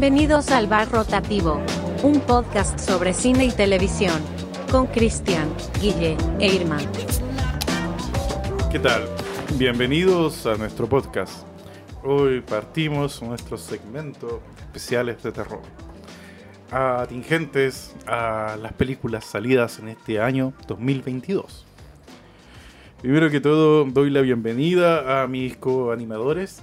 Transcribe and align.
Bienvenidos 0.00 0.52
al 0.52 0.68
Bar 0.68 0.92
Rotativo, 0.92 1.60
un 2.04 2.20
podcast 2.20 2.78
sobre 2.78 3.12
cine 3.12 3.46
y 3.46 3.50
televisión, 3.50 4.22
con 4.70 4.86
Cristian, 4.86 5.52
Guille 5.80 6.16
e 6.38 6.54
Irma. 6.54 6.78
¿Qué 8.70 8.78
tal? 8.78 9.02
Bienvenidos 9.56 10.46
a 10.46 10.54
nuestro 10.54 10.88
podcast. 10.88 11.44
Hoy 12.04 12.42
partimos 12.42 13.20
nuestros 13.22 13.60
segmentos 13.62 14.34
especiales 14.60 15.20
de 15.24 15.32
terror. 15.32 15.62
Atingentes 16.70 17.96
a 18.06 18.56
las 18.62 18.74
películas 18.74 19.24
salidas 19.24 19.80
en 19.80 19.88
este 19.88 20.20
año 20.20 20.52
2022. 20.68 21.66
Primero 23.02 23.30
que 23.30 23.40
todo, 23.40 23.84
doy 23.84 24.10
la 24.10 24.20
bienvenida 24.20 25.24
a 25.24 25.26
mis 25.26 25.56
co-animadores. 25.56 26.62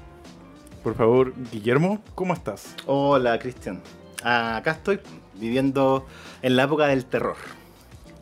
Por 0.86 0.94
favor, 0.94 1.34
Guillermo, 1.52 2.00
¿cómo 2.14 2.36
estás? 2.36 2.76
Hola, 2.86 3.40
Cristian. 3.40 3.82
Acá 4.24 4.70
estoy 4.70 5.00
viviendo 5.34 6.06
en 6.44 6.56
la 6.56 6.66
época 6.66 6.86
del 6.86 7.08
terror. 7.08 7.38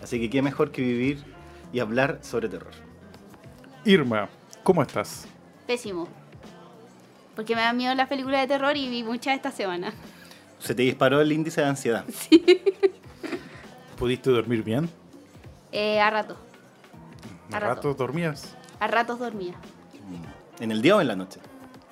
Así 0.02 0.18
que 0.18 0.30
qué 0.30 0.42
mejor 0.42 0.72
que 0.72 0.82
vivir 0.82 1.26
y 1.74 1.82
hablar 1.82 2.20
sobre 2.22 2.48
terror. 2.48 2.72
Irma, 3.84 4.30
¿cómo 4.64 4.82
estás? 4.82 5.26
Pésimo. 5.68 6.08
Porque 7.36 7.54
me 7.54 7.64
da 7.64 7.74
miedo 7.74 7.94
las 7.96 8.08
películas 8.08 8.40
de 8.40 8.48
terror 8.48 8.78
y 8.78 8.88
vi 8.88 9.04
muchas 9.04 9.36
esta 9.36 9.52
semana. 9.52 9.94
Se 10.60 10.74
te 10.74 10.84
disparó 10.84 11.20
el 11.20 11.34
índice 11.34 11.60
de 11.60 11.68
ansiedad. 11.68 12.06
¿Pudiste 13.98 14.30
dormir 14.30 14.64
bien? 14.64 14.90
Eh, 15.74 16.00
a 16.00 16.10
rato. 16.10 16.38
¿A 17.52 17.58
A 17.58 17.60
rato. 17.60 17.76
rato 17.76 17.94
dormías? 17.96 18.56
A 18.80 18.88
ratos 18.88 19.20
dormía. 19.20 19.56
¿En 20.62 20.72
el 20.72 20.82
día 20.82 20.96
o 20.96 21.02
en 21.02 21.10
la 21.10 21.18
noche? 21.18 21.42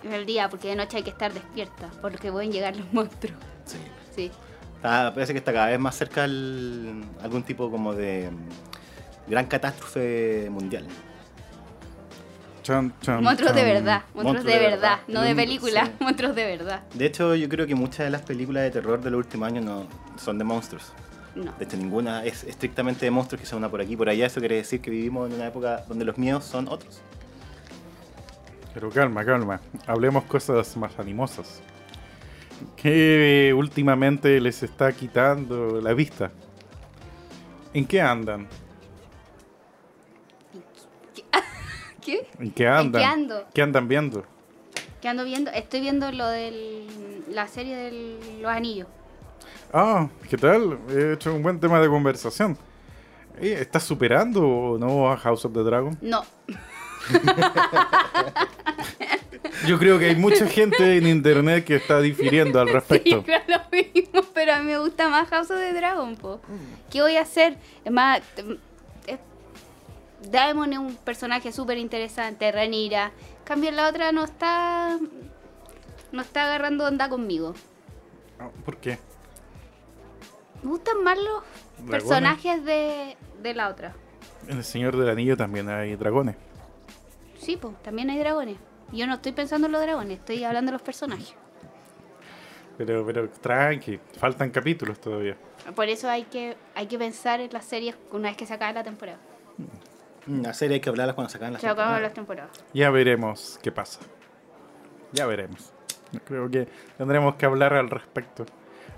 En 0.04 0.14
el 0.14 0.26
día, 0.26 0.50
porque 0.50 0.68
de 0.70 0.76
noche 0.76 0.98
hay 0.98 1.04
que 1.04 1.10
estar 1.12 1.32
despierta, 1.34 1.90
porque 2.02 2.32
pueden 2.32 2.52
llegar 2.52 2.76
los 2.76 2.92
monstruos. 2.94 3.38
Sí. 3.66 3.78
Sí. 4.16 4.32
parece 4.82 5.32
que 5.34 5.40
está 5.40 5.54
cada 5.54 5.68
vez 5.68 5.80
más 5.80 5.96
cerca 5.96 6.26
el- 6.26 7.04
algún 7.22 7.44
tipo 7.44 7.70
como 7.70 7.94
de 7.94 8.30
mm, 8.32 9.30
gran 9.32 9.46
catástrofe 9.46 10.48
mundial. 10.50 10.88
Monstruos 13.22 13.56
de 13.56 13.64
verdad, 13.64 14.04
monstruos 14.14 14.24
Monstruos 14.24 14.44
de 14.46 14.52
de 14.52 14.60
verdad, 14.60 14.82
verdad. 14.82 15.00
no 15.08 15.22
de 15.22 15.36
película, 15.36 15.86
sí. 15.88 15.92
monstruos 16.00 16.36
de 16.36 16.46
verdad. 16.46 16.84
De 16.94 17.06
hecho, 17.08 17.34
yo 17.36 17.50
creo 17.50 17.66
que 17.66 17.74
muchas 17.76 18.06
de 18.06 18.10
las 18.12 18.22
películas 18.22 18.64
de 18.64 18.72
terror 18.72 19.02
de 19.02 19.10
los 19.10 19.18
últimos 19.18 19.48
años 19.48 19.66
no 19.66 19.88
son 20.18 20.38
de 20.38 20.44
monstruos. 20.44 20.94
No. 21.36 21.52
De 21.58 21.66
hecho, 21.66 21.78
ninguna 21.78 22.24
es 22.24 22.44
estrictamente 22.44 23.06
de 23.06 23.12
monstruos 23.12 23.40
que 23.42 23.48
sea 23.48 23.58
una 23.58 23.70
por 23.70 23.82
aquí, 23.82 23.96
por 23.96 24.10
allá. 24.10 24.26
Eso 24.28 24.40
quiere 24.40 24.56
decir 24.58 24.80
que 24.82 24.92
vivimos 24.92 25.30
en 25.30 25.36
una 25.38 25.48
época 25.48 25.84
donde 25.88 26.06
los 26.06 26.18
miedos 26.18 26.44
son 26.46 26.68
otros. 26.68 27.02
Pero 28.74 28.90
calma, 28.90 29.26
calma. 29.26 29.60
Hablemos 29.88 30.24
cosas 30.26 30.76
más 30.78 30.98
animosas. 31.00 31.62
¿Qué 32.76 33.54
últimamente 33.56 34.40
les 34.40 34.64
está 34.64 34.92
quitando 34.94 35.82
la 35.82 35.94
vista? 35.94 36.32
¿En 37.74 37.86
qué 37.86 38.02
andan? 38.02 38.48
¿Qué? 42.02 42.28
¿En 42.40 42.52
qué 42.52 42.68
andan? 42.68 43.02
qué 43.02 43.06
ando? 43.06 43.46
¿Qué 43.54 43.62
andan 43.62 43.88
viendo? 43.88 44.24
¿Qué 45.02 45.08
ando 45.08 45.24
viendo? 45.24 45.52
Estoy 45.52 45.82
viendo 45.82 46.12
lo 46.12 46.28
de 46.28 46.86
la 47.30 47.48
serie 47.48 47.76
de 47.76 48.20
los 48.42 48.52
anillos. 48.52 48.88
Ah, 49.74 50.08
¿qué 50.30 50.38
tal? 50.38 50.78
He 50.90 51.14
hecho 51.14 51.34
un 51.34 51.42
buen 51.42 51.60
tema 51.60 51.80
de 51.80 51.88
conversación. 51.88 52.58
Eh, 53.40 53.58
¿Estás 53.62 53.84
superando 53.84 54.48
o 54.48 54.78
no 54.78 55.12
a 55.12 55.18
House 55.18 55.46
of 55.46 55.54
the 55.54 55.64
Dragon? 55.64 55.98
No, 56.02 56.24
Yo 59.68 59.78
creo 59.78 60.00
que 60.00 60.06
hay 60.06 60.16
mucha 60.16 60.48
gente 60.48 60.98
en 60.98 61.08
internet 61.08 61.66
que 61.66 61.76
está 61.76 62.00
difiriendo 62.02 62.60
al 62.60 62.68
sí, 62.68 62.74
respecto. 62.74 63.24
creo 63.24 63.42
lo 63.48 63.60
mismo, 63.72 64.22
pero 64.34 64.54
a 64.54 64.60
mí 64.60 64.66
me 64.66 64.78
gusta 64.80 65.10
más 65.10 65.28
House 65.30 65.52
of 65.52 65.58
the 65.60 65.74
Dragon, 65.74 66.16
po. 66.16 66.40
¿Qué 66.90 67.02
voy 67.02 67.16
a 67.18 67.22
hacer? 67.22 67.58
Es 67.86 67.92
más, 67.92 68.22
es- 69.08 69.20
Daemon 70.30 70.74
es 70.74 70.80
un 70.80 70.96
personaje 70.96 71.52
súper 71.52 71.78
interesante, 71.78 72.52
Ranira. 72.52 73.08
En 73.40 73.44
cambio, 73.46 73.72
la 73.72 73.88
otra 73.90 74.12
no 74.12 74.24
está. 74.24 74.98
No 76.12 76.22
está 76.22 76.46
agarrando 76.46 76.86
onda 76.86 77.10
conmigo. 77.10 77.54
Ah, 78.40 78.50
¿Por 78.66 78.78
qué? 78.78 78.98
Me 80.64 80.70
gustan 80.70 81.04
más 81.04 81.18
los 81.18 81.26
¿Dragones? 81.78 81.92
personajes 81.92 82.66
de, 82.66 83.18
de 83.42 83.54
la 83.54 83.70
otra. 83.70 83.94
En 84.48 84.58
El 84.58 84.64
Señor 84.64 84.98
del 84.98 85.10
Anillo 85.10 85.38
también 85.38 85.70
hay 85.70 85.96
dragones. 85.96 86.36
Sí, 87.42 87.58
pues, 87.58 87.76
también 87.82 88.10
hay 88.10 88.20
dragones. 88.20 88.58
Yo 88.92 89.08
no 89.08 89.16
estoy 89.16 89.32
pensando 89.32 89.66
en 89.68 89.74
los 89.74 89.82
dragones, 89.82 90.20
estoy 90.20 90.44
hablando 90.44 90.70
de 90.70 90.74
los 90.74 90.82
personajes. 90.82 91.34
Pero, 92.78 93.06
pero 93.06 93.30
tranqui, 93.30 94.00
faltan 94.18 94.50
capítulos 94.50 95.00
todavía. 95.00 95.36
Por 95.76 95.88
eso 95.90 96.10
hay 96.10 96.24
que, 96.24 96.56
hay 96.76 96.88
que 96.88 96.98
pensar 96.98 97.40
en 97.40 97.52
las 97.52 97.66
series 97.66 97.96
una 98.12 98.30
vez 98.30 98.38
que 98.38 98.46
se 98.46 98.54
acabe 98.54 98.74
la 98.74 98.84
temporada. 98.84 99.20
La 100.28 100.54
serie 100.54 100.76
hay 100.76 100.82
que 100.82 100.90
hablarlas 100.90 101.16
cuando 101.16 101.30
se 101.30 101.38
acaben 101.38 101.54
las 101.54 101.62
Se 101.62 101.68
acaban 101.68 102.02
temporadas. 102.02 102.04
las 102.04 102.14
temporadas. 102.14 102.64
Ya 102.74 102.90
veremos 102.92 103.60
qué 103.62 103.72
pasa. 103.72 104.00
Ya 105.14 105.26
veremos. 105.26 105.74
Creo 106.26 106.50
que 106.50 106.68
tendremos 106.98 107.36
que 107.36 107.46
hablar 107.46 107.74
al 107.74 107.90
respecto 107.90 108.46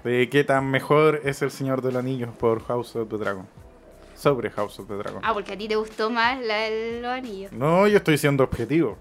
de 0.04 0.30
qué 0.30 0.44
tan 0.44 0.70
mejor 0.70 1.22
es 1.24 1.42
el 1.42 1.52
Señor 1.52 1.82
del 1.82 1.96
Anillo 1.98 2.32
por 2.34 2.64
House 2.66 2.96
of 2.96 3.10
the 3.10 3.18
Dragon. 3.18 3.48
Sobre 4.24 4.50
House 4.52 4.80
of 4.80 4.88
the 4.88 4.96
Dragon. 4.96 5.20
Ah, 5.24 5.34
porque 5.34 5.54
a 5.54 5.58
ti 5.58 5.68
te 5.68 5.76
gustó 5.76 6.10
más 6.10 6.40
la 6.42 6.56
de 6.62 7.00
los 7.02 7.12
anillos. 7.12 7.52
No, 7.52 7.88
yo 7.88 7.98
estoy 7.98 8.18
siendo 8.18 8.44
objetivo. 8.46 8.98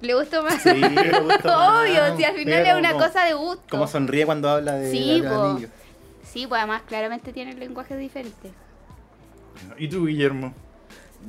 ¿Le 0.00 0.14
gustó 0.14 0.42
más? 0.42 0.62
Sí, 0.62 0.70
me 0.74 0.88
gusta 1.20 1.42
más. 1.56 1.82
Obvio, 1.84 2.16
si 2.16 2.24
al 2.24 2.34
final 2.34 2.62
Pero 2.62 2.70
es 2.70 2.76
una 2.78 2.92
como- 2.92 3.04
cosa 3.04 3.24
de 3.24 3.34
gusto. 3.34 3.62
Como 3.70 3.86
sonríe 3.86 4.24
cuando 4.26 4.48
habla 4.48 4.72
de 4.76 4.90
Sí, 4.90 5.20
del 5.20 5.30
po. 5.30 5.42
anillo. 5.42 5.68
Sí, 6.24 6.46
pues 6.46 6.58
además 6.58 6.82
claramente 6.88 7.32
tiene 7.32 7.52
el 7.52 7.60
lenguaje 7.60 7.96
diferente. 7.96 8.50
¿Y 9.78 9.88
tú, 9.88 10.06
Guillermo? 10.06 10.52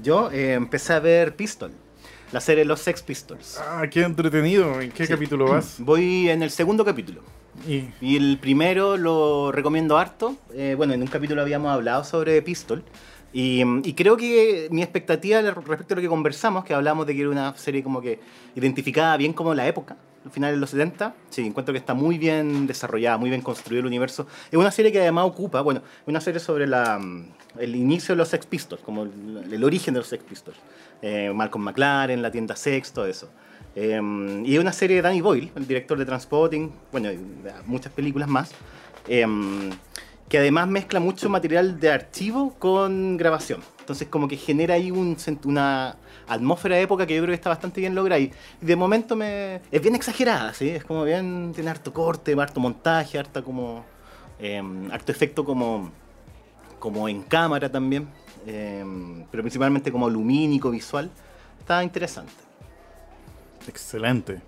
Yo 0.02 0.32
eh, 0.32 0.54
empecé 0.54 0.94
a 0.94 1.00
ver 1.00 1.36
Pistol, 1.36 1.72
la 2.32 2.42
serie 2.42 2.66
Los 2.66 2.82
Sex 2.82 3.02
Pistols. 3.04 3.58
Ah, 3.60 3.84
qué 3.90 4.04
entretenido. 4.04 4.82
¿En 4.82 4.92
qué 4.92 5.06
Sí. 5.06 5.14
capítulo 5.14 5.46
vas? 5.52 5.76
Voy 5.80 6.30
en 6.30 6.44
el 6.44 6.50
segundo 6.52 6.84
capítulo. 6.84 7.22
Y 7.68 7.90
Y 8.02 8.18
el 8.18 8.38
primero 8.40 8.98
lo 8.98 9.52
recomiendo 9.52 9.98
harto. 9.98 10.36
Eh, 10.54 10.76
bueno, 10.78 10.94
en 10.94 11.02
un 11.02 11.08
capítulo 11.08 11.42
habíamos 11.42 11.72
hablado 11.72 12.04
sobre 12.04 12.42
Pistol. 12.42 12.84
Y, 13.40 13.62
y 13.88 13.94
creo 13.94 14.18
que 14.18 14.68
mi 14.72 14.82
expectativa 14.82 15.40
respecto 15.42 15.94
a 15.94 15.98
lo 15.98 16.02
que 16.02 16.08
conversamos, 16.08 16.66
que 16.66 16.74
hablamos 16.74 17.06
de 17.06 17.14
que 17.14 17.22
era 17.22 17.30
una 17.30 17.56
serie 17.56 17.84
como 17.84 18.02
que 18.02 18.20
identificada 18.56 19.16
bien 19.16 19.32
como 19.32 19.54
la 19.54 19.68
época, 19.68 19.96
al 20.26 20.32
final 20.32 20.56
de 20.56 20.58
los 20.58 20.72
70, 20.72 21.14
sí, 21.30 21.46
encuentro 21.46 21.72
que 21.72 21.78
está 21.78 21.94
muy 21.94 22.18
bien 22.18 22.66
desarrollada, 22.66 23.20
muy 23.20 23.30
bien 23.30 23.44
construido 23.44 23.82
el 23.82 23.86
universo. 23.86 24.26
Es 24.50 24.58
una 24.58 24.72
serie 24.72 24.92
que 24.92 25.00
además 25.02 25.26
ocupa, 25.28 25.62
bueno, 25.62 25.82
es 26.02 26.08
una 26.08 26.20
serie 26.20 26.40
sobre 26.40 26.66
la, 26.66 26.98
mm, 26.98 27.26
el 27.60 27.76
inicio 27.76 28.16
de 28.16 28.18
los 28.18 28.30
Sex 28.30 28.48
Pistols, 28.48 28.82
como 28.82 29.04
el, 29.04 29.54
el 29.54 29.64
origen 29.64 29.94
de 29.94 30.00
los 30.00 30.08
Sex 30.08 30.24
Pistols. 30.24 30.58
Eh, 31.04 31.32
Malcolm 31.32 31.64
McLaren, 31.64 32.24
la 32.24 32.32
tienda 32.32 32.56
Sex, 32.56 32.92
todo 32.92 33.06
eso. 33.06 33.30
Eh, 33.76 34.02
y 34.46 34.56
es 34.56 34.60
una 34.60 34.74
serie 34.74 34.96
de 34.96 35.04
Danny 35.04 35.22
Boyle, 35.22 35.52
el 35.56 35.68
director 35.68 35.96
de 35.96 36.06
Transpotting, 36.06 36.72
bueno, 36.92 37.12
muchas 37.68 37.94
películas 37.94 38.28
más, 38.28 38.50
eh, 39.08 39.28
que 40.30 40.38
además 40.38 40.68
mezcla 40.68 41.00
mucho 41.00 41.30
material 41.30 41.80
de 41.80 41.90
archivo 41.92 42.54
con 42.60 43.18
grabación. 43.18 43.62
Entonces 43.80 44.08
como 44.10 44.28
que 44.28 44.36
genera 44.36 44.74
ahí 44.74 44.92
un, 44.92 45.16
una 45.46 45.96
atmósfera 46.28 46.76
de 46.76 46.82
época 46.82 47.08
que 47.08 47.16
yo 47.16 47.22
creo 47.22 47.32
que 47.32 47.36
está 47.36 47.50
bastante 47.50 47.80
bien 47.80 47.96
lograda. 47.96 48.20
Y 48.20 48.32
de 48.60 48.76
momento 48.76 49.16
me 49.16 49.62
es 49.72 49.82
bien 49.82 49.96
exagerada, 49.96 50.54
¿sí? 50.54 50.70
Es 50.70 50.84
como 50.84 51.04
bien, 51.06 51.54
tiene 51.56 51.70
harto 51.70 51.94
corte, 51.94 52.34
harto 52.40 52.60
montaje, 52.60 53.18
harta 53.18 53.42
como, 53.42 53.86
eh, 54.40 54.62
harto 54.92 55.12
efecto 55.12 55.46
como, 55.46 55.92
como 56.80 57.08
en 57.08 57.24
cámara 57.24 57.72
también, 57.72 58.08
eh, 58.46 58.84
pero 59.32 59.44
principalmente 59.44 59.92
como 59.92 60.10
lumínico, 60.10 60.70
visual. 60.70 61.10
Está 61.60 61.84
interesante. 61.84 62.34
excelente. 63.68 64.42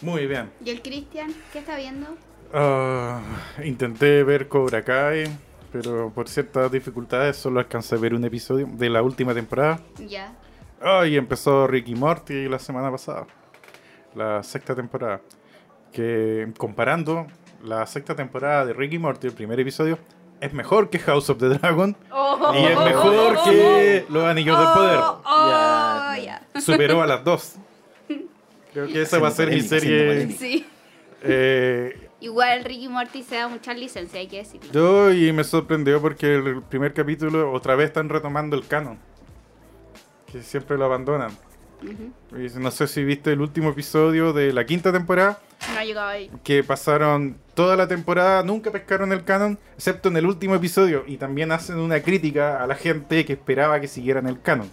Muy 0.00 0.26
bien. 0.26 0.50
¿Y 0.64 0.70
el 0.70 0.80
Cristian? 0.80 1.34
¿Qué 1.52 1.58
está 1.58 1.76
viendo? 1.76 2.06
Ah, 2.52 3.20
intenté 3.64 4.22
ver 4.24 4.48
Cobra 4.48 4.82
Kai, 4.82 5.24
pero 5.72 6.10
por 6.14 6.28
ciertas 6.28 6.70
dificultades 6.72 7.36
solo 7.36 7.60
alcancé 7.60 7.96
a 7.96 7.98
ver 7.98 8.14
un 8.14 8.24
episodio 8.24 8.66
de 8.70 8.88
la 8.88 9.02
última 9.02 9.34
temporada. 9.34 9.80
Ya. 9.98 10.32
Ah, 10.80 11.06
y 11.06 11.16
empezó 11.16 11.66
Ricky 11.66 11.94
Morty 11.94 12.48
la 12.48 12.58
semana 12.58 12.90
pasada, 12.90 13.26
la 14.14 14.42
sexta 14.42 14.74
temporada. 14.74 15.20
Que 15.92 16.48
comparando 16.56 17.26
la 17.64 17.86
sexta 17.86 18.14
temporada 18.14 18.64
de 18.66 18.72
Ricky 18.72 18.98
Morty, 18.98 19.26
el 19.26 19.32
primer 19.34 19.58
episodio, 19.60 19.98
es 20.40 20.52
mejor 20.52 20.88
que 20.88 20.98
House 21.00 21.28
of 21.30 21.38
the 21.38 21.48
Dragon 21.48 21.96
y 22.54 22.64
es 22.64 22.78
mejor 22.78 23.38
que 23.44 24.06
Los 24.08 24.24
Anillos 24.24 24.58
del 24.58 24.68
Poder. 24.68 25.00
Oh, 25.00 25.48
Ya, 25.50 26.18
ya. 26.54 26.60
Superó 26.60 27.02
a 27.02 27.06
las 27.06 27.24
dos. 27.24 27.56
Creo 28.72 28.86
que 28.86 29.02
esa 29.02 29.18
va 29.18 29.28
a 29.28 29.32
ser 29.32 29.50
mi 29.50 29.60
serie. 29.62 30.30
Sí. 30.30 30.64
eh, 31.22 32.07
Igual 32.20 32.64
Ricky 32.64 32.88
Morty 32.88 33.22
se 33.22 33.36
da 33.36 33.48
muchas 33.48 33.76
licencias, 33.78 34.14
hay 34.14 34.26
que 34.26 34.38
decirlo. 34.38 34.72
Yo 34.72 35.12
y 35.12 35.32
me 35.32 35.44
sorprendió 35.44 36.00
porque 36.00 36.34
el 36.34 36.62
primer 36.62 36.92
capítulo 36.92 37.52
otra 37.52 37.76
vez 37.76 37.86
están 37.88 38.08
retomando 38.08 38.56
el 38.56 38.66
canon. 38.66 38.98
Que 40.30 40.42
siempre 40.42 40.76
lo 40.76 40.84
abandonan. 40.84 41.30
Ujú. 41.82 42.36
Y 42.36 42.58
No 42.58 42.70
sé 42.72 42.88
si 42.88 43.04
viste 43.04 43.32
el 43.32 43.40
último 43.40 43.70
episodio 43.70 44.32
de 44.32 44.52
la 44.52 44.66
quinta 44.66 44.92
temporada, 44.92 45.38
No 45.72 45.78
ha 45.78 45.84
llegado 45.84 46.08
ahí. 46.08 46.28
que 46.42 46.64
pasaron 46.64 47.36
toda 47.54 47.76
la 47.76 47.86
temporada, 47.86 48.42
nunca 48.42 48.72
pescaron 48.72 49.12
el 49.12 49.22
canon, 49.24 49.56
excepto 49.76 50.08
en 50.08 50.16
el 50.16 50.26
último 50.26 50.56
episodio, 50.56 51.04
y 51.06 51.18
también 51.18 51.52
hacen 51.52 51.78
una 51.78 52.00
crítica 52.00 52.62
a 52.62 52.66
la 52.66 52.74
gente 52.74 53.24
que 53.24 53.34
esperaba 53.34 53.80
que 53.80 53.86
siguieran 53.86 54.26
el 54.26 54.40
canon. 54.42 54.68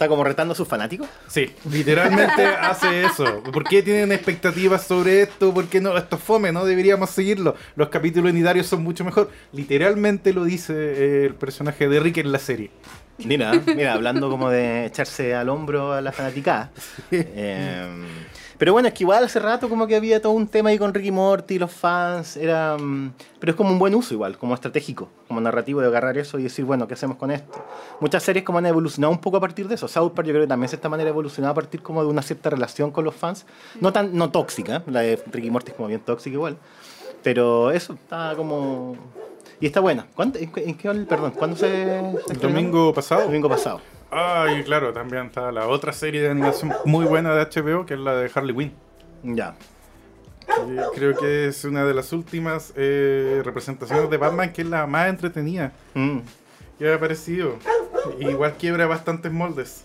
Está 0.00 0.08
como 0.08 0.24
retando 0.24 0.52
a 0.52 0.56
sus 0.56 0.66
fanáticos. 0.66 1.06
Sí, 1.26 1.50
literalmente 1.70 2.42
hace 2.62 3.04
eso. 3.04 3.42
¿Por 3.42 3.64
qué 3.64 3.82
tienen 3.82 4.12
expectativas 4.12 4.86
sobre 4.86 5.20
esto? 5.20 5.52
¿Por 5.52 5.66
qué 5.66 5.78
no? 5.82 5.94
Esto 5.94 6.16
es 6.16 6.22
fome, 6.22 6.50
no 6.52 6.64
deberíamos 6.64 7.10
seguirlo. 7.10 7.54
Los 7.76 7.90
capítulos 7.90 8.32
unitarios 8.32 8.66
son 8.66 8.82
mucho 8.82 9.04
mejor. 9.04 9.30
Literalmente 9.52 10.32
lo 10.32 10.44
dice 10.44 10.72
eh, 10.74 11.26
el 11.26 11.34
personaje 11.34 11.86
de 11.86 12.00
Rick 12.00 12.16
en 12.16 12.32
la 12.32 12.38
serie. 12.38 12.70
Mira, 13.18 13.52
mira, 13.66 13.92
hablando 13.92 14.30
como 14.30 14.48
de 14.48 14.86
echarse 14.86 15.34
al 15.34 15.50
hombro 15.50 15.92
a 15.92 16.00
la 16.00 16.12
fanaticada. 16.12 16.70
Eh, 17.12 17.86
pero 18.60 18.72
bueno, 18.74 18.88
es 18.88 18.94
que 18.94 19.02
igual 19.04 19.24
hace 19.24 19.40
rato 19.40 19.68
como 19.68 19.86
que 19.86 19.96
había 19.96 20.20
todo 20.22 20.32
un 20.32 20.46
tema 20.46 20.68
ahí 20.70 20.78
con 20.78 20.92
Ricky 20.94 21.10
Morty, 21.10 21.58
los 21.58 21.72
fans, 21.72 22.36
era... 22.36 22.76
mm, 22.78 23.12
Pero 23.40 23.50
es 23.52 23.56
como 23.56 23.70
un 23.70 23.78
buen 23.78 23.94
uso 23.94 24.14
igual, 24.14 24.36
como 24.38 24.54
estratégico, 24.54 25.08
como 25.26 25.40
narrativo 25.40 25.80
de 25.80 25.86
agarrar 25.86 26.16
eso 26.18 26.38
y 26.38 26.42
decir, 26.42 26.64
bueno, 26.66 26.86
¿qué 26.86 26.94
hacemos 26.94 27.16
con 27.16 27.30
esto? 27.30 27.64
Muchas 28.00 28.22
series 28.22 28.44
como 28.44 28.58
han 28.58 28.66
evolucionado 28.66 29.12
un 29.12 29.18
poco 29.20 29.38
a 29.38 29.40
partir 29.40 29.66
de 29.66 29.74
eso. 29.76 29.88
South 29.88 30.10
Park 30.12 30.28
yo 30.28 30.34
creo 30.34 30.44
que 30.44 30.48
también 30.48 30.70
de 30.70 30.76
esta 30.76 30.88
manera 30.90 31.08
evolucionado 31.10 31.52
a 31.52 31.54
partir 31.54 31.82
como 31.82 32.02
de 32.04 32.08
una 32.10 32.20
cierta 32.22 32.50
relación 32.50 32.90
con 32.92 33.04
los 33.04 33.14
fans. 33.16 33.46
No 33.80 33.92
tan 33.92 34.14
no 34.14 34.30
tóxica, 34.30 34.82
la 34.86 35.00
de 35.00 35.20
Ricky 35.32 35.50
Morty 35.50 35.70
es 35.70 35.76
como 35.76 35.88
bien 35.88 36.02
tóxica 36.02 36.34
igual. 36.34 36.56
Pero 37.22 37.70
eso 37.70 37.94
está 37.94 38.34
como... 38.36 38.94
Y 39.58 39.66
está 39.66 39.80
buena. 39.80 40.06
¿Cuándo, 40.14 40.38
en, 40.38 40.50
qué- 40.52 40.64
en 40.68 40.74
qué- 40.76 40.88
perdón, 41.08 41.32
¿cuándo 41.32 41.56
se, 41.56 41.66
se 42.26 42.32
El 42.32 42.40
domingo 42.40 42.94
pasado. 42.94 43.22
El 43.22 43.26
domingo 43.28 43.48
pasado. 43.48 43.80
Ay, 44.10 44.64
claro, 44.64 44.92
también 44.92 45.26
está 45.26 45.52
la 45.52 45.68
otra 45.68 45.92
serie 45.92 46.20
de 46.22 46.30
animación 46.30 46.72
muy 46.84 47.04
buena 47.06 47.32
de 47.34 47.44
HBO, 47.46 47.86
que 47.86 47.94
es 47.94 48.00
la 48.00 48.14
de 48.16 48.30
Harley 48.34 48.54
Quinn. 48.56 48.72
Ya. 49.36 49.54
Creo 50.94 51.16
que 51.16 51.46
es 51.46 51.64
una 51.64 51.84
de 51.84 51.94
las 51.94 52.12
últimas 52.12 52.72
eh, 52.76 53.40
representaciones 53.44 54.10
de 54.10 54.16
Batman 54.16 54.52
que 54.52 54.62
es 54.62 54.68
la 54.68 54.86
más 54.86 55.08
entretenida 55.08 55.72
Mm. 55.94 56.18
que 56.78 56.90
ha 56.90 56.96
aparecido. 56.96 57.56
Igual 58.18 58.54
quiebra 58.54 58.86
bastantes 58.86 59.30
moldes. 59.30 59.84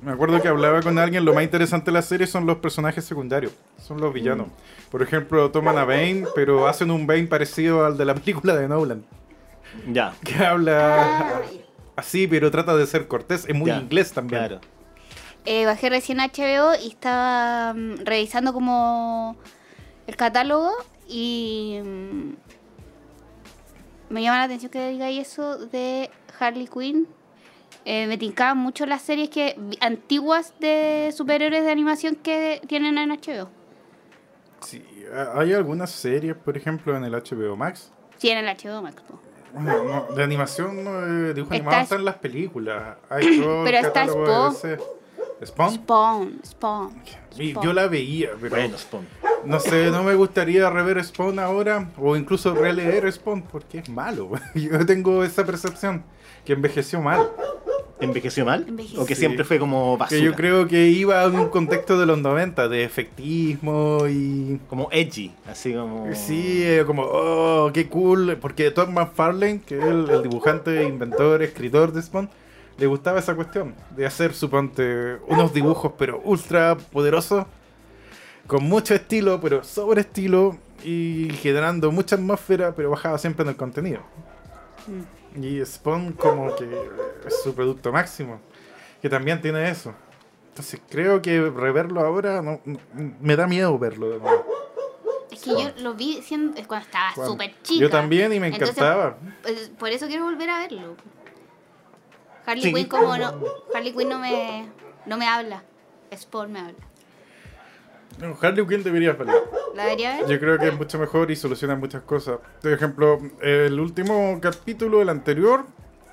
Me 0.00 0.12
acuerdo 0.12 0.40
que 0.40 0.46
hablaba 0.48 0.80
con 0.80 0.96
alguien, 0.98 1.24
lo 1.24 1.34
más 1.34 1.42
interesante 1.42 1.86
de 1.86 1.92
la 1.92 2.02
serie 2.02 2.26
son 2.28 2.46
los 2.46 2.58
personajes 2.58 3.04
secundarios, 3.04 3.52
son 3.82 4.00
los 4.00 4.14
villanos. 4.14 4.46
Por 4.90 5.02
ejemplo, 5.02 5.50
toman 5.50 5.76
a 5.76 5.84
Bane, 5.84 6.24
pero 6.36 6.68
hacen 6.68 6.90
un 6.92 7.06
Bane 7.06 7.24
parecido 7.26 7.84
al 7.84 7.98
de 7.98 8.04
la 8.04 8.14
película 8.14 8.54
de 8.56 8.68
Nolan, 8.68 9.04
Ya. 9.92 10.14
que 10.24 10.36
habla 10.46 11.42
así, 11.98 12.26
pero 12.26 12.50
trata 12.50 12.76
de 12.76 12.86
ser 12.86 13.08
cortés, 13.08 13.44
es 13.48 13.54
muy 13.54 13.68
Ya, 13.70 13.78
inglés 13.78 14.12
también. 14.12 14.40
Claro. 14.46 14.60
Eh, 15.44 15.64
bajé 15.66 15.88
recién 15.90 16.18
HBO 16.18 16.74
y 16.82 16.88
estaba 16.88 17.72
mm, 17.74 18.04
revisando 18.04 18.52
como 18.52 19.36
el 20.06 20.16
catálogo 20.16 20.70
y 21.08 21.78
mm, 21.84 22.32
me 24.10 24.22
llama 24.22 24.38
la 24.38 24.44
atención 24.44 24.70
que 24.70 24.88
digáis 24.90 25.28
eso 25.28 25.58
de 25.66 26.10
Harley 26.38 26.66
Quinn. 26.68 27.06
Eh, 27.84 28.06
me 28.06 28.18
tincaban 28.18 28.58
mucho 28.58 28.84
las 28.86 29.00
series 29.02 29.30
que 29.30 29.56
antiguas 29.80 30.52
de 30.60 31.10
superhéroes 31.16 31.64
de 31.64 31.70
animación 31.70 32.16
que 32.16 32.60
tienen 32.66 32.98
en 32.98 33.10
HBO. 33.10 33.48
Sí, 34.60 34.84
ha- 35.14 35.38
hay 35.40 35.52
algunas 35.54 35.90
series, 35.90 36.36
por 36.36 36.56
ejemplo, 36.56 36.96
en 36.96 37.04
el 37.04 37.14
HBO 37.14 37.56
Max. 37.56 37.90
Sí, 38.18 38.28
en 38.30 38.38
el 38.38 38.46
HBO 38.46 38.82
Max. 38.82 39.00
po. 39.02 39.18
Bueno, 39.52 39.84
no, 40.08 40.14
de 40.14 40.22
animación, 40.22 40.84
no, 40.84 41.00
de 41.00 41.34
dibujo 41.34 41.54
Está 41.54 41.56
animado 41.56 41.76
es- 41.78 41.82
están 41.84 42.04
las 42.04 42.14
películas. 42.16 42.96
Hay 43.08 43.40
todo 43.40 43.64
el 43.66 43.72
Pero 43.72 43.86
está. 43.88 44.06
¿Spawn? 45.46 45.72
Spawn, 45.74 46.40
Spawn. 46.44 47.02
Y 47.36 47.50
Spawn. 47.50 47.64
yo 47.66 47.72
la 47.72 47.86
veía, 47.86 48.30
pero 48.40 48.56
Bueno, 48.56 48.76
Spawn. 48.76 49.06
no 49.44 49.60
sé, 49.60 49.88
no 49.90 50.02
me 50.02 50.14
gustaría 50.16 50.68
rever 50.68 51.02
Spawn 51.04 51.38
ahora 51.38 51.90
o 51.96 52.16
incluso 52.16 52.54
releer 52.54 53.10
Spawn 53.12 53.42
porque 53.42 53.78
es 53.78 53.88
malo. 53.88 54.32
Yo 54.54 54.84
tengo 54.84 55.22
esa 55.22 55.44
percepción 55.46 56.02
que 56.44 56.54
envejeció 56.54 57.00
mal. 57.00 57.30
¿Envejeció 58.00 58.44
mal? 58.44 58.64
Envejeció. 58.68 59.02
¿O 59.02 59.06
que 59.06 59.14
siempre 59.14 59.44
fue 59.44 59.58
como 59.58 59.96
basura? 59.96 60.18
Que 60.18 60.24
yo 60.24 60.34
creo 60.34 60.68
que 60.68 60.88
iba 60.88 61.24
en 61.24 61.38
un 61.38 61.48
contexto 61.48 61.98
de 61.98 62.06
los 62.06 62.18
90, 62.18 62.68
de 62.68 62.84
efectismo 62.84 64.06
y... 64.08 64.60
Como 64.68 64.88
edgy, 64.92 65.32
así 65.46 65.74
como... 65.74 66.14
Sí, 66.14 66.62
eh, 66.64 66.84
como, 66.86 67.02
oh, 67.02 67.70
qué 67.72 67.88
cool, 67.88 68.36
porque 68.40 68.70
Todd 68.70 68.88
McFarlane, 68.88 69.60
que 69.62 69.78
es 69.78 69.84
el, 69.84 70.08
el 70.08 70.22
dibujante, 70.22 70.84
inventor, 70.84 71.42
escritor 71.42 71.92
de 71.92 72.02
Spawn, 72.02 72.28
le 72.78 72.86
gustaba 72.86 73.18
esa 73.18 73.34
cuestión 73.34 73.74
de 73.96 74.06
hacer, 74.06 74.32
suponte, 74.32 75.16
unos 75.26 75.52
dibujos, 75.52 75.92
pero 75.98 76.20
ultra 76.24 76.76
poderosos, 76.76 77.46
con 78.46 78.62
mucho 78.64 78.94
estilo, 78.94 79.40
pero 79.40 79.64
sobre 79.64 80.02
estilo, 80.02 80.56
y 80.84 81.30
generando 81.40 81.90
mucha 81.90 82.16
atmósfera, 82.16 82.74
pero 82.74 82.90
bajaba 82.90 83.18
siempre 83.18 83.42
en 83.42 83.50
el 83.50 83.56
contenido. 83.56 84.00
Y 85.42 85.64
Spawn 85.64 86.12
como 86.12 86.54
que 86.56 86.64
es 87.26 87.42
su 87.42 87.54
producto 87.54 87.92
máximo, 87.92 88.40
que 89.00 89.08
también 89.08 89.40
tiene 89.40 89.68
eso. 89.70 89.94
Entonces 90.48 90.80
creo 90.90 91.22
que 91.22 91.40
reverlo 91.50 92.00
ahora 92.00 92.42
no- 92.42 92.60
no- 92.64 92.78
me 93.20 93.36
da 93.36 93.46
miedo 93.46 93.78
verlo 93.78 94.10
de 94.10 94.18
nuevo. 94.18 94.44
Es 95.30 95.42
que 95.42 95.50
yo 95.50 95.70
lo 95.78 95.94
vi 95.94 96.20
siendo, 96.22 96.60
cuando 96.66 96.86
estaba 96.86 97.14
súper 97.26 97.54
chica. 97.62 97.80
Yo 97.80 97.90
también 97.90 98.32
y 98.32 98.40
me 98.40 98.48
encantaba. 98.48 99.16
pues, 99.42 99.70
por 99.78 99.90
eso 99.90 100.06
quiero 100.08 100.24
volver 100.24 100.50
a 100.50 100.58
verlo. 100.60 100.96
Harley 102.44 102.64
Sí. 102.64 102.74
Quinn 102.74 102.86
como 102.88 103.16
no, 103.16 103.34
Harley 103.74 103.92
Quinn 103.92 104.08
no 104.08 104.18
me, 104.18 104.68
no 105.06 105.16
me 105.18 105.28
habla. 105.28 105.62
Spawn 106.16 106.50
me 106.50 106.60
habla. 106.60 106.87
No, 108.20 108.36
Harley 108.40 108.66
Quinn 108.66 108.82
debería 108.82 109.12
verlo. 109.12 109.48
¿La 109.74 109.84
debería 109.84 110.16
ver? 110.16 110.28
Yo 110.28 110.40
creo 110.40 110.58
que 110.58 110.68
es 110.68 110.76
mucho 110.76 110.98
mejor 110.98 111.30
y 111.30 111.36
soluciona 111.36 111.76
muchas 111.76 112.02
cosas. 112.02 112.38
Por 112.60 112.72
ejemplo, 112.72 113.18
el 113.40 113.78
último 113.78 114.38
capítulo, 114.40 115.00
el 115.02 115.08
anterior, 115.08 115.66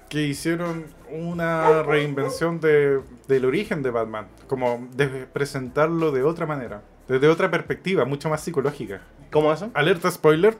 que 0.10 0.22
hicieron 0.22 0.86
una 1.10 1.82
reinvención 1.84 2.60
de, 2.60 3.02
del 3.28 3.46
origen 3.46 3.82
de 3.82 3.90
Batman. 3.90 4.28
Como 4.48 4.88
de 4.96 5.08
presentarlo 5.08 6.12
de 6.12 6.24
otra 6.24 6.46
manera. 6.46 6.82
Desde 7.08 7.28
otra 7.28 7.50
perspectiva, 7.50 8.06
mucho 8.06 8.30
más 8.30 8.42
psicológica. 8.42 9.02
¿Cómo 9.32 9.52
eso? 9.52 9.70
Alerta 9.74 10.12
spoiler. 10.12 10.58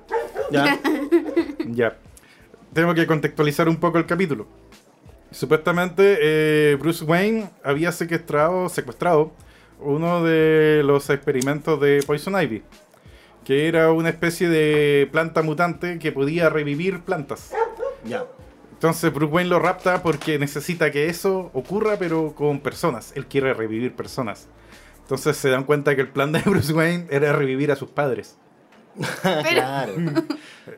Ya. 0.52 0.80
Ya. 1.68 1.98
Tengo 2.74 2.94
que 2.94 3.08
contextualizar 3.08 3.68
un 3.68 3.78
poco 3.78 3.98
el 3.98 4.06
capítulo. 4.06 4.46
Supuestamente 5.32 6.20
eh, 6.22 6.76
Bruce 6.76 7.04
Wayne 7.04 7.50
había 7.64 7.92
secuestrado, 7.92 8.70
secuestrado 8.70 9.32
uno 9.86 10.24
de 10.24 10.82
los 10.84 11.10
experimentos 11.10 11.80
de 11.80 12.04
Poison 12.06 12.42
Ivy, 12.42 12.64
que 13.44 13.68
era 13.68 13.92
una 13.92 14.10
especie 14.10 14.50
de 14.50 15.08
planta 15.12 15.42
mutante 15.42 16.00
que 16.00 16.12
podía 16.12 16.50
revivir 16.50 17.02
plantas. 17.02 17.52
ya. 18.04 18.26
Entonces 18.74 19.12
Bruce 19.14 19.34
Wayne 19.34 19.50
lo 19.50 19.58
rapta 19.60 20.04
porque 20.04 20.38
necesita 20.38 20.92
que 20.92 21.08
eso 21.08 21.50
ocurra, 21.54 21.96
pero 21.98 22.36
con 22.36 22.60
personas. 22.60 23.14
Él 23.16 23.26
quiere 23.26 23.54
revivir 23.54 23.96
personas. 23.96 24.48
Entonces 25.02 25.38
se 25.38 25.50
dan 25.50 25.64
cuenta 25.64 25.96
que 25.96 26.02
el 26.02 26.10
plan 26.10 26.32
de 26.34 26.40
Bruce 26.46 26.74
Wayne 26.74 27.06
era 27.10 27.32
revivir 27.34 27.72
a 27.72 27.76
sus 27.78 27.90
padres. 27.90 28.38
claro. 29.50 29.94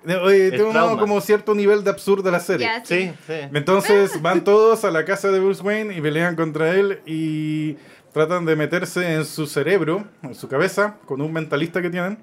Eh, 0.05 0.15
Oye, 0.15 0.47
El 0.47 0.57
tengo 0.57 0.97
como 0.97 1.21
cierto 1.21 1.55
nivel 1.55 1.81
de 1.83 1.89
absurdo 1.91 2.29
la 2.29 2.41
serie. 2.41 2.69
Sí, 2.83 3.11
sí. 3.25 3.33
Entonces 3.53 4.21
van 4.21 4.43
todos 4.43 4.83
a 4.83 4.91
la 4.91 5.05
casa 5.05 5.31
de 5.31 5.39
Bruce 5.39 5.63
Wayne 5.63 5.95
y 5.95 6.01
pelean 6.01 6.35
contra 6.35 6.71
él 6.75 6.99
y 7.05 7.77
tratan 8.13 8.45
de 8.45 8.55
meterse 8.55 9.13
en 9.13 9.25
su 9.25 9.47
cerebro, 9.47 10.05
en 10.23 10.35
su 10.35 10.47
cabeza, 10.47 10.97
con 11.05 11.21
un 11.21 11.31
mentalista 11.31 11.81
que 11.81 11.89
tienen, 11.89 12.17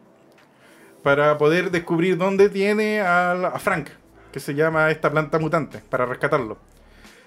para 1.02 1.36
poder 1.38 1.70
descubrir 1.70 2.16
dónde 2.16 2.48
tiene 2.48 3.00
a, 3.00 3.52
Frank, 3.58 3.88
que 4.32 4.40
se 4.40 4.54
llama 4.54 4.90
esta 4.90 5.10
planta 5.10 5.38
mutante, 5.38 5.82
para 5.90 6.06
rescatarlo. 6.06 6.58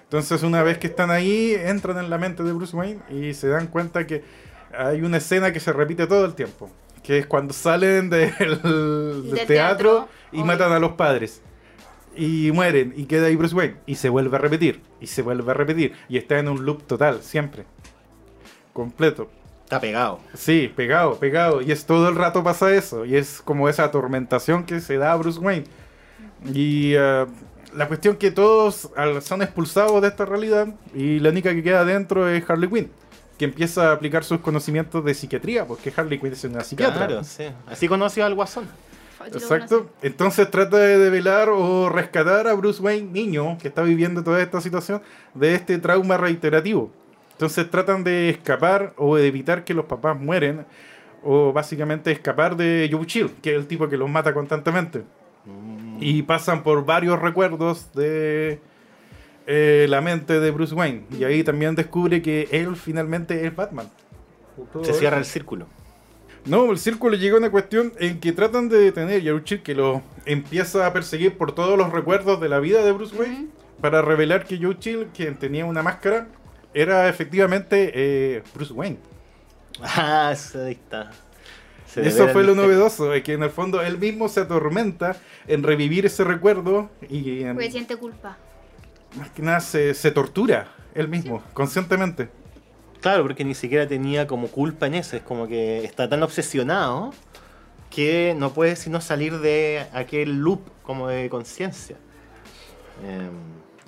Entonces 0.02 0.42
una 0.42 0.62
vez 0.62 0.78
que 0.78 0.88
están 0.88 1.10
ahí, 1.10 1.54
entran 1.54 1.98
en 1.98 2.10
la 2.10 2.18
mente 2.18 2.42
de 2.42 2.52
Bruce 2.52 2.76
Wayne 2.76 3.00
y 3.10 3.34
se 3.34 3.48
dan 3.48 3.68
cuenta 3.68 4.06
que 4.06 4.24
hay 4.76 5.02
una 5.02 5.18
escena 5.18 5.52
que 5.52 5.60
se 5.60 5.72
repite 5.72 6.06
todo 6.06 6.24
el 6.24 6.34
tiempo, 6.34 6.70
que 7.02 7.18
es 7.18 7.26
cuando 7.26 7.54
salen 7.54 8.10
del, 8.10 8.32
del 8.38 9.30
Del 9.30 9.46
teatro, 9.46 9.46
teatro, 9.46 10.08
y 10.32 10.42
matan 10.42 10.72
a 10.72 10.78
los 10.78 10.92
padres. 10.92 11.42
Y 12.16 12.50
mueren 12.52 12.94
y 12.96 13.04
queda 13.04 13.26
ahí 13.26 13.36
Bruce 13.36 13.54
Wayne 13.54 13.76
y 13.86 13.94
se 13.94 14.08
vuelve 14.08 14.34
a 14.36 14.40
repetir 14.40 14.82
y 15.00 15.06
se 15.06 15.22
vuelve 15.22 15.48
a 15.52 15.54
repetir 15.54 15.92
y 16.08 16.18
está 16.18 16.38
en 16.38 16.48
un 16.48 16.64
loop 16.64 16.82
total 16.82 17.22
siempre 17.22 17.64
completo 18.78 19.28
Está 19.64 19.80
pegado. 19.80 20.20
sí 20.34 20.72
pegado 20.74 21.16
pegado 21.18 21.60
y 21.60 21.72
es 21.72 21.84
todo 21.84 22.08
el 22.08 22.14
rato 22.14 22.42
pasa 22.44 22.72
eso 22.72 23.04
y 23.04 23.16
es 23.16 23.42
como 23.44 23.68
esa 23.68 23.84
atormentación 23.84 24.64
que 24.64 24.80
se 24.80 24.96
da 24.96 25.12
a 25.12 25.16
Bruce 25.16 25.40
Wayne 25.40 25.64
y 26.54 26.94
eh, 26.94 27.26
la 27.74 27.88
cuestión 27.88 28.16
que 28.16 28.30
todos 28.30 28.88
son 29.20 29.42
expulsados 29.42 30.00
de 30.00 30.08
esta 30.08 30.24
realidad 30.24 30.68
y 30.94 31.18
la 31.18 31.30
única 31.30 31.52
que 31.52 31.62
queda 31.62 31.84
dentro 31.84 32.28
es 32.28 32.48
Harley 32.48 32.70
Quinn 32.70 32.90
que 33.36 33.44
empieza 33.44 33.90
a 33.90 33.92
aplicar 33.92 34.22
sus 34.24 34.40
conocimientos 34.40 35.04
de 35.04 35.12
psiquiatría 35.12 35.66
porque 35.66 35.92
Harley 35.94 36.18
Quinn 36.18 36.32
es 36.32 36.44
una 36.44 36.62
psiquiatra 36.64 37.06
Claro, 37.06 37.24
sí. 37.24 37.44
Así 37.66 37.88
conoció 37.88 38.24
al 38.24 38.34
Guasón. 38.34 38.66
Exacto. 39.26 39.90
Entonces 40.00 40.50
trata 40.50 40.76
de 40.78 40.98
develar 40.98 41.48
o 41.48 41.88
rescatar 41.88 42.46
a 42.46 42.54
Bruce 42.54 42.80
Wayne, 42.80 43.10
niño, 43.10 43.58
que 43.60 43.68
está 43.68 43.82
viviendo 43.82 44.22
toda 44.22 44.40
esta 44.40 44.60
situación, 44.60 45.02
de 45.34 45.54
este 45.54 45.78
trauma 45.78 46.16
reiterativo. 46.16 46.90
Entonces 47.38 47.70
tratan 47.70 48.02
de 48.02 48.30
escapar 48.30 48.94
o 48.96 49.14
de 49.14 49.28
evitar 49.28 49.62
que 49.62 49.72
los 49.72 49.84
papás 49.84 50.18
mueren 50.18 50.66
o 51.22 51.52
básicamente 51.52 52.10
escapar 52.10 52.56
de 52.56 52.88
Joe 52.90 53.06
Chill, 53.06 53.30
que 53.40 53.50
es 53.50 53.56
el 53.58 53.68
tipo 53.68 53.88
que 53.88 53.96
los 53.96 54.10
mata 54.10 54.34
constantemente. 54.34 55.04
Y 56.00 56.22
pasan 56.22 56.64
por 56.64 56.84
varios 56.84 57.16
recuerdos 57.22 57.92
de 57.94 58.58
eh, 59.46 59.86
la 59.88 60.00
mente 60.00 60.40
de 60.40 60.50
Bruce 60.50 60.74
Wayne. 60.74 61.04
Y 61.16 61.22
ahí 61.22 61.44
también 61.44 61.76
descubre 61.76 62.20
que 62.22 62.48
él 62.50 62.74
finalmente 62.74 63.46
es 63.46 63.54
Batman. 63.54 63.88
Se 64.82 64.92
cierra 64.94 65.18
el 65.18 65.24
círculo. 65.24 65.68
No, 66.44 66.72
el 66.72 66.78
círculo 66.78 67.16
llega 67.16 67.36
a 67.36 67.38
una 67.38 67.52
cuestión 67.52 67.92
en 68.00 68.18
que 68.18 68.32
tratan 68.32 68.68
de 68.68 68.78
detener 68.78 69.20
a 69.28 69.44
Chill, 69.44 69.62
que 69.62 69.76
lo 69.76 70.02
empieza 70.24 70.84
a 70.88 70.92
perseguir 70.92 71.38
por 71.38 71.54
todos 71.54 71.78
los 71.78 71.92
recuerdos 71.92 72.40
de 72.40 72.48
la 72.48 72.58
vida 72.58 72.84
de 72.84 72.90
Bruce 72.90 73.14
Wayne, 73.14 73.46
para 73.80 74.02
revelar 74.02 74.44
que 74.44 74.58
Joe 74.60 74.76
Chill, 74.76 75.06
quien 75.14 75.36
tenía 75.36 75.64
una 75.66 75.84
máscara, 75.84 76.26
era 76.74 77.08
efectivamente 77.08 77.90
eh, 77.94 78.42
Bruce 78.54 78.72
Wayne. 78.72 78.98
Ah, 79.82 80.28
ahí 80.30 80.72
está. 80.72 81.10
Se 81.86 82.06
Eso 82.06 82.28
fue 82.28 82.44
lo 82.44 82.54
novedoso, 82.54 83.14
es 83.14 83.22
que 83.22 83.32
en 83.32 83.42
el 83.42 83.50
fondo 83.50 83.80
él 83.80 83.96
mismo 83.98 84.28
se 84.28 84.40
atormenta 84.40 85.16
en 85.46 85.62
revivir 85.62 86.04
ese 86.04 86.22
recuerdo 86.24 86.90
y 87.08 87.42
en- 87.44 87.54
Porque 87.54 87.70
siente 87.70 87.96
culpa. 87.96 88.36
más 89.16 89.30
que 89.30 89.40
nada 89.40 89.60
se, 89.60 89.94
se 89.94 90.10
tortura 90.10 90.68
él 90.94 91.08
mismo, 91.08 91.42
conscientemente. 91.54 92.28
Claro, 93.00 93.22
porque 93.22 93.44
ni 93.44 93.54
siquiera 93.54 93.86
tenía 93.86 94.26
como 94.26 94.48
culpa 94.48 94.86
en 94.86 94.94
eso. 94.96 95.16
Es 95.16 95.22
como 95.22 95.46
que 95.46 95.84
está 95.84 96.08
tan 96.08 96.22
obsesionado 96.22 97.12
que 97.88 98.34
no 98.36 98.52
puede 98.52 98.76
sino 98.76 99.00
salir 99.00 99.38
de 99.38 99.86
aquel 99.94 100.40
loop 100.40 100.60
como 100.82 101.08
de 101.08 101.30
conciencia. 101.30 101.96
Eh, 103.04 103.30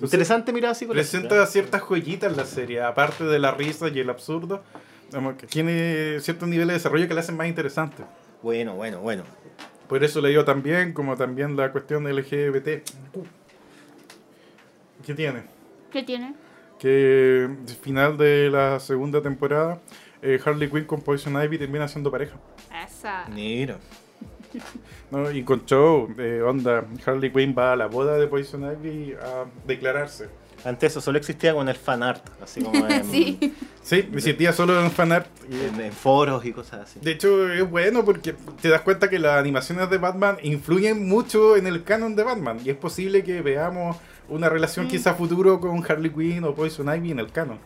interesante 0.01 0.53
mirada 0.53 0.73
psicológica. 0.73 1.11
Presenta 1.11 1.45
ciertas 1.45 1.81
joyitas 1.81 2.31
en 2.31 2.37
la 2.37 2.45
serie, 2.45 2.81
aparte 2.81 3.23
de 3.23 3.39
la 3.39 3.51
risa 3.51 3.89
y 3.89 3.99
el 3.99 4.09
absurdo, 4.09 4.63
que 5.37 5.47
tiene 5.47 6.19
ciertos 6.19 6.47
niveles 6.47 6.69
de 6.69 6.73
desarrollo 6.73 7.07
que 7.07 7.13
la 7.13 7.21
hacen 7.21 7.37
más 7.37 7.47
interesante. 7.47 8.03
Bueno, 8.41 8.75
bueno, 8.75 8.99
bueno. 8.99 9.23
Por 9.87 10.03
eso 10.03 10.21
le 10.21 10.29
digo 10.29 10.45
también, 10.45 10.93
como 10.93 11.17
también 11.17 11.55
la 11.57 11.71
cuestión 11.71 12.05
LGBT. 12.05 12.67
¿Qué 15.05 15.13
tiene? 15.13 15.43
¿Qué 15.91 16.03
tiene? 16.03 16.33
Que 16.79 17.49
al 17.49 17.75
final 17.75 18.17
de 18.17 18.49
la 18.49 18.79
segunda 18.79 19.21
temporada, 19.21 19.79
eh, 20.21 20.39
Harley 20.43 20.69
Quinn 20.69 20.85
con 20.85 21.01
Poison 21.01 21.33
Ivy 21.43 21.57
termina 21.57 21.87
siendo 21.87 22.09
pareja. 22.09 22.37
Esa. 22.87 23.25
Mira. 23.29 23.79
¿No? 25.11 25.31
Y 25.31 25.43
con 25.43 25.65
show, 25.65 26.09
eh, 26.17 26.41
onda, 26.45 26.85
Harley 27.05 27.31
Quinn 27.31 27.55
va 27.57 27.73
a 27.73 27.75
la 27.75 27.87
boda 27.87 28.17
de 28.17 28.27
Poison 28.27 28.63
Ivy 28.63 29.13
a 29.21 29.45
declararse. 29.65 30.29
Antes 30.63 30.91
eso 30.91 31.01
solo 31.01 31.17
existía 31.17 31.53
con 31.55 31.67
el 31.69 31.75
fan 31.75 32.03
art, 32.03 32.23
así 32.41 32.61
como 32.61 32.85
en, 32.87 33.03
Sí. 33.05 33.53
Sí, 33.81 34.07
me 34.11 34.21
sentía 34.21 34.53
solo 34.53 34.79
en 34.79 34.91
fanart. 34.91 35.27
y- 35.49 35.59
en- 35.65 35.81
en 35.81 35.91
foros 35.91 36.45
y 36.45 36.51
cosas 36.51 36.81
así. 36.81 36.99
De 37.01 37.11
hecho, 37.11 37.51
es 37.51 37.67
bueno 37.67 38.05
porque 38.05 38.35
te 38.61 38.69
das 38.69 38.81
cuenta 38.81 39.09
que 39.09 39.17
las 39.17 39.39
animaciones 39.39 39.89
de 39.89 39.97
Batman 39.97 40.37
influyen 40.43 41.07
mucho 41.09 41.57
en 41.57 41.65
el 41.65 41.83
canon 41.83 42.15
de 42.15 42.23
Batman. 42.23 42.59
Y 42.63 42.69
es 42.69 42.75
posible 42.77 43.23
que 43.23 43.41
veamos 43.41 43.97
una 44.29 44.49
relación 44.49 44.87
quizá 44.87 45.15
futuro 45.15 45.59
con 45.59 45.83
Harley 45.89 46.11
Quinn 46.11 46.43
o 46.43 46.53
Poison 46.53 46.93
Ivy 46.95 47.11
en 47.11 47.19
el 47.19 47.31
canon. 47.31 47.57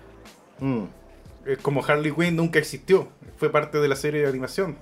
Mm. 0.59 0.83
Es 1.45 1.57
como 1.57 1.83
Harley 1.85 2.13
Quinn 2.13 2.37
nunca 2.37 2.59
existió. 2.59 3.09
Fue 3.37 3.51
parte 3.51 3.79
de 3.79 3.89
la 3.89 3.97
serie 3.97 4.21
de 4.21 4.27
animación 4.29 4.77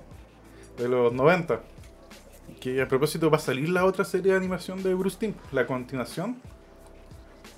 de 0.78 0.88
los 0.88 1.12
90. 1.12 1.60
Que 2.60 2.80
a 2.80 2.88
propósito 2.88 3.30
va 3.30 3.36
a 3.36 3.40
salir 3.40 3.68
la 3.68 3.84
otra 3.84 4.04
serie 4.04 4.32
de 4.32 4.38
animación 4.38 4.82
de 4.82 4.94
Bruce 4.94 5.16
Timm, 5.18 5.34
la 5.52 5.66
continuación. 5.66 6.36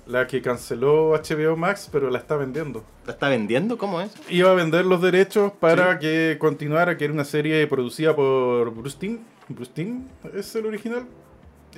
La 0.05 0.25
que 0.25 0.41
canceló 0.41 1.11
HBO 1.11 1.57
Max, 1.57 1.89
pero 1.91 2.09
la 2.09 2.19
está 2.19 2.37
vendiendo. 2.37 2.83
¿La 3.05 3.11
está 3.11 3.27
vendiendo? 3.27 3.77
¿Cómo 3.77 3.99
es? 3.99 4.11
Iba 4.29 4.51
a 4.51 4.53
vender 4.53 4.85
los 4.85 5.01
derechos 5.01 5.51
para 5.59 5.99
que 5.99 6.37
continuara, 6.39 6.97
que 6.97 7.05
era 7.05 7.13
una 7.13 7.25
serie 7.25 7.65
producida 7.67 8.15
por 8.15 8.73
Bruce 8.73 8.97
Timm. 8.97 9.19
Bruce 9.49 9.71
Timm 9.73 10.07
es 10.33 10.55
el 10.55 10.65
original. 10.65 11.05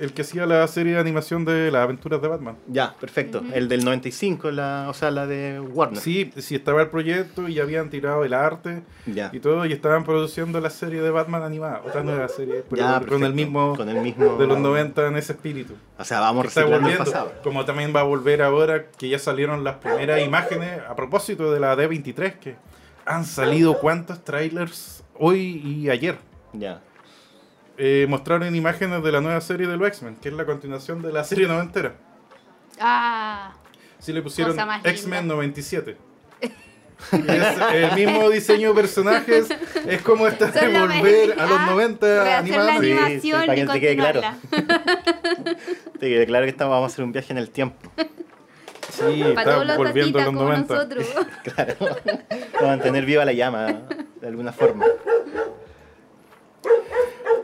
El 0.00 0.12
que 0.14 0.22
hacía 0.22 0.46
la 0.46 0.66
serie 0.66 0.94
de 0.94 0.98
animación 1.00 1.44
de 1.44 1.70
las 1.70 1.82
aventuras 1.84 2.22
de 2.22 2.28
Batman. 2.28 2.56
Ya, 2.66 2.94
perfecto. 2.98 3.42
El 3.52 3.68
del 3.68 3.84
95, 3.84 4.50
la, 4.50 4.86
o 4.88 4.94
sea, 4.94 5.10
la 5.10 5.26
de 5.26 5.60
Warner. 5.60 6.00
Sí, 6.00 6.32
sí 6.38 6.54
estaba 6.54 6.80
el 6.82 6.88
proyecto 6.88 7.48
y 7.48 7.54
ya 7.54 7.62
habían 7.64 7.90
tirado 7.90 8.24
el 8.24 8.32
arte 8.32 8.82
Ya. 9.06 9.30
y 9.32 9.40
todo 9.40 9.66
y 9.66 9.72
estaban 9.72 10.04
produciendo 10.04 10.58
la 10.60 10.70
serie 10.70 11.02
de 11.02 11.10
Batman 11.10 11.42
animada, 11.42 11.82
otra 11.86 12.02
nueva 12.02 12.26
serie, 12.28 12.64
pero 12.68 12.80
Ya, 12.82 13.00
con 13.06 13.24
el 13.24 13.34
mismo 13.34 13.76
Con 13.76 13.88
el 13.90 14.00
mismo- 14.00 14.36
de 14.38 14.46
los 14.46 14.58
90 14.58 15.06
en 15.06 15.16
ese 15.16 15.32
espíritu. 15.34 15.74
O 15.98 16.04
sea, 16.04 16.20
vamos 16.20 16.46
está 16.46 16.60
reciclando 16.62 16.88
el 16.88 16.94
volviendo, 16.96 17.12
pasado. 17.12 17.32
como 17.44 17.64
también 17.66 17.92
va 17.94 18.00
a 18.00 18.04
volver 18.04 18.40
ahora 18.42 18.86
que 18.96 19.08
ya 19.10 19.18
salieron 19.18 19.64
las 19.64 19.76
primeras 19.76 20.22
imágenes 20.22 20.80
a 20.88 20.96
propósito 20.96 21.52
de 21.52 21.60
la 21.60 21.76
D23 21.76 22.38
que 22.38 22.56
han 23.04 23.24
salido 23.26 23.78
cuántos 23.78 24.24
trailers 24.24 25.04
hoy 25.18 25.60
y 25.64 25.90
ayer. 25.90 26.16
Ya. 26.54 26.80
Eh, 27.82 28.04
mostraron 28.10 28.54
imágenes 28.54 29.02
de 29.02 29.10
la 29.10 29.22
nueva 29.22 29.40
serie 29.40 29.66
de 29.66 29.74
los 29.74 29.88
X-Men, 29.88 30.16
que 30.16 30.28
es 30.28 30.34
la 30.34 30.44
continuación 30.44 31.00
de 31.00 31.14
la 31.14 31.24
serie 31.24 31.48
noventera. 31.48 31.94
Ah. 32.78 33.54
Sí 33.98 34.12
le 34.12 34.20
pusieron 34.20 34.54
X-Men 34.84 35.20
linda. 35.20 35.34
97. 35.36 35.96
Y 37.12 37.30
es 37.30 37.46
el 37.72 37.94
mismo 37.94 38.28
diseño 38.28 38.68
de 38.68 38.74
personajes, 38.74 39.48
es 39.88 40.02
como 40.02 40.26
esta 40.26 40.50
de 40.50 40.78
volver 40.78 41.40
a 41.40 41.46
los 41.46 41.58
ah, 41.58 41.66
90 41.70 42.22
rehacer 42.22 42.56
la 42.56 42.74
animados. 42.74 43.08
Sí, 43.12 43.20
sí, 43.22 43.32
para 43.32 43.54
que 43.54 43.66
te 43.66 43.80
quede 43.80 43.96
claro. 43.96 44.20
Te 45.98 46.08
quede 46.10 46.26
claro 46.26 46.44
que 46.44 46.50
estamos, 46.50 46.72
vamos 46.72 46.90
a 46.90 46.92
hacer 46.92 47.04
un 47.06 47.12
viaje 47.12 47.32
en 47.32 47.38
el 47.38 47.48
tiempo. 47.48 47.90
Sí, 48.90 49.22
Para 49.22 49.28
está 49.30 49.44
todos 49.44 49.66
los 49.66 49.76
volviendo 49.78 50.18
a 50.18 50.24
los 50.24 50.34
como 50.34 50.42
90. 50.42 50.74
nosotros. 50.74 51.06
Claro. 51.54 51.76
Para 52.52 52.66
mantener 52.66 53.06
viva 53.06 53.24
la 53.24 53.32
llama, 53.32 53.84
de 54.20 54.28
alguna 54.28 54.52
forma. 54.52 54.84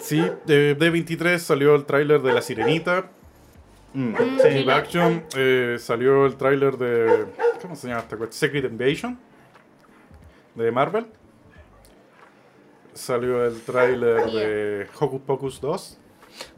Sí, 0.06 0.22
de 0.46 0.78
D23 0.78 1.38
salió 1.38 1.75
el 1.75 1.84
tráiler 1.84 2.22
de 2.22 2.32
La 2.32 2.40
Sirenita. 2.42 3.10
Mm, 3.92 4.14
Sí, 4.16 4.38
sí. 4.42 4.48
live 4.50 4.72
action. 4.72 5.25
eh, 5.36 5.76
salió 5.80 6.26
el 6.26 6.36
tráiler 6.36 6.76
de. 6.76 7.26
¿Cómo 7.60 7.75
se 7.75 7.88
llama 7.88 8.00
esta 8.00 8.16
cuestión? 8.16 8.38
Secret 8.50 8.70
Invasion. 8.70 9.18
De 10.54 10.70
Marvel. 10.70 11.06
Salió 12.94 13.44
el 13.44 13.60
tráiler 13.62 14.25
de 14.30 14.86
Hocus 14.98 15.20
Pocus 15.22 15.60
2. 15.60 15.98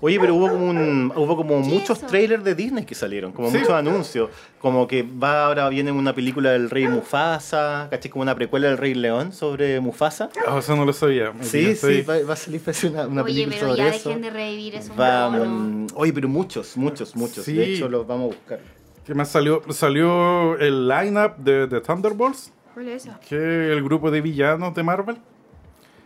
Oye, 0.01 0.19
pero 0.21 0.35
hubo 0.35 0.49
como, 0.49 0.71
un, 0.71 1.13
hubo 1.15 1.37
como 1.37 1.63
¿Qué 1.63 1.69
muchos 1.69 2.01
trailers 2.01 2.45
de 2.45 2.55
Disney 2.55 2.85
que 2.85 2.95
salieron, 2.95 3.33
como 3.33 3.51
Sí. 3.51 3.59
muchos 3.59 3.73
anuncios. 3.73 4.31
Como 4.61 4.87
que 4.89 5.03
va 5.03 5.47
ahora 5.47 5.69
viene 5.69 5.93
una 5.93 6.15
película 6.15 6.51
del 6.51 6.71
rey 6.71 6.87
Mufasa, 6.89 7.89
¿cachai? 7.91 8.11
Como 8.11 8.23
una 8.23 8.35
precuela 8.35 8.69
del 8.69 8.77
rey 8.79 8.95
León 8.95 9.33
sobre 9.33 9.79
Mufasa. 9.81 10.31
Ah, 10.47 10.59
eso 10.59 10.75
no 10.77 10.85
lo 10.85 10.93
sabía. 10.93 11.33
Sí, 11.43 11.75
sí, 11.77 12.03
va, 12.03 12.19
va 12.23 12.33
a 12.33 12.37
salir 12.37 12.61
parece 12.61 12.89
una, 12.89 13.07
una 13.07 13.23
Oye, 13.23 13.33
película 13.45 13.57
pero 13.59 13.69
sobre 13.71 13.83
ya 13.83 13.89
eso. 13.97 14.09
dejen 14.09 14.23
de 14.23 14.31
revivir 14.31 14.75
eso. 14.75 14.93
Vamos. 14.97 15.93
Oye, 15.95 16.13
pero 16.13 16.29
muchos, 16.29 16.77
muchos, 16.77 17.15
muchos. 17.17 17.45
Sí. 17.45 17.55
De 17.55 17.75
hecho, 17.75 17.89
los 17.89 18.07
vamos 18.07 18.33
a 18.33 18.37
buscar. 18.37 18.61
¿Qué 19.07 19.15
más 19.15 19.29
salió? 19.31 19.63
Salió 19.71 20.59
el 20.59 20.87
lineup 20.89 21.37
de, 21.39 21.67
de 21.67 21.81
Thunderbolts, 21.81 22.53
¿Cuál 22.75 22.89
es 22.89 23.07
eso? 23.07 23.15
que 23.29 23.37
es 23.37 23.73
el 23.73 23.83
grupo 23.83 24.11
de 24.11 24.21
villanos 24.21 24.75
de 24.75 24.83
Marvel, 24.83 25.17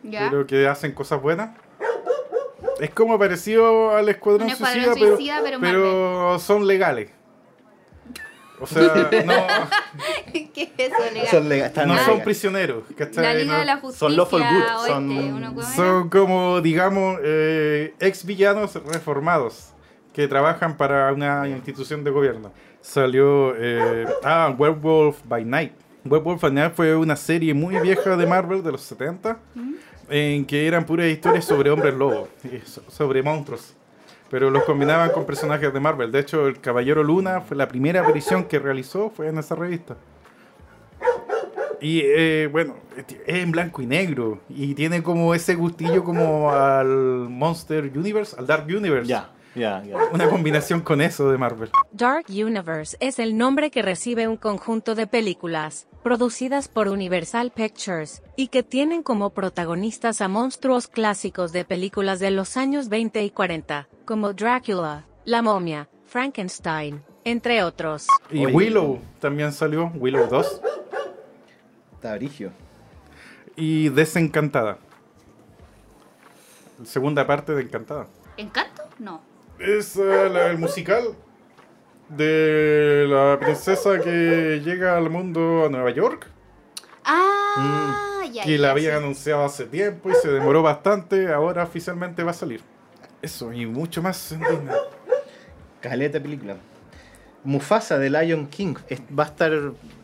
¿Ya? 0.05 0.29
pero 0.31 0.47
que 0.47 0.69
hacen 0.69 0.93
cosas 0.93 1.21
buenas. 1.21 1.51
Es 2.83 2.91
como 2.91 3.19
parecido 3.19 3.95
al 3.97 4.09
Escuadrón, 4.09 4.49
Suicida, 4.51 4.93
pero, 4.95 5.17
Suicida, 5.17 5.41
pero 5.45 5.61
pero 5.61 6.39
son 6.41 6.67
legales. 6.67 7.11
O 8.61 8.67
sea, 8.67 8.83
no, 9.25 9.33
¿Qué 10.33 10.73
es 10.77 10.93
eso, 10.93 11.03
legal? 11.13 11.27
Son 11.29 11.49
lega- 11.49 11.67
están 11.67 11.89
no 11.89 11.95
legal. 11.95 12.11
son 12.11 12.21
prisioneros. 12.25 12.85
¿cachai? 12.97 13.23
La 13.25 13.35
Liga 13.35 13.53
No- 13.55 13.59
de 13.61 13.65
la 13.65 13.77
Justicia 13.79 13.99
Son 14.09 14.17
lawful 14.17 14.43
good. 14.43 15.65
Son 15.77 16.09
como, 16.09 16.61
digamos, 16.61 17.19
eh, 17.23 17.95
ex 18.01 18.25
villanos 18.25 18.75
reformados 18.85 19.73
que 20.13 20.27
trabajan 20.29 20.77
para 20.77 21.13
una 21.13 21.49
institución 21.49 22.05
de 22.05 22.11
gobierno. 22.11 22.53
Salió, 22.81 23.55
eh, 23.57 24.07
ah, 24.25 24.55
Werewolf 24.59 25.21
by 25.25 25.45
Night. 25.45 25.73
Werewolf 26.05 26.43
by 26.43 26.53
Night 26.53 26.73
fue 26.75 26.97
una 26.97 27.15
serie 27.17 27.55
muy 27.55 27.79
vieja 27.79 28.17
de 28.17 28.27
Marvel 28.27 28.63
de 28.63 28.73
los 28.73 28.83
70 28.83 29.39
en 30.13 30.45
que 30.45 30.67
eran 30.67 30.85
puras 30.85 31.09
historias 31.09 31.45
sobre 31.45 31.71
hombres 31.71 31.95
lobos, 31.95 32.29
sobre 32.89 33.23
monstruos. 33.23 33.75
Pero 34.31 34.51
los 34.51 34.65
combinaban 34.65 35.11
con 35.11 35.27
personajes 35.27 35.73
de 35.73 35.81
Marvel. 35.81 36.13
De 36.13 36.21
hecho, 36.21 36.47
el 36.47 36.61
Caballero 36.61 37.03
Luna 37.03 37.41
fue 37.41 37.57
la 37.57 37.69
primera 37.69 38.01
aparición 38.01 38.45
que 38.45 38.59
realizó 38.59 39.11
fue 39.11 39.29
en 39.29 39.39
esa 39.39 39.55
revista. 39.55 39.97
Y 41.81 42.01
eh, 42.05 42.49
bueno, 42.51 42.77
es 43.27 43.39
en 43.41 43.51
blanco 43.51 43.83
y 43.83 43.87
negro. 43.87 44.41
Y 44.49 44.75
tiene 44.75 45.03
como 45.03 45.35
ese 45.35 45.55
gustillo 45.55 46.05
como 46.05 46.51
al 46.53 46.87
Monster 47.29 47.91
Universe, 47.95 48.37
al 48.39 48.47
Dark 48.47 48.67
Universe. 48.67 49.09
Ya, 49.09 49.31
ya, 49.55 49.83
ya. 49.83 49.97
Una 50.13 50.29
combinación 50.29 50.81
con 50.81 51.01
eso 51.01 51.31
de 51.31 51.39
Marvel. 51.39 51.71
Dark 51.91 52.27
Universe 52.29 52.97
es 53.01 53.19
el 53.19 53.37
nombre 53.37 53.71
que 53.71 53.83
recibe 53.83 54.29
un 54.29 54.37
conjunto 54.37 54.95
de 54.95 55.07
películas, 55.07 55.89
producidas 56.03 56.69
por 56.69 56.89
Universal 56.89 57.51
Pictures, 57.53 58.23
y 58.37 58.49
que 58.49 58.63
tienen 58.63 59.03
como 59.03 59.31
protagonistas 59.31 60.21
a 60.21 60.29
monstruos 60.29 60.89
clásicos 60.89 61.53
de 61.53 61.65
películas 61.65 62.19
de 62.21 62.31
los 62.31 62.57
años 62.57 62.89
20 62.89 63.23
y 63.23 63.31
40, 63.31 63.89
como 64.05 64.33
Drácula, 64.33 65.05
La 65.25 65.43
momia, 65.43 65.89
Frankenstein, 66.07 67.03
entre 67.25 67.63
otros. 67.63 68.07
Y 68.31 68.45
Oye. 68.47 68.55
Willow 68.55 69.01
también 69.21 69.53
salió, 69.53 69.93
Willow 69.95 70.27
2. 70.29 70.61
Está 71.95 72.17
brigio. 72.17 72.51
Y 73.55 73.89
Desencantada. 73.91 74.79
Segunda 76.85 77.27
parte 77.27 77.55
de 77.55 77.63
Encantada. 77.63 78.09
¿Encanto? 78.37 78.83
No. 78.99 79.21
Es 79.59 79.97
eh, 79.97 80.29
la- 80.31 80.49
el 80.49 80.59
musical 80.59 81.15
de 82.17 83.07
la 83.09 83.39
princesa 83.41 83.99
que 84.01 84.61
llega 84.65 84.97
al 84.97 85.11
mundo 85.11 85.65
a 85.67 85.69
Nueva 85.69 85.91
York. 85.91 86.29
Ah, 87.05 88.23
ya. 88.33 88.45
que 88.45 88.53
ya, 88.53 88.59
la 88.63 88.71
había 88.71 88.91
sí. 88.91 88.97
anunciado 88.97 89.45
hace 89.45 89.65
tiempo 89.67 90.11
y 90.11 90.15
se 90.15 90.29
demoró 90.31 90.63
bastante. 90.63 91.33
Ahora 91.33 91.63
oficialmente 91.65 92.23
va 92.23 92.31
a 92.31 92.35
salir. 92.35 92.61
Eso 93.21 93.53
y 93.53 93.67
mucho 93.67 94.03
más. 94.03 94.35
Caleta 95.81 96.15
de 96.19 96.21
película. 96.21 96.57
Mufasa 97.45 97.99
de 97.99 98.09
Lion 98.09 98.47
King 98.47 98.75
va 99.19 99.25
a 99.25 99.27
estar 99.27 99.53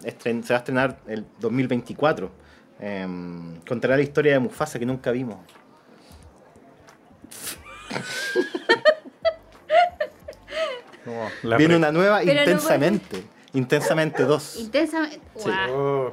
estren- 0.02 0.42
se 0.42 0.52
va 0.52 0.56
a 0.56 0.58
estrenar 0.58 0.98
el 1.06 1.24
2024. 1.38 2.30
Em, 2.80 3.60
contará 3.68 3.96
la 3.96 4.02
historia 4.02 4.32
de 4.32 4.38
Mufasa 4.40 4.78
que 4.78 4.86
nunca 4.86 5.10
vimos. 5.12 5.38
Viene 11.56 11.76
una 11.76 11.92
nueva 11.92 12.20
Pero 12.24 12.34
no 12.34 12.40
intensamente. 12.42 13.22
Intensamente 13.54 14.22
2. 14.24 14.56
Intensamente. 14.60 15.20
Sí. 15.36 15.44
Guau. 15.44 16.10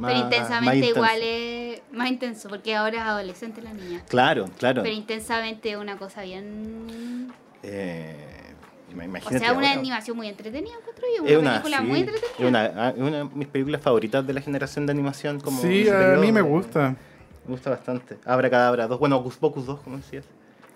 Pero 0.00 0.18
intensamente 0.18 0.86
igual 0.88 1.20
es 1.22 1.80
más 1.92 2.08
intenso, 2.10 2.48
porque 2.48 2.74
ahora 2.74 2.96
es 2.98 3.02
adolescente 3.02 3.62
la 3.62 3.72
niña. 3.72 4.02
Claro, 4.08 4.46
claro. 4.58 4.82
Pero 4.82 4.94
intensamente 4.94 5.70
es 5.70 5.76
una 5.76 5.96
cosa 5.96 6.22
bien. 6.22 7.32
Eh, 7.62 8.16
O 9.24 9.28
sea, 9.30 9.52
una 9.52 9.68
ahora. 9.68 9.72
animación 9.72 10.16
muy 10.16 10.28
entretenida, 10.28 10.72
encuentro 10.78 11.04
yo. 11.16 11.22
Una 11.22 11.30
Es 11.30 11.38
una, 11.38 11.50
película 11.62 11.78
sí, 11.78 11.84
muy 11.84 12.00
es 12.00 12.08
entretenida. 12.08 12.48
una, 12.48 12.64
ah, 12.86 12.90
es 12.90 12.98
una 13.02 13.18
de 13.18 13.24
mis 13.24 13.48
películas 13.48 13.80
favoritas 13.82 14.26
de 14.26 14.32
la 14.34 14.40
generación 14.40 14.86
de 14.86 14.92
animación. 14.92 15.40
Como 15.40 15.60
sí, 15.60 15.88
a 15.88 15.92
periodo. 15.98 16.20
mí 16.20 16.32
me 16.32 16.40
gusta. 16.42 16.96
Me 17.44 17.50
gusta 17.52 17.70
bastante. 17.70 18.16
Abra 18.24 18.50
Cadabra 18.50 18.86
2. 18.88 18.98
Bueno, 18.98 19.16
Ocus 19.18 19.36
Pocus 19.36 19.66
2, 19.66 19.80
como 19.80 19.96
decías. 19.98 20.24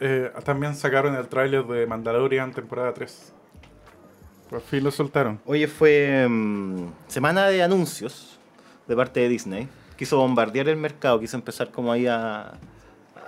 Eh, 0.00 0.32
también 0.44 0.74
sacaron 0.74 1.14
el 1.14 1.28
tráiler 1.28 1.64
de 1.66 1.86
Mandalorian 1.86 2.52
temporada 2.52 2.92
3. 2.94 3.32
Por 4.48 4.62
fin 4.62 4.82
lo 4.82 4.90
soltaron. 4.90 5.38
Oye, 5.44 5.68
fue 5.68 6.26
mm, 6.28 6.86
semana 7.06 7.46
de 7.46 7.62
anuncios 7.62 8.38
de 8.88 8.96
parte 8.96 9.20
de 9.20 9.28
Disney. 9.28 9.68
Quiso 9.96 10.16
bombardear 10.16 10.68
el 10.68 10.76
mercado, 10.76 11.20
quiso 11.20 11.36
empezar 11.36 11.70
como 11.70 11.92
ahí 11.92 12.06
a, 12.06 12.54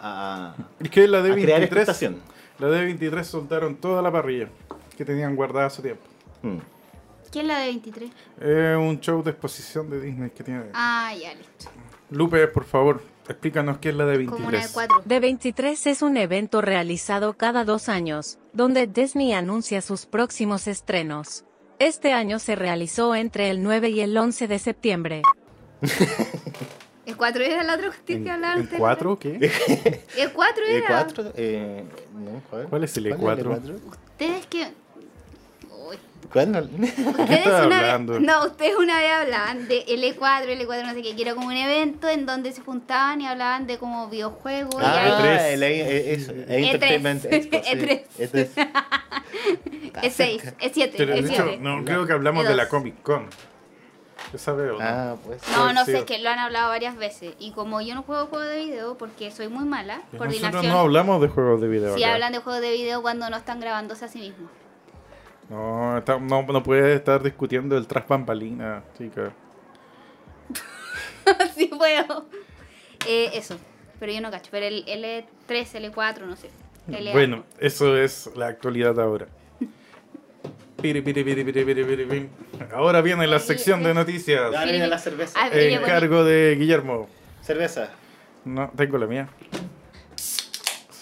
a, 0.01 0.55
Es 0.81 0.91
que 0.91 1.07
la 1.07 1.19
a 1.19 1.23
crear 1.23 1.61
D23, 1.61 1.65
expectación. 1.65 2.17
la 2.59 2.69
D23 2.69 3.23
soltaron 3.23 3.77
toda 3.77 4.01
la 4.01 4.11
parrilla 4.11 4.49
que 4.97 5.05
tenían 5.05 5.37
guardada 5.37 5.67
hace 5.67 5.83
tiempo. 5.83 6.03
Mm. 6.43 6.57
¿Quién 7.31 7.45
es 7.45 7.49
la 7.49 7.59
de 7.61 7.67
23? 7.69 8.11
Es 8.41 8.77
un 8.77 9.01
show 9.01 9.23
de 9.23 9.31
exposición 9.31 9.89
de 9.91 10.01
Disney 10.01 10.31
que 10.31 10.43
tiene. 10.43 10.65
Ah, 10.75 11.13
ya, 11.15 11.35
listo. 11.35 11.71
Lupe, 12.11 12.47
por 12.49 12.65
favor, 12.65 13.03
explícanos 13.29 13.79
qué 13.79 13.91
es 13.91 13.95
la 13.95 14.05
D23. 14.07 14.27
Como 14.27 14.49
una 14.49 14.61
de 14.61 14.69
4. 14.73 15.03
D23 15.05 15.87
es 15.87 16.03
un 16.03 16.17
evento 16.17 16.61
realizado 16.61 17.35
cada 17.35 17.65
dos 17.65 17.89
años, 17.89 18.39
donde 18.53 18.87
Disney 18.87 19.33
anuncia 19.33 19.81
sus 19.83 20.07
próximos 20.07 20.67
estrenos. 20.67 21.45
Este 21.79 22.13
año 22.13 22.39
se 22.39 22.55
realizó 22.55 23.15
entre 23.15 23.51
el 23.51 23.63
9 23.63 23.91
y 23.91 24.01
el 24.01 24.17
11 24.17 24.47
de 24.49 24.59
septiembre. 24.59 25.23
¿El 27.05 27.17
4 27.17 27.43
era 27.43 27.65
la 27.65 27.75
otra 27.75 27.89
cuestión 27.89 28.29
¿En, 28.29 28.41
que 28.41 28.61
ustedes? 28.61 28.79
cuatro 28.79 29.13
o 29.13 29.19
qué? 29.19 29.35
El 30.17 30.33
4 30.33 30.65
era. 30.67 31.09
¿E4? 31.09 31.33
Eh, 31.35 31.85
no, 32.15 32.41
joder. 32.49 32.69
¿Cuál 32.69 32.85
es 32.85 32.97
el 32.97 33.07
E 33.07 33.17
¿Cuál 33.17 33.39
E4? 33.41 33.81
Ustedes 33.85 34.47
que. 34.47 34.73
Uy. 36.23 36.29
¿Cuál 36.33 36.53
no? 36.53 36.59
Ustedes 36.61 36.99
estás 37.31 37.67
una 37.67 37.79
hablando? 37.79 38.13
vez, 38.15 38.23
no, 38.23 38.47
ustedes 38.47 38.75
una 38.77 38.99
vez 38.99 39.11
hablaban 39.13 39.69
de 39.69 39.85
L4, 39.87 40.47
L4 40.47 40.87
no 40.87 40.93
sé 40.95 41.03
qué, 41.03 41.15
que 41.17 41.23
era 41.23 41.35
como 41.35 41.49
un 41.49 41.57
evento 41.57 42.09
en 42.09 42.27
donde 42.27 42.53
se 42.53 42.61
juntaban 42.63 43.21
y 43.21 43.27
hablaban 43.27 43.67
de 43.67 43.79
como 43.79 44.09
videojuegos 44.09 44.75
y 44.75 44.85
Ah, 44.85 45.03
ahí- 45.03 45.11
E3. 45.39 45.53
el, 45.55 45.63
E- 45.63 46.13
es, 46.15 46.29
E3. 46.29 46.45
Entertainment 46.49 47.25
Expo. 47.25 47.59
sí. 47.65 47.71
E3. 47.77 48.03
E3. 48.19 48.49
es 50.03 50.13
6, 50.15 50.43
es 50.61 50.73
7, 50.73 50.95
Pero 50.97 51.13
de 51.15 51.21
es 51.21 51.31
hecho, 51.31 51.43
7. 51.45 51.59
no, 51.61 51.85
creo 51.85 52.07
que 52.07 52.13
hablamos 52.13 52.45
E2. 52.45 52.49
de 52.49 52.57
la 52.57 52.69
Comic 52.69 53.03
Con. 53.03 53.29
Esa 54.33 54.53
veo, 54.53 54.79
¿no? 54.79 54.79
Ah, 54.81 55.17
pues. 55.27 55.43
No, 55.55 55.73
no 55.75 55.85
Sí. 55.85 55.93
sé, 55.93 55.99
es 55.99 56.05
que 56.05 56.19
lo 56.19 56.31
han 56.31 56.39
hablado 56.39 56.69
varias 56.71 56.97
veces. 56.97 57.35
Y 57.39 57.53
como 57.53 57.83
yo 57.83 57.95
no 57.95 58.03
juego 58.03 58.27
juegos 58.29 58.49
de 58.49 58.65
video 58.65 58.97
porque 58.97 59.31
soy 59.31 59.49
muy 59.49 59.65
mala, 59.67 59.97
Nosotros 59.97 60.19
coordinación. 60.19 60.69
no 60.69 60.79
hablamos 60.79 61.21
de 61.21 61.29
juegos 61.29 61.61
de 61.61 61.69
video. 61.69 61.95
Si 61.97 62.03
acá. 62.03 62.15
hablan 62.15 62.33
de 62.33 62.39
juegos 62.39 62.63
de 62.63 62.71
video 62.73 63.03
cuando 63.03 63.29
no 63.29 63.37
están 63.37 63.61
grabándose 63.61 64.07
a 64.07 64.09
sí 64.09 64.21
mismos. 64.21 64.51
No, 65.53 65.99
está- 65.99 66.19
no, 66.19 66.43
no 66.45 66.63
puedes 66.63 66.97
estar 66.97 67.23
discutiendo 67.23 67.77
el 67.77 67.87
tras 67.87 68.09
bambalina, 68.09 68.83
chica. 68.97 69.33
sí 71.55 71.67
puedo. 71.67 72.27
Eh, 73.07 73.31
eso, 73.35 73.59
pero 74.01 74.13
yo 74.13 74.21
no 74.23 74.31
cacho. 74.31 74.49
Pero 74.51 74.65
el 74.65 74.87
L3, 74.87 75.93
L4, 75.93 76.21
no 76.23 76.37
sé. 76.37 76.49
Bueno, 77.13 77.45
eso 77.59 77.97
es 77.99 78.31
la 78.35 78.47
actualidad 78.49 78.99
ahora. 78.99 79.27
Piri, 80.81 81.01
piri, 81.03 81.23
piri, 81.23 81.45
piri, 81.45 81.65
piri, 81.65 81.85
piri, 81.85 82.05
pim. 82.07 82.29
Ahora 82.75 83.03
viene 83.03 83.27
la 83.27 83.39
sección 83.39 83.83
de 83.85 83.93
noticias. 83.95 84.41
Ahora 84.47 84.65
viene 84.65 84.87
la 84.89 84.99
cerveza. 84.99 85.39
Ah, 85.41 85.49
En 85.53 85.83
cargo 85.83 86.25
de 86.25 86.57
Guillermo. 86.59 87.09
Cerveza. 87.43 87.91
No, 88.45 88.71
tengo 88.75 88.97
la 88.99 89.07
mía. 89.07 89.29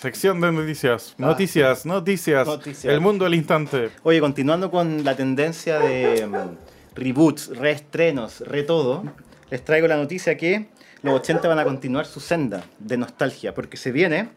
Sección 0.00 0.40
de 0.40 0.50
noticias. 0.50 1.12
Ah. 1.18 1.26
Noticias, 1.26 1.84
noticias. 1.84 2.46
Noticias. 2.46 2.92
El 2.92 3.00
mundo 3.00 3.26
al 3.26 3.34
instante. 3.34 3.90
Oye, 4.02 4.18
continuando 4.20 4.70
con 4.70 5.04
la 5.04 5.14
tendencia 5.14 5.78
de 5.78 6.26
mm, 6.26 6.94
reboots, 6.94 7.54
reestrenos, 7.56 8.40
re 8.40 8.62
todo, 8.62 9.02
les 9.50 9.62
traigo 9.62 9.86
la 9.88 9.96
noticia 9.96 10.36
que 10.38 10.68
los 11.02 11.14
80 11.20 11.46
van 11.48 11.58
a 11.58 11.64
continuar 11.64 12.06
su 12.06 12.20
senda 12.20 12.64
de 12.78 12.96
nostalgia, 12.96 13.52
porque 13.54 13.76
se 13.76 13.92
viene 13.92 14.30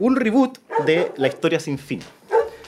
un 0.00 0.16
reboot 0.16 0.58
de 0.84 1.12
La 1.16 1.28
historia 1.28 1.60
sin 1.60 1.78
fin. 1.78 2.00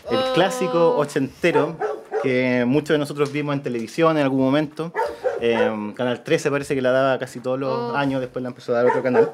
El 0.09 0.19
Oh. 0.19 0.33
clásico 0.35 0.97
ochentero 0.97 1.77
que 2.23 2.65
muchos 2.65 2.91
de 2.91 2.99
nosotros 2.99 3.33
vimos 3.33 3.55
en 3.57 3.63
televisión 3.63 4.17
en 4.19 4.23
algún 4.23 4.41
momento. 4.45 4.93
Eh, 5.41 5.93
canal 5.97 6.23
13 6.23 6.51
parece 6.51 6.75
que 6.77 6.81
la 6.81 6.93
daba 6.93 7.19
casi 7.19 7.41
todos 7.41 7.59
los 7.59 7.93
Oh. 7.93 7.97
años, 7.97 8.21
después 8.21 8.43
la 8.45 8.51
empezó 8.51 8.73
a 8.73 8.77
dar 8.77 8.87
otro 8.87 9.03
canal. 9.03 9.33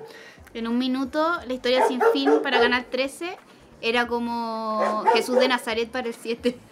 En 0.55 0.67
un 0.69 0.79
minuto, 0.79 1.39
la 1.47 1.53
historia 1.55 1.87
sin 1.89 2.01
fin 2.13 2.31
para 2.43 2.59
ganar 2.61 2.85
13 2.85 3.37
era 3.81 4.07
como 4.07 5.05
Jesús 5.15 5.39
de 5.41 5.49
Nazaret 5.49 5.91
para 5.91 6.09
el 6.09 6.15
7. 6.15 6.57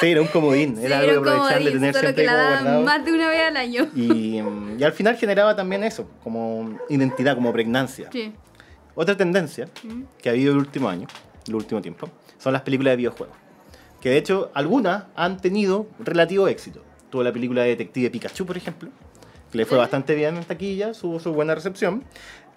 Sí, 0.00 0.08
era 0.08 0.20
un 0.20 0.26
comodín, 0.26 0.76
Sí, 0.76 0.84
era 0.84 0.98
algo 0.98 1.12
que 1.12 1.18
un 1.18 1.28
aprovechaban 1.28 1.64
de 1.64 1.70
tener 1.70 1.94
siempre 1.94 2.14
que 2.16 2.24
la 2.24 2.32
como 2.32 2.48
guardado. 2.50 2.82
más 2.82 3.04
de 3.04 3.12
una 3.12 3.28
vez 3.28 3.40
al 3.48 3.56
año. 3.56 3.88
Y, 3.94 4.42
mm, 4.42 4.80
y 4.80 4.82
al 4.82 4.92
final 4.92 5.16
generaba 5.16 5.54
también 5.54 5.84
eso, 5.84 6.08
como 6.24 6.76
identidad, 6.88 7.36
como 7.36 7.52
pregnancia. 7.52 8.08
Sí. 8.10 8.32
Otra 8.96 9.16
tendencia 9.16 9.68
Mm. 9.84 10.02
que 10.20 10.28
ha 10.28 10.32
habido 10.32 10.52
el 10.52 10.58
último 10.58 10.88
año, 10.88 11.06
el 11.46 11.54
último 11.54 11.80
tiempo, 11.80 12.08
son 12.38 12.52
las 12.52 12.62
películas 12.62 12.92
de 12.92 12.96
videojuegos. 12.96 13.36
Que 14.00 14.10
de 14.10 14.16
hecho 14.18 14.50
algunas 14.54 15.04
han 15.14 15.36
tenido 15.40 15.86
relativo 16.00 16.48
éxito. 16.48 16.82
Tuvo 17.08 17.22
la 17.22 17.32
película 17.32 17.62
de 17.62 17.68
Detective 17.68 18.10
Pikachu, 18.10 18.44
por 18.44 18.56
ejemplo, 18.56 18.90
que 19.52 19.58
le 19.58 19.66
fue 19.66 19.76
bastante 19.78 20.14
bien 20.14 20.36
en 20.36 20.44
taquilla, 20.44 20.92
tuvo 20.92 21.20
su 21.20 21.32
buena 21.32 21.54
recepción. 21.54 22.02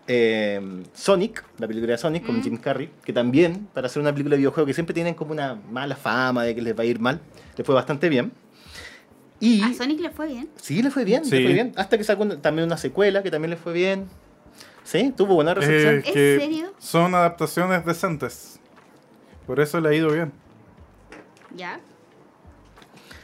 Eh, 0.08 0.84
Sonic, 0.94 1.44
la 1.58 1.68
película 1.68 1.92
de 1.92 1.98
Sonic 1.98 2.26
con 2.26 2.38
Mm. 2.38 2.44
Jim 2.44 2.58
Carrey, 2.58 2.90
que 3.04 3.12
también, 3.12 3.68
para 3.74 3.88
hacer 3.88 4.02
una 4.02 4.12
película 4.12 4.34
de 4.36 4.38
videojuegos 4.38 4.68
que 4.68 4.74
siempre 4.74 4.94
tienen 4.94 5.14
como 5.14 5.32
una 5.32 5.56
mala 5.70 5.96
fama 5.96 6.44
de 6.44 6.56
que 6.56 6.62
les 6.62 6.78
va 6.78 6.84
a 6.84 6.86
ir 6.86 7.00
mal, 7.00 7.20
le 7.58 7.64
fue 7.64 7.76
bastante 7.76 8.08
bien. 8.10 8.32
Y 9.40 9.62
A 9.62 9.74
Sonic 9.74 10.00
le 10.00 10.10
fue 10.12 10.28
bien. 10.28 10.50
Sí, 10.56 10.82
le 10.82 10.90
fue 10.90 11.04
bien, 11.04 11.26
Sí. 11.26 11.32
le 11.38 11.44
fue 11.44 11.54
bien. 11.54 11.74
Hasta 11.76 11.98
que 11.98 12.04
sacó 12.06 12.24
una- 12.24 12.42
también 12.42 12.66
una 12.68 12.78
secuela 12.78 13.22
que 13.24 13.30
también 13.32 13.50
le 13.50 13.58
fue 13.58 13.74
bien. 13.74 14.08
Sí, 14.84 15.14
tuvo 15.18 15.36
buena 15.36 15.54
recepción. 15.54 15.96
Eh, 15.96 16.04
¿En 16.06 16.14
que 16.14 16.38
serio? 16.40 16.74
Son 16.80 17.14
adaptaciones 17.16 17.84
decentes. 17.86 18.60
Por 19.46 19.60
eso 19.60 19.82
le 19.82 19.90
ha 19.90 19.94
ido 19.94 20.12
bien. 20.12 20.32
Ya. 21.56 21.80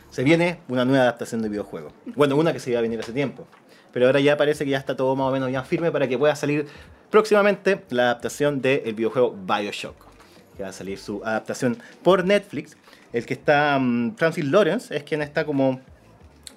Se 0.10 0.24
viene 0.24 0.60
una 0.68 0.84
nueva 0.84 1.04
adaptación 1.04 1.42
de 1.42 1.48
videojuego. 1.50 1.94
Bueno, 2.16 2.36
una 2.36 2.52
que 2.52 2.60
se 2.60 2.72
iba 2.72 2.80
a 2.80 2.82
venir 2.82 3.00
hace 3.00 3.14
tiempo. 3.14 3.48
Pero 3.92 4.08
ahora 4.08 4.20
ya 4.20 4.38
parece 4.38 4.66
que 4.66 4.72
ya 4.72 4.78
está 4.78 4.96
todo 4.96 5.16
más 5.16 5.28
o 5.28 5.32
menos 5.32 5.52
ya 5.52 5.64
firme 5.64 5.92
para 5.92 6.08
que 6.08 6.18
pueda 6.18 6.36
salir 6.36 6.66
próximamente 7.10 7.84
la 7.90 8.04
adaptación 8.04 8.62
del 8.62 8.94
videojuego 8.94 9.36
Bioshock. 9.36 9.96
Que 10.56 10.64
va 10.64 10.70
a 10.70 10.74
salir 10.74 10.98
su 10.98 11.22
adaptación 11.24 11.78
por 12.04 12.26
Netflix. 12.26 12.78
El 13.14 13.26
que 13.26 13.34
está 13.34 13.78
mm, 13.80 14.16
Francis 14.16 14.46
Lawrence 14.46 14.96
es 14.96 15.04
quien 15.04 15.22
está 15.22 15.46
como 15.46 15.82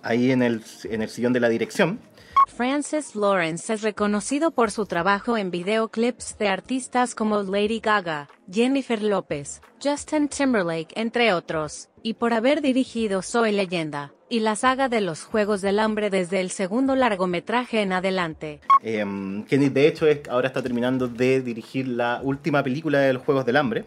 ahí 0.02 0.30
en 0.30 0.42
el, 0.42 0.62
en 0.84 1.02
el 1.02 1.08
sillón 1.08 1.32
de 1.32 1.40
la 1.40 1.48
dirección. 1.48 1.98
Francis 2.46 3.16
Lawrence 3.16 3.72
es 3.72 3.82
reconocido 3.82 4.50
por 4.52 4.70
su 4.70 4.86
trabajo 4.86 5.36
en 5.36 5.50
videoclips 5.50 6.36
de 6.38 6.48
artistas 6.48 7.14
como 7.14 7.42
Lady 7.42 7.80
Gaga, 7.80 8.28
Jennifer 8.50 9.02
López, 9.02 9.60
Justin 9.82 10.28
Timberlake, 10.28 10.92
entre 10.94 11.32
otros, 11.32 11.88
y 12.02 12.14
por 12.14 12.32
haber 12.32 12.60
dirigido 12.60 13.22
Soy 13.22 13.50
Leyenda, 13.52 14.12
y 14.28 14.40
la 14.40 14.56
saga 14.56 14.88
de 14.88 15.00
los 15.00 15.24
Juegos 15.24 15.62
del 15.62 15.78
Hambre 15.80 16.10
desde 16.10 16.40
el 16.40 16.50
segundo 16.50 16.94
largometraje 16.94 17.80
en 17.82 17.92
adelante. 17.92 18.60
Eh, 18.82 19.04
de 19.04 19.86
hecho 19.88 20.06
es- 20.06 20.28
ahora 20.28 20.48
está 20.48 20.62
terminando 20.62 21.08
de 21.08 21.40
dirigir 21.40 21.88
la 21.88 22.20
última 22.22 22.62
película 22.62 22.98
de 23.00 23.14
los 23.14 23.22
Juegos 23.24 23.46
del 23.46 23.56
Hambre, 23.56 23.84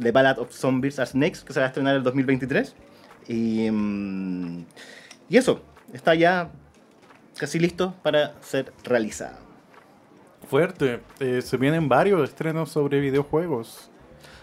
The 0.00 0.12
Ballad 0.12 0.38
of 0.38 0.52
Zombies 0.52 0.98
and 0.98 1.08
Snakes, 1.08 1.40
que 1.44 1.52
se 1.52 1.60
va 1.60 1.66
a 1.66 1.68
estrenar 1.68 1.94
en 1.94 1.98
el 1.98 2.04
2023. 2.04 2.74
Y, 3.26 3.70
mm, 3.70 4.64
y 5.30 5.36
eso, 5.36 5.62
está 5.92 6.14
ya 6.14 6.50
casi 7.36 7.58
listo 7.58 7.94
para 8.02 8.34
ser 8.42 8.72
realizada. 8.82 9.38
Fuerte. 10.48 11.00
Eh, 11.20 11.42
se 11.42 11.56
vienen 11.56 11.88
varios 11.88 12.28
estrenos 12.28 12.70
sobre 12.70 13.00
videojuegos. 13.00 13.90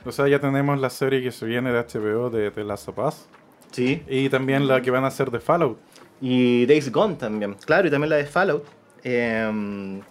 O 0.06 0.12
sea, 0.12 0.28
ya 0.28 0.40
tenemos 0.40 0.80
la 0.80 0.90
serie 0.90 1.22
que 1.22 1.32
se 1.32 1.46
viene 1.46 1.72
de 1.72 1.80
HBO 1.80 2.30
de 2.30 2.50
The 2.52 2.64
Last 2.64 2.90
of 2.90 2.98
Us. 2.98 3.26
Sí. 3.72 4.04
Y 4.08 4.30
también 4.30 4.68
la 4.68 4.82
que 4.82 4.92
van 4.92 5.04
a 5.04 5.08
hacer 5.08 5.30
de 5.30 5.40
Fallout. 5.40 5.78
Y 6.20 6.66
Days 6.66 6.92
Gone 6.92 7.16
también. 7.16 7.56
Claro, 7.66 7.88
y 7.88 7.92
también 7.92 8.10
la 8.10 8.16
de 8.18 8.26
Fallout. 8.26 8.66
Eh, 9.04 10.02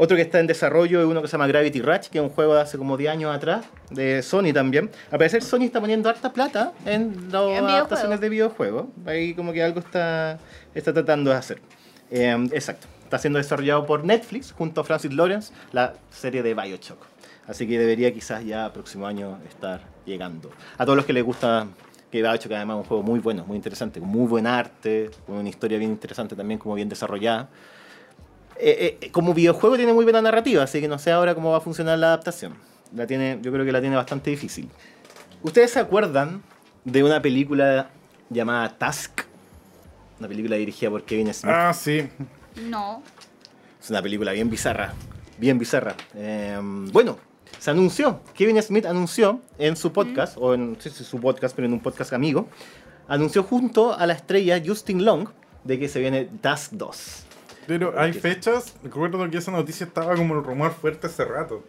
otro 0.00 0.16
que 0.16 0.22
está 0.22 0.38
en 0.38 0.46
desarrollo 0.46 1.00
es 1.00 1.06
uno 1.06 1.20
que 1.20 1.26
se 1.26 1.32
llama 1.32 1.48
Gravity 1.48 1.82
Rush, 1.82 2.06
que 2.06 2.18
es 2.18 2.22
un 2.22 2.30
juego 2.30 2.54
de 2.54 2.60
hace 2.60 2.78
como 2.78 2.96
10 2.96 3.10
años 3.10 3.34
atrás, 3.34 3.66
de 3.90 4.22
Sony 4.22 4.52
también. 4.54 4.90
Al 5.10 5.18
parecer 5.18 5.42
Sony 5.42 5.62
está 5.62 5.80
poniendo 5.80 6.08
harta 6.08 6.32
plata 6.32 6.72
en 6.86 7.32
las 7.32 7.42
adaptaciones 7.42 8.20
de 8.20 8.28
videojuegos. 8.28 8.86
Ahí 9.04 9.34
como 9.34 9.52
que 9.52 9.60
algo 9.60 9.80
está, 9.80 10.38
está 10.72 10.92
tratando 10.92 11.30
de 11.30 11.36
hacer. 11.36 11.60
Eh, 12.10 12.48
exacto. 12.52 12.86
Está 13.04 13.18
siendo 13.18 13.38
desarrollado 13.38 13.86
por 13.86 14.04
Netflix 14.04 14.52
junto 14.52 14.80
a 14.80 14.84
Francis 14.84 15.12
Lawrence, 15.12 15.52
la 15.72 15.94
serie 16.10 16.42
de 16.42 16.54
Bioshock. 16.54 16.98
Así 17.46 17.66
que 17.66 17.78
debería 17.78 18.12
quizás 18.12 18.44
ya 18.44 18.70
próximo 18.72 19.06
año 19.06 19.38
estar 19.48 19.80
llegando. 20.04 20.50
A 20.76 20.84
todos 20.84 20.96
los 20.96 21.06
que 21.06 21.14
les 21.14 21.24
gusta 21.24 21.66
que 22.10 22.22
Bioshock 22.22 22.52
además 22.52 22.76
es 22.76 22.82
un 22.82 22.88
juego 22.88 23.02
muy 23.02 23.20
bueno, 23.20 23.44
muy 23.46 23.56
interesante, 23.56 24.00
con 24.00 24.08
muy 24.08 24.26
buen 24.26 24.46
arte, 24.46 25.10
con 25.26 25.36
una 25.36 25.48
historia 25.48 25.78
bien 25.78 25.90
interesante 25.90 26.36
también, 26.36 26.58
como 26.58 26.74
bien 26.74 26.88
desarrollada. 26.88 27.48
Eh, 28.60 28.98
eh, 29.00 29.10
como 29.10 29.34
videojuego 29.34 29.76
tiene 29.76 29.92
muy 29.92 30.04
buena 30.04 30.20
narrativa, 30.20 30.64
así 30.64 30.80
que 30.80 30.88
no 30.88 30.98
sé 30.98 31.12
ahora 31.12 31.34
cómo 31.34 31.50
va 31.50 31.58
a 31.58 31.60
funcionar 31.60 31.98
la 31.98 32.08
adaptación. 32.08 32.54
La 32.94 33.06
tiene, 33.06 33.38
yo 33.40 33.52
creo 33.52 33.64
que 33.64 33.72
la 33.72 33.80
tiene 33.80 33.96
bastante 33.96 34.30
difícil. 34.30 34.68
¿Ustedes 35.42 35.70
se 35.70 35.78
acuerdan 35.78 36.42
de 36.84 37.04
una 37.04 37.22
película 37.22 37.90
llamada 38.30 38.76
Task? 38.76 39.27
Una 40.18 40.28
película 40.28 40.56
dirigida 40.56 40.90
por 40.90 41.04
Kevin 41.04 41.32
Smith. 41.32 41.54
Ah, 41.54 41.72
sí. 41.72 42.08
No. 42.68 43.02
Es 43.80 43.90
una 43.90 44.02
película 44.02 44.32
bien 44.32 44.50
bizarra. 44.50 44.92
Bien 45.38 45.58
bizarra. 45.58 45.94
Eh, 46.14 46.58
bueno, 46.60 47.18
se 47.58 47.70
anunció. 47.70 48.20
Kevin 48.34 48.60
Smith 48.62 48.86
anunció 48.86 49.40
en 49.58 49.76
su 49.76 49.92
podcast, 49.92 50.36
o 50.38 50.54
en 50.54 50.76
sí, 50.80 50.90
sí, 50.90 51.04
su 51.04 51.20
podcast, 51.20 51.54
pero 51.54 51.66
en 51.66 51.74
un 51.74 51.80
podcast 51.80 52.12
amigo, 52.12 52.48
anunció 53.06 53.44
junto 53.44 53.94
a 53.94 54.06
la 54.06 54.14
estrella 54.14 54.60
Justin 54.64 55.04
Long 55.04 55.28
de 55.64 55.78
que 55.78 55.88
se 55.88 56.00
viene 56.00 56.28
Task 56.40 56.72
2. 56.72 57.24
Pero 57.66 57.98
hay 57.98 58.12
fechas. 58.12 58.74
Recuerdo 58.82 59.28
que 59.30 59.38
esa 59.38 59.50
noticia 59.50 59.86
estaba 59.86 60.16
como 60.16 60.34
el 60.34 60.42
rumor 60.42 60.72
fuerte 60.72 61.06
hace 61.06 61.24
rato. 61.24 61.62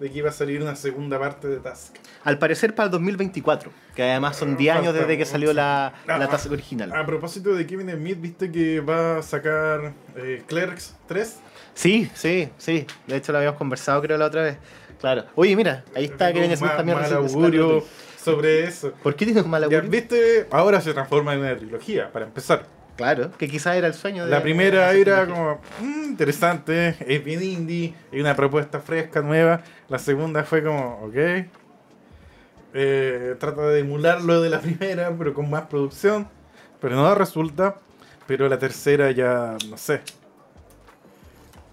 De 0.00 0.10
que 0.10 0.18
iba 0.18 0.30
a 0.30 0.32
salir 0.32 0.62
una 0.62 0.76
segunda 0.76 1.18
parte 1.18 1.48
de 1.48 1.56
Task. 1.58 1.94
Al 2.24 2.38
parecer 2.38 2.74
para 2.74 2.86
el 2.86 2.90
2024, 2.92 3.70
que 3.96 4.02
además 4.04 4.36
son 4.36 4.56
10 4.56 4.76
años 4.76 4.94
desde 4.94 5.18
que 5.18 5.24
salió 5.24 5.52
la, 5.52 5.92
la 6.06 6.16
Ah, 6.16 6.28
Task 6.28 6.50
original. 6.52 6.92
A 6.92 7.04
propósito 7.04 7.54
de 7.54 7.66
Kevin 7.66 7.90
Smith, 7.90 8.20
¿viste 8.20 8.50
que 8.52 8.80
va 8.80 9.18
a 9.18 9.22
sacar 9.22 9.92
eh, 10.16 10.42
Clerks 10.46 10.94
3? 11.08 11.36
Sí, 11.74 12.10
sí, 12.14 12.48
sí. 12.58 12.86
De 13.06 13.16
hecho 13.16 13.32
lo 13.32 13.38
habíamos 13.38 13.58
conversado 13.58 14.00
creo 14.02 14.16
la 14.18 14.26
otra 14.26 14.42
vez. 14.42 14.58
Claro. 15.00 15.24
Oye, 15.34 15.54
mira, 15.56 15.84
ahí 15.94 16.04
está 16.06 16.32
Kevin 16.32 16.56
Smith 16.56 16.72
también. 16.76 16.98
mal 17.00 17.12
augurio 17.14 17.84
sobre 18.22 18.64
eso. 18.64 18.92
¿Por 19.02 19.14
qué 19.16 19.24
tiene 19.24 19.40
un 19.42 19.50
mal 19.50 19.62
Ya, 19.68 19.78
augurio? 19.78 19.90
¿Viste? 19.90 20.46
Ahora 20.50 20.80
se 20.80 20.92
transforma 20.92 21.34
en 21.34 21.40
una 21.40 21.56
trilogía, 21.56 22.12
para 22.12 22.24
empezar. 22.26 22.66
Claro, 22.98 23.30
que 23.38 23.48
quizás 23.48 23.76
era 23.76 23.86
el 23.86 23.94
sueño 23.94 24.24
de... 24.24 24.30
La 24.32 24.42
primera 24.42 24.90
de 24.90 25.00
era 25.00 25.24
como 25.24 25.60
"Mm, 25.80 26.04
interesante, 26.10 26.96
es 27.06 27.24
bien 27.24 27.40
indie, 27.42 27.94
es 28.10 28.20
una 28.20 28.34
propuesta 28.34 28.80
fresca, 28.80 29.22
nueva. 29.22 29.62
La 29.88 30.00
segunda 30.00 30.42
fue 30.42 30.64
como, 30.64 31.00
ok. 31.04 31.46
Eh, 32.74 33.36
trata 33.38 33.68
de 33.68 33.78
emular 33.80 34.20
lo 34.20 34.42
de 34.42 34.50
la 34.50 34.60
primera, 34.60 35.14
pero 35.16 35.32
con 35.32 35.48
más 35.48 35.62
producción. 35.68 36.28
Pero 36.80 36.96
no 36.96 37.14
resulta. 37.14 37.76
Pero 38.26 38.48
la 38.48 38.58
tercera 38.58 39.12
ya, 39.12 39.56
no 39.70 39.76
sé. 39.78 40.00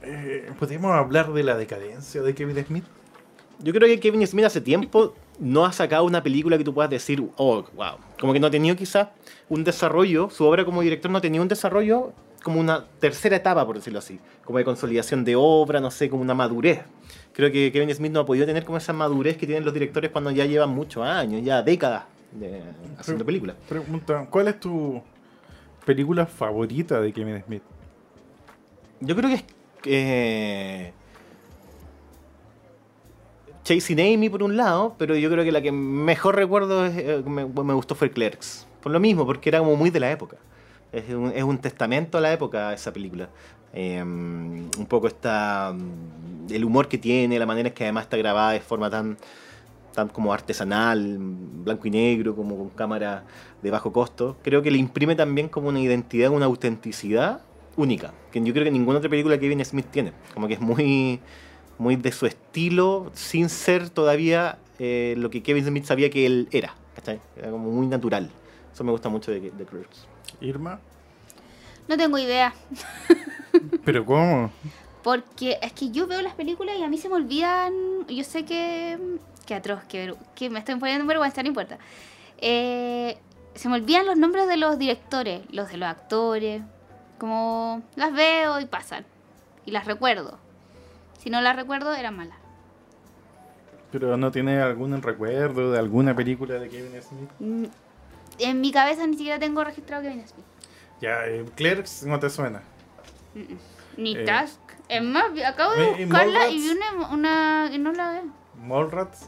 Eh, 0.04 0.52
¿Podemos 0.60 0.92
hablar 0.96 1.34
de 1.34 1.42
la 1.44 1.58
decadencia 1.58 2.22
de 2.22 2.36
Kevin 2.36 2.64
Smith? 2.64 2.86
Yo 3.60 3.74
creo 3.74 3.88
que 3.88 4.00
Kevin 4.00 4.26
Smith 4.28 4.46
hace 4.46 4.62
tiempo 4.62 5.16
no 5.40 5.66
ha 5.66 5.72
sacado 5.72 6.04
una 6.06 6.24
película 6.24 6.58
que 6.58 6.64
tú 6.64 6.74
puedas 6.74 6.90
decir, 6.90 7.24
oh, 7.38 7.64
wow. 7.76 7.98
Como 8.20 8.34
que 8.34 8.40
no 8.40 8.48
ha 8.48 8.52
tenido 8.52 8.76
quizás 8.76 9.10
un 9.50 9.64
desarrollo, 9.64 10.30
su 10.30 10.46
obra 10.46 10.66
como 10.66 10.82
director 10.82 11.12
no 11.12 11.18
ha 11.18 11.22
tenido 11.22 11.42
un 11.42 11.48
desarrollo 11.48 12.14
como 12.44 12.60
una 12.60 12.86
tercera 13.00 13.36
etapa, 13.36 13.66
por 13.66 13.76
decirlo 13.76 14.00
así. 14.00 14.20
Como 14.44 14.60
de 14.60 14.66
consolidación 14.66 15.26
de 15.26 15.36
obra, 15.36 15.80
no 15.80 15.90
sé, 15.92 16.10
como 16.10 16.22
una 16.22 16.36
madurez. 16.36 16.82
Creo 17.34 17.52
que 17.52 17.72
Kevin 17.72 17.94
Smith 17.94 18.12
no 18.12 18.20
ha 18.22 18.26
podido 18.26 18.46
tener 18.46 18.64
como 18.64 18.78
esa 18.78 18.94
madurez 18.94 19.36
que 19.38 19.46
tienen 19.46 19.66
los 19.66 19.74
directores 19.74 20.12
cuando 20.12 20.32
ya 20.32 20.46
llevan 20.46 20.70
muchos 20.70 21.04
años, 21.04 21.42
ya 21.44 21.62
décadas 21.64 22.04
de- 22.32 22.62
haciendo 22.98 23.26
películas. 23.26 23.56
Pregunta, 23.68 24.28
¿cuál 24.30 24.48
es 24.48 24.60
tu 24.60 25.02
película 25.86 26.26
favorita 26.28 27.02
de 27.02 27.12
Kevin 27.12 27.44
Smith? 27.46 27.64
Yo 29.02 29.16
creo 29.16 29.30
que 29.30 29.36
es 29.36 29.44
eh, 29.86 30.94
Chasing 33.66 34.00
Amy 34.00 34.30
por 34.30 34.44
un 34.44 34.56
lado, 34.56 34.96
pero 34.98 35.18
yo 35.18 35.30
creo 35.30 35.44
que 35.44 35.52
la 35.52 35.62
que 35.62 35.72
mejor 35.72 36.36
recuerdo 36.36 36.86
es, 36.86 36.98
eh, 36.98 37.24
me, 37.26 37.44
gustó 37.44 37.96
fue 37.96 38.12
Clerks. 38.12 38.68
Por 38.82 38.92
lo 38.92 39.00
mismo, 39.00 39.26
porque 39.26 39.50
era 39.50 39.60
como 39.60 39.76
muy 39.76 39.90
de 39.90 40.00
la 40.00 40.12
época. 40.12 40.38
Es 40.94 41.10
un, 41.10 41.34
es 41.36 41.44
un 41.44 41.58
testamento 41.58 42.18
a 42.18 42.22
la 42.22 42.32
época 42.32 42.72
esa 42.74 42.94
película. 42.94 43.28
Eh, 43.74 44.02
un 44.02 44.86
poco 44.88 45.08
está 45.08 45.74
mm, 45.76 46.54
el 46.54 46.64
humor 46.64 46.88
que 46.88 46.98
tiene, 46.98 47.38
la 47.38 47.46
manera 47.46 47.70
en 47.70 47.74
que 47.74 47.84
además 47.84 48.04
está 48.04 48.16
grabada 48.16 48.52
de 48.52 48.62
forma 48.62 48.90
tan 48.90 49.18
tan 49.96 50.10
como 50.10 50.32
artesanal, 50.34 51.18
blanco 51.18 51.88
y 51.88 51.92
negro, 51.92 52.36
como 52.36 52.58
con 52.58 52.70
cámara 52.70 53.24
de 53.64 53.72
bajo 53.72 53.92
costo, 53.92 54.38
creo 54.44 54.62
que 54.62 54.70
le 54.70 54.78
imprime 54.78 55.16
también 55.16 55.48
como 55.48 55.70
una 55.70 55.80
identidad, 55.80 56.30
una 56.30 56.46
autenticidad 56.46 57.42
única, 57.78 58.14
que 58.32 58.42
yo 58.44 58.54
creo 58.54 58.66
que 58.66 58.72
ninguna 58.72 59.00
otra 59.00 59.10
película 59.10 59.36
que 59.36 59.42
Kevin 59.42 59.66
Smith 59.66 59.88
tiene, 59.90 60.12
como 60.34 60.48
que 60.48 60.56
es 60.56 60.62
muy, 60.62 61.20
muy 61.78 61.96
de 61.96 62.12
su 62.12 62.26
estilo, 62.26 63.12
sin 63.14 63.50
ser 63.50 63.90
todavía 63.90 64.58
eh, 64.80 65.16
lo 65.18 65.30
que 65.30 65.44
Kevin 65.44 65.66
Smith 65.66 65.86
sabía 65.86 66.10
que 66.10 66.26
él 66.26 66.48
era, 66.52 66.74
¿cachai? 66.96 67.20
Era 67.36 67.52
como 67.52 67.72
muy 67.72 67.88
natural. 67.88 68.30
Eso 68.74 68.84
me 68.84 68.92
gusta 68.92 69.10
mucho 69.10 69.32
de, 69.32 69.40
de 69.40 69.66
Clerks. 69.66 70.08
Irma. 70.42 70.80
No 71.88 71.98
tengo 71.98 72.18
idea. 72.18 72.54
¿Pero 73.86 74.06
cómo? 74.06 74.52
Porque 75.04 75.60
es 75.62 75.72
que 75.74 75.92
yo 75.92 76.08
veo 76.08 76.22
las 76.22 76.34
películas 76.34 76.76
y 76.80 76.84
a 76.84 76.88
mí 76.88 76.98
se 76.98 77.10
me 77.10 77.16
olvidan. 77.16 77.74
Yo 78.08 78.24
sé 78.24 78.44
que. 78.46 78.98
Que 79.46 79.54
atroz, 79.54 79.84
que, 79.84 80.50
me 80.50 80.58
estoy 80.58 80.76
poniendo 80.76 81.04
en 81.04 81.08
vergüenza, 81.08 81.44
no 81.44 81.50
importa. 81.50 81.78
Eh, 82.40 83.16
se 83.54 83.70
me 83.70 83.76
olvidan 83.76 84.08
los 84.08 84.18
nombres 84.18 84.48
de 84.48 84.58
los 84.58 84.80
directores, 84.80 85.44
los 85.52 85.70
de 85.70 85.78
los 85.78 85.88
actores. 85.88 86.64
Como 87.20 87.84
las 87.96 88.12
veo 88.12 88.60
y 88.60 88.66
pasan. 88.66 89.06
Y 89.64 89.72
las 89.72 89.86
recuerdo. 89.86 90.40
Si 91.26 91.32
no 91.32 91.42
las 91.42 91.56
recuerdo, 91.56 91.92
eran 91.96 92.16
malas. 92.16 92.38
¿Pero 93.92 94.16
no 94.16 94.32
tiene 94.32 94.62
algún 94.62 95.02
recuerdo 95.02 95.72
de 95.72 95.80
alguna 95.80 96.16
película 96.16 96.54
de 96.60 96.70
Kevin 96.70 97.02
Smith? 97.02 97.30
Mm, 97.40 97.66
En 98.38 98.62
mi 98.62 98.72
cabeza 98.72 99.08
ni 99.08 99.18
siquiera 99.18 99.40
tengo 99.40 99.64
registrado 99.64 100.04
Kevin 100.04 100.28
Smith. 100.28 100.46
Ya, 101.02 101.26
eh, 101.26 101.44
Clerks 101.56 102.04
no 102.04 102.20
te 102.20 102.30
suena. 102.30 102.62
Ni 103.98 104.16
Eh, 104.16 104.24
Task. 104.26 104.60
Es 104.88 105.02
más, 105.02 105.26
acabo 105.44 105.74
de 105.74 105.84
¿y- 105.98 106.02
y 106.04 106.06
buscarla 106.06 106.48
y 106.50 106.58
vi 106.60 106.70
una, 106.70 107.10
una. 107.12 107.70
y 107.74 107.80
no 107.80 107.92
la 107.92 108.12
veo. 108.12 108.24
Mallrats. 108.62 109.28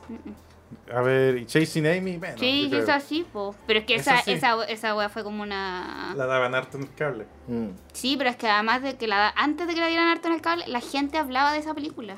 A 0.93 1.01
ver, 1.01 1.37
y 1.37 1.45
Chasing 1.45 1.87
Amy, 1.87 2.17
bueno. 2.17 2.37
Sí, 2.37 2.69
yo 2.69 2.79
es 2.79 2.89
así, 2.89 3.25
po. 3.31 3.55
Pero 3.67 3.79
es 3.79 3.85
que 3.85 3.95
Esa 3.95 4.15
esa, 4.15 4.23
sí. 4.23 4.31
esa, 4.33 4.63
esa 4.65 4.95
wea 4.95 5.09
fue 5.09 5.23
como 5.23 5.43
una. 5.43 6.13
La 6.15 6.25
daban 6.25 6.53
harto 6.55 6.77
en 6.77 6.83
el 6.83 6.93
cable. 6.93 7.25
Mm. 7.47 7.69
Sí, 7.93 8.15
pero 8.17 8.29
es 8.29 8.35
que 8.35 8.47
además 8.49 8.81
de 8.81 8.95
que 8.97 9.07
la 9.07 9.29
antes 9.29 9.67
de 9.67 9.73
que 9.73 9.79
la 9.79 9.87
dieran 9.87 10.07
harto 10.07 10.27
en 10.27 10.33
el 10.33 10.41
cable, 10.41 10.65
la 10.67 10.81
gente 10.81 11.17
hablaba 11.17 11.53
de 11.53 11.59
esa 11.59 11.73
película. 11.73 12.17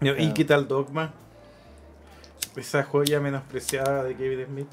¿Y 0.00 0.08
Ah. 0.08 0.34
qué 0.34 0.44
tal 0.44 0.68
Dogma? 0.68 1.12
Esa 2.56 2.82
joya 2.84 3.20
menospreciada 3.20 4.04
de 4.04 4.14
Kevin 4.14 4.46
Smith. 4.46 4.68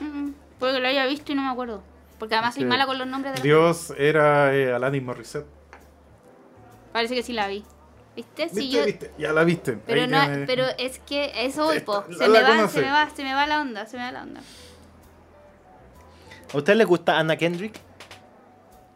Mm, 0.00 0.04
mm. 0.24 0.34
Puede 0.58 0.74
que 0.74 0.80
lo 0.80 0.88
haya 0.88 1.06
visto 1.06 1.32
y 1.32 1.34
no 1.34 1.42
me 1.42 1.50
acuerdo. 1.50 1.82
Porque 2.18 2.34
además 2.34 2.54
soy 2.54 2.64
mala 2.64 2.86
con 2.86 2.98
los 2.98 3.06
nombres 3.06 3.34
de 3.36 3.42
Dios 3.42 3.92
era 3.96 4.52
eh, 4.54 4.72
Alanis 4.72 5.02
Morissette. 5.02 5.46
Parece 6.92 7.14
que 7.14 7.22
sí 7.22 7.32
la 7.32 7.46
vi. 7.46 7.64
¿Viste? 8.18 8.48
Sí, 8.48 8.54
¿Viste? 8.56 8.76
yo... 8.78 8.84
¿Viste? 8.84 9.12
Ya 9.16 9.32
la 9.32 9.44
viste. 9.44 9.78
Pero, 9.86 10.00
Ahí 10.02 10.08
no, 10.08 10.20
tiene- 10.26 10.46
pero 10.46 10.64
es 10.76 10.98
que 10.98 11.30
eso 11.46 11.66
voy, 11.66 11.78
po. 11.78 12.04
Se 12.10 12.26
la 12.26 12.40
me, 12.40 12.62
va, 12.62 12.68
se 12.68 12.80
me 12.80 12.90
va, 12.90 13.10
se 13.14 13.22
me 13.22 13.32
va 13.32 13.46
la 13.46 13.60
onda, 13.60 13.86
se 13.86 13.96
me 13.96 14.02
va 14.02 14.10
la 14.10 14.22
onda. 14.22 14.40
¿A 16.52 16.56
usted 16.56 16.74
le 16.74 16.84
gusta 16.84 17.16
Anna 17.18 17.36
Kendrick? 17.36 17.78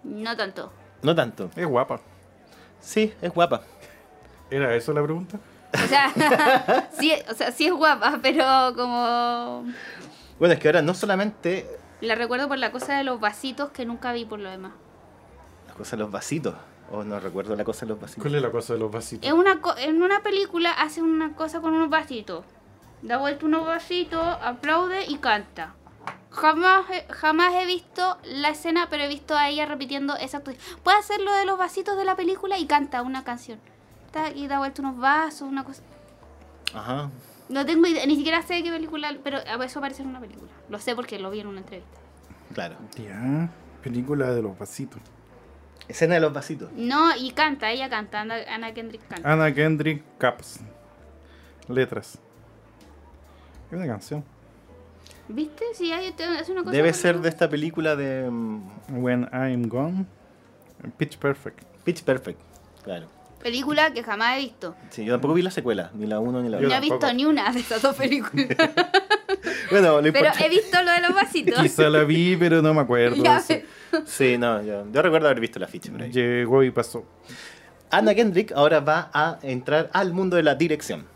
No 0.03 0.37
tanto. 0.37 0.73
No 1.03 1.15
tanto. 1.15 1.51
Es 1.55 1.67
guapa. 1.67 2.01
Sí, 2.81 3.15
es 3.23 3.33
guapa. 3.33 3.63
¿Era 4.51 4.75
eso 4.75 4.93
la 4.93 5.03
pregunta? 5.05 5.39
O 5.73 5.87
sea, 5.87 6.89
sí, 6.99 7.13
o 7.31 7.35
sea, 7.35 7.53
sí 7.53 7.67
es 7.67 7.73
guapa, 7.73 8.19
pero 8.23 8.45
como... 8.75 9.65
Bueno, 10.41 10.55
es 10.55 10.59
que 10.59 10.67
ahora 10.67 10.83
no 10.83 10.95
solamente 10.95 11.67
La 12.01 12.17
recuerdo 12.17 12.49
por 12.49 12.59
la 12.59 12.73
cosa 12.73 12.97
de 12.99 13.05
los 13.05 13.21
vasitos 13.21 13.71
que 13.71 13.87
nunca 13.87 14.13
vi 14.13 14.25
por 14.25 14.41
lo 14.41 14.51
demás. 14.51 14.73
la 15.69 15.75
cosa 15.75 15.95
de 15.97 16.03
los 16.03 16.11
vasitos. 16.11 16.55
Oh, 16.95 17.03
no 17.05 17.19
recuerdo 17.19 17.57
la 17.57 17.65
cosa 17.65 17.87
de 17.87 17.91
los 17.91 18.01
vasitos. 18.01 18.23
¿Cuál 18.23 18.35
es 18.35 18.43
la 18.43 18.51
cosa 18.51 18.75
de 18.75 18.79
los 18.79 18.93
vasitos? 18.93 19.29
En 19.29 19.35
una, 19.37 19.61
co- 19.61 19.77
en 19.79 20.03
una 20.03 20.23
película 20.23 20.73
hace 20.73 21.01
una 21.01 21.35
cosa 21.35 21.61
con 21.61 21.73
unos 21.73 21.89
vasitos. 21.89 22.45
Da 23.01 23.17
vuelta 23.19 23.47
unos 23.47 23.67
vasitos, 23.67 24.23
aplaude 24.43 25.07
y 25.09 25.17
canta. 25.17 25.75
Jamás, 26.31 26.85
he- 26.91 27.07
jamás 27.13 27.55
he 27.55 27.67
visto 27.67 28.19
la 28.25 28.51
escena, 28.51 28.89
pero 28.91 29.05
he 29.05 29.09
visto 29.09 29.37
a 29.37 29.49
ella 29.49 29.65
repitiendo 29.67 30.15
esa 30.17 30.39
actuación. 30.39 30.63
Puede 30.83 30.99
hacer 30.99 31.21
lo 31.21 31.33
de 31.33 31.47
los 31.47 31.59
vasitos 31.59 31.97
de 31.97 32.05
la 32.05 32.15
película 32.15 32.59
y 32.59 32.67
canta 32.67 33.01
una 33.03 33.25
canción. 33.25 33.59
Está 34.07 34.31
y 34.31 34.47
da 34.47 34.59
vuelta 34.59 34.83
unos 34.83 34.99
vasos, 34.99 35.49
una 35.49 35.65
cosa. 35.65 35.83
Ajá. 36.75 37.11
No 37.49 37.67
tengo 37.67 37.87
idea, 37.87 38.05
ni 38.07 38.17
siquiera 38.17 38.43
sé 38.43 38.55
de 38.55 38.63
qué 38.65 38.71
película, 38.71 39.15
pero 39.25 39.39
eso 39.39 39.79
aparece 39.79 40.03
en 40.03 40.09
una 40.09 40.21
película. 40.21 40.51
Lo 40.69 40.79
sé 40.79 40.95
porque 40.95 41.19
lo 41.19 41.31
vi 41.31 41.41
en 41.41 41.47
una 41.47 41.61
entrevista. 41.61 41.99
Claro. 42.55 42.77
Ya, 42.97 43.51
película 43.83 44.31
de 44.31 44.43
los 44.43 44.59
vasitos. 44.59 45.01
Escena 45.89 46.15
de 46.15 46.21
los 46.21 46.33
vasitos. 46.33 46.71
No, 46.73 47.15
y 47.17 47.33
canta, 47.33 47.71
ella 47.71 47.89
canta, 47.89 48.21
Ana, 48.21 48.37
Ana 48.49 48.73
Kendrick 48.73 49.07
canta. 49.09 49.33
Anna 49.33 49.53
Kendrick 49.53 50.03
Caps. 50.19 50.61
Letras. 51.69 52.19
Es 53.71 53.77
una 53.77 53.87
canción. 53.87 54.25
¿Viste? 55.29 55.65
Sí, 55.75 55.93
hay, 55.93 56.15
es 56.41 56.49
una 56.49 56.63
cosa. 56.63 56.73
Debe 56.73 56.93
ser 56.93 57.21
de 57.21 57.29
esta 57.29 57.49
película 57.49 57.97
de 57.97 58.29
mm, 58.31 59.03
When 59.03 59.29
I'm 59.33 59.69
Gone. 59.69 60.07
Pitch 60.99 61.17
Perfect. 61.19 61.63
Pitch 61.85 62.03
Perfect. 62.03 62.41
Claro. 62.85 63.07
Película 63.41 63.93
que 63.93 64.03
jamás 64.03 64.37
he 64.37 64.41
visto. 64.41 64.75
Sí, 64.91 65.05
yo 65.05 65.15
tampoco 65.15 65.35
vi 65.35 65.43
la 65.43 65.51
secuela, 65.51 65.91
ni 65.95 66.07
la 66.07 66.21
1 66.21 66.43
ni 66.43 66.49
la 66.49 66.59
Yo 66.59 66.69
2. 66.69 66.71
no 66.71 66.77
he 66.77 66.81
visto 66.81 67.13
ni 67.13 67.25
una 67.25 67.53
de 67.53 67.61
esas 67.61 67.83
dos 67.83 67.97
películas. 67.97 68.47
Bueno, 69.71 70.01
lo 70.01 70.13
pero 70.13 70.31
he 70.39 70.49
visto 70.49 70.83
lo 70.83 70.91
de 70.93 71.01
los 71.01 71.15
vasitos. 71.15 71.59
Quizá 71.63 71.89
la 71.89 72.05
vi, 72.05 72.37
pero 72.37 72.63
no 72.63 72.73
me 72.75 72.81
acuerdo. 72.83 73.23
Ya 73.23 73.41
Sí. 73.41 73.55
ves. 73.91 74.03
Sí, 74.07 74.39
no, 74.39 74.63
yo, 74.63 74.87
yo 74.91 75.03
recuerdo 75.03 75.27
haber 75.29 75.41
visto 75.41 75.59
la 75.59 75.67
ficha 75.69 75.91
por 75.93 76.03
ahí. 76.03 76.11
Llegó 76.13 76.63
y 76.63 76.71
pasó. 76.71 77.05
Anna 77.91 78.15
Kendrick 78.15 78.53
ahora 78.53 78.81
va 78.81 79.11
a 79.13 79.39
entrar 79.43 79.91
al 79.93 80.13
mundo 80.15 80.37
de 80.37 80.43
la 80.43 80.55
dirección. 80.55 81.07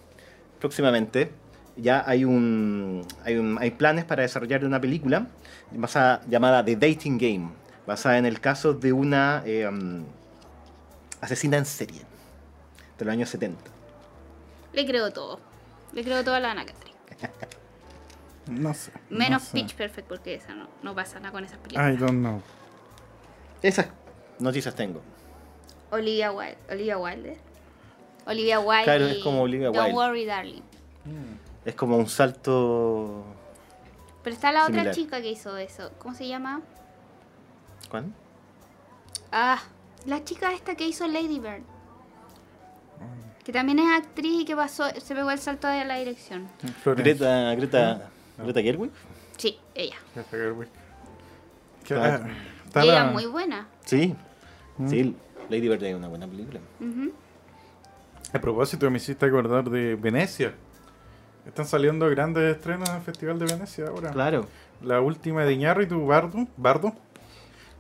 Próximamente 0.61 1.31
ya 1.77 2.03
hay 2.07 2.25
un 2.25 3.07
hay, 3.25 3.37
un- 3.37 3.57
hay 3.61 3.71
planes 3.71 4.05
para 4.05 4.23
desarrollar 4.23 4.65
una 4.65 4.81
película 4.81 5.27
basada- 5.73 6.21
llamada 6.29 6.65
The 6.65 6.77
Dating 6.77 7.17
Game, 7.19 7.51
basada 7.87 8.19
en 8.19 8.27
el 8.27 8.41
caso 8.41 8.73
de 8.75 8.93
una 8.93 9.43
eh, 9.47 9.67
um, 9.69 10.05
asesina 11.21 11.57
en 11.57 11.65
serie 11.67 12.03
de 12.99 13.05
los 13.05 13.12
años 13.12 13.29
70. 13.31 13.59
Le 14.73 14.85
creo 14.87 15.11
todo. 15.12 15.41
Le 15.93 16.03
creo 16.05 16.23
todo 16.25 16.35
a 16.35 16.41
la 16.41 16.51
Ana 16.51 16.65
Kendrick. 16.67 16.95
No 18.49 18.75
sé. 18.75 18.93
Menos 19.11 19.43
no 19.43 19.49
sé. 19.49 19.53
Pitch 19.53 19.75
Perfect, 19.75 20.09
porque 20.09 20.35
esa 20.35 20.55
no, 20.55 20.69
no 20.83 20.95
pasa 20.95 21.19
nada 21.19 21.33
con 21.33 21.45
esas 21.45 21.59
películas. 21.59 21.95
I 21.95 21.97
don't 21.97 22.21
know. 22.21 22.43
Esas 23.63 23.89
noticias 24.39 24.75
tengo. 24.75 25.03
Olivia 25.91 26.33
Wilde. 26.33 26.59
Olivia 26.71 26.99
Wilde. 26.99 27.37
Olivia 28.27 28.61
Wilde. 28.61 28.85
Claro, 28.85 29.09
y 29.09 29.13
es 29.13 29.19
como 29.19 29.43
Olivia 29.43 29.69
Don't 29.69 29.79
Wilde. 29.79 29.95
worry, 29.95 30.25
darling. 30.25 30.63
Es 31.65 31.75
como 31.75 31.97
un 31.97 32.09
salto... 32.09 33.25
Pero 34.23 34.35
está 34.35 34.51
la 34.51 34.67
otra 34.67 34.91
chica 34.91 35.21
que 35.21 35.31
hizo 35.31 35.57
eso. 35.57 35.93
¿Cómo 35.99 36.15
se 36.15 36.27
llama? 36.27 36.61
¿Cuál? 37.89 38.13
Ah, 39.31 39.63
la 40.05 40.25
chica 40.25 40.53
esta 40.53 40.75
que 40.75 40.87
hizo 40.87 41.07
Lady 41.07 41.39
Bird. 41.39 41.63
Que 43.45 43.53
también 43.53 43.79
es 43.79 43.97
actriz 43.97 44.41
y 44.43 44.45
que 44.45 44.57
pasó, 44.57 44.85
se 45.01 45.15
pegó 45.15 45.31
el 45.31 45.39
salto 45.39 45.69
de 45.69 45.85
la 45.85 45.97
dirección. 45.99 46.49
Florence. 46.83 47.15
Greta, 47.15 47.55
Greta, 47.55 48.11
Greta 48.38 48.62
Gerwig. 48.62 48.90
Sí, 49.37 49.59
ella. 49.75 49.96
Greta 50.14 50.31
Gerwig. 50.31 50.68
¿Qué- 51.85 51.94
Claro. 51.94 52.25
ah, 52.27 52.31
está 52.66 52.83
ella 52.83 53.05
la- 53.05 53.11
muy 53.12 53.27
buena. 53.27 53.66
Sí, 53.85 54.14
Mm. 54.79 54.88
sí, 54.88 55.16
Lady 55.49 55.68
Bird 55.68 55.83
es 55.85 55.94
una 55.94 56.09
buena 56.09 56.27
película. 56.27 56.61
Ujú. 56.81 57.12
A 58.33 58.40
propósito, 58.40 58.90
me 58.90 58.96
hiciste 58.99 59.25
acordar 59.27 59.70
de 59.70 59.94
Venecia. 59.94 60.53
Están 61.46 61.64
saliendo 61.64 62.11
grandes 62.11 62.57
estrenos 62.57 62.88
en 62.90 62.96
el 62.96 63.03
Festival 63.03 63.38
de 63.38 63.46
Venecia 63.46 63.87
ahora. 63.88 64.11
Claro, 64.11 64.46
La 64.83 65.01
última 65.01 65.44
de 65.44 65.53
Iñárritu, 65.55 66.05
Bardo, 66.05 66.46
Bardo 66.59 66.92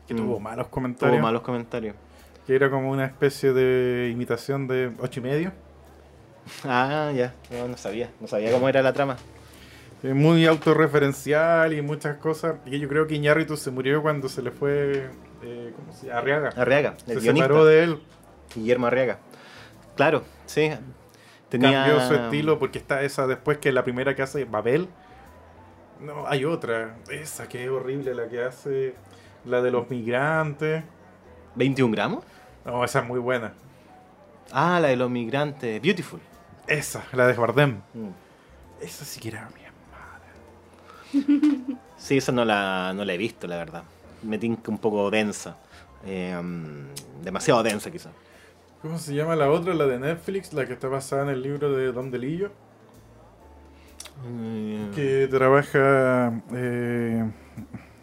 que 0.06 0.14
Mm. 0.14 0.16
tuvo 0.18 0.40
malos 0.40 0.66
tuvo 0.66 0.70
comentarios. 0.70 1.20
malos 1.20 1.42
comentarios. 1.42 1.94
Que 2.46 2.54
era 2.54 2.70
como 2.70 2.90
una 2.90 3.04
especie 3.06 3.52
de 3.52 4.08
imitación 4.10 4.66
de 4.68 4.92
ocho 5.00 5.18
y 5.20 5.22
medio. 5.24 5.52
Ah, 6.64 7.12
ya, 7.14 7.34
no, 7.50 7.66
no 7.68 7.76
sabía, 7.76 8.08
no 8.20 8.28
sabía 8.28 8.52
cómo 8.52 8.68
era 8.68 8.80
la 8.82 8.92
trama. 8.92 9.16
Eh, 10.02 10.14
Muy 10.14 10.46
autorreferencial 10.46 11.72
y 11.72 11.82
muchas 11.82 12.16
cosas. 12.18 12.56
Y 12.66 12.78
yo 12.78 12.88
creo 12.88 13.06
que 13.06 13.14
Iñárritu 13.14 13.56
se 13.56 13.70
murió 13.70 14.02
cuando 14.02 14.28
se 14.28 14.42
le 14.42 14.50
fue. 14.50 15.08
Eh, 15.42 15.72
¿Cómo 15.74 15.92
se 15.92 16.06
llama? 16.06 16.18
Arriaga. 16.18 16.48
Arriaga, 16.56 16.90
el 17.06 17.14
se 17.14 17.20
guionista, 17.20 17.46
separó 17.46 17.64
de 17.64 17.84
él. 17.84 18.02
Guillermo 18.54 18.86
Arriaga. 18.86 19.18
Claro, 19.96 20.24
sí. 20.46 20.70
Tenía... 21.48 21.84
Cambió 21.84 22.00
su 22.06 22.14
estilo 22.14 22.58
porque 22.58 22.78
está 22.78 23.02
esa 23.02 23.26
después 23.26 23.58
que 23.58 23.72
la 23.72 23.84
primera 23.84 24.14
que 24.14 24.22
hace 24.22 24.44
Babel. 24.44 24.88
No, 26.00 26.26
hay 26.26 26.44
otra. 26.44 26.96
Esa 27.10 27.48
que 27.48 27.64
es 27.64 27.70
horrible, 27.70 28.14
la 28.14 28.28
que 28.28 28.42
hace. 28.42 28.94
La 29.44 29.62
de 29.62 29.70
los 29.70 29.88
migrantes. 29.88 30.84
21 31.54 31.92
gramos. 31.92 32.24
No, 32.64 32.84
esa 32.84 33.00
es 33.00 33.06
muy 33.06 33.20
buena. 33.20 33.54
Ah, 34.52 34.78
la 34.80 34.88
de 34.88 34.96
los 34.96 35.10
migrantes, 35.10 35.80
Beautiful. 35.80 36.20
Esa, 36.66 37.04
la 37.12 37.26
de 37.26 37.34
Bardem. 37.34 37.80
Mm. 37.94 38.10
Esa 38.80 39.04
sí 39.04 39.20
que 39.20 39.28
era 39.28 39.48
bien. 39.54 39.65
Sí, 41.96 42.18
esa 42.18 42.32
no 42.32 42.44
la, 42.44 42.92
no 42.94 43.04
la 43.04 43.14
he 43.14 43.18
visto, 43.18 43.46
la 43.46 43.56
verdad. 43.56 43.82
Me 44.22 44.38
tinca 44.38 44.70
un 44.70 44.78
poco 44.78 45.10
densa. 45.10 45.56
Eh, 46.04 46.38
mm, 46.40 47.22
demasiado 47.24 47.62
densa, 47.62 47.90
quizás. 47.90 48.12
¿Cómo 48.82 48.98
se 48.98 49.14
llama 49.14 49.34
la 49.34 49.50
otra? 49.50 49.74
La 49.74 49.86
de 49.86 49.98
Netflix, 49.98 50.52
la 50.52 50.66
que 50.66 50.74
está 50.74 50.88
basada 50.88 51.22
en 51.22 51.28
el 51.30 51.42
libro 51.42 51.72
de 51.72 51.92
Don 51.92 52.10
Delillo. 52.10 52.50
Mm. 54.24 54.90
Que 54.94 55.26
trabaja 55.28 56.42
eh, 56.54 57.24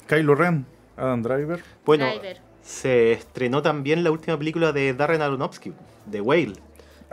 Kylo 0.07 0.35
Ren, 0.35 0.65
Adam 0.97 1.21
Driver. 1.21 1.63
Bueno, 1.85 2.05
Driver. 2.05 2.41
se 2.61 3.13
estrenó 3.13 3.61
también 3.61 4.03
la 4.03 4.11
última 4.11 4.37
película 4.37 4.71
de 4.71 4.93
Darren 4.93 5.21
Aronofsky, 5.21 5.73
The 6.09 6.21
Whale. 6.21 6.53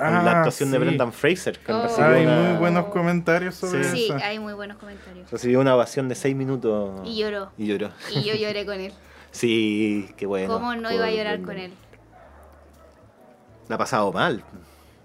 La 0.01 0.31
Ah, 0.33 0.39
actuación 0.39 0.71
de 0.71 0.79
sí. 0.79 0.85
Brendan 0.85 1.13
Fraser. 1.13 1.59
Que 1.59 1.73
Oh. 1.73 1.87
Hay 2.03 2.25
una, 2.27 2.41
muy 2.51 2.59
buenos 2.59 2.87
comentarios 2.87 3.55
sobre 3.57 3.85
Sí. 3.85 3.91
Sí, 3.97 4.05
esa. 4.07 4.27
hay 4.27 4.39
muy 4.39 4.55
buenos 4.55 4.79
comentarios. 4.79 5.31
recibió 5.31 5.61
una 5.61 5.75
ovación 5.75 6.09
de 6.09 6.15
6 6.15 6.35
minutos. 6.37 7.01
Y 7.07 7.17
lloró. 7.19 7.51
Y 7.59 7.67
lloró. 7.67 7.91
Y 8.15 8.23
yo 8.23 8.35
lloré 8.35 8.65
con 8.65 8.81
él. 8.81 8.93
Sí, 9.33 10.09
qué 10.17 10.27
bueno. 10.27 10.53
¿Cómo 10.53 10.75
no 10.75 10.91
iba 10.93 11.05
a 11.05 11.11
llorar 11.13 11.41
con 11.43 11.57
él? 11.57 11.73
La 13.69 13.77
ha 13.77 13.79
pasado 13.79 14.13
mal. 14.13 14.43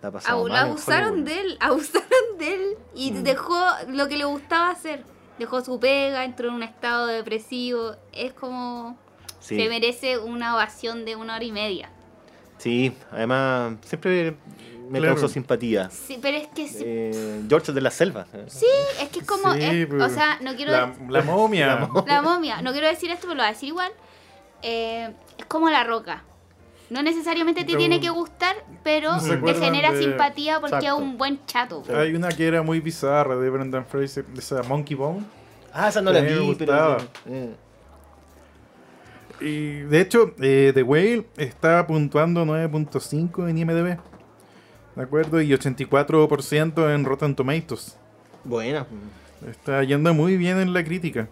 La 0.01 0.09
ha 0.09 0.11
pasado 0.11 0.47
mal. 0.47 0.57
abusaron 0.57 1.23
de 1.25 1.39
él, 1.41 1.57
abusaron 1.61 2.37
de 2.39 2.53
él 2.55 2.61
y 2.95 3.11
Mm. 3.11 3.23
dejó 3.23 3.55
lo 3.89 4.07
que 4.07 4.17
le 4.17 4.25
gustaba 4.25 4.71
hacer. 4.71 5.03
Dejó 5.37 5.61
su 5.61 5.79
pega, 5.79 6.23
entró 6.23 6.47
en 6.47 6.55
un 6.55 6.63
estado 6.63 7.07
depresivo. 7.07 7.95
Es 8.13 8.33
como. 8.33 8.97
Sí, 9.39 9.57
Se 9.57 9.69
merece 9.69 10.17
una 10.17 10.55
ovación 10.55 11.05
de 11.05 11.15
una 11.15 11.35
hora 11.35 11.43
y 11.45 11.51
media. 11.51 11.89
sí, 12.57 12.95
además 13.11 13.73
siempre 13.83 14.35
me 14.89 14.99
Claro. 14.99 15.15
causó 15.15 15.27
simpatía. 15.27 15.89
Sí, 15.89 16.17
pero 16.21 16.37
es 16.37 16.47
que. 16.47 16.67
sí- 16.67 16.83
Eh, 16.85 17.41
George 17.49 17.71
de 17.71 17.81
la 17.81 17.91
Selva. 17.91 18.25
Sí, 18.47 18.65
es 19.01 19.09
que 19.09 19.19
es 19.19 19.25
como. 19.25 19.53
Sí, 19.53 19.61
es- 19.63 19.87
pues, 19.87 20.01
o 20.03 20.09
sea, 20.09 20.37
no 20.41 20.55
quiero. 20.55 20.71
La, 20.71 20.93
la 21.09 21.21
momia. 21.21 21.67
La 21.79 21.87
mo- 21.87 22.05
La 22.07 22.21
momia, 22.21 22.61
no 22.61 22.71
quiero 22.71 22.87
decir 22.87 23.09
esto, 23.11 23.23
pero 23.27 23.35
lo 23.35 23.41
voy 23.43 23.49
a 23.49 23.53
decir 23.53 23.69
igual. 23.69 23.91
Eh, 24.61 25.09
es 25.37 25.45
como 25.45 25.69
la 25.69 25.83
roca. 25.83 26.23
No 26.89 27.01
necesariamente 27.01 27.63
te 27.65 27.75
tiene 27.75 27.99
que 27.99 28.09
gustar, 28.11 28.55
pero 28.83 29.13
¿No 29.13 29.19
se 29.19 29.37
te 29.37 29.53
genera 29.55 29.91
de- 29.91 30.03
simpatía 30.03 30.59
porque 30.59 30.75
Exacto. 30.75 30.97
es 30.97 31.01
un 31.03 31.17
buen 31.17 31.43
chato. 31.47 31.83
Hay 31.93 32.13
una 32.13 32.29
que 32.29 32.45
era 32.47 32.61
muy 32.61 32.79
bizarra 32.79 33.35
de 33.37 33.49
Brendan 33.49 33.85
Fraser, 33.87 34.23
de 34.25 34.39
esa 34.39 34.61
Monkey 34.63 34.95
Bone. 34.95 35.21
Ah, 35.73 35.89
esa 35.89 36.01
no 36.01 36.11
la 36.11 36.21
vi, 36.21 36.35
gustaba. 36.37 36.97
pero. 37.23 37.35
eh, 37.35 37.55
Y 39.41 39.79
de 39.81 39.99
hecho, 40.01 40.33
eh, 40.39 40.71
The 40.73 40.83
Whale 40.83 41.25
está 41.37 41.85
puntuando 41.87 42.45
9.5 42.45 43.49
en 43.49 43.57
IMDb. 43.57 43.97
¿De 44.95 45.03
acuerdo? 45.03 45.41
Y 45.41 45.49
84% 45.51 46.93
en 46.95 47.05
Rotten 47.05 47.35
Tomatoes. 47.35 47.97
buena. 48.43 48.85
Está 49.49 49.83
yendo 49.83 50.13
muy 50.13 50.37
bien 50.37 50.59
en 50.59 50.73
la 50.73 50.83
crítica. 50.83 51.27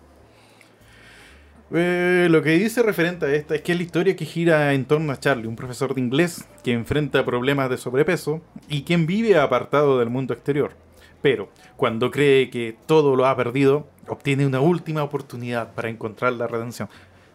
Eh, 1.76 2.28
lo 2.30 2.44
que 2.44 2.52
dice 2.52 2.84
referente 2.84 3.26
a 3.26 3.34
esta 3.34 3.56
es 3.56 3.62
que 3.62 3.72
es 3.72 3.78
la 3.78 3.84
historia 3.84 4.16
que 4.16 4.26
gira 4.26 4.74
en 4.74 4.86
torno 4.86 5.12
a 5.12 5.20
Charlie, 5.20 5.48
un 5.48 5.56
profesor 5.56 5.96
de 5.96 6.02
inglés 6.02 6.46
que 6.64 6.72
enfrenta 6.74 7.26
problemas 7.26 7.70
de 7.70 7.78
sobrepeso 7.78 8.42
y 8.70 8.84
quien 8.84 9.08
vive 9.08 9.40
apartado 9.40 9.98
del 9.98 10.10
mundo 10.10 10.34
exterior. 10.34 10.74
Pero 11.22 11.50
cuando 11.78 12.12
cree 12.12 12.50
que 12.50 12.78
todo 12.86 13.16
lo 13.16 13.26
ha 13.26 13.36
perdido, 13.36 13.88
obtiene 14.08 14.46
una 14.46 14.60
última 14.60 15.02
oportunidad 15.04 15.74
para 15.74 15.90
encontrar 15.90 16.34
la 16.34 16.46
redención. 16.48 16.90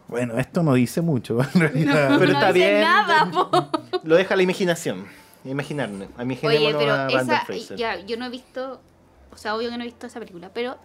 Bueno, 0.07 0.37
esto 0.37 0.63
no 0.63 0.73
dice 0.75 1.01
mucho, 1.01 1.39
en 1.55 1.59
realidad. 1.59 2.15
Pero 2.19 2.31
no 2.31 2.39
está 2.39 2.53
dice 2.53 2.67
bien. 2.69 2.81
nada, 2.81 3.29
po. 3.31 3.49
Lo 4.03 4.15
deja 4.15 4.35
a 4.35 4.37
la 4.37 4.43
imaginación. 4.43 5.05
Imaginarme. 5.45 6.07
Oye, 6.17 6.73
pero 6.77 6.93
a 6.93 7.07
esa, 7.07 7.41
Fraser. 7.45 7.77
ya, 7.77 7.99
yo 7.99 8.17
no 8.17 8.25
he 8.25 8.29
visto, 8.29 8.81
o 9.31 9.37
sea, 9.37 9.55
obvio 9.55 9.69
que 9.69 9.77
no 9.77 9.83
he 9.83 9.87
visto 9.87 10.07
esa 10.07 10.19
película, 10.19 10.51
pero 10.53 10.77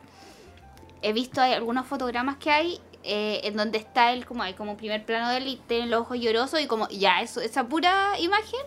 he 1.02 1.12
visto 1.12 1.40
hay 1.40 1.52
algunos 1.52 1.86
fotogramas 1.86 2.36
que 2.36 2.50
hay 2.50 2.80
eh, 3.02 3.40
en 3.44 3.56
donde 3.56 3.78
está 3.78 4.12
él 4.12 4.24
como 4.24 4.42
hay 4.42 4.54
como 4.54 4.76
primer 4.76 5.04
plano 5.04 5.28
de 5.28 5.36
él 5.38 5.48
y 5.48 5.56
tiene 5.66 5.86
los 5.88 6.00
ojos 6.02 6.18
llorosos 6.18 6.60
y 6.60 6.66
como 6.66 6.88
ya 6.88 7.20
eso, 7.20 7.40
esa 7.40 7.66
pura 7.68 8.18
imagen 8.18 8.60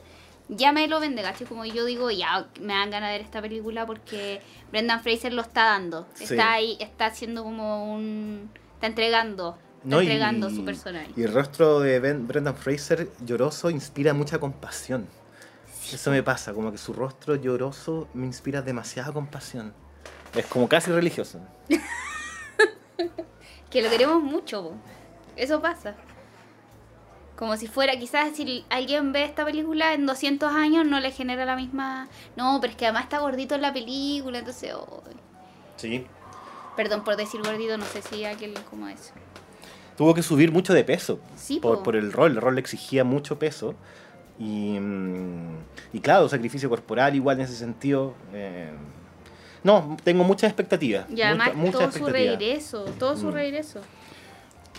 ya 0.50 0.72
me 0.72 0.88
lo 0.88 1.00
vende, 1.00 1.22
¿cachai? 1.24 1.48
Como 1.48 1.66
yo 1.66 1.84
digo, 1.86 2.10
ya 2.12 2.48
me 2.62 2.74
dan 2.74 2.90
ganas 2.92 3.10
de 3.12 3.18
ver 3.18 3.26
esta 3.26 3.42
película 3.42 3.86
porque 3.86 4.42
Brendan 4.72 5.02
Fraser 5.02 5.34
lo 5.34 5.42
está 5.42 5.64
dando, 5.66 6.06
Sí. 6.14 6.24
está 6.26 6.54
ahí, 6.54 6.78
está 6.80 7.08
haciendo 7.08 7.44
como 7.44 7.94
un 7.94 8.50
Está 8.76 8.88
entregando. 8.88 9.58
Está 9.78 9.88
No, 9.90 10.02
y- 10.02 10.06
entregando 10.06 10.50
su 10.52 10.64
personaje. 10.64 11.10
Y 11.18 11.24
el 11.24 11.34
rostro 11.34 11.80
de 11.80 12.00
Ben- 12.00 12.28
Brendan 12.28 12.56
Fraser 12.56 13.10
lloroso 13.26 13.70
inspira 13.72 14.14
mucha 14.14 14.38
compasión. 14.40 15.08
Eso 15.94 16.12
me 16.12 16.24
pasa, 16.24 16.54
como 16.54 16.72
que 16.72 16.78
su 16.78 16.94
rostro 16.94 17.36
lloroso 17.36 18.08
me 18.14 18.26
inspira 18.26 18.62
demasiada 18.62 19.12
compasión. 19.14 19.74
Es 20.36 20.46
como 20.46 20.68
casi 20.68 20.92
religioso. 20.92 21.40
Que 23.70 23.82
lo 23.82 23.90
queremos 23.90 24.24
mucho, 24.24 24.64
po. 24.64 24.74
Eso 25.36 25.62
pasa. 25.62 25.96
Como 27.36 27.58
si 27.58 27.68
fuera, 27.68 27.98
quizás 28.00 28.36
si 28.36 28.66
alguien 28.70 29.12
ve 29.12 29.24
esta 29.26 29.44
película 29.46 29.94
en 29.94 30.06
200 30.06 30.52
años 30.54 30.86
no 30.88 31.00
le 31.00 31.12
genera 31.12 31.46
la 31.46 31.56
misma... 31.56 32.08
No, 32.36 32.60
pero 32.62 32.72
es 32.72 32.78
que 32.78 32.86
además 32.86 33.04
está 33.04 33.20
gordito 33.20 33.56
en 33.56 33.62
la 33.62 33.74
película, 33.74 34.40
entonces... 34.40 34.74
oh, 34.74 35.04
Sí. 35.76 36.08
Perdón 36.76 37.04
por 37.04 37.18
decir 37.18 37.42
gordito, 37.44 37.78
no 37.78 37.86
sé 37.86 38.02
si 38.02 38.24
alguien 38.24 38.54
como 38.70 38.88
eso. 38.88 39.12
Tuvo 39.98 40.14
que 40.14 40.24
subir 40.24 40.52
mucho 40.52 40.74
de 40.74 40.84
peso 40.84 41.20
Sí, 41.36 41.60
por, 41.60 41.80
po. 41.80 41.84
por 41.84 41.96
el 41.96 42.12
rol. 42.14 42.32
El 42.32 42.42
rol 42.42 42.56
le 42.56 42.62
exigía 42.62 43.04
mucho 43.04 43.38
peso. 43.38 43.76
Y, 44.40 44.80
mm, 44.80 45.58
y 45.94 46.00
claro, 46.00 46.30
sacrificio 46.30 46.70
corporal 46.70 47.16
igual 47.16 47.38
en 47.40 47.46
ese 47.46 47.56
sentido. 47.56 48.14
eh, 48.34 48.70
no, 49.64 49.98
tengo 50.04 50.24
muchas 50.24 50.50
expectativas. 50.52 51.08
Y 51.10 51.22
además 51.22 51.54
mucha- 51.56 51.80
todo 51.80 51.92
su 51.92 52.06
regreso, 52.06 52.86
todo 53.00 53.18
su 53.18 53.28
Mm. 53.28 53.32
regreso. 53.34 53.82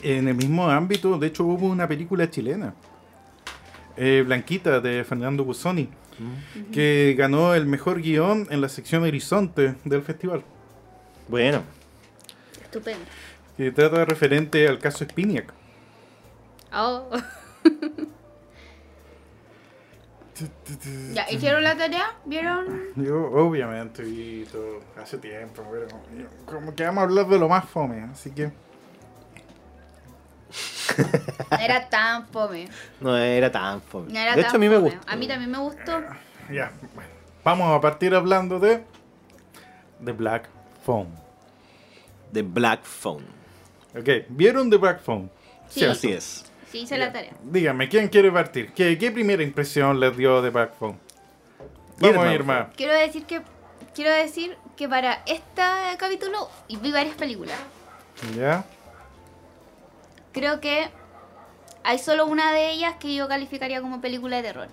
En 0.03 0.29
el 0.29 0.35
mismo 0.35 0.71
ámbito, 0.71 1.19
de 1.19 1.27
hecho, 1.27 1.45
hubo 1.45 1.67
una 1.67 1.87
película 1.89 2.31
chilena, 2.31 2.73
eh, 3.97 4.23
Blanquita, 4.25 4.81
de 4.81 5.03
Fernando 5.05 5.45
Busoni, 5.45 5.89
que 6.73 7.15
ganó 7.19 7.55
el 7.55 7.67
mejor 7.67 8.01
guion 8.01 8.47
en 8.51 8.61
la 8.61 8.69
sección 8.69 9.03
Horizonte 9.03 9.75
del 9.85 10.03
festival, 10.03 10.43
Bueno, 11.29 11.63
Estupendo. 12.63 13.05
que 13.57 13.71
trata 13.73 14.05
referente 14.05 14.67
al 14.69 14.79
caso 14.79 15.05
Spiniak. 15.05 15.53
Oh. 16.73 17.11
ya, 21.15 21.31
¿hicieron 21.31 21.63
la 21.63 21.77
tarea? 21.77 22.15
¿Vieron? 22.25 22.67
Yo, 22.97 23.31
obviamente, 23.33 24.03
vi 24.03 24.45
todo 24.51 24.81
hace 25.01 25.19
tiempo, 25.19 25.63
pero 25.71 25.87
como 26.45 26.75
que 26.75 26.85
vamos 26.85 27.03
a 27.03 27.05
hablar 27.05 27.27
de 27.27 27.39
lo 27.39 27.49
más 27.49 27.65
fome, 27.69 28.03
así 28.03 28.31
que... 28.31 28.53
No 31.51 31.59
era 31.59 31.89
tan 31.89 32.27
fome. 32.29 32.69
no 33.01 33.17
era 33.17 33.53
tan 33.53 33.81
fome. 33.83 34.13
No 34.13 34.19
era 34.19 34.35
de 34.35 34.43
tan 34.43 34.49
hecho, 34.49 34.57
a 34.57 34.59
mí 34.59 34.69
me 34.69 34.79
gustó. 34.79 34.99
A 35.07 35.17
mí 35.17 35.29
también 35.29 35.51
me 35.51 35.59
gustó. 35.59 36.01
Ya, 36.51 36.73
bueno. 36.95 37.11
Vamos 37.45 37.77
a 37.77 37.81
partir 37.81 38.15
hablando 38.15 38.59
de... 38.59 38.83
The 40.05 40.13
Black 40.13 40.49
Phone. 40.85 41.09
The 42.33 42.43
Black 42.43 42.85
Phone. 42.85 43.25
Ok, 43.97 44.27
¿vieron 44.29 44.71
The 44.71 44.77
Black 44.77 45.01
Phone? 45.01 45.31
Sí. 45.69 45.85
Así 45.85 46.13
es. 46.13 46.48
Sí, 46.71 46.81
hice 46.81 46.99
la 46.99 47.13
tarea. 47.13 47.33
Dígame, 47.43 47.89
¿quién 47.89 48.09
quiere 48.09 48.31
partir? 48.31 48.73
¿Qué, 48.73 48.99
qué 48.99 49.11
primera 49.11 49.43
impresión 49.43 49.99
les 50.01 50.17
dio 50.17 50.43
de 50.43 50.51
Black 50.51 50.75
Phone? 50.75 50.99
Irma, 52.01 52.19
Vamos, 52.19 52.35
Irma. 52.35 52.55
favor. 52.59 52.73
Quiero 52.77 52.93
decir 52.95 53.25
que 53.25 53.43
quiero 53.95 54.13
decir 54.13 54.57
que 54.77 54.89
para 54.89 55.23
este 55.27 55.63
capítulo 55.99 56.49
vi 56.69 56.93
varias 56.93 57.17
películas. 57.17 57.57
¿Ya? 58.37 58.65
Creo 60.33 60.61
que 60.61 60.89
hay 61.85 61.99
solo 61.99 62.27
una 62.27 62.53
de 62.53 62.71
ellas 62.71 62.95
que 63.01 63.15
yo 63.15 63.27
calificaría 63.29 63.81
como 63.81 64.01
película 64.01 64.37
de 64.37 64.43
terror. 64.43 64.69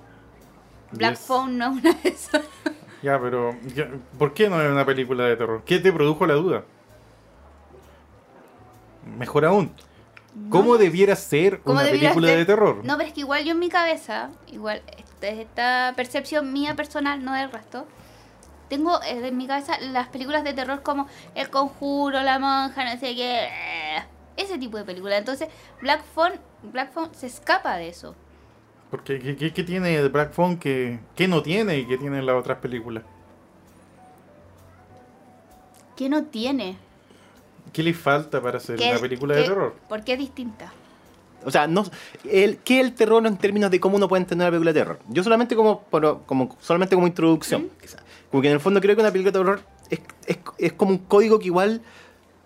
Black 0.92 1.12
Yes. 1.16 1.20
Phone 1.26 1.58
no 1.58 1.66
es 1.78 1.84
una 1.84 1.94
de 1.94 2.10
esas. 2.10 2.42
Ya, 3.02 3.20
pero 3.22 3.56
ya, 3.76 3.88
¿por 4.18 4.34
qué 4.34 4.50
no 4.50 4.60
es 4.60 4.72
una 4.72 4.84
película 4.84 5.26
de 5.26 5.36
terror? 5.36 5.62
¿Qué 5.64 5.78
te 5.78 5.94
produjo 5.94 6.26
la 6.26 6.34
duda? 6.34 6.64
Mejor 9.20 9.46
aún, 9.46 9.72
¿cómo 10.50 10.78
debiera 10.78 11.16
ser 11.16 11.62
¿Cómo 11.62 11.76
una 11.76 11.84
debiera 11.84 12.10
película 12.10 12.28
ser? 12.30 12.38
de 12.40 12.46
terror? 12.46 12.82
No, 12.84 12.98
pero 12.98 13.08
es 13.08 13.14
que 13.14 13.22
igual 13.22 13.44
yo 13.46 13.52
en 13.52 13.60
mi 13.60 13.70
cabeza, 13.70 14.30
igual 14.48 14.82
esta, 14.98 15.28
esta 15.28 15.94
percepción 15.96 16.52
mía 16.54 16.76
personal, 16.76 17.24
no 17.24 17.34
del 17.34 17.52
resto, 17.52 17.86
tengo 18.70 19.02
eh, 19.04 19.28
en 19.28 19.38
mi 19.38 19.48
cabeza 19.48 19.80
las 19.80 20.08
películas 20.10 20.44
de 20.44 20.54
terror 20.54 20.82
como 20.82 21.08
El 21.36 21.50
Conjuro, 21.50 22.22
La 22.22 22.40
Monja, 22.40 22.84
no 22.86 23.00
sé 23.00 23.16
qué. 23.16 23.48
Ese 24.38 24.58
tipo 24.58 24.78
de 24.78 24.84
películas. 24.84 25.20
Entonces, 25.20 25.48
Black 25.82 26.04
Phone, 26.04 26.34
Black 26.64 26.92
Phone 26.92 27.10
se 27.16 27.28
escapa 27.28 27.78
de 27.78 27.88
eso. 27.90 28.16
Porque 28.92 29.20
¿qué, 29.20 29.36
qué- 29.38 29.54
qué 29.54 29.64
tiene 29.64 30.02
de 30.02 30.10
Black 30.10 30.32
Phone 30.34 30.58
que, 30.58 31.00
que 31.16 31.28
no 31.28 31.42
tiene 31.42 31.78
y 31.80 31.86
que 31.86 31.98
tienen 31.98 32.26
las 32.26 32.36
otras 32.36 32.58
películas? 32.60 33.04
¿Qué 35.96 36.10
no 36.10 36.26
tiene? 36.26 36.78
¿Qué 37.76 37.84
le 37.84 37.94
falta 37.94 38.42
para 38.42 38.58
hacer 38.58 38.78
¿Qué- 38.78 38.90
una 38.92 39.00
película 39.00 39.36
de 39.36 39.44
terror? 39.44 39.76
¿Por 39.90 40.02
qué 40.02 40.14
es 40.14 40.20
distinta? 40.20 40.72
O 41.44 41.52
sea, 41.52 41.68
no, 41.68 41.84
el, 42.24 42.58
¿qué 42.60 42.80
es 42.80 42.86
el 42.86 42.94
terror 42.94 43.28
en 43.28 43.36
términos 43.36 43.70
de 43.70 43.82
cómo 43.82 43.98
uno 43.98 44.08
puede 44.08 44.22
entender 44.22 44.46
una 44.46 44.52
película 44.52 44.72
de 44.72 44.80
terror? 44.80 45.00
Yo 45.10 45.24
solamente 45.26 45.58
como, 45.58 45.82
como, 46.26 46.56
solamente 46.62 46.96
como 46.96 47.06
introducción, 47.06 47.70
quizá. 47.82 47.98
Como 48.32 48.42
que 48.42 48.48
en 48.48 48.54
el 48.54 48.60
fondo 48.62 48.80
creo 48.80 48.96
que 48.96 49.02
una 49.02 49.12
película 49.12 49.32
de 49.34 49.40
terror 49.40 49.62
es, 49.90 50.00
es, 50.26 50.38
es 50.58 50.72
como 50.74 50.92
un 50.92 51.00
código 51.00 51.38
que 51.38 51.48
igual 51.48 51.82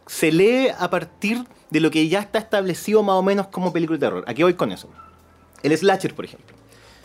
se 0.08 0.32
lee 0.32 0.70
a 0.78 0.90
partir 0.90 1.46
de 1.70 1.80
lo 1.80 1.92
que 1.92 2.08
ya 2.10 2.20
está 2.22 2.40
establecido 2.40 3.04
más 3.04 3.14
o 3.16 3.22
menos 3.22 3.48
como 3.48 3.72
película 3.72 4.00
de 4.00 4.06
terror. 4.08 4.24
Aquí 4.28 4.42
voy 4.42 4.56
con 4.56 4.72
eso. 4.72 4.90
El 5.62 5.78
slasher, 5.78 6.16
por 6.16 6.26
ejemplo. 6.26 6.56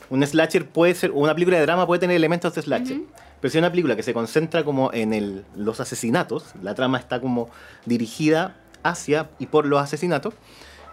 Un 0.08 0.26
slasher 0.26 0.66
puede 0.66 0.94
ser, 0.94 1.10
o 1.10 1.16
una 1.16 1.34
película 1.34 1.58
de 1.58 1.62
drama 1.64 1.86
puede 1.86 2.00
tener 2.00 2.16
elementos 2.16 2.54
de 2.54 2.62
slasher. 2.62 2.96
Ujú. 2.96 3.06
Pero 3.44 3.52
si 3.52 3.58
es 3.58 3.60
una 3.60 3.68
película 3.70 3.94
que 3.94 4.02
se 4.02 4.14
concentra 4.14 4.64
como 4.64 4.90
en 4.94 5.12
el- 5.12 5.44
los 5.54 5.78
asesinatos, 5.78 6.54
la 6.62 6.74
trama 6.74 6.96
está 6.96 7.20
como 7.20 7.50
dirigida 7.84 8.56
hacia 8.82 9.28
y 9.38 9.44
por 9.48 9.66
los 9.66 9.82
asesinatos, 9.82 10.32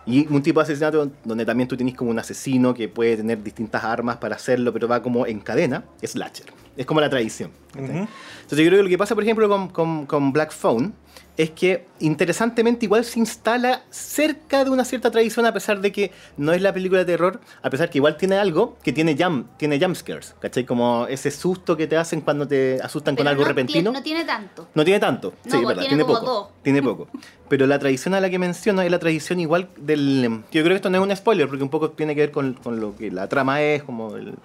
y 0.06 0.28
un 0.28 0.44
tipo 0.44 0.60
de 0.60 0.66
asesinato 0.66 1.10
donde 1.24 1.46
también 1.46 1.70
tú 1.70 1.78
tienes 1.78 1.96
como 1.96 2.12
un 2.12 2.20
asesino 2.20 2.74
que 2.74 2.90
puede 2.90 3.16
tener 3.16 3.42
distintas 3.42 3.86
armas 3.86 4.18
para 4.18 4.36
hacerlo, 4.36 4.74
pero 4.74 4.90
va 4.90 5.02
como 5.02 5.26
en 5.26 5.40
cadena, 5.40 5.86
es 6.02 6.12
slasher. 6.12 6.48
Es 6.78 6.86
como 6.86 7.02
la 7.02 7.10
tradición. 7.10 7.52
¿cachai? 7.74 7.84
Ujú. 7.90 8.08
Entonces 8.44 8.60
yo 8.60 8.66
creo 8.68 8.78
que 8.80 8.84
lo 8.84 8.90
que 8.90 8.98
pasa, 8.98 9.16
por 9.16 9.24
ejemplo, 9.24 9.48
con, 9.50 9.70
con- 9.70 10.06
con 10.06 10.32
Black 10.34 10.52
Phone 10.54 10.94
es 11.38 11.50
que 11.52 11.86
interesantemente 12.00 12.86
igual 12.86 13.04
se 13.06 13.18
instala 13.20 13.84
cerca 13.90 14.64
de 14.64 14.70
una 14.70 14.84
cierta 14.86 15.10
tradición 15.12 15.46
a 15.46 15.54
pesar 15.54 15.80
de 15.80 15.92
que 15.92 16.12
no 16.38 16.52
es 16.52 16.62
la 16.62 16.74
película 16.74 17.00
de 17.00 17.06
terror, 17.06 17.40
a 17.64 17.70
pesar 17.70 17.90
que 17.90 17.98
igual 17.98 18.18
tiene 18.18 18.36
algo 18.36 18.78
que 18.84 18.92
tiene 18.92 19.16
jump, 19.18 19.48
tiene 19.58 19.80
jump 19.80 19.96
scares, 19.96 20.36
¿cachai? 20.40 20.66
Como 20.66 21.08
ese 21.08 21.32
susto 21.32 21.76
que 21.78 21.88
te 21.88 21.96
hacen 21.98 22.22
cuando 22.22 22.48
te 22.48 22.80
asustan 22.84 23.16
con 23.16 23.24
Pero 23.24 23.30
algo 23.30 23.42
no 23.44 23.48
repentino. 23.48 23.92
Tiene, 23.92 23.98
no 24.00 24.04
tiene 24.04 24.26
tanto. 24.26 24.68
No 24.76 24.84
tiene 24.84 25.00
tanto, 25.00 25.34
No, 25.46 25.52
sí, 25.52 25.58
es 25.58 25.68
verdad, 25.68 25.74
tiene 25.84 25.88
tiene 25.88 26.04
como 26.04 26.20
poco. 26.20 26.32
dos. 26.32 26.48
Tiene 26.64 26.84
poco. 26.84 27.08
Pero 27.50 27.66
la 27.68 27.80
tradición 27.80 28.14
a 28.14 28.20
la 28.20 28.30
que 28.30 28.38
menciono 28.40 28.82
es 28.82 28.92
la 28.92 29.00
tradición 29.00 29.40
igual 29.40 29.70
del. 29.78 30.24
Yo 30.52 30.62
creo 30.64 30.70
que 30.70 30.76
esto 30.76 30.90
no 30.90 30.98
es 30.98 31.04
un 31.10 31.16
spoiler, 31.16 31.48
porque 31.48 31.64
un 31.64 31.70
poco 31.70 31.92
tiene 31.92 32.14
que 32.14 32.22
ver 32.22 32.32
con, 32.32 32.54
con 32.56 32.80
lo 32.80 32.96
que 32.96 33.10
la 33.10 33.28
trama 33.28 33.62
es, 33.62 33.84
como 33.84 34.16
el- 34.16 34.36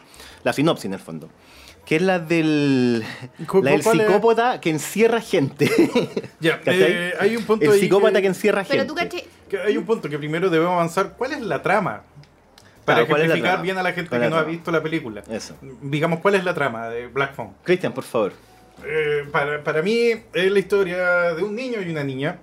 la 0.44 0.52
sinopsis 0.52 0.86
en 0.86 0.94
el 0.94 1.00
fondo. 1.00 1.28
Que 1.87 1.96
es 1.96 2.03
la 2.03 2.18
del. 2.18 3.03
¿Cu- 3.46 3.62
La 3.62 3.70
del 3.70 3.83
cuál 3.83 4.01
es? 4.01 4.07
psicópata 4.09 4.61
que 4.61 4.70
encierra 4.70 5.20
gente. 5.20 5.70
Ya, 6.40 6.61
eh, 6.66 7.14
hay 7.18 7.35
un 7.37 7.44
punto 7.44 7.64
El 7.64 7.70
ahí 7.72 7.81
psicópata 7.81 8.16
que- 8.16 8.22
que, 8.22 8.27
encierra 8.29 8.64
Pero 8.68 8.83
gente. 8.83 8.87
tú 8.88 8.94
caché. 8.94 9.27
que 9.49 9.59
hay 9.59 9.77
un 9.79 9.85
punto 9.87 10.09
que 10.11 10.18
primero 10.18 10.51
debemos 10.51 10.75
avanzar. 10.75 11.14
¿Cuál 11.16 11.33
es 11.33 11.40
la 11.40 11.62
trama? 11.62 12.03
Para 12.85 12.99
Claro, 12.99 13.07
¿cuál 13.09 13.22
es 13.22 13.29
la 13.29 13.35
ejemplificar 13.35 13.51
trama? 13.53 13.62
bien 13.62 13.79
a 13.79 13.83
la 13.83 13.92
gente 13.92 14.09
¿Cuál 14.11 14.20
que 14.20 14.25
es 14.27 14.31
no 14.31 14.37
la 14.37 14.40
ha 14.42 14.44
trama? 14.44 14.57
visto 14.57 14.70
la 14.72 14.83
película. 14.83 15.22
Eso. 15.31 15.57
Digamos, 15.83 16.20
¿cuál 16.20 16.35
es 16.35 16.44
la 16.44 16.55
trama 16.55 16.88
de 16.88 17.07
Black 17.09 17.35
Phone? 17.35 17.51
Cristian, 17.64 17.92
por 17.92 18.05
favor. 18.05 18.33
Eh, 18.85 19.25
para, 19.33 19.64
para 19.64 19.81
mí 19.83 20.11
es 20.35 20.51
la 20.53 20.59
historia 20.59 21.33
de 21.35 21.42
un 21.42 21.55
niño 21.55 21.81
y 21.81 21.88
una 21.90 22.05
niña. 22.05 22.37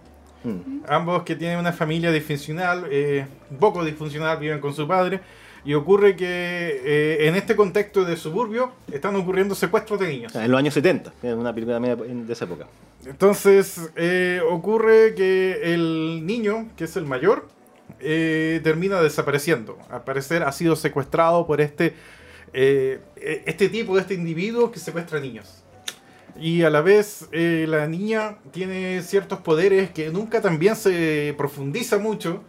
Mm. 0.44 0.80
Ambos 0.88 1.24
que 1.24 1.36
tienen 1.36 1.60
una 1.60 1.72
familia 1.72 2.12
disfuncional, 2.12 2.88
eh, 2.90 3.26
un 3.52 3.58
poco 3.58 3.86
disfuncional, 3.86 4.38
viven 4.40 4.60
con 4.60 4.74
su 4.74 4.88
padre. 4.88 5.22
Y 5.66 5.74
ocurre 5.76 6.16
que 6.16 6.26
eh, 6.84 7.28
en 7.28 7.36
este 7.36 7.56
contexto 7.56 8.04
de 8.04 8.18
suburbio 8.18 8.72
están 8.92 9.16
ocurriendo 9.16 9.56
secuestros 9.56 10.00
de 10.00 10.10
niños. 10.10 10.36
En 10.36 10.52
los 10.52 10.60
años 10.60 10.74
70. 10.74 11.14
Es 11.24 11.34
una 11.34 11.54
película 11.54 11.80
de 11.80 12.34
esa 12.34 12.46
época. 12.46 12.68
Entonces 13.06 13.92
eh, 13.96 14.42
ocurre 14.50 15.14
que 15.16 15.74
el 15.74 16.26
niño, 16.26 16.70
que 16.78 16.86
es 16.86 16.96
el 16.96 17.06
mayor, 17.06 17.48
eh, 18.00 18.62
termina 18.64 19.02
desapareciendo. 19.02 19.78
Al 19.90 20.04
parecer 20.04 20.44
ha 20.44 20.52
sido 20.52 20.76
secuestrado 20.76 21.46
por 21.46 21.60
este, 21.60 21.94
eh, 22.54 23.02
este 23.46 23.70
tipo, 23.70 23.98
este 23.98 24.14
individuo 24.14 24.72
que 24.72 24.80
secuestra 24.80 25.20
niños. 25.20 25.64
Y 26.40 26.64
a 26.64 26.70
la 26.72 26.82
vez 26.82 27.28
la 27.32 27.88
niña 27.88 28.38
tiene 28.52 29.04
ciertos 29.04 29.40
poderes 29.40 29.92
que 29.92 30.10
nunca 30.10 30.42
también 30.42 30.76
se 30.76 31.36
profundiza 31.38 32.00
mucho. 32.00 32.42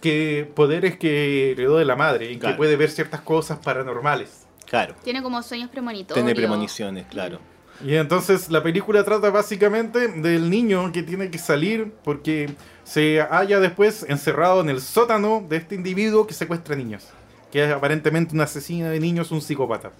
Que 0.00 0.50
poderes 0.54 0.96
que 0.96 1.52
heredó 1.52 1.78
de 1.78 1.84
la 1.84 1.96
madre 1.96 2.30
y 2.32 2.38
Claro. 2.38 2.54
que 2.54 2.58
puede 2.58 2.76
ver 2.76 2.90
ciertas 2.90 3.20
cosas 3.20 3.58
paranormales. 3.58 4.46
Claro. 4.66 4.94
Tiene 5.04 5.22
como 5.22 5.42
sueños 5.42 5.70
premonitorios. 5.70 6.14
Tiene 6.14 6.34
premoniciones, 6.34 7.06
claro. 7.06 7.38
Y 7.84 7.94
entonces 7.94 8.50
la 8.50 8.62
película 8.62 9.04
trata 9.04 9.30
básicamente 9.30 10.08
del 10.08 10.48
niño 10.48 10.90
que 10.92 11.02
tiene 11.02 11.30
que 11.30 11.38
salir 11.38 11.92
porque 12.04 12.50
se 12.84 13.20
halla 13.20 13.60
después 13.60 14.04
encerrado 14.08 14.60
en 14.62 14.70
el 14.70 14.80
sótano 14.80 15.44
de 15.48 15.56
este 15.58 15.74
individuo 15.74 16.26
que 16.26 16.32
secuestra 16.34 16.74
niños, 16.74 17.06
que 17.52 17.64
es 17.64 17.70
aparentemente 17.72 18.34
un 18.34 18.40
asesino 18.40 18.88
de 18.88 18.98
niños, 18.98 19.30
un 19.30 19.42
psicópata. 19.42 19.92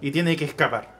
Y 0.00 0.12
tiene 0.12 0.34
que 0.36 0.44
escapar. 0.46 0.97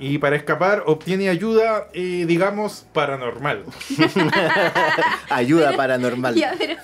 Y 0.00 0.18
para 0.18 0.36
escapar 0.36 0.84
obtiene 0.86 1.28
ayuda, 1.28 1.88
eh, 1.92 2.24
digamos, 2.28 2.86
paranormal. 2.92 3.64
Ayuda 5.30 5.76
paranormal. 5.76 6.34
Ya, 6.34 6.54
pero 6.58 6.74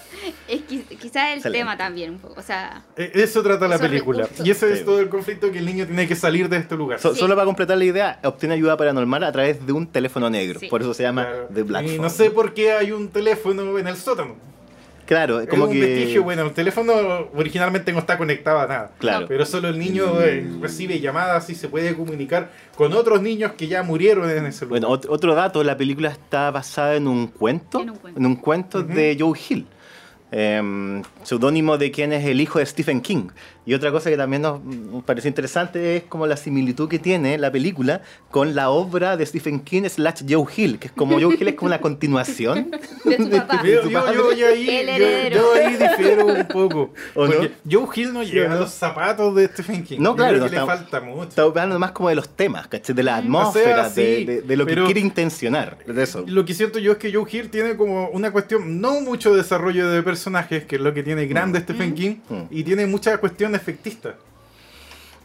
es 0.49 0.61
qui- 0.67 0.85
quizás 0.99 1.29
el 1.29 1.35
Excelente. 1.39 1.51
tema 1.59 1.77
también 1.77 2.11
un 2.11 2.19
poco. 2.19 2.41
O 2.41 2.43
sea, 2.43 2.83
Eh, 2.97 3.13
Eso 3.15 3.43
trata 3.43 3.69
la 3.69 3.79
película. 3.79 4.23
recursos. 4.25 4.47
Y 4.47 4.51
ese 4.51 4.67
Sí. 4.69 4.73
es 4.81 4.85
todo 4.85 5.01
el 5.01 5.09
conflicto 5.09 5.51
que 5.53 5.59
el 5.59 5.67
niño 5.67 5.87
tiene 5.87 6.07
que 6.09 6.17
salir 6.17 6.49
de 6.49 6.57
este 6.59 6.75
lugar. 6.77 6.99
So- 7.01 7.15
Sí. 7.15 7.21
Solo 7.21 7.35
para 7.35 7.45
completar 7.47 7.79
la 7.79 7.85
idea, 7.85 8.19
obtiene 8.25 8.55
ayuda 8.55 8.77
paranormal 8.77 9.23
a 9.25 9.33
través 9.33 9.65
de 9.65 9.73
un 9.73 9.87
teléfono 9.87 10.29
negro. 10.31 10.59
Sí. 10.61 10.69
Por 10.69 10.81
eso 10.83 10.93
se 10.95 11.03
llama 11.05 11.23
Claro. 11.25 11.49
The 11.55 11.63
Black 11.63 11.85
y 11.85 11.89
Phone. 11.91 12.03
no 12.03 12.11
sé 12.11 12.31
por 12.31 12.53
qué 12.55 12.73
hay 12.73 12.93
un 12.93 13.09
teléfono 13.09 13.79
en 13.79 13.87
el 13.89 13.97
sótano. 13.97 14.35
Claro, 15.07 15.41
es 15.41 15.49
como 15.49 15.65
es 15.65 15.71
un 15.73 15.75
que. 15.75 15.81
vestigio, 15.87 16.23
bueno, 16.23 16.43
el 16.43 16.53
teléfono 16.53 16.93
originalmente 17.35 17.93
no 17.93 17.99
está 17.99 18.17
conectado 18.17 18.61
a 18.61 18.67
nada. 18.67 18.91
Claro. 18.99 19.27
Pero 19.29 19.45
solo 19.45 19.69
el 19.69 19.79
niño 19.79 20.21
eh, 20.23 20.49
recibe 20.61 20.99
llamadas 21.01 21.51
y 21.51 21.55
se 21.55 21.69
puede 21.69 21.95
comunicar 21.95 22.51
con 22.75 22.93
otros 22.95 23.21
niños 23.21 23.53
que 23.53 23.67
ya 23.69 23.83
murieron 23.83 24.31
en 24.31 24.47
ese 24.47 24.65
lugar. 24.65 24.81
Bueno, 24.81 24.97
ot- 24.97 25.07
otro 25.11 25.35
dato, 25.35 25.63
la 25.63 25.77
película 25.77 26.09
está 26.09 26.51
basada 26.51 26.95
en 26.97 27.07
un 27.07 27.27
cuento, 27.27 27.81
En 27.81 27.91
un 27.91 27.97
cuento. 27.97 28.19
en 28.21 28.27
un 28.27 28.37
cuento 28.37 28.79
Ujú. 28.81 28.89
de 28.95 29.17
Joe 29.21 29.39
Hill, 29.49 29.67
em, 30.33 31.03
seudónimo 31.25 31.77
de 31.79 31.91
quien 31.91 32.13
es 32.13 32.25
el 32.25 32.41
hijo 32.41 32.59
de 32.61 32.67
Stephen 32.67 33.01
King. 33.01 33.29
Y 33.67 33.75
otra 33.75 33.91
cosa 33.91 34.11
que 34.11 34.17
también 34.17 34.43
nos 34.43 34.61
pareció 35.05 35.29
interesante 35.29 35.97
es 35.97 36.03
como 36.05 36.27
la 36.27 36.37
similitud 36.37 36.89
que 36.89 36.99
tiene 36.99 37.39
la 37.39 37.51
película 37.51 38.03
con 38.31 38.55
la 38.55 38.71
obra 38.71 39.17
de 39.17 39.25
Stephen 39.27 39.61
King 39.61 39.85
slash 39.89 40.23
Joe 40.29 40.45
Hill, 40.55 40.79
que 40.79 40.89
es 40.89 40.93
como 40.93 41.19
Joe 41.21 41.35
Hill 41.41 41.49
es 41.49 41.55
como 41.55 41.69
una 41.69 41.81
continuación. 41.81 42.71
de 43.05 43.17
tu 43.17 43.31
papá. 43.31 43.63
Yo, 43.65 43.81
tu 43.83 43.91
yo, 43.91 44.01
padre. 44.03 44.17
yo, 44.17 44.33
yo 44.35 44.47
ahí, 44.49 44.69
El 44.69 44.87
yo, 44.87 44.93
heredero. 44.95 45.37
yo 45.37 45.55
ahí 45.55 45.77
difiero 45.77 46.27
un 46.27 46.47
poco. 46.49 46.93
¿O 47.15 47.27
no? 47.27 47.33
porque 47.33 47.53
Joe 47.71 47.87
Hill 47.95 48.13
no 48.13 48.23
llega 48.23 48.47
¿o 48.47 48.49
no? 48.51 48.55
a 48.57 48.61
los 48.61 48.71
zapatos 48.71 49.35
de 49.35 49.49
Stephen 49.49 49.83
King. 49.83 49.99
No, 50.01 50.11
Yo 50.11 50.17
claro, 50.17 50.39
no 50.39 50.45
que 50.45 50.57
le 50.57 50.67
falta 50.67 51.01
mucho. 51.01 51.29
Está 51.31 51.43
hablando 51.43 51.79
más 51.79 51.93
como 51.93 52.11
de 52.11 52.17
los 52.17 52.29
temas, 52.29 52.67
¿cachai? 52.69 52.95
De 52.95 53.03
la 53.03 53.13
O 53.13 53.15
sea, 53.15 53.23
atmósfera, 53.25 53.89
sí, 53.91 54.01
de, 54.03 54.25
de- 54.27 54.43
de 54.43 54.57
lo 54.57 54.67
que 54.67 54.75
quiere 54.85 55.01
intencionar. 55.01 55.79
De 55.87 56.03
eso. 56.03 56.25
Lo 56.27 56.45
que 56.45 56.53
siento 56.53 56.79
yo 56.79 56.93
es 56.93 56.99
que 56.99 57.13
Joe 57.13 57.25
Hill 57.31 57.49
tiene 57.49 57.77
como 57.77 58.09
una 58.11 58.31
cuestión, 58.31 58.81
no 58.81 59.01
mucho 59.01 59.35
desarrollo 59.35 59.89
de 59.89 60.03
personajes, 60.03 60.65
que 60.67 60.77
es 60.77 60.83
lo 60.83 60.93
que 60.93 61.03
tiene 61.03 61.14
grande 61.27 61.61
Stephen 61.61 61.95
King, 61.95 62.17
Mm. 62.29 62.43
y 62.51 62.65
tiene 62.65 62.87
mucha 62.87 63.17
cuestión 63.19 63.55
efectista. 63.55 64.15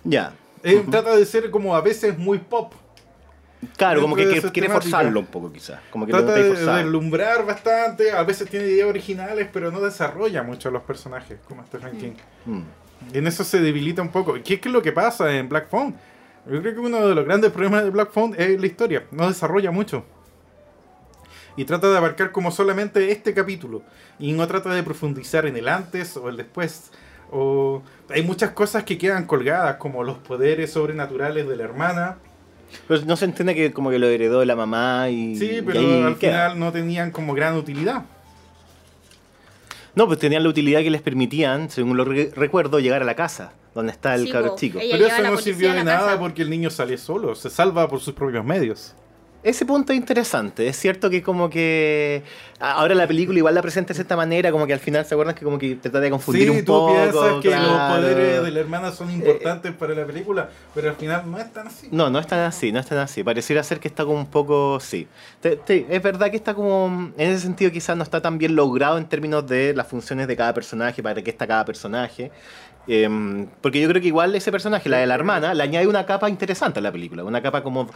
Ya. 0.03 0.33
Él 0.63 0.83
Trata 0.89 1.15
de 1.15 1.25
ser 1.25 1.49
como 1.51 1.75
a 1.75 1.81
veces 1.81 2.17
muy 2.17 2.37
pop. 2.37 2.73
Claro, 3.75 4.01
como 4.01 4.15
que, 4.15 4.41
quiere 4.53 4.69
forzarlo 4.69 5.19
un 5.19 5.25
poco, 5.25 5.51
quizás. 5.51 5.79
Como 5.89 6.05
que 6.05 6.13
Trata 6.13 6.33
de 6.33 6.53
deslumbrar 6.53 7.45
bastante, 7.45 8.11
a 8.11 8.23
veces 8.23 8.49
tiene 8.49 8.67
ideas 8.67 8.87
originales, 8.87 9.49
pero 9.51 9.69
no 9.69 9.81
desarrolla 9.81 10.43
mucho 10.43 10.69
a 10.69 10.71
los 10.71 10.83
personajes 10.83 11.39
como 11.47 11.63
Stephen 11.65 11.97
King. 11.97 12.13
Mm. 12.45 12.61
Y 13.13 13.17
en 13.17 13.27
eso 13.27 13.43
se 13.43 13.59
debilita 13.59 14.01
un 14.01 14.09
poco. 14.09 14.35
¿Qué 14.43 14.53
es 14.63 14.65
lo 14.65 14.81
que 14.81 14.91
pasa 14.93 15.33
en 15.35 15.49
Black 15.49 15.69
Phone? 15.69 15.93
Yo 16.49 16.61
creo 16.61 16.73
que 16.73 16.79
uno 16.79 17.05
de 17.05 17.13
los 17.15 17.25
grandes 17.25 17.51
problemas 17.51 17.83
de 17.83 17.89
Black 17.89 18.11
Phone 18.11 18.33
es 18.37 18.59
la 18.59 18.65
historia. 18.65 19.03
No 19.11 19.27
desarrolla 19.27 19.71
mucho. 19.71 20.05
Y 21.59 21.65
trata 21.65 21.89
de 21.91 21.97
abarcar 21.97 22.31
como 22.31 22.51
solamente 22.51 23.11
este 23.11 23.33
capítulo. 23.33 23.81
Y 24.17 24.31
no 24.31 24.47
trata 24.47 24.73
de 24.73 24.81
profundizar 24.81 25.45
en 25.45 25.57
el 25.57 25.67
antes 25.67 26.15
o 26.15 26.29
el 26.29 26.37
después. 26.37 26.89
O 27.31 27.83
hay 28.09 28.23
muchas 28.23 28.51
cosas 28.51 28.85
que 28.85 28.97
quedan 28.97 29.25
colgadas, 29.25 29.75
como 29.75 30.05
los 30.05 30.17
poderes 30.19 30.71
sobrenaturales 30.71 31.49
de 31.49 31.57
la 31.57 31.63
hermana. 31.65 32.17
Pero 32.87 33.01
no 33.05 33.17
se 33.17 33.25
entiende 33.25 33.55
que 33.55 33.73
como 33.73 33.89
que 33.89 33.99
lo 33.99 34.07
heredó 34.07 34.39
de 34.39 34.45
la 34.45 34.55
mamá 34.55 35.09
y. 35.09 35.35
Sí, 35.35 35.57
y 35.57 35.61
pero 35.61 35.81
ahí 35.81 36.03
al 36.03 36.17
queda. 36.17 36.31
final 36.45 36.59
no 36.59 36.71
tenían 36.71 37.11
como 37.11 37.33
gran 37.33 37.55
utilidad. 37.57 38.05
No, 39.95 40.07
pues 40.07 40.19
tenían 40.19 40.43
la 40.43 40.49
utilidad 40.49 40.79
que 40.81 40.89
les 40.91 41.01
permitían, 41.01 41.69
según 41.69 41.97
lo 41.97 42.05
re- 42.05 42.31
recuerdo, 42.35 42.79
llegar 42.79 43.01
a 43.01 43.05
la 43.05 43.15
casa 43.15 43.51
donde 43.75 43.91
está 43.91 44.15
el 44.15 44.27
Sí, 44.27 44.31
cabro 44.31 44.51
po. 44.51 44.55
chico. 44.57 44.79
Pero 44.79 45.05
eso 45.07 45.21
no 45.23 45.35
sirvió 45.37 45.73
de 45.73 45.83
nada 45.83 45.99
casa. 46.05 46.19
porque 46.19 46.41
el 46.41 46.49
niño 46.49 46.69
sale 46.69 46.97
solo. 46.97 47.35
Se 47.35 47.49
salva 47.49 47.87
por 47.89 47.99
sus 47.99 48.13
propios 48.13 48.45
medios. 48.45 48.95
Ese 49.41 49.65
punto 49.65 49.93
es 49.93 49.97
interesante. 49.97 50.67
Es 50.67 50.75
cierto 50.77 51.09
que 51.09 51.23
como 51.23 51.49
que 51.49 52.23
ahora 52.59 52.93
la 52.93 53.07
película 53.07 53.37
igual 53.37 53.55
la 53.55 53.61
presenta 53.61 53.89
de 53.89 53.93
cierta 53.95 54.17
manera, 54.17 54.51
como 54.51 54.67
que 54.67 54.73
al 54.73 54.79
final 54.81 55.05
se 55.05 55.15
acuerdan 55.15 55.33
que 55.33 55.45
como 55.45 55.57
que 55.57 55.75
trata 55.75 56.01
de 56.01 56.09
confundir 56.09 56.43
Sí, 56.43 56.49
un 56.49 56.65
tú 56.65 56.73
poco. 56.73 56.91
piensas 56.93 57.41
que 57.41 57.49
los 57.49 57.79
poderes 57.89 58.43
de 58.43 58.51
la 58.51 58.59
hermana 58.59 58.91
son 58.91 59.09
importantes 59.09 59.71
para 59.75 59.93
la 59.95 60.05
película, 60.05 60.49
pero 60.75 60.89
al 60.89 60.95
final 60.97 61.31
no 61.31 61.37
es 61.39 61.53
tan 61.53 61.67
así. 61.67 61.87
No, 61.89 62.09
no 62.09 62.19
es 62.19 62.27
tan 62.27 62.39
así, 62.39 62.73
no 62.73 62.79
es 62.81 62.85
tan 62.85 62.97
así. 62.97 63.23
Pareciera 63.23 63.63
ser 63.63 63.79
que 63.79 63.87
está 63.87 64.03
como 64.03 64.17
un 64.17 64.25
poco, 64.27 64.77
sí. 64.81 65.07
Te- 65.39 65.55
te- 65.55 65.85
es 65.89 66.03
verdad 66.03 66.29
que 66.29 66.35
está 66.35 66.53
como, 66.53 67.13
en 67.17 67.29
ese 67.31 67.39
sentido 67.39 67.71
quizás 67.71 67.95
no 67.95 68.03
está 68.03 68.21
tan 68.21 68.37
bien 68.37 68.57
logrado 68.57 68.97
en 68.97 69.05
términos 69.07 69.47
de 69.47 69.73
las 69.73 69.87
funciones 69.87 70.27
de 70.27 70.35
cada 70.35 70.53
personaje, 70.53 71.01
para 71.01 71.21
qué 71.21 71.29
está 71.29 71.47
cada 71.47 71.63
personaje. 71.63 72.29
Em, 72.87 73.45
porque 73.61 73.79
yo 73.81 73.87
creo 73.89 74.01
que 74.01 74.07
igual 74.07 74.33
ese 74.35 74.51
personaje, 74.51 74.89
la 74.89 74.97
de 74.97 75.05
la 75.07 75.13
hermana, 75.15 75.53
le 75.53 75.61
añade 75.63 75.85
una 75.87 76.05
capa 76.05 76.29
interesante 76.29 76.79
a 76.79 76.81
la 76.81 76.91
película. 76.91 77.23
Una 77.23 77.41
capa 77.41 77.61
como, 77.61 77.87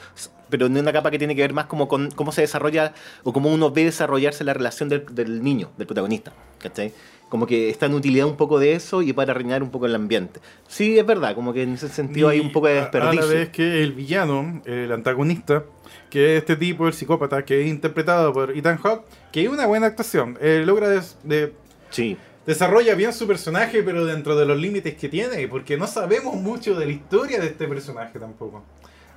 pero 0.49 0.69
no 0.69 0.79
una 0.79 0.93
capa 0.93 1.09
que 1.09 1.17
tiene 1.17 1.36
que 1.36 1.41
ver 1.41 1.53
más 1.53 1.65
como 1.65 1.88
con 1.88 2.11
cómo 2.11 2.31
se 2.31 2.41
desarrolla 2.41 2.93
o 3.23 3.34
cómo 3.34 3.51
uno 3.51 3.71
ve 3.71 3.86
desarrollarse 3.86 4.43
la 4.43 4.53
relación 4.53 4.89
del, 4.89 5.05
del 5.15 5.43
niño, 5.43 5.71
del 5.77 5.88
protagonista. 5.88 6.31
¿Cachai? 6.59 6.93
Como 7.29 7.47
que 7.47 7.69
está 7.71 7.88
en 7.88 7.95
utilidad 7.95 8.27
un 8.27 8.38
poco 8.38 8.59
de 8.59 8.73
eso 8.73 9.01
y 9.01 9.11
para 9.13 9.34
reinar 9.34 9.63
un 9.63 9.71
poco 9.71 9.88
el 9.88 9.95
ambiente. 9.95 10.39
Sí, 10.67 10.99
es 10.99 11.05
verdad, 11.05 11.34
como 11.34 11.51
que 11.53 11.63
en 11.63 11.73
ese 11.73 11.89
sentido 11.89 12.29
hay 12.29 12.39
un 12.39 12.51
poco 12.51 12.67
de 12.67 12.73
Y 12.75 12.77
desperdicio. 12.81 13.21
A 13.23 13.25
la 13.25 13.34
vez 13.34 13.49
que 13.49 13.81
el 13.81 13.93
villano, 13.93 14.61
el 14.65 14.91
antagonista, 14.91 15.63
que 16.11 16.34
es 16.36 16.41
este 16.43 16.55
tipo, 16.55 16.86
el 16.88 16.93
psicópata, 16.93 17.43
que 17.43 17.61
es 17.63 17.67
interpretado 17.67 18.31
por 18.31 18.51
Ethan 18.55 18.77
Hawke, 18.77 19.05
que 19.31 19.43
es 19.43 19.49
una 19.49 19.65
buena 19.65 19.88
actuación, 19.88 20.38
eh, 20.41 20.61
logra 20.63 20.89
des- 20.89 21.17
de- 21.23 21.53
Sí. 21.89 22.15
Desarrolla 22.46 22.96
bien 22.96 23.14
su 23.14 23.28
personaje, 23.28 23.84
pero 23.84 24.06
dentro 24.06 24.36
de 24.36 24.46
los 24.46 24.58
límites 24.58 24.96
que 24.96 25.10
tiene, 25.10 25.48
porque 25.48 25.78
no 25.78 25.88
sabemos 25.88 26.36
mucho 26.36 26.76
de 26.78 26.86
la 26.86 26.91
historia 26.91 27.39
de 27.39 27.48
este 27.48 27.68
personaje 27.68 28.20
tampoco. 28.20 28.64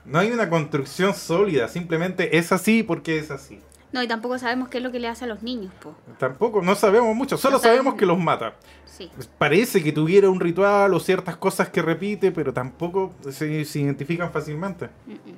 No 0.05 0.19
hay 0.21 0.31
una 0.31 0.49
construcción 0.49 1.15
sólida, 1.15 1.69
simplemente 1.69 2.37
es 2.39 2.53
así 2.53 2.83
porque 2.83 3.19
es 3.19 3.31
así. 3.31 3.61
No, 3.93 4.03
y 4.03 4.09
tampoco 4.09 4.39
sabemos 4.39 4.69
qué 4.69 4.79
es 4.79 4.85
lo 4.85 4.93
que 4.93 4.99
le 4.99 5.09
hace 5.09 5.25
a 5.25 5.29
los 5.29 5.43
niños, 5.43 5.73
po. 5.81 5.95
Tampoco, 6.19 6.61
no 6.61 6.75
sabemos 6.75 7.15
mucho, 7.17 7.37
solo 7.37 7.57
No 7.57 7.63
sabemos. 7.63 7.85
sabemos 7.85 7.99
que 7.99 8.07
los 8.07 8.19
mata. 8.19 8.55
Sí. 8.85 9.11
Parece 9.39 9.83
que 9.83 9.93
tuviera 9.93 10.29
un 10.29 10.41
ritual 10.41 10.93
o 10.95 11.01
ciertas 11.01 11.37
cosas 11.37 11.69
que 11.71 11.83
repite, 11.83 12.31
pero 12.33 12.53
tampoco 12.53 13.15
se, 13.31 13.65
se 13.65 13.81
identifican 13.81 14.31
fácilmente. 14.33 14.87
Mm, 15.07 15.13
mm. 15.13 15.35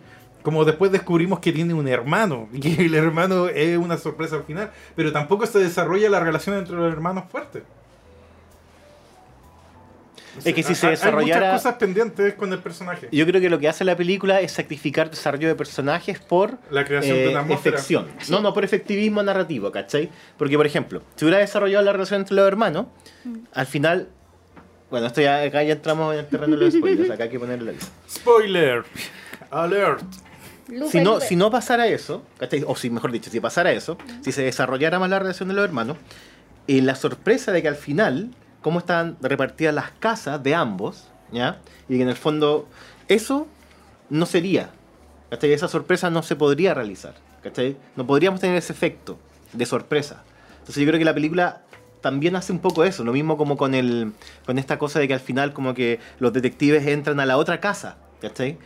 Como 0.48 0.64
después 0.64 0.90
descubrimos 0.90 1.40
que 1.40 1.52
tiene 1.52 1.74
un 1.74 1.86
hermano, 1.88 2.48
y 2.54 2.60
que 2.60 2.86
el 2.86 2.94
hermano 2.94 3.48
es 3.48 3.76
una 3.76 3.98
sorpresa 3.98 4.36
al 4.36 4.44
final, 4.44 4.70
pero 4.96 5.12
tampoco 5.12 5.44
se 5.44 5.58
desarrolla 5.58 6.08
la 6.08 6.20
relación 6.20 6.56
entre 6.56 6.74
los 6.74 6.90
hermanos 6.90 7.24
fuerte. 7.30 7.64
Es 10.42 10.54
que 10.54 10.62
si 10.62 10.74
se 10.74 10.86
Hay- 10.86 10.92
Hay 10.92 10.96
desarrollara- 10.96 11.20
muchas 11.20 11.52
cosas 11.62 11.74
pendientes 11.74 12.32
con 12.32 12.50
el 12.50 12.60
personaje. 12.60 13.10
Yo 13.12 13.26
creo 13.26 13.42
que 13.42 13.50
lo 13.50 13.58
que 13.58 13.68
hace 13.68 13.84
la 13.84 13.94
película 13.94 14.40
es 14.40 14.52
sacrificar 14.52 15.10
desarrollo 15.10 15.48
de 15.48 15.54
personajes 15.54 16.18
por 16.18 16.56
La 16.70 16.86
creación 16.86 17.14
de 17.18 17.28
una 17.28 17.42
efección. 17.52 18.06
No, 18.30 18.40
no 18.40 18.54
por 18.54 18.64
efectivismo 18.64 19.22
narrativo, 19.22 19.70
¿cachai? 19.70 20.08
Porque, 20.38 20.56
por 20.56 20.64
ejemplo, 20.64 21.02
si 21.16 21.26
hubiera 21.26 21.40
desarrollado 21.40 21.84
la 21.84 21.92
relación 21.92 22.22
entre 22.22 22.36
los 22.36 22.48
hermanos, 22.48 22.86
al 23.52 23.66
final. 23.66 24.08
Bueno, 24.90 25.08
esto 25.08 25.20
ya, 25.20 25.42
acá 25.42 25.62
ya 25.62 25.74
entramos 25.74 26.14
en 26.14 26.20
el 26.20 26.26
terreno 26.26 26.56
de 26.56 26.64
los 26.64 26.72
spoilers, 26.72 27.10
acá 27.10 27.24
hay 27.24 27.28
que 27.28 27.38
ponerle 27.38 27.66
la 27.66 27.72
lista. 27.72 27.92
Spoiler. 28.08 28.84
Alert. 29.50 30.02
Lupe, 30.68 30.90
Si 30.92 31.00
no, 31.00 31.14
Lupe. 31.14 31.26
si 31.26 31.36
no 31.36 31.50
pasara 31.50 31.86
eso, 31.86 32.22
¿cachai? 32.38 32.64
o 32.66 32.76
si 32.76 32.90
mejor 32.90 33.10
dicho, 33.12 33.30
si 33.30 33.40
pasara 33.40 33.72
eso, 33.72 33.96
si 34.22 34.32
se 34.32 34.42
desarrollara 34.42 34.98
más 34.98 35.08
la 35.10 35.18
relación 35.18 35.48
de 35.48 35.54
los 35.54 35.64
hermanos, 35.64 35.96
y 36.66 36.82
la 36.82 36.94
sorpresa 36.94 37.52
de 37.52 37.62
que 37.62 37.68
al 37.68 37.76
final, 37.76 38.30
cómo 38.60 38.78
están 38.80 39.16
repartidas 39.22 39.74
las 39.74 39.90
casas 39.92 40.42
de 40.42 40.54
ambos, 40.54 41.08
¿ya? 41.32 41.60
Y 41.88 41.96
que 41.96 42.02
en 42.02 42.08
el 42.10 42.16
fondo 42.16 42.68
eso 43.08 43.46
no 44.10 44.26
sería, 44.26 44.70
¿cachai? 45.30 45.52
Esa 45.52 45.68
sorpresa 45.68 46.10
no 46.10 46.22
se 46.22 46.36
podría 46.36 46.74
realizar, 46.74 47.14
¿cachai? 47.42 47.76
No 47.96 48.06
podríamos 48.06 48.40
tener 48.40 48.56
ese 48.56 48.72
efecto 48.74 49.18
de 49.54 49.64
sorpresa. 49.64 50.22
Entonces 50.58 50.76
yo 50.82 50.86
creo 50.86 50.98
que 50.98 51.04
la 51.06 51.14
película 51.14 51.62
también 52.02 52.36
hace 52.36 52.52
un 52.52 52.58
poco 52.58 52.84
eso, 52.84 53.02
lo 53.02 53.12
mismo 53.12 53.36
como 53.38 53.56
con 53.56 53.74
el 53.74 54.12
con 54.44 54.58
esta 54.58 54.78
cosa 54.78 54.98
de 55.00 55.08
que 55.08 55.14
al 55.14 55.20
final 55.20 55.52
como 55.54 55.72
que 55.74 55.98
los 56.18 56.32
detectives 56.32 56.86
entran 56.86 57.18
a 57.20 57.26
la 57.26 57.38
otra 57.38 57.60
casa, 57.60 57.96
¿cachai? 58.20 58.58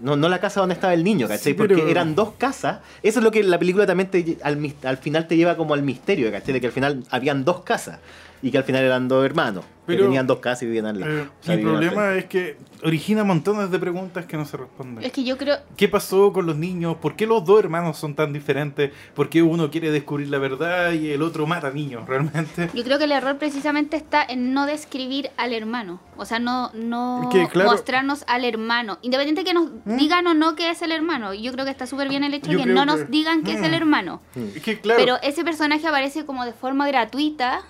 No, 0.00 0.16
no 0.16 0.28
la 0.28 0.40
casa 0.40 0.60
donde 0.60 0.74
estaba 0.74 0.94
el 0.94 1.02
niño, 1.04 1.28
¿cachai? 1.28 1.52
Sí, 1.52 1.54
Porque 1.54 1.74
pero- 1.74 1.88
eran 1.88 2.14
dos 2.14 2.32
casas. 2.38 2.78
Eso 3.02 3.18
es 3.20 3.24
lo 3.24 3.30
que 3.30 3.42
la 3.42 3.58
película 3.58 3.86
también 3.86 4.10
te 4.10 4.38
al, 4.42 4.74
al 4.84 4.96
final 4.98 5.26
te 5.28 5.36
lleva 5.36 5.56
como 5.56 5.74
al 5.74 5.82
misterio, 5.82 6.30
¿cachai? 6.30 6.54
De 6.54 6.60
que 6.60 6.66
al 6.68 6.72
final 6.72 7.04
habían 7.10 7.44
dos 7.44 7.60
casas 7.62 7.98
y 8.42 8.50
que 8.50 8.58
al 8.58 8.64
final 8.64 8.82
eran 8.84 9.08
dos 9.08 9.24
hermanos. 9.24 9.64
que 9.64 9.92
Pero, 9.92 10.04
tenían 10.06 10.26
dos 10.26 10.38
casas 10.40 10.64
y 10.64 10.66
vivían 10.66 10.86
al 10.86 10.98
lado. 11.00 11.12
Eh, 11.12 11.28
O 11.40 11.44
sea, 11.44 11.54
al 11.54 11.60
problema 11.60 12.14
es 12.16 12.24
que 12.24 12.56
origina 12.82 13.22
montones 13.22 13.70
de 13.70 13.78
preguntas 13.78 14.26
que 14.26 14.36
no 14.36 14.44
se 14.44 14.56
responden. 14.56 15.04
Es 15.04 15.12
que 15.12 15.22
yo 15.22 15.36
creo. 15.38 15.58
¿Qué 15.76 15.86
pasó 15.88 16.32
con 16.32 16.44
los 16.44 16.56
niños? 16.56 16.96
¿Por 16.96 17.14
qué 17.14 17.24
los 17.26 17.44
dos 17.44 17.60
hermanos 17.60 17.96
son 17.96 18.14
tan 18.16 18.32
diferentes? 18.32 18.90
¿Por 19.14 19.28
qué 19.28 19.42
uno 19.42 19.70
quiere 19.70 19.92
descubrir 19.92 20.28
la 20.28 20.38
verdad 20.38 20.90
y 20.92 21.10
el 21.12 21.22
otro 21.22 21.46
mata 21.46 21.70
niños 21.70 22.04
realmente? 22.08 22.68
Yo 22.74 22.82
creo 22.82 22.98
que 22.98 23.04
el 23.04 23.12
error 23.12 23.38
precisamente 23.38 23.96
está 23.96 24.24
en 24.24 24.52
no 24.52 24.66
describir 24.66 25.30
al 25.36 25.52
hermano. 25.52 26.00
O 26.16 26.24
sea, 26.24 26.40
no, 26.40 26.72
no 26.74 27.28
Que, 27.32 27.46
claro- 27.46 27.70
¿Mm? 27.70 27.72
mostrarnos 27.72 28.24
al 28.26 28.44
hermano. 28.44 28.98
Independiente 29.02 29.44
que 29.44 29.54
nos 29.54 29.70
digan 29.84 30.26
o 30.26 30.34
no 30.34 30.56
que 30.56 30.70
es 30.70 30.82
el 30.82 30.90
hermano. 30.90 31.32
Yo 31.32 31.52
creo 31.52 31.64
que 31.64 31.70
está 31.70 31.86
súper 31.86 32.08
bien 32.08 32.24
el 32.24 32.34
hecho 32.34 32.50
de 32.50 32.56
que 32.56 32.66
no 32.66 32.80
que- 32.80 32.86
nos 32.86 33.08
digan 33.10 33.44
que 33.44 33.52
es 33.52 33.60
Mm. 33.60 33.64
el 33.64 33.74
hermano. 33.74 34.20
Es 34.34 34.62
que 34.62 34.80
claro, 34.80 34.98
Pero 35.00 35.16
ese 35.22 35.44
personaje 35.44 35.86
aparece 35.86 36.26
como 36.26 36.44
de 36.44 36.52
forma 36.52 36.88
gratuita 36.88 37.62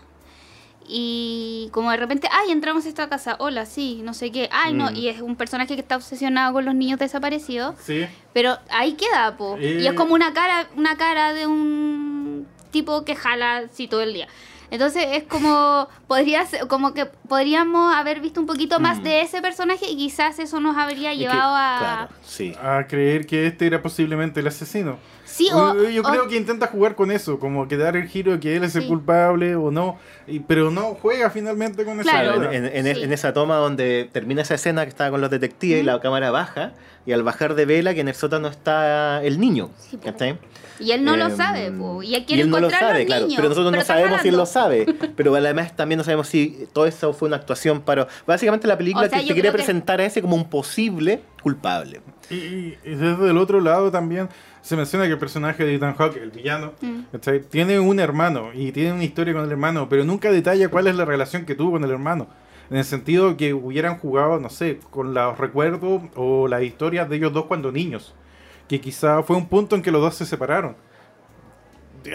y 0.89 1.69
como 1.73 1.91
de 1.91 1.97
repente, 1.97 2.29
ay, 2.31 2.51
entramos 2.53 2.87
a 2.87 2.89
esta 2.89 3.09
casa, 3.09 3.37
hola, 3.39 3.67
sí, 3.67 4.01
no 4.05 4.15
sé 4.15 4.31
qué, 4.33 4.49
ay, 4.53 4.73
no, 4.73 4.91
Mm. 4.91 4.97
y 4.97 5.09
es 5.09 5.21
un 5.21 5.37
personaje 5.37 5.75
que 5.75 5.81
está 5.81 5.97
obsesionado 5.97 6.53
con 6.53 6.65
los 6.65 6.75
niños 6.75 6.99
desaparecidos, 6.99 7.75
Sí. 7.83 8.07
pero 8.33 8.59
ahí 8.71 8.95
queda, 8.95 9.37
po. 9.37 9.57
Eh. 9.59 9.79
Y 9.83 9.87
es 9.87 9.93
como 9.95 10.15
una 10.15 10.33
cara, 10.33 10.69
una 10.77 10.97
cara 10.97 11.33
de 11.33 11.47
un 11.47 12.47
tipo 12.71 13.05
que 13.05 13.17
jala 13.17 13.59
así 13.59 13.89
todo 13.89 14.03
el 14.03 14.13
día. 14.13 14.29
Entonces 14.69 15.07
es 15.13 15.23
como 15.23 15.87
podría 16.09 16.45
ser- 16.45 16.67
como 16.67 16.93
que 16.93 17.07
podríamos 17.07 17.95
haber 17.95 18.21
visto 18.21 18.41
un 18.41 18.47
poquito 18.47 18.81
más 18.81 18.99
Mm. 18.99 19.03
de 19.05 19.21
ese 19.21 19.41
personaje 19.41 19.87
y 19.89 19.97
quizás 19.97 20.41
eso 20.41 20.59
nos 20.59 20.77
habría 20.77 21.13
Es 21.13 21.19
que, 21.19 21.23
llevado 21.23 21.55
a 21.55 21.77
Claro, 21.79 22.09
sí. 22.25 22.53
A 22.61 22.85
creer 22.89 23.27
que 23.27 23.47
este 23.47 23.67
era 23.69 23.81
posiblemente 23.81 24.41
el 24.41 24.49
asesino. 24.49 24.99
Sí 25.37 25.49
o, 25.53 25.75
Yo- 25.75 25.89
Yo 25.91 26.03
o- 26.03 26.05
creo 26.11 26.29
que 26.29 26.37
intenta 26.37 26.67
jugar 26.69 26.95
con 26.95 27.11
eso, 27.11 27.39
como 27.39 27.69
que 27.69 27.77
dar 27.77 27.97
el 27.97 28.09
giro 28.09 28.33
de 28.33 28.41
que 28.41 28.57
él 28.57 28.65
es 28.65 28.75
el 28.77 28.83
Sí. 28.83 28.89
culpable 28.89 29.55
o 29.57 29.71
no, 29.71 29.99
y- 30.27 30.41
pero 30.41 30.71
no 30.71 30.97
juega 31.01 31.31
finalmente 31.31 31.85
con 31.85 32.01
esa 32.01 32.11
Claro. 32.11 32.35
Claro, 32.37 32.53
en, 32.53 32.65
en- 32.67 32.87
en- 32.87 32.97
Sí. 32.97 33.03
en 33.03 33.13
esa 33.13 33.33
toma 33.33 33.57
donde 33.57 34.09
termina 34.13 34.43
esa 34.43 34.55
escena 34.55 34.83
que 34.85 34.89
estaba 34.91 35.11
con 35.11 35.21
los 35.21 35.31
detectives 35.31 35.81
y 35.81 35.83
la 35.85 36.01
cámara 36.01 36.31
baja, 36.31 36.73
y 37.05 37.13
al 37.13 37.23
bajar 37.23 37.55
de 37.55 37.67
vela 37.67 37.95
que 37.95 38.01
en 38.01 38.09
el 38.09 38.15
sótano 38.15 38.49
está 38.49 39.23
el 39.23 39.39
niño. 39.39 39.71
Sí. 39.79 39.97
¿cachai? 39.99 40.39
y 40.79 40.91
él 40.91 41.05
no 41.05 41.17
lo 41.17 41.29
Em, 41.29 41.37
sabe, 41.39 41.73
po, 41.73 42.03
y 42.03 42.15
él 42.15 42.21
y 42.23 42.25
quiere 42.27 42.43
él 42.43 42.51
no 42.51 42.61
lo 42.61 42.69
sabe, 42.69 42.99
los 42.99 43.07
claro, 43.07 43.23
niños, 43.25 43.37
pero 43.37 43.49
nosotros 43.49 43.73
no 43.73 43.79
está 43.79 43.95
sabemos 43.95 44.21
si 44.21 44.29
él 44.29 44.37
lo 44.37 44.45
sabe, 44.45 44.85
pero 45.17 45.35
además 45.35 45.75
también 45.75 45.97
no 45.97 46.05
sabemos 46.05 46.29
si 46.29 46.69
todo 46.75 46.85
eso 46.85 47.15
fue 47.15 47.29
una 47.29 47.37
actuación 47.39 47.81
para... 47.81 48.07
Básicamente 48.27 48.69
la 48.69 48.77
película 48.77 49.07
O 49.07 49.09
sea, 49.09 49.19
te, 49.21 49.25
te 49.25 49.33
quiere 49.33 49.41
creo 49.41 49.53
que- 49.53 49.57
presentar 49.57 50.03
a 50.03 50.05
ese 50.05 50.21
como 50.21 50.37
un 50.37 50.51
posible 50.51 51.21
culpable. 51.43 52.03
Y, 52.29 52.35
y- 52.35 52.79
y 52.85 52.91
desde 52.95 53.31
el 53.31 53.39
otro 53.39 53.63
lado 53.63 53.91
también 53.91 54.29
se 54.67 54.77
menciona 54.77 55.05
que 55.07 55.13
el 55.13 55.19
personaje 55.19 55.65
de 55.65 55.75
Ethan 55.77 55.95
Hawke, 55.95 56.17
el 56.17 56.31
villano, 56.33 56.73
Mm. 56.81 57.03
tiene 57.51 57.79
un 57.79 58.01
hermano 58.01 58.51
y 58.53 58.73
tiene 58.73 58.93
una 58.93 59.05
historia 59.05 59.33
con 59.33 59.45
el 59.45 59.51
hermano, 59.53 59.89
pero 59.89 60.05
nunca 60.05 60.31
detalla 60.33 60.69
cuál 60.69 60.89
es 60.89 60.97
la 60.97 61.05
relación 61.05 61.45
que 61.45 61.55
tuvo 61.55 61.73
con 61.73 61.85
el 61.85 61.91
hermano. 61.91 62.27
En 62.69 62.77
el 62.79 62.85
sentido 62.85 63.37
que 63.37 63.55
hubieran 63.55 63.97
jugado, 63.99 64.41
no 64.41 64.51
sé, 64.51 64.81
con 64.91 65.15
los 65.15 65.39
recuerdos 65.39 66.03
o 66.17 66.49
las 66.49 66.63
historias 66.65 67.09
de 67.09 67.15
ellos 67.17 67.33
dos 67.33 67.45
cuando 67.47 67.71
niños. 67.71 68.15
Que 68.69 68.81
quizá 68.81 69.23
fue 69.23 69.37
un 69.37 69.47
punto 69.47 69.77
en 69.77 69.83
que 69.83 69.93
los 69.93 70.01
dos 70.03 70.17
se 70.17 70.27
separaron. 70.27 70.75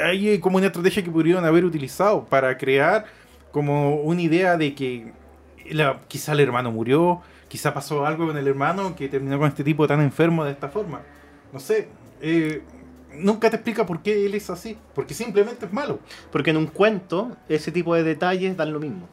Hay 0.04 0.40
como 0.40 0.58
una 0.58 0.68
estrategia 0.68 1.04
que 1.04 1.12
pudieron 1.12 1.44
haber 1.46 1.66
utilizado 1.66 2.26
para 2.26 2.58
crear 2.58 3.06
como 3.52 3.96
una 3.96 4.22
idea 4.22 4.58
de 4.58 4.74
que 4.76 5.12
la- 5.70 6.00
quizá 6.10 6.32
el 6.34 6.40
hermano 6.42 6.72
murió, 6.72 7.22
quizá 7.48 7.74
pasó 7.74 8.06
algo 8.06 8.28
con 8.28 8.38
el 8.38 8.48
hermano 8.48 8.96
que 8.96 9.10
terminó 9.10 9.38
con 9.40 9.48
este 9.48 9.64
tipo 9.64 9.88
tan 9.88 10.02
enfermo 10.02 10.44
de 10.46 10.52
esta 10.52 10.70
forma. 10.70 11.02
No 11.52 11.60
sé, 11.60 11.90
eh, 12.22 12.62
nunca 13.14 13.50
te 13.50 13.58
explica 13.58 13.86
por 13.86 14.02
qué 14.02 14.26
él 14.26 14.36
es 14.36 14.50
así, 14.50 14.78
porque 14.94 15.14
simplemente 15.14 15.66
es 15.66 15.74
malo. 15.74 16.00
Porque 16.32 16.52
en 16.52 16.58
un 16.58 16.68
cuento 16.68 17.36
ese 17.50 17.72
tipo 17.72 17.96
de 17.96 18.04
detalles 18.04 18.58
dan 18.58 18.74
lo 18.74 18.80
mismo. 18.80 19.08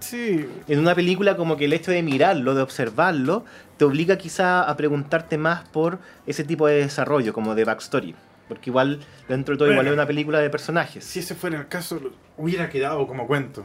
Sí, 0.00 0.48
En 0.66 0.80
una 0.80 0.96
película 0.96 1.36
como 1.36 1.56
que 1.56 1.66
el 1.66 1.72
hecho 1.72 1.92
de 1.92 2.02
mirarlo, 2.02 2.54
de 2.54 2.62
observarlo, 2.62 3.44
te 3.76 3.84
obliga 3.84 4.18
quizá 4.18 4.62
a 4.62 4.76
preguntarte 4.76 5.38
más 5.38 5.68
por 5.68 6.00
ese 6.26 6.42
tipo 6.42 6.66
de 6.66 6.76
desarrollo, 6.76 7.32
como 7.32 7.54
de 7.54 7.64
backstory. 7.64 8.14
Porque 8.48 8.70
igual, 8.70 9.00
dentro 9.28 9.54
de 9.54 9.58
todo, 9.58 9.70
igual 9.70 9.86
es 9.86 9.92
una 9.92 10.06
película 10.06 10.40
de 10.40 10.50
personajes. 10.50 11.04
si 11.04 11.20
ese 11.20 11.34
fuera 11.34 11.58
el 11.58 11.68
caso, 11.68 12.00
hubiera 12.36 12.68
quedado 12.68 13.06
como 13.06 13.26
cuento. 13.26 13.64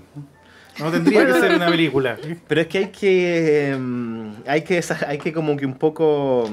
No 0.80 0.92
tendría 0.92 1.26
que 1.26 1.34
ser 1.34 1.56
una 1.56 1.68
película. 1.68 2.18
Pero 2.48 2.62
es 2.62 2.68
que 2.68 2.78
hay 2.78 2.88
que. 2.88 3.78
mm, 3.78 4.32
hay 4.48 4.62
que. 4.64 4.84
Hay 5.08 5.18
que 5.18 5.34
como 5.34 5.58
que 5.58 5.66
un 5.66 5.76
poco. 5.76 6.50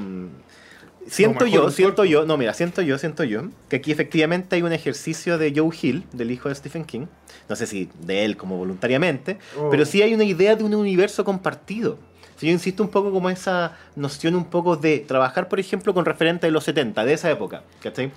Siento 1.09 1.45
yo, 1.45 1.71
siento 1.71 2.05
yo, 2.05 2.25
no, 2.25 2.37
mira, 2.37 2.53
siento 2.53 2.81
yo, 2.81 2.97
siento 2.97 3.23
yo, 3.23 3.43
que 3.67 3.77
aquí 3.77 3.91
efectivamente 3.91 4.55
hay 4.55 4.61
un 4.61 4.71
ejercicio 4.73 5.37
de 5.37 5.53
Joe 5.55 5.75
Hill, 5.81 6.03
del 6.13 6.31
hijo 6.31 6.49
de 6.49 6.55
Stephen 6.55 6.85
King, 6.85 7.07
no 7.47 7.55
sé 7.55 7.65
si 7.67 7.89
de 8.01 8.25
él 8.25 8.37
como 8.37 8.57
voluntariamente, 8.57 9.37
Oh. 9.57 9.69
pero 9.69 9.85
sí 9.85 10.01
hay 10.01 10.13
una 10.13 10.23
idea 10.23 10.55
de 10.55 10.63
un 10.63 10.75
universo 10.75 11.23
compartido. 11.25 11.97
Sí, 12.37 12.45
Yo 12.47 12.53
insisto 12.53 12.83
un 12.83 12.89
poco 12.89 13.11
como 13.11 13.29
esa 13.29 13.77
noción 13.95 14.35
un 14.35 14.45
poco 14.45 14.77
de 14.77 14.99
trabajar, 14.99 15.49
por 15.49 15.59
ejemplo, 15.59 15.93
con 15.93 16.05
referentes 16.05 16.47
de 16.47 16.51
los 16.51 16.63
70, 16.63 17.03
de 17.03 17.13
esa 17.13 17.29
época, 17.29 17.63
¿cachai? 17.81 18.11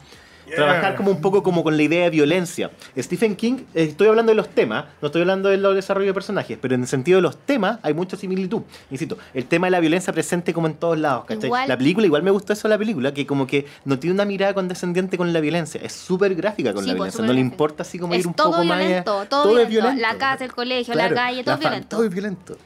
Yeah. 0.46 0.56
Trabajar 0.56 0.96
como 0.96 1.10
un 1.10 1.20
poco 1.20 1.42
como 1.42 1.62
con 1.62 1.76
la 1.76 1.82
idea 1.82 2.04
de 2.04 2.10
violencia. 2.10 2.70
Stephen 2.98 3.36
King, 3.36 3.58
eh, 3.74 3.84
estoy 3.84 4.08
hablando 4.08 4.30
de 4.30 4.36
los 4.36 4.48
temas, 4.48 4.86
no 5.00 5.06
estoy 5.06 5.22
hablando 5.22 5.48
del 5.48 5.62
desarrollo 5.74 6.08
de 6.08 6.14
personajes, 6.14 6.58
pero 6.60 6.74
en 6.74 6.82
el 6.82 6.88
sentido 6.88 7.16
de 7.16 7.22
los 7.22 7.36
temas 7.38 7.78
hay 7.82 7.94
mucha 7.94 8.16
similitud. 8.16 8.62
Insisto, 8.90 9.16
el 9.34 9.46
tema 9.46 9.68
de 9.68 9.70
la 9.70 9.80
violencia 9.80 10.12
presente 10.12 10.52
como 10.52 10.66
en 10.66 10.74
todos 10.74 10.98
lados, 10.98 11.24
¿cachai? 11.26 11.46
Igual- 11.46 11.68
La 11.68 11.78
película, 11.78 12.06
igual 12.06 12.22
me 12.22 12.30
gustó 12.32 12.52
eso 12.52 12.68
de 12.68 12.74
la 12.74 12.78
película, 12.78 13.14
que 13.14 13.26
como 13.26 13.46
que 13.46 13.66
no 13.84 13.98
tiene 13.98 14.14
una 14.14 14.24
mirada 14.24 14.52
condescendiente 14.52 15.16
con 15.16 15.32
la 15.32 15.40
violencia, 15.40 15.80
es 15.82 15.92
súper 15.92 16.34
gráfica 16.34 16.72
con 16.74 16.82
Sí, 16.82 16.90
la 16.90 16.96
pues, 16.96 17.12
violencia, 17.14 17.24
no 17.24 17.32
le 17.32 17.40
importa 17.40 17.82
así 17.82 17.98
como 17.98 18.14
Es 18.14 18.20
ir 18.20 18.26
un 18.26 18.34
todo 18.34 18.50
poco 18.50 18.64
más 18.64 18.78
allá. 18.78 18.86
violento, 18.88 19.24
todo 19.30 19.58
es 19.58 19.68
violento. 19.68 19.96
violento. 19.96 20.02
La 20.02 20.18
casa, 20.18 20.44
el 20.44 20.52
colegio, 20.52 20.94
la 20.94 21.14
calle, 21.14 21.44
todo 21.44 21.54
la 21.54 21.60
violento. 21.60 21.88
Todo 21.96 22.04
es 22.04 22.12
violento. 22.12 22.56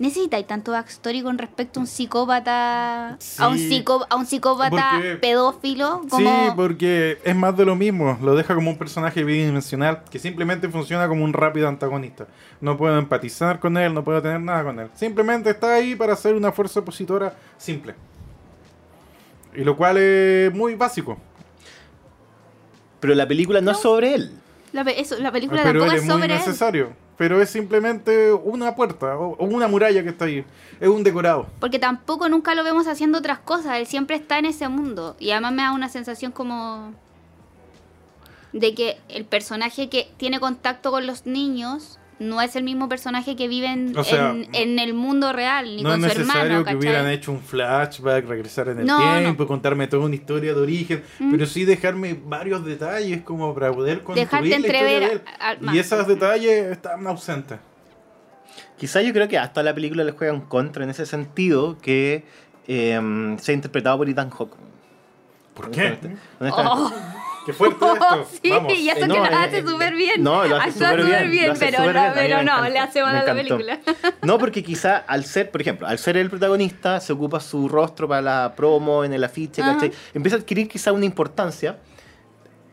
¿Necesitáis 0.00 0.46
tanto 0.46 0.72
backstory 0.72 1.22
con 1.22 1.36
respecto 1.36 1.78
a 1.78 1.82
un 1.82 1.86
psicópata, 1.86 3.18
a 3.38 3.48
un 3.48 3.58
psicó, 3.58 4.06
a 4.08 4.16
un 4.16 4.24
psicópata 4.24 4.92
Porque- 4.94 5.16
pedófilo? 5.16 6.00
Como... 6.08 6.16
Sí, 6.46 6.52
porque 6.56 7.18
es 7.22 7.36
más 7.36 7.54
de 7.54 7.66
lo 7.66 7.76
mismo. 7.76 8.18
Lo 8.22 8.34
deja 8.34 8.54
como 8.54 8.70
un 8.70 8.78
personaje 8.78 9.22
bidimensional 9.24 10.02
que 10.10 10.18
simplemente 10.18 10.70
funciona 10.70 11.06
como 11.06 11.22
un 11.22 11.34
rápido 11.34 11.68
antagonista. 11.68 12.26
No 12.62 12.78
puedo 12.78 12.98
empatizar 12.98 13.60
con 13.60 13.76
él, 13.76 13.92
no 13.92 14.02
puedo 14.02 14.22
tener 14.22 14.40
nada 14.40 14.64
con 14.64 14.80
él. 14.80 14.88
Simplemente 14.94 15.50
está 15.50 15.74
ahí 15.74 15.94
para 15.94 16.16
ser 16.16 16.34
una 16.34 16.50
fuerza 16.50 16.80
opositora 16.80 17.34
simple. 17.58 17.94
Y 19.54 19.64
lo 19.64 19.76
cual 19.76 19.98
es 19.98 20.54
muy 20.54 20.76
básico. 20.76 21.18
Pero 23.00 23.14
la 23.14 23.28
película 23.28 23.60
no, 23.60 23.72
es 23.72 23.78
sobre 23.80 24.14
él. 24.14 24.32
La, 24.72 24.82
pe- 24.84 24.98
eso, 25.00 25.16
la 25.18 25.30
película 25.32 25.62
Pero 25.62 25.80
tampoco 25.80 25.90
él 25.92 25.96
es 25.98 26.02
es 26.02 26.06
muy 26.08 26.20
sobre 26.22 26.32
él. 26.32 26.38
necesario. 26.38 26.92
Pero 27.20 27.42
es 27.42 27.50
simplemente 27.50 28.32
una 28.32 28.74
puerta 28.74 29.14
o 29.18 29.44
una 29.44 29.68
muralla 29.68 30.02
que 30.02 30.08
está 30.08 30.24
ahí. 30.24 30.42
Es 30.80 30.88
un 30.88 31.04
decorado. 31.04 31.48
Porque 31.60 31.78
tampoco 31.78 32.30
nunca 32.30 32.54
lo 32.54 32.64
vemos 32.64 32.86
haciendo 32.86 33.18
otras 33.18 33.38
cosas. 33.40 33.76
Él 33.76 33.86
siempre 33.86 34.16
está 34.16 34.38
en 34.38 34.46
ese 34.46 34.66
mundo. 34.70 35.16
Y 35.18 35.32
además 35.32 35.52
me 35.52 35.60
da 35.60 35.72
una 35.72 35.90
sensación 35.90 36.32
como. 36.32 36.94
de 38.54 38.74
que 38.74 38.98
el 39.10 39.26
personaje 39.26 39.90
que 39.90 40.10
tiene 40.16 40.40
contacto 40.40 40.90
con 40.90 41.06
los 41.06 41.26
niños 41.26 41.98
no 42.20 42.40
es 42.40 42.54
el 42.54 42.62
mismo 42.62 42.88
personaje 42.88 43.34
que 43.34 43.48
vive 43.48 43.66
en, 43.66 43.96
O 43.98 44.04
sea, 44.04 44.30
en, 44.30 44.48
en 44.54 44.78
el 44.78 44.94
mundo 44.94 45.32
real, 45.32 45.64
ni 45.76 45.82
no 45.82 45.88
es 45.94 46.00
con 46.00 46.02
su 46.02 46.18
necesario 46.18 46.42
hermano. 46.42 46.58
que 46.60 46.64
¿cachai? 46.66 46.76
hubieran 46.76 47.08
hecho 47.10 47.32
un 47.32 47.40
flashback, 47.40 48.28
regresar 48.28 48.68
en 48.68 48.80
el 48.80 48.86
No, 48.86 48.98
tiempo, 49.18 49.46
contarme 49.46 49.88
toda 49.88 50.04
una 50.04 50.14
historia 50.14 50.54
de 50.54 50.60
origen, 50.60 51.02
Mm. 51.18 51.32
pero 51.32 51.46
sí 51.46 51.64
dejarme 51.64 52.16
varios 52.24 52.64
detalles 52.64 53.22
como 53.22 53.52
para 53.54 53.72
poder 53.72 54.02
construir 54.04 54.26
Dejarte 54.28 54.48
la 54.48 54.56
historia 54.56 54.80
entrever 54.80 55.08
de 55.08 55.14
él. 55.66 55.74
Y 55.74 55.78
esos 55.78 56.06
detalles 56.06 56.66
están 56.70 57.06
ausentes. 57.06 57.58
Quizá 58.78 59.02
yo 59.02 59.12
creo 59.12 59.28
que 59.28 59.36
hasta 59.38 59.62
la 59.62 59.74
película 59.74 60.04
le 60.04 60.12
juega 60.12 60.32
un 60.32 60.40
contra 60.42 60.84
en 60.84 60.90
ese 60.90 61.04
sentido 61.06 61.76
que 61.78 62.24
eh, 62.66 63.36
se 63.40 63.52
ha 63.52 63.54
interpretado 63.54 63.98
por 63.98 64.08
Ethan 64.08 64.30
Hawke. 64.30 64.54
¿Por 65.54 65.70
qué? 65.70 65.98
Honestamente. 65.98 66.20
Oh, 66.52 66.90
Qué 67.46 67.52
fuerte 67.52 67.84
esto. 67.84 68.28
sí, 68.42 68.50
Vamos. 68.50 68.74
y 68.74 68.88
eso 68.88 69.04
Eh, 69.04 69.08
no, 69.08 69.14
que 69.14 69.20
lo 69.20 69.26
eh, 69.26 69.34
hace 69.34 69.58
eh, 69.58 69.64
súper 69.66 69.94
bien. 69.94 70.22
no, 70.22 70.44
lo 70.44 70.56
hace 70.56 70.72
súper 70.72 71.04
bien, 71.04 71.52
pero, 71.58 71.78
súper 71.78 71.94
no, 71.94 72.02
bien, 72.02 72.12
pero 72.14 72.42
no, 72.42 72.68
le 72.68 72.78
hace 72.78 73.02
mal 73.02 73.16
a 73.16 73.24
la 73.24 73.34
película. 73.34 73.80
No, 74.22 74.38
porque 74.38 74.62
quizá 74.62 74.98
al 74.98 75.24
ser, 75.24 75.50
por 75.50 75.60
ejemplo, 75.60 75.86
al 75.86 75.98
ser 75.98 76.16
el 76.16 76.28
protagonista, 76.28 77.00
se 77.00 77.12
ocupa 77.12 77.40
su 77.40 77.68
rostro 77.68 78.06
para 78.06 78.20
la 78.20 78.54
promo, 78.54 79.04
en 79.04 79.12
el 79.12 79.24
afiche. 79.24 79.62
¿cachai? 79.62 79.92
Empieza 80.14 80.36
a 80.36 80.40
adquirir 80.40 80.68
quizá 80.68 80.92
una 80.92 81.04
importancia. 81.06 81.78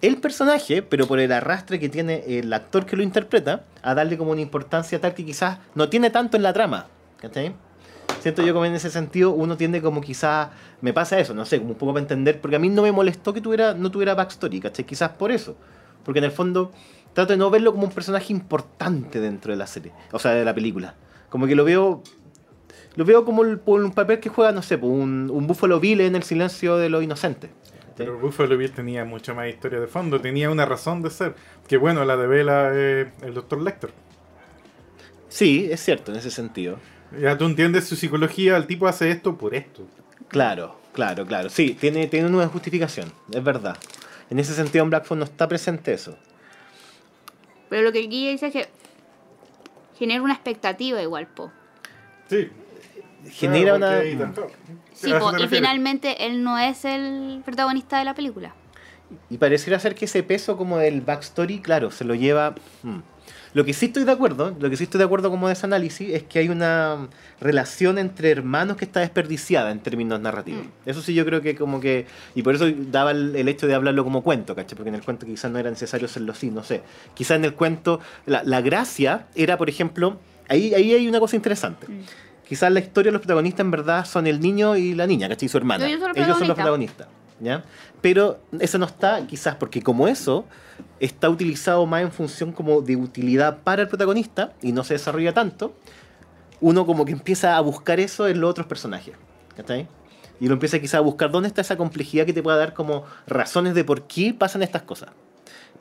El 0.01 0.17
personaje, 0.17 0.83
pero 0.83 1.07
por 1.07 1.19
el 1.19 1.31
arrastre 1.31 1.79
que 1.79 1.89
tiene 1.89 2.23
el 2.27 2.53
actor 2.53 2.85
que 2.85 2.95
lo 2.95 3.01
interpreta, 3.01 3.63
a 3.81 3.95
darle 3.95 4.17
como 4.17 4.31
una 4.31 4.41
importancia 4.41 4.99
tal 5.01 5.13
que 5.15 5.25
quizás 5.25 5.57
no 5.73 5.89
tiene 5.89 6.09
tanto 6.09 6.37
en 6.37 6.43
la 6.43 6.53
trama. 6.53 6.87
¿Cachai? 7.19 7.55
Siento 8.19 8.41
yo 8.41 8.53
como 8.53 8.65
en 8.65 8.73
ese 8.73 8.89
sentido 8.89 9.31
uno 9.31 9.57
tiende 9.57 9.81
como 9.81 10.01
quizás, 10.01 10.49
me 10.81 10.91
pasa 10.93 11.19
eso, 11.19 11.33
no 11.33 11.45
sé, 11.45 11.59
como 11.59 11.71
un 11.71 11.77
poco 11.77 11.93
para 11.93 12.01
entender, 12.01 12.41
porque 12.41 12.55
a 12.55 12.59
mí 12.59 12.67
no 12.69 12.81
me 12.81 12.91
molestó 12.91 13.33
que 13.33 13.41
tuviera, 13.41 13.73
no 13.73 13.91
tuviera 13.91 14.15
backstory, 14.15 14.59
¿cachai? 14.59 14.85
Quizás 14.85 15.11
por 15.11 15.31
eso. 15.31 15.55
Porque 16.03 16.19
en 16.19 16.25
el 16.25 16.31
fondo 16.31 16.71
trato 17.13 17.33
de 17.33 17.37
no 17.37 17.49
verlo 17.49 17.71
como 17.73 17.85
un 17.85 17.91
personaje 17.91 18.33
importante 18.33 19.19
dentro 19.19 19.51
de 19.51 19.57
la 19.57 19.67
serie, 19.67 19.91
o 20.11 20.19
sea, 20.19 20.31
de 20.31 20.43
la 20.45 20.53
película. 20.53 20.95
Como 21.29 21.47
que 21.47 21.55
lo 21.55 21.63
veo 21.63 22.01
lo 22.95 23.05
veo 23.05 23.23
como 23.25 23.43
el- 23.43 23.61
un 23.65 23.91
papel 23.91 24.19
que 24.19 24.29
juega, 24.29 24.51
no 24.51 24.61
sé, 24.63 24.75
un, 24.77 25.29
un 25.31 25.45
Buffalo 25.47 25.79
Bill 25.79 26.01
en 26.01 26.15
el 26.15 26.23
silencio 26.23 26.77
de 26.77 26.89
los 26.89 27.03
inocentes. 27.03 27.51
Pero 27.95 28.17
Buffalo 28.19 28.57
Bill 28.57 28.71
tenía 28.71 29.05
mucha 29.05 29.33
más 29.35 29.47
historia 29.47 29.79
de 29.79 29.87
fondo, 29.87 30.19
tenía 30.19 30.49
una 30.49 30.65
razón 30.65 31.01
de 31.01 31.09
ser. 31.11 31.35
Que 31.67 31.77
bueno, 31.77 32.05
la 32.05 32.15
devela 32.17 32.71
eh, 32.73 33.11
el 33.21 33.33
Dr. 33.35 33.61
Lecter. 33.61 33.91
Sí, 35.29 35.67
es 35.71 35.81
cierto 35.83 36.11
en 36.11 36.17
ese 36.19 36.31
sentido. 36.31 36.77
Ya 37.19 37.37
tú 37.37 37.45
entiendes 37.45 37.87
su 37.87 37.95
psicología, 37.95 38.57
el 38.57 38.67
tipo 38.67 38.87
hace 38.87 39.09
esto 39.11 39.37
por 39.37 39.55
esto. 39.55 39.83
Claro, 40.27 40.77
claro, 40.93 41.25
claro. 41.25 41.49
Sí, 41.49 41.77
tiene, 41.79 42.07
tiene 42.07 42.27
una 42.27 42.47
justificación, 42.47 43.11
es 43.31 43.43
verdad. 43.43 43.77
En 44.29 44.39
ese 44.39 44.53
sentido 44.53 44.83
en 44.83 44.89
Blackphone 44.89 45.19
no 45.19 45.25
está 45.25 45.47
presente 45.47 45.93
eso. 45.93 46.17
Pero 47.69 47.83
lo 47.83 47.91
que 47.91 47.99
el 47.99 48.09
guía 48.09 48.31
dice 48.31 48.47
es 48.47 48.53
que 48.53 48.67
genera 49.97 50.21
una 50.21 50.33
expectativa 50.33 51.01
igual, 51.01 51.27
po. 51.27 51.51
Sí. 52.29 52.49
Genera 53.29 53.77
Claro, 53.77 53.99
una... 54.17 54.33
Sí, 54.93 55.11
¿A 55.11 55.17
eso 55.17 55.31
po, 55.31 55.37
y 55.37 55.47
finalmente 55.47 56.25
él 56.25 56.43
no 56.43 56.57
es 56.57 56.85
el 56.85 57.41
protagonista 57.45 57.99
de 57.99 58.05
la 58.05 58.13
película. 58.13 58.53
Y 59.29 59.37
pareciera 59.37 59.79
ser 59.79 59.95
que 59.95 60.05
ese 60.05 60.23
peso 60.23 60.57
como 60.57 60.77
del 60.77 61.01
backstory, 61.01 61.59
claro, 61.61 61.91
se 61.91 62.03
lo 62.03 62.15
lleva... 62.15 62.55
mm, 62.83 62.97
Lo 63.57 63.65
que 63.65 63.73
sí 63.73 63.87
estoy 63.87 64.03
de 64.03 64.11
acuerdo, 64.11 64.55
lo 64.59 64.69
que 64.69 64.77
sí 64.77 64.83
estoy 64.83 64.99
de 64.99 65.05
acuerdo 65.05 65.31
como 65.31 65.47
de 65.47 65.53
ese 65.53 65.65
análisis 65.65 66.13
es 66.13 66.21
que 66.21 66.37
hay 66.37 66.49
una 66.49 67.07
relación 67.41 67.97
entre 67.97 68.29
hermanos 68.29 68.77
que 68.77 68.85
está 68.85 68.99
desperdiciada 68.99 69.71
en 69.71 69.79
términos 69.79 70.19
narrativos. 70.19 70.63
Mm. 70.63 70.89
Eso 70.91 71.01
sí 71.01 71.15
yo 71.15 71.25
creo 71.25 71.41
que 71.41 71.55
como 71.55 71.79
que... 71.79 72.05
Y 72.35 72.43
por 72.43 72.53
eso 72.53 72.67
daba 72.91 73.09
el, 73.09 73.35
el 73.35 73.47
hecho 73.47 73.65
de 73.65 73.73
hablarlo 73.73 74.03
como 74.03 74.21
cuento, 74.21 74.53
¿cachai? 74.55 74.75
Porque 74.75 74.89
en 74.89 74.95
el 74.95 75.01
cuento 75.01 75.25
quizás 75.25 75.49
no 75.49 75.57
era 75.57 75.71
necesario 75.71 76.05
hacerlo 76.05 76.33
así, 76.33 76.51
no 76.51 76.63
sé. 76.63 76.83
Quizás 77.15 77.37
en 77.37 77.45
el 77.45 77.55
cuento 77.55 77.99
la, 78.27 78.43
la 78.43 78.61
gracia 78.61 79.25
era, 79.33 79.57
por 79.57 79.69
ejemplo, 79.69 80.19
ahí, 80.49 80.75
ahí 80.75 80.93
hay 80.93 81.07
una 81.07 81.19
cosa 81.19 81.35
interesante. 81.35 81.87
Mm. 81.87 82.01
Quizás 82.47 82.71
la 82.71 82.79
historia 82.79 83.09
de 83.09 83.13
los 83.13 83.21
protagonistas 83.21 83.61
en 83.61 83.71
verdad 83.71 84.05
son 84.05 84.27
el 84.27 84.39
niño 84.39 84.75
y 84.75 84.93
la 84.93 85.07
niña, 85.07 85.27
¿cachai? 85.29 85.47
Y 85.47 85.49
su 85.49 85.57
hermana. 85.57 85.83
Ellos 85.87 85.99
son 85.99 86.09
los 86.09 86.17
Ellos 86.17 86.37
son 86.37 86.47
los 86.47 86.55
protagonistas. 86.55 87.07
protagonistas, 87.07 87.63
¿ya? 87.63 87.63
Pero 88.01 88.39
eso 88.59 88.77
no 88.77 88.85
está 88.85 89.25
quizás 89.25 89.55
porque 89.55 89.81
como 89.81 90.07
eso 90.07 90.45
está 90.99 91.29
utilizado 91.29 91.85
más 91.85 92.01
en 92.01 92.11
función 92.11 92.51
como 92.51 92.81
de 92.81 92.95
utilidad 92.95 93.59
para 93.63 93.83
el 93.83 93.87
protagonista 93.87 94.53
y 94.61 94.71
no 94.71 94.83
se 94.83 94.95
desarrolla 94.95 95.33
tanto, 95.33 95.75
uno 96.59 96.85
como 96.85 97.05
que 97.05 97.11
empieza 97.11 97.57
a 97.57 97.61
buscar 97.61 97.99
eso 97.99 98.27
en 98.27 98.41
los 98.41 98.49
otros 98.49 98.67
personajes, 98.67 99.15
¿cachai? 99.55 99.87
Y 100.39 100.45
uno 100.45 100.53
empieza 100.53 100.79
quizás 100.79 100.95
a 100.95 101.01
buscar 101.01 101.31
dónde 101.31 101.47
está 101.47 101.61
esa 101.61 101.77
complejidad 101.77 102.25
que 102.25 102.33
te 102.33 102.43
pueda 102.43 102.57
dar 102.57 102.73
como 102.73 103.05
razones 103.27 103.73
de 103.73 103.83
por 103.83 104.03
qué 104.03 104.33
pasan 104.33 104.63
estas 104.63 104.83
cosas. 104.83 105.09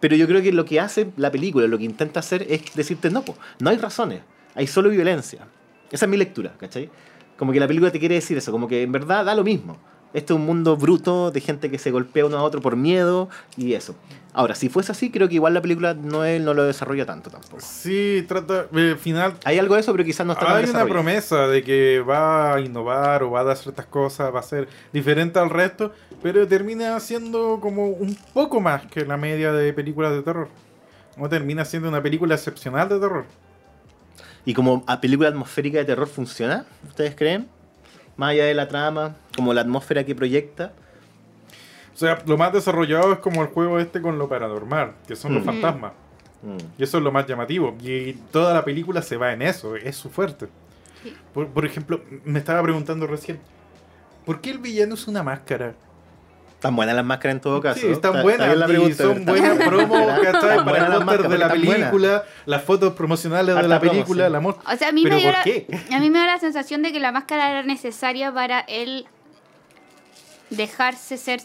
Pero 0.01 0.17
yo 0.17 0.27
creo 0.27 0.43
que 0.43 0.53
lo 0.53 0.65
que 0.65 0.81
hace 0.81 1.11
la 1.17 1.31
película, 1.31 1.67
lo 1.67 1.79
que 1.79 1.85
intenta 1.85 2.21
hacer 2.21 2.47
es 2.49 2.75
decirte, 2.75 3.11
no, 3.11 3.25
no 3.61 3.71
hay 3.71 3.79
razones, 3.79 4.21
hay 4.55 4.67
solo 4.67 4.91
violencia. 4.91 5.47
Esa 5.91 6.07
es 6.07 6.11
mi 6.11 6.17
lectura, 6.17 6.55
¿cachai? 6.59 6.91
Como 7.39 7.53
que 7.53 7.61
la 7.61 7.67
película 7.67 7.91
te 7.91 7.99
quiere 7.99 8.17
decir 8.17 8.37
eso, 8.37 8.53
como 8.53 8.69
que 8.69 8.83
en 8.83 8.93
verdad 8.93 9.25
da 9.25 9.35
lo 9.35 9.45
mismo. 9.45 9.79
Este 10.15 10.33
es 10.33 10.39
un 10.39 10.47
mundo 10.47 10.77
bruto 10.77 11.31
de 11.31 11.41
gente 11.41 11.71
que 11.71 11.79
se 11.79 11.91
golpea 11.91 12.25
uno 12.25 12.39
a 12.39 12.43
otro 12.43 12.61
por 12.63 12.75
miedo 12.77 13.29
y 13.57 13.75
eso. 13.75 13.95
Ahora, 14.33 14.55
si 14.55 14.69
fuese 14.69 14.93
así, 14.93 15.11
creo 15.11 15.29
que 15.29 15.35
igual 15.35 15.53
la 15.55 15.61
película 15.63 15.95
no, 15.95 16.25
es- 16.25 16.41
no 16.41 16.55
lo 16.55 16.65
desarrolla 16.65 17.05
tanto 17.05 17.29
tampoco. 17.31 17.61
Sí, 17.61 18.25
trata. 18.29 18.67
eh, 18.75 18.91
Al 18.93 18.99
final. 18.99 19.35
Hay 19.45 19.59
algo 19.59 19.75
de 19.75 19.81
eso, 19.83 19.93
pero 19.93 20.05
quizás 20.05 20.27
no 20.27 20.33
está 20.35 20.47
tan 20.47 20.57
Hay 20.57 20.71
una 20.71 20.85
promesa 20.87 21.47
de 21.49 21.63
que 21.63 22.01
va 22.01 22.55
a 22.55 22.61
innovar 22.61 23.23
o 23.25 23.31
va 23.31 23.41
a 23.41 23.45
dar 23.45 23.57
ciertas 23.57 23.87
cosas, 23.87 24.35
va 24.35 24.41
a 24.41 24.43
ser 24.43 24.69
diferente 24.93 25.39
al 25.39 25.51
resto, 25.51 25.93
pero 26.23 26.47
termina 26.47 26.99
siendo 27.01 27.59
como 27.61 27.89
un 27.89 28.15
poco 28.33 28.61
más 28.61 28.87
que 28.87 29.05
la 29.05 29.17
media 29.19 29.53
de 29.53 29.73
películas 29.73 30.13
de 30.13 30.23
terror. 30.23 30.49
No 31.19 31.29
termina 31.29 31.65
siendo 31.65 31.89
una 31.89 32.03
película 32.03 32.35
excepcional 32.35 32.89
de 32.89 32.99
terror. 33.01 33.25
Y 34.45 34.55
como 34.55 34.85
a 34.87 35.01
película 35.01 35.29
atmosférica 35.29 35.79
de 35.79 35.85
terror 35.85 36.07
funciona, 36.09 36.65
¿ustedes 36.89 37.15
creen? 37.17 37.49
Más 38.17 38.31
allá 38.31 38.45
de 38.45 38.55
la 38.55 38.69
trama, 38.69 39.17
como 39.37 39.53
la 39.55 39.61
atmósfera 39.61 40.05
que 40.05 40.15
proyecta. 40.15 40.73
O 41.95 41.99
sea, 41.99 42.19
lo 42.27 42.37
más 42.37 42.53
desarrollado 42.53 43.13
es 43.13 43.19
como 43.21 43.43
el 43.43 43.49
juego 43.49 43.79
este 43.79 44.03
con 44.03 44.19
lo 44.19 44.29
paranormal, 44.29 44.93
que 45.07 45.17
son 45.17 45.35
los 45.35 45.43
Mm. 45.43 45.47
fantasmas. 45.47 45.93
Mm. 46.43 46.57
Y 46.79 46.83
eso 46.83 46.99
es 46.99 47.05
lo 47.05 47.13
más 47.13 47.27
llamativo. 47.27 47.77
Y 47.83 48.13
toda 48.33 48.53
la 48.53 48.65
película 48.65 49.01
se 49.03 49.17
va 49.17 49.33
en 49.33 49.43
eso, 49.43 49.77
es 49.77 49.97
su 49.97 50.11
fuerte. 50.11 50.49
Sí. 51.03 51.15
Por, 51.33 51.49
por 51.49 51.65
ejemplo, 51.65 52.01
me 52.25 52.39
estaba 52.39 52.63
preguntando 52.63 53.07
recién, 53.07 53.39
¿por 54.25 54.41
qué 54.41 54.51
el 54.51 54.59
villano 54.59 54.95
es 54.95 55.07
una 55.09 55.23
máscara? 55.23 55.75
Están 56.53 56.75
buenas 56.75 56.97
las 56.97 57.05
máscaras 57.05 57.35
en 57.37 57.41
todo 57.43 57.61
caso. 57.61 57.81
Sí, 57.81 57.87
están 57.89 58.13
Está- 58.13 58.23
buenas. 58.23 58.49
está 58.49 58.67
la 58.67 58.79
y 58.89 58.93
son 58.95 59.25
buenas 59.27 59.57
buena. 59.57 59.67
promos, 59.67 60.07
¿cachai? 60.21 60.27
Están 60.51 60.65
Para 60.65 60.87
el 60.97 61.05
póster 61.05 61.29
de 61.29 61.39
la 61.39 61.49
película, 61.51 62.25
las 62.47 62.63
fotos 62.63 62.93
promocionales 62.95 63.55
de 63.55 63.69
la 63.69 63.81
película, 63.81 64.27
sí. 64.27 64.33
la 64.33 64.39
O 64.39 64.77
sea, 64.79 64.89
a 64.89 64.93
mí, 64.93 65.03
¿Pero 65.03 65.15
me 65.17 65.21
dio 65.21 65.31
por 65.31 65.39
la, 65.39 65.45
qué? 65.45 65.67
a 65.95 66.01
mí 66.01 66.11
me 66.11 66.19
da 66.19 66.27
la 66.27 66.39
sensación 66.39 66.83
de 66.83 66.93
que 66.93 67.01
la 67.01 67.13
máscara 67.13 67.51
era 67.51 67.63
necesaria 67.63 68.33
para 68.33 68.61
él 68.61 69.07
dejarse 70.51 71.17
ser 71.17 71.41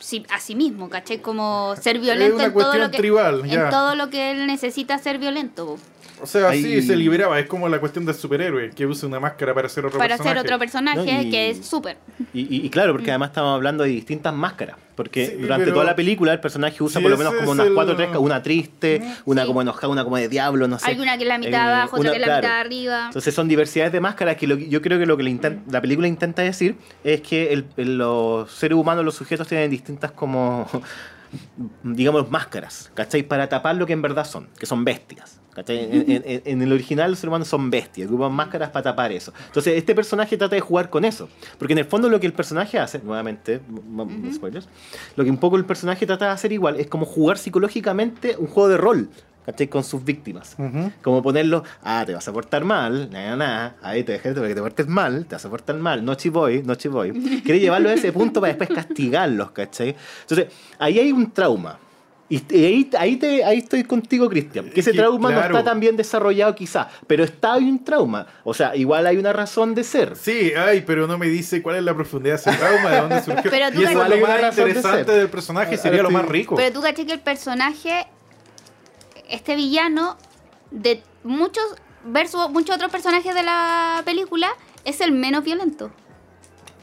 sí- 0.00 0.26
a 0.30 0.40
sí 0.40 0.54
mismo, 0.54 0.88
¿cachai? 0.88 1.18
Como 1.18 1.74
ser 1.80 1.98
violento 1.98 2.36
una 2.36 2.44
en 2.44 2.52
todo 2.52 2.74
lo 2.74 2.90
que 2.90 2.96
tribal, 2.96 3.42
en 3.44 3.70
todo 3.70 3.94
lo 3.94 4.10
que 4.10 4.30
él 4.32 4.46
necesita 4.46 4.98
ser 4.98 5.18
violento, 5.18 5.78
O 6.22 6.26
sea, 6.26 6.48
Ahí- 6.50 6.62
sí, 6.62 6.82
se 6.82 6.96
liberaba. 6.96 7.38
Es 7.38 7.46
como 7.46 7.68
la 7.68 7.78
cuestión 7.80 8.04
del 8.04 8.14
superhéroe, 8.14 8.70
que 8.70 8.86
usa 8.86 9.08
una 9.08 9.20
máscara 9.20 9.54
para 9.54 9.68
ser 9.68 9.86
otro 9.86 9.98
para 9.98 10.16
personaje. 10.16 10.36
ser 10.38 10.46
otro 10.46 10.58
personaje 10.58 10.96
No, 11.14 11.22
y- 11.22 11.30
que 11.30 11.50
es 11.50 11.66
súper. 11.66 11.96
Y, 12.34 12.40
y- 12.56 12.66
y 12.66 12.70
claro, 12.70 12.92
porque 12.92 13.10
además 13.10 13.30
estamos 13.30 13.54
hablando 13.54 13.84
de 13.84 13.90
distintas 13.90 14.34
máscaras. 14.34 14.76
Porque 14.96 15.26
Sí, 15.28 15.32
durante 15.36 15.64
pero- 15.64 15.74
toda 15.74 15.86
la 15.86 15.96
película 15.96 16.32
el 16.32 16.40
personaje 16.40 16.82
usa 16.84 16.98
Sí, 16.98 17.02
por 17.02 17.10
lo 17.10 17.16
menos 17.16 17.32
como 17.34 17.52
unas 17.52 17.66
el- 17.68 17.74
cuatro 17.74 17.94
o 17.94 17.96
tres, 17.96 18.10
una 18.18 18.42
triste, 18.42 19.00
una 19.24 19.42
Sí. 19.42 19.46
como 19.48 19.62
enojada, 19.62 19.88
una 19.88 20.04
como 20.04 20.16
de 20.18 20.28
diablo, 20.28 20.68
no 20.68 20.78
sé. 20.78 20.90
Alguna 20.90 21.16
que 21.16 21.22
es 21.22 21.28
la 21.28 21.38
mitad 21.38 21.52
Eh, 21.52 21.56
abajo, 21.72 21.96
otra 21.96 22.00
una- 22.00 22.10
que 22.10 22.16
es 22.16 22.20
la 22.20 22.26
claro. 22.26 22.42
mitad 22.42 22.60
arriba. 22.60 23.06
Entonces 23.06 23.34
son 23.34 23.48
diversidades 23.48 23.92
de 23.92 24.00
máscaras 24.00 24.36
que 24.36 24.46
lo 24.46 24.56
yo 24.58 24.82
creo 24.82 24.98
que 24.98 25.06
lo 25.06 25.16
que 25.16 25.22
le 25.22 25.30
inten- 25.30 25.62
la 25.70 25.80
película 25.80 26.06
intenta 26.06 26.42
decir 26.42 26.76
es 27.02 27.22
que 27.22 27.52
el- 27.54 27.64
el- 27.78 27.96
los 27.96 28.50
seres 28.52 28.76
humanos, 28.76 29.04
los 29.04 29.14
sujetos 29.14 29.48
tienen 29.48 29.70
distintas 29.70 30.10
como, 30.12 30.68
digamos, 31.82 32.30
máscaras, 32.30 32.90
¿cachai? 32.94 33.22
Para 33.22 33.48
tapar 33.48 33.76
lo 33.76 33.86
que 33.86 33.92
en 33.94 34.02
verdad 34.02 34.26
son, 34.26 34.48
que 34.58 34.66
son 34.66 34.84
bestias. 34.84 35.39
¿Cachai? 35.54 35.78
En, 35.78 36.10
en- 36.10 36.42
en- 36.44 36.62
el 36.62 36.72
original 36.72 37.10
los 37.10 37.18
seres 37.18 37.28
humanos 37.28 37.48
son 37.48 37.70
bestias, 37.70 38.08
que 38.08 38.14
ocupan 38.14 38.32
máscaras 38.32 38.70
para 38.70 38.82
tapar 38.84 39.12
eso. 39.12 39.32
Entonces 39.46 39.76
este 39.76 39.94
personaje 39.94 40.36
trata 40.36 40.54
de 40.54 40.60
jugar 40.60 40.90
con 40.90 41.04
eso. 41.04 41.28
Porque 41.58 41.72
en 41.72 41.78
el 41.78 41.84
fondo 41.86 42.08
lo 42.08 42.20
que 42.20 42.26
el 42.26 42.32
personaje 42.32 42.78
hace, 42.78 43.00
nuevamente, 43.00 43.60
Ujú. 43.70 44.32
spoilers, 44.34 44.68
lo 45.16 45.24
que 45.24 45.30
un 45.30 45.38
poco 45.38 45.56
el 45.56 45.64
personaje 45.64 46.06
trata 46.06 46.26
de 46.26 46.30
hacer 46.32 46.52
igual 46.52 46.78
es 46.78 46.86
como 46.86 47.04
jugar 47.06 47.38
psicológicamente 47.38 48.36
un 48.38 48.46
juego 48.46 48.68
de 48.68 48.76
rol. 48.76 49.08
¿cachai? 49.46 49.68
Con 49.68 49.82
sus 49.82 50.04
víctimas. 50.04 50.54
Ujú. 50.58 50.92
Como 51.02 51.22
ponerlo, 51.22 51.64
ah, 51.82 52.04
te 52.06 52.12
vas 52.12 52.28
a 52.28 52.32
portar 52.32 52.62
mal, 52.62 53.08
nada, 53.10 53.36
nada, 53.36 53.76
ahí 53.82 54.04
te 54.04 54.12
dejas 54.12 54.34
para 54.34 54.46
que 54.46 54.54
te 54.54 54.60
portes 54.60 54.86
mal, 54.86 55.24
te 55.26 55.34
vas 55.34 55.44
a 55.44 55.48
portar 55.50 55.76
mal, 55.76 56.04
no 56.04 56.14
chivoy, 56.14 56.62
no 56.62 56.74
chivoy. 56.74 57.10
Quiere 57.42 57.58
llevarlo 57.58 57.88
a 57.88 57.94
ese 57.94 58.12
punto 58.12 58.40
para 58.42 58.52
después 58.52 58.68
castigarlos, 58.68 59.50
¿cachai? 59.52 59.96
Entonces, 60.20 60.48
ahí 60.78 60.98
hay 61.00 61.10
un 61.10 61.30
trauma. 61.32 61.78
Y 62.30 62.40
y 62.48 62.64
ahí, 62.64 62.90
ahí, 62.96 63.16
te, 63.16 63.44
ahí 63.44 63.58
estoy 63.58 63.82
contigo, 63.82 64.28
Cristian. 64.28 64.70
Que 64.70 64.80
ese 64.80 64.92
Que, 64.92 64.98
trauma 64.98 65.30
claro. 65.30 65.52
no 65.52 65.58
está 65.58 65.70
tan 65.72 65.80
bien 65.80 65.96
desarrollado 65.96 66.54
quizá, 66.54 66.88
pero 67.08 67.24
está 67.24 67.54
ahí 67.54 67.64
un 67.64 67.84
trauma. 67.84 68.24
O 68.44 68.54
sea, 68.54 68.76
igual 68.76 69.04
hay 69.08 69.16
una 69.16 69.32
razón 69.32 69.74
de 69.74 69.82
ser. 69.82 70.14
Sí, 70.16 70.52
ay, 70.56 70.84
pero 70.86 71.08
no 71.08 71.18
me 71.18 71.26
dice 71.26 71.60
cuál 71.60 71.76
es 71.76 71.82
la 71.82 71.92
profundidad 71.92 72.36
de 72.36 72.50
ese 72.50 72.52
trauma, 72.56 72.90
de 72.90 73.00
dónde 73.00 73.22
surgió. 73.22 73.50
Pero 73.50 73.72
tú 73.72 73.80
y 73.80 73.84
eso 73.84 73.90
es 73.90 73.96
lo 74.08 74.14
Hay 74.14 74.22
más 74.22 74.56
de 74.56 74.62
interesante 74.62 75.10
del 75.10 75.28
personaje, 75.28 75.76
sería 75.76 76.04
lo 76.04 76.10
más 76.10 76.24
rico. 76.24 76.54
Pero 76.54 76.72
tú 76.72 76.80
caché 76.80 77.04
que 77.04 77.14
el 77.14 77.20
personaje, 77.20 78.06
este 79.28 79.56
villano, 79.56 80.16
de 80.70 81.02
muchos, 81.24 81.64
versus 82.04 82.48
muchos 82.50 82.76
otros 82.76 82.92
personajes 82.92 83.34
de 83.34 83.42
la 83.42 84.02
película, 84.04 84.50
es 84.84 85.00
el 85.00 85.10
menos 85.10 85.42
violento. 85.42 85.90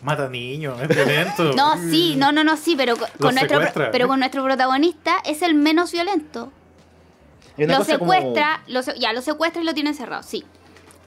Mata 0.01 0.29
niños, 0.29 0.79
es 0.81 0.87
violento. 0.89 1.53
No, 1.55 1.75
sí, 1.77 2.15
no, 2.17 2.31
no, 2.31 2.43
no, 2.43 2.55
sí, 2.57 2.75
pero 2.75 2.95
co- 2.97 3.07
con, 3.19 3.33
nuestro, 3.35 3.59
pero 3.91 4.07
con 4.07 4.19
nuestro 4.19 4.43
protagonista 4.43 5.17
es 5.25 5.41
el 5.41 5.55
menos 5.55 5.91
violento. 5.91 6.51
Lo 7.57 7.73
como- 7.73 7.83
secuestra, 7.85 8.61
lo 8.67 8.81
ya, 8.81 9.13
lo 9.13 9.21
secuestra 9.21 9.61
y 9.61 9.65
lo 9.65 9.73
tiene 9.73 9.89
encerrado, 9.89 10.21
sí. 10.23 10.45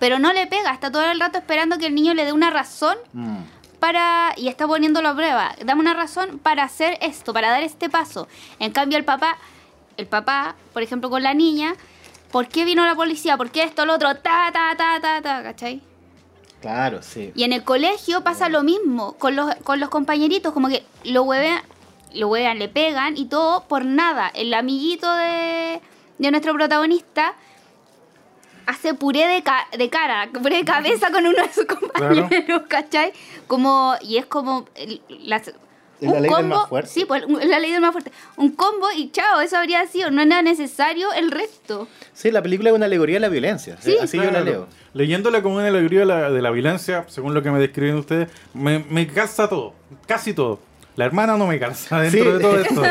Pero 0.00 0.18
no 0.18 0.32
le 0.32 0.46
pega, 0.46 0.72
está 0.72 0.90
todo 0.90 1.04
el 1.10 1.20
rato 1.20 1.38
esperando 1.38 1.78
que 1.78 1.86
el 1.86 1.94
niño 1.94 2.14
le 2.14 2.24
dé 2.24 2.32
una 2.32 2.50
razón 2.50 2.96
Mm. 3.12 3.36
para 3.78 4.32
y 4.36 4.48
está 4.48 4.66
poniéndolo 4.66 5.08
a 5.10 5.14
prueba. 5.14 5.54
Dame 5.64 5.80
una 5.80 5.94
razón 5.94 6.38
para 6.40 6.64
hacer 6.64 6.98
esto, 7.02 7.32
para 7.32 7.50
dar 7.50 7.62
este 7.62 7.88
paso. 7.88 8.26
En 8.58 8.72
cambio 8.72 8.98
el 8.98 9.04
papá, 9.04 9.36
el 9.96 10.06
papá, 10.06 10.56
por 10.72 10.82
ejemplo, 10.82 11.10
con 11.10 11.22
la 11.22 11.34
niña, 11.34 11.74
¿por 12.32 12.48
qué 12.48 12.64
vino 12.64 12.84
la 12.84 12.94
policía? 12.96 13.36
¿Por 13.36 13.50
qué 13.50 13.62
esto, 13.62 13.86
lo 13.86 13.94
otro? 13.94 14.14
Ta, 14.16 14.50
ta, 14.52 14.74
ta, 14.76 14.98
ta, 15.00 15.22
ta, 15.22 15.42
¿cachai? 15.44 15.82
Claro, 16.60 17.02
sí. 17.02 17.32
Y 17.34 17.44
en 17.44 17.52
el 17.52 17.64
colegio 17.64 18.22
pasa 18.22 18.48
lo 18.48 18.62
mismo 18.62 19.14
con 19.14 19.34
los, 19.36 19.54
con 19.64 19.80
los 19.80 19.88
compañeritos, 19.88 20.52
como 20.52 20.68
que 20.68 20.84
lo 21.04 21.22
huevean, 21.22 21.62
lo 22.14 22.28
huevean, 22.28 22.58
le 22.58 22.68
pegan 22.68 23.16
y 23.16 23.26
todo 23.26 23.64
por 23.64 23.84
nada. 23.84 24.28
El 24.34 24.52
amiguito 24.52 25.12
de, 25.14 25.80
de 26.18 26.30
nuestro 26.30 26.52
protagonista 26.54 27.34
hace 28.66 28.94
puré 28.94 29.26
de, 29.26 29.42
ca- 29.42 29.66
de 29.76 29.88
cara, 29.90 30.28
puré 30.32 30.56
de 30.58 30.64
cabeza 30.64 31.10
con 31.10 31.26
uno 31.26 31.42
de 31.42 31.52
sus 31.52 31.64
compañeros, 31.64 32.62
¿cachai? 32.68 33.12
Como, 33.46 33.94
y 34.02 34.18
es 34.18 34.26
como 34.26 34.66
las- 35.08 35.52
Es 36.00 36.10
la 36.10 36.20
ley 36.20 36.30
del 36.34 36.46
más 36.46 36.68
fuerte. 36.68 36.90
Sí, 36.90 37.04
pues 37.04 37.24
la 37.28 37.58
ley 37.58 37.72
del 37.72 37.80
más 37.80 37.92
fuerte. 37.92 38.10
Un 38.36 38.50
combo 38.52 38.86
y 38.96 39.10
chao, 39.10 39.40
eso 39.40 39.56
habría 39.58 39.86
sido, 39.86 40.10
no 40.10 40.22
era 40.22 40.40
necesario 40.42 41.12
el 41.12 41.30
resto. 41.30 41.88
Sí, 42.12 42.30
la 42.30 42.42
película 42.42 42.70
es 42.70 42.76
una 42.76 42.86
alegoría 42.86 43.16
de 43.16 43.20
la 43.20 43.28
violencia. 43.28 43.76
Sí, 43.80 43.96
Así 44.00 44.16
yo 44.16 44.24
la 44.24 44.30
Claro. 44.30 44.44
leo. 44.44 44.66
Leyéndola 44.94 45.42
como 45.42 45.56
una 45.56 45.68
alegoría 45.68 46.00
de 46.00 46.06
la, 46.06 46.30
de 46.30 46.42
la 46.42 46.50
violencia, 46.50 47.04
según 47.08 47.34
lo 47.34 47.42
que 47.42 47.50
me 47.50 47.58
describen 47.58 47.96
ustedes, 47.96 48.28
me, 48.54 48.78
me 48.88 49.06
calza 49.06 49.48
todo, 49.48 49.74
casi 50.06 50.32
todo. 50.34 50.58
La 51.00 51.06
hermana 51.06 51.34
no 51.38 51.46
me 51.46 51.58
calza 51.58 51.98
dentro 52.02 52.24
Sí. 52.24 52.30
de 52.30 52.38
todo 52.40 52.56
esto. 52.60 52.82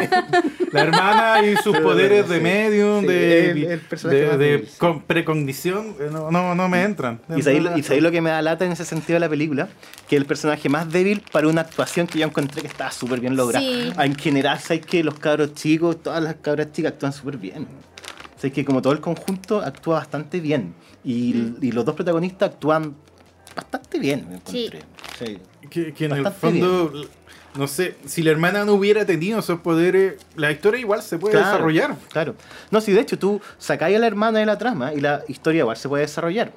La 0.72 0.82
hermana 0.82 1.45
y 1.45 1.55
sus 1.57 1.78
poderes 1.78 2.28
de 2.28 2.39
medium, 2.39 3.01
Sí, 3.01 3.05
de, 3.07 3.51
el- 3.51 3.80
de, 4.01 4.38
de 4.38 4.68
con- 4.80 5.03
precognición, 5.03 5.95
eh, 5.99 6.10
no, 6.12 6.32
no, 6.32 6.55
no 6.55 6.68
me 6.68 6.82
entran. 6.82 7.22
Y 7.38 7.43
sabéis 7.43 8.01
lo- 8.01 8.10
que 8.12 8.20
me 8.22 8.32
da 8.32 8.41
lata 8.41 8.66
en 8.66 8.72
ese 8.72 8.84
sentido 8.84 9.18
de 9.18 9.20
la 9.20 9.30
película, 9.30 9.68
que 10.07 10.16
el 10.16 10.26
personaje 10.26 10.70
más 10.70 10.91
débil 10.91 11.22
para 11.32 11.47
una 11.47 11.62
actuación 11.62 12.07
que 12.07 12.18
yo 12.18 12.26
encontré 12.26 12.62
que 12.64 12.68
estaba 12.68 12.89
súper 12.91 13.20
bien 13.20 13.36
lograda. 13.36 13.64
Sí. 13.64 13.91
En 13.95 14.16
general, 14.16 14.57
sabéis 14.60 14.88
que 14.88 15.03
los 15.03 15.14
cabros 15.20 15.53
chicos, 15.53 16.01
todas 16.01 16.24
las 16.24 16.34
cabras 16.41 16.72
chicas 16.72 16.93
actúan 16.93 17.14
súper 17.14 17.38
bien. 17.38 17.68
Sabéis 18.38 18.53
que 18.55 18.66
como 18.66 18.82
todo 18.82 18.93
el 18.93 19.01
conjunto 19.01 19.62
actúa 19.62 19.99
bastante 19.99 20.39
bien. 20.39 20.74
Y, 21.03 21.53
y 21.62 21.72
los 21.72 21.86
dos 21.86 21.93
protagonistas 21.93 22.49
actúan 22.53 22.95
bastante 23.55 23.99
bien, 23.99 24.26
me 24.28 24.36
encontré. 24.38 24.80
Sí. 25.20 25.38
Que, 25.70 25.93
que 25.93 26.05
en 26.05 26.12
el 26.14 26.28
fondo, 26.32 26.91
no 27.56 27.68
sé, 27.68 27.95
si 28.06 28.22
la 28.24 28.32
hermana 28.32 28.66
no 28.66 28.74
hubiera 28.74 29.06
tenido 29.06 29.39
esos 29.39 29.60
poderes, 29.62 30.16
la 30.36 30.52
historia 30.52 30.80
igual 30.80 31.02
se 31.02 31.18
puede 31.18 31.34
Claro, 31.34 31.47
desarrollar. 31.47 31.95
Claro. 32.12 32.36
No, 32.72 32.82
si 32.82 32.91
de 32.91 33.02
hecho 33.02 33.18
tú 33.18 33.41
sacáis 33.58 33.95
a 33.97 34.00
la 34.00 34.08
hermana 34.08 34.39
de 34.39 34.45
la 34.45 34.58
trama 34.58 34.93
y 34.93 35.00
la 35.00 35.24
historia 35.28 35.60
igual 35.60 35.78
se 35.78 35.89
puede 35.89 36.04
desarrollar. 36.04 36.52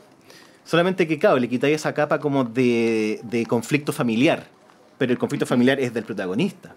Solamente 0.64 1.08
que, 1.08 1.18
claro, 1.18 1.38
le 1.38 1.48
quitáis 1.48 1.76
esa 1.76 1.92
capa 1.92 2.18
como 2.18 2.44
de, 2.44 3.20
de 3.24 3.46
conflicto 3.46 3.92
familiar. 3.92 4.46
Pero 4.98 5.12
el 5.12 5.18
conflicto 5.18 5.46
familiar 5.46 5.80
es 5.80 5.92
del 5.92 6.04
protagonista. 6.04 6.76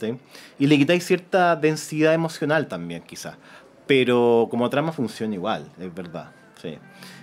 ¿sí? 0.00 0.16
Y 0.58 0.66
le 0.66 0.78
quitáis 0.78 1.04
cierta 1.04 1.54
densidad 1.56 2.14
emocional 2.14 2.68
también, 2.68 3.02
quizás. 3.02 3.36
Pero 3.86 4.48
como 4.50 4.70
trama 4.70 4.92
funciona 4.92 5.34
igual, 5.34 5.70
es 5.78 5.94
verdad. 5.94 6.32
Sí. 6.60 6.78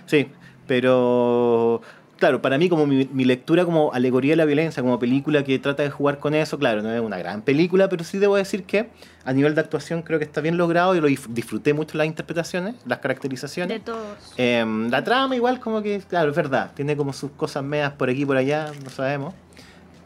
Sí, 0.06 0.28
pero 0.66 1.82
claro, 2.24 2.40
para 2.40 2.56
mí 2.56 2.70
como 2.70 2.86
mi, 2.86 3.06
mi 3.12 3.26
lectura 3.26 3.66
como 3.66 3.92
alegoría 3.92 4.32
de 4.32 4.36
la 4.36 4.46
violencia, 4.46 4.82
como 4.82 4.98
película 4.98 5.44
que 5.44 5.58
trata 5.58 5.82
de 5.82 5.90
jugar 5.90 6.20
con 6.20 6.34
eso, 6.34 6.58
claro, 6.58 6.80
no 6.80 6.90
es 6.90 7.02
una 7.02 7.18
gran 7.18 7.42
película, 7.42 7.90
pero 7.90 8.02
sí 8.02 8.16
debo 8.16 8.36
decir 8.36 8.64
que 8.64 8.88
a 9.26 9.32
nivel 9.34 9.54
de 9.54 9.60
actuación 9.60 10.00
creo 10.00 10.18
que 10.18 10.24
está 10.24 10.40
bien 10.40 10.56
logrado 10.56 10.96
y 10.96 11.02
lo 11.02 11.06
disfruté 11.06 11.74
mucho 11.74 11.98
las 11.98 12.06
interpretaciones, 12.06 12.76
las 12.86 13.00
caracterizaciones. 13.00 13.76
De 13.76 13.84
todos. 13.84 14.16
Em, 14.38 14.88
la 14.88 15.04
trama 15.04 15.36
igual 15.36 15.60
como 15.60 15.82
que, 15.82 16.00
claro, 16.00 16.30
es 16.30 16.36
verdad, 16.36 16.70
tiene 16.74 16.96
como 16.96 17.12
sus 17.12 17.30
cosas 17.32 17.62
medias 17.62 17.92
por 17.92 18.08
aquí 18.08 18.22
y 18.22 18.24
por 18.24 18.38
allá, 18.38 18.72
no 18.82 18.88
sabemos. 18.88 19.34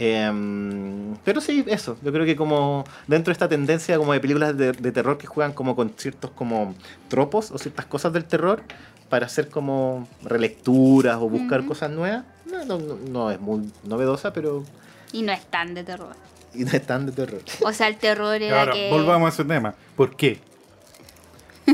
Em, 0.01 1.15
pero 1.25 1.41
sí, 1.41 1.65
eso, 1.69 1.99
yo 2.03 2.13
creo 2.13 2.27
que 2.27 2.35
como 2.35 2.83
dentro 3.07 3.31
de 3.31 3.35
esta 3.35 3.49
tendencia 3.49 3.97
como 3.97 4.13
de 4.13 4.19
películas 4.19 4.57
de, 4.57 4.73
de 4.73 4.91
terror 4.91 5.19
que 5.19 5.29
juegan 5.29 5.53
como 5.53 5.77
con 5.77 5.93
ciertos 5.97 6.33
como 6.33 6.75
tropos 7.07 7.53
o 7.53 7.59
ciertas 7.59 7.87
cosas 7.87 8.13
del 8.13 8.25
terror 8.25 8.63
para 9.09 9.27
hacer 9.27 9.49
como 9.49 10.07
relecturas 10.23 11.17
o 11.17 11.29
buscar 11.29 11.65
cosas 11.65 11.91
nuevas, 11.91 12.25
no, 12.47 12.65
no, 12.65 12.79
no- 12.79 12.97
no 12.97 13.31
es 13.31 13.41
muy 13.41 13.71
novedosa, 13.85 14.33
pero 14.33 14.65
Y 15.13 15.23
no 15.23 15.33
es 15.33 15.45
tan 15.47 15.75
de 15.75 15.85
terror. 15.85 16.15
y 16.55 16.65
no 16.65 16.71
es 16.73 16.87
tan 16.87 17.07
de 17.07 17.13
terror. 17.13 17.43
O 17.63 17.73
sea, 17.73 17.89
el 17.89 17.97
terror 17.97 18.41
era 18.43 18.61
Ahora, 18.61 18.73
que. 18.73 18.91
volvamos 18.91 19.27
a 19.27 19.29
ese 19.35 19.45
tema. 19.45 19.75
¿Por 19.97 20.15
qué? 20.17 20.41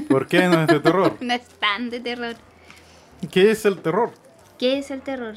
¿Por 0.08 0.26
qué 0.26 0.48
no 0.48 0.62
es 0.62 0.66
de 0.68 0.80
terror? 0.80 1.16
No 1.20 1.32
es 1.34 1.42
tan 1.60 1.90
de 1.90 2.00
terror. 2.00 2.34
¿Qué 3.30 3.50
es 3.50 3.64
el 3.64 3.78
terror? 3.80 4.10
¿Qué 4.58 4.78
es 4.78 4.90
el 4.90 5.00
terror? 5.02 5.34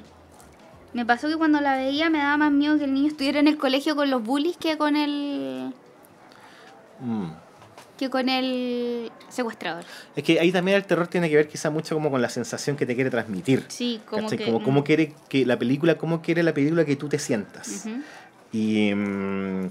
Me 0.93 1.05
pasó 1.05 1.27
que 1.27 1.35
cuando 1.37 1.61
la 1.61 1.75
veía 1.77 2.09
me 2.09 2.17
daba 2.19 2.37
más 2.37 2.51
miedo 2.51 2.77
que 2.77 2.85
el 2.85 2.93
niño 2.93 3.07
estuviera 3.09 3.39
en 3.39 3.47
el 3.47 3.57
colegio 3.57 3.95
con 3.95 4.09
los 4.09 4.23
bullies 4.23 4.57
que 4.57 4.77
con 4.77 4.95
el. 4.95 5.73
Mm. 6.99 7.25
Que 7.97 8.09
con 8.09 8.29
el 8.29 9.11
secuestrador. 9.29 9.83
Es 10.15 10.23
que 10.23 10.39
ahí 10.39 10.51
también 10.51 10.77
el 10.77 10.85
terror 10.85 11.07
tiene 11.07 11.29
que 11.29 11.35
ver 11.35 11.47
quizá 11.47 11.69
mucho 11.69 11.95
como 11.95 12.09
con 12.11 12.21
la 12.21 12.29
sensación 12.29 12.77
que 12.77 12.85
te 12.85 12.95
quiere 12.95 13.09
transmitir. 13.09 13.65
Sí, 13.67 14.01
como 14.05 14.23
¿cachai? 14.23 14.37
que. 14.37 14.45
Como, 14.45 14.63
cómo 14.63 14.83
quiere 14.83 15.13
que 15.27 15.45
la 15.45 15.57
película, 15.57 15.97
cómo 15.97 16.21
quiere 16.21 16.43
la 16.43 16.53
película 16.53 16.85
que 16.85 16.95
tú 16.95 17.09
te 17.09 17.19
sientas. 17.19 17.85
Ujú. 17.85 18.01
Y, 18.53 18.93
mm, 18.93 19.69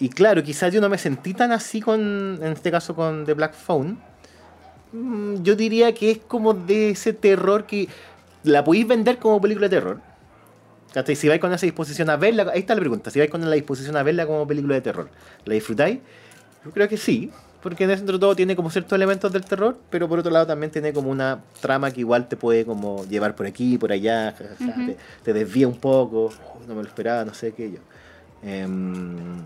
y 0.00 0.08
claro, 0.10 0.42
quizás 0.42 0.72
yo 0.72 0.80
no 0.80 0.88
me 0.88 0.98
sentí 0.98 1.32
tan 1.32 1.52
así 1.52 1.80
con, 1.80 2.38
en 2.42 2.52
este 2.52 2.70
caso 2.70 2.94
con 2.94 3.24
The 3.24 3.34
Black 3.34 3.54
Phone. 3.54 3.98
Mm, 4.92 5.42
Yo 5.42 5.56
diría 5.56 5.94
que 5.94 6.10
es 6.10 6.18
como 6.18 6.52
de 6.52 6.90
ese 6.90 7.12
terror 7.12 7.66
que 7.66 7.88
la 8.42 8.62
podéis 8.64 8.86
vender 8.86 9.18
como 9.18 9.40
película 9.40 9.68
de 9.68 9.76
terror. 9.76 10.00
Si 11.14 11.28
vais 11.28 11.40
con 11.40 11.52
esa 11.52 11.66
disposición 11.66 12.08
a 12.08 12.16
verla, 12.16 12.46
ahí 12.54 12.60
está 12.60 12.74
la 12.74 12.80
pregunta, 12.80 13.10
si 13.10 13.18
vais 13.18 13.30
con 13.30 13.44
la 13.44 13.54
disposición 13.54 13.96
a 13.98 14.02
verla 14.02 14.26
como 14.26 14.46
película 14.46 14.76
de 14.76 14.80
terror, 14.80 15.10
¿la 15.44 15.52
disfrutáis? 15.52 15.98
Yo 16.66 16.72
creo 16.72 16.88
que 16.88 16.96
sí, 16.96 17.30
porque 17.62 17.86
dentro 17.86 18.14
de 18.14 18.18
todo 18.20 18.34
tiene 18.34 18.56
como 18.56 18.70
ciertos 18.70 18.94
elementos 18.96 19.32
del 19.32 19.44
terror, 19.44 19.78
pero 19.88 20.08
por 20.08 20.18
otro 20.18 20.32
lado 20.32 20.46
también 20.48 20.72
tiene 20.72 20.92
como 20.92 21.10
una 21.10 21.38
trama 21.60 21.92
que 21.92 22.00
igual 22.00 22.28
te 22.28 22.36
puede 22.36 22.64
como 22.66 23.04
llevar 23.06 23.36
por 23.36 23.46
aquí, 23.46 23.78
por 23.78 23.92
allá, 23.92 24.34
ja, 24.36 24.44
ja, 24.48 24.54
ja, 24.66 24.70
Ujú. 24.72 24.84
te, 24.86 24.96
te 25.22 25.32
desvía 25.32 25.68
un 25.68 25.76
poco, 25.78 26.26
"Oh, 26.26 26.60
no 26.66 26.74
me 26.74 26.82
lo 26.82 26.88
esperaba, 26.88 27.24
no 27.24 27.32
sé 27.34 27.52
qué 27.52 27.70
yo. 27.70 27.78
Em, 28.42 29.38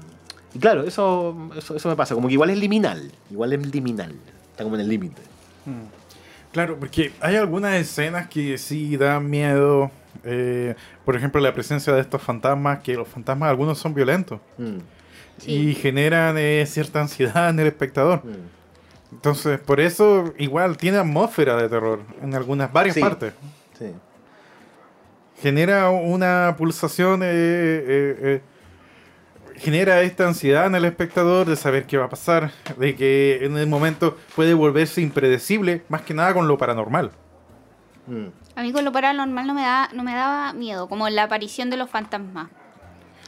y 0.55 0.59
claro, 0.59 0.83
eso, 0.85 1.37
eso, 1.57 1.77
eso 1.77 1.89
me 1.91 1.95
pasa, 1.97 2.15
como 2.15 2.27
que 2.27 2.35
igual 2.35 2.49
es 2.51 2.59
liminal, 2.59 3.13
igual 3.31 3.53
es 3.53 3.67
liminal, 3.73 4.15
está 4.51 4.65
como 4.65 4.77
en 4.77 4.81
el 4.81 4.89
límite. 4.89 5.21
Claro, 6.53 6.79
porque 6.81 7.13
hay 7.21 7.37
algunas 7.37 7.75
escenas 7.75 8.29
que 8.29 8.59
sí 8.59 8.97
dan 8.97 9.29
miedo. 9.31 9.91
eh, 10.25 10.75
por 11.05 11.15
ejemplo, 11.17 11.41
la 11.41 11.55
presencia 11.55 11.93
de 11.93 12.01
estos 12.01 12.21
fantasmas, 12.21 12.81
que 12.81 12.95
los 12.95 13.07
fantasmas 13.07 13.49
algunos 13.51 13.79
son 13.79 13.95
violentos 13.95 14.41
Mm, 14.59 14.79
Sí. 15.41 15.53
y 15.71 15.75
generan 15.75 16.37
eh, 16.39 16.65
cierta 16.67 17.01
ansiedad 17.01 17.49
en 17.51 17.59
el 17.61 17.67
espectador. 17.67 18.25
mm, 18.25 18.61
Entonces, 19.13 19.59
por 19.59 19.81
eso 19.81 20.33
igual 20.39 20.77
tiene 20.77 20.99
atmósfera 20.99 21.57
de 21.57 21.69
terror 21.69 22.01
en 22.23 22.35
algunas, 22.35 22.73
varias 22.73 22.95
Sí. 22.95 23.01
partes. 23.01 23.33
sí. 23.79 23.93
Genera 25.41 25.89
una 25.91 26.55
pulsación, 26.59 27.23
eh, 27.23 27.27
eh, 27.27 28.17
eh, 28.23 28.43
genera 29.57 30.03
esta 30.03 30.27
ansiedad 30.29 30.67
en 30.67 30.75
el 30.75 30.85
espectador 30.85 31.47
de 31.47 31.57
saber 31.57 31.87
qué 31.87 31.97
va 31.97 32.05
a 32.05 32.09
pasar, 32.11 32.51
de 32.77 32.95
que 32.95 33.41
en 33.43 33.57
el 33.57 33.67
momento 33.67 34.19
puede 34.37 34.53
volverse 34.55 35.01
impredecible, 35.01 35.83
más 35.89 36.03
que 36.03 36.13
nada 36.15 36.35
con 36.35 36.47
lo 36.47 36.59
paranormal. 36.59 37.11
mm. 38.07 38.27
A 38.57 38.63
mí 38.63 38.73
con 38.73 38.85
lo 38.85 38.93
paranormal 38.93 39.47
no 39.47 39.55
me, 39.55 39.63
da, 39.63 39.89
no 39.95 40.03
me 40.03 40.13
daba 40.13 40.53
miedo, 40.53 40.89
como 40.89 41.09
la 41.09 41.23
aparición 41.23 41.71
de 41.71 41.79
los 41.79 41.89
fantasmas. 41.89 42.49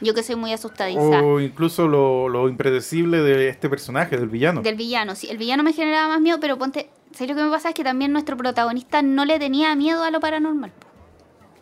Yo 0.03 0.13
que 0.13 0.21
soy 0.23 0.35
muy 0.35 0.51
asustadiza. 0.53 0.99
O 1.23 1.39
incluso 1.39 1.87
lo, 1.87 2.27
lo 2.29 2.49
impredecible 2.49 3.21
de 3.21 3.49
este 3.49 3.69
personaje, 3.69 4.17
del 4.17 4.29
villano. 4.29 4.61
Del 4.61 4.75
villano, 4.75 5.15
sí. 5.15 5.27
El 5.29 5.37
villano 5.37 5.63
me 5.63 5.73
generaba 5.73 6.07
más 6.09 6.21
miedo, 6.21 6.39
pero 6.39 6.57
ponte. 6.57 6.89
¿Sabes 7.13 7.29
lo 7.29 7.35
que 7.35 7.43
me 7.43 7.49
pasa? 7.51 7.69
Es 7.69 7.75
que 7.75 7.83
también 7.83 8.11
nuestro 8.11 8.35
protagonista 8.37 9.01
no 9.01 9.23
le 9.25 9.39
tenía 9.39 9.75
miedo 9.75 10.03
a 10.03 10.11
lo 10.11 10.19
paranormal. 10.19 10.71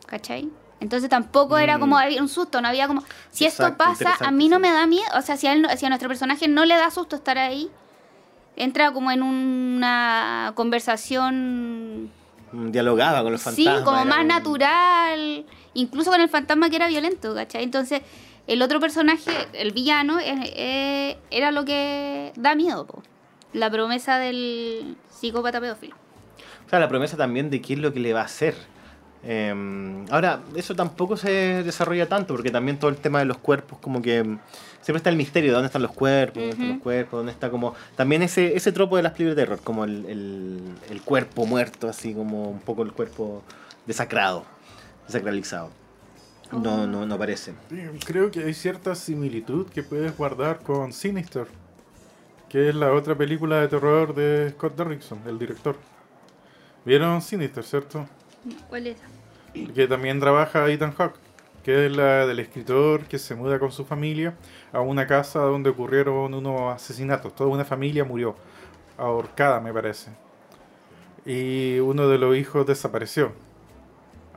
¿Cachai? 0.08 0.50
Entonces 0.80 1.10
tampoco 1.10 1.58
era 1.60 1.78
como 1.78 1.98
había 1.98 2.22
un 2.22 2.28
susto, 2.30 2.60
no 2.62 2.68
había 2.68 2.88
como. 2.88 3.04
Si 3.30 3.46
esto 3.46 3.78
pasa, 3.78 4.16
a 4.20 4.32
mí 4.32 4.50
no 4.50 4.56
sí. 4.56 4.62
me 4.64 4.72
da 4.72 4.88
miedo. 4.88 5.06
O 5.16 5.22
sea, 5.22 5.38
si 5.38 5.46
a, 5.48 5.54
él 5.54 5.62
no- 5.62 5.70
si 5.78 5.86
a 5.86 5.90
nuestro 5.90 6.10
personaje 6.10 6.48
no 6.48 6.66
le 6.66 6.74
da 6.76 6.90
susto 6.90 7.16
estar 7.18 7.38
ahí, 7.38 7.70
entra 8.56 8.92
como 8.92 9.12
en 9.12 9.22
una 9.22 10.54
conversación. 10.56 12.06
Mm, 12.52 12.72
Dialogaba 12.72 13.22
con 13.24 13.32
los 13.34 13.42
fantasmas. 13.42 13.78
Sí, 13.80 13.84
como 13.86 14.04
más 14.06 14.20
un- 14.22 14.28
natural. 14.28 15.46
Incluso 15.74 16.12
con 16.12 16.20
el 16.20 16.30
fantasma 16.30 16.70
que 16.70 16.76
era 16.78 16.88
violento, 16.88 17.34
¿cachai? 17.36 17.64
Entonces, 17.64 18.02
el 18.48 18.62
otro 18.62 18.80
personaje, 18.80 19.32
el 19.54 19.72
villano, 19.72 20.20
eh, 20.20 21.18
era 21.30 21.52
lo 21.52 21.66
que 21.66 22.34
da 22.36 22.56
miedo, 22.56 22.86
po. 22.86 23.04
La 23.54 23.70
promesa 23.70 24.18
del 24.18 24.96
psicópata 25.10 25.60
pedófilo. 25.60 25.96
O 26.66 26.70
sea, 26.70 26.80
la 26.80 26.88
promesa 26.88 27.18
también 27.18 27.50
de 27.50 27.62
qué 27.62 27.74
es 27.74 27.80
lo 27.80 27.94
que 27.94 28.00
le 28.00 28.14
va 28.14 28.22
a 28.22 28.26
hacer. 28.26 28.56
Eh, 29.24 30.06
ahora, 30.10 30.40
eso 30.56 30.74
tampoco 30.76 31.16
se 31.18 31.64
desarrolla 31.64 32.08
tanto, 32.08 32.34
porque 32.34 32.50
también 32.50 32.80
todo 32.80 32.90
el 32.90 32.98
tema 32.98 33.20
de 33.20 33.26
los 33.26 33.38
cuerpos, 33.38 33.78
como 33.80 34.02
que 34.02 34.24
mm, 34.24 34.40
siempre 34.82 34.98
está 34.98 35.10
el 35.10 35.16
misterio 35.16 35.52
de 35.52 35.54
dónde 35.54 35.68
están 35.68 35.82
los 35.84 35.92
cuerpos, 35.92 36.42
dónde 36.42 36.52
están 36.52 36.70
los 36.70 36.82
cuerpos, 36.82 37.20
dónde 37.20 37.32
está 37.32 37.52
como... 37.52 37.76
También 37.96 38.24
ese, 38.24 38.56
ese 38.56 38.72
tropo 38.72 38.98
de 38.98 39.04
las 39.04 39.12
películas 39.12 39.36
de 39.36 39.44
terror, 39.44 39.60
como 39.64 39.84
el, 39.84 40.06
el, 40.06 40.62
el 40.90 41.02
cuerpo 41.02 41.46
muerto, 41.46 41.88
así 41.88 42.14
como 42.14 42.50
un 42.50 42.62
poco 42.62 42.84
el 42.84 42.94
cuerpo 42.94 43.44
desacrado, 43.86 44.46
desacralizado. 45.06 45.81
No, 46.52 46.86
no, 46.86 47.06
no 47.06 47.16
aparece. 47.16 47.54
Sí, 47.70 47.82
Creo 48.06 48.30
que 48.30 48.44
hay 48.44 48.54
cierta 48.54 48.96
similitud 48.96 49.68
que 49.68 49.84
puedes 49.84 50.16
guardar 50.18 50.60
con 50.60 50.92
Sinister, 50.92 51.48
que 52.50 52.70
es 52.70 52.76
la 52.76 52.92
otra 52.94 53.16
película 53.16 53.62
de 53.62 53.68
terror 53.70 54.14
de 54.14 54.52
Scott 54.52 54.76
Derrickson, 54.76 55.20
el 55.26 55.40
director. 55.40 55.78
¿Vieron 56.84 57.22
Sinister, 57.22 57.64
cierto? 57.64 58.06
¿Cuál 58.70 58.88
es? 58.88 58.98
Que 59.74 59.88
también 59.88 60.20
trabaja 60.20 60.68
Ethan 60.70 60.94
Hawke, 60.94 61.16
que 61.64 61.86
es 61.86 61.96
la 61.96 62.26
del 62.26 62.40
escritor 62.40 63.06
que 63.06 63.20
se 63.20 63.36
muda 63.36 63.60
con 63.60 63.72
su 63.72 63.86
familia 63.86 64.34
a 64.74 64.82
una 64.82 65.08
casa 65.08 65.40
donde 65.40 65.70
ocurrieron 65.70 66.34
unos 66.34 66.74
asesinatos. 66.74 67.36
Toda 67.36 67.50
una 67.50 67.66
familia 67.66 68.04
murió, 68.04 68.36
ahorcada 68.98 69.60
me 69.62 69.74
parece. 69.74 70.12
Y 71.26 71.80
uno 71.80 72.08
de 72.08 72.18
los 72.18 72.36
hijos 72.36 72.66
desapareció. 72.66 73.32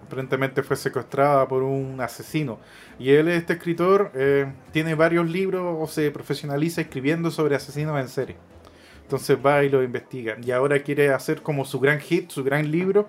Aparentemente 0.07 0.62
fue 0.62 0.76
secuestrada 0.76 1.46
por 1.48 1.62
un 1.62 2.00
asesino. 2.00 2.59
Y 2.98 3.11
él, 3.11 3.28
este 3.28 3.55
escritor, 3.55 4.11
eh, 4.14 4.46
tiene 4.72 4.94
varios 4.94 5.28
libros 5.28 5.76
o 5.78 5.86
se 5.86 6.11
profesionaliza 6.11 6.82
escribiendo 6.82 7.30
sobre 7.30 7.57
asesinos 7.57 7.98
en 8.00 8.09
serie. 8.09 8.36
Entonces 9.02 9.38
va 9.44 9.62
y 9.64 9.70
lo 9.70 9.82
investiga. 9.82 10.36
Y 10.42 10.50
ahora 10.50 10.82
quiere 10.82 11.12
hacer 11.12 11.42
como 11.42 11.64
su 11.64 11.80
gran 11.80 12.00
hit, 12.00 12.30
su 12.30 12.44
gran 12.44 12.70
libro, 12.70 13.07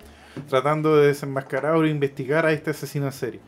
tratando 0.48 0.96
de 0.96 1.08
desenmascarar 1.08 1.74
o 1.74 1.86
investigar 1.86 2.46
a 2.46 2.52
este 2.52 2.70
asesino 2.70 3.06
en 3.06 3.12
serie. 3.12 3.40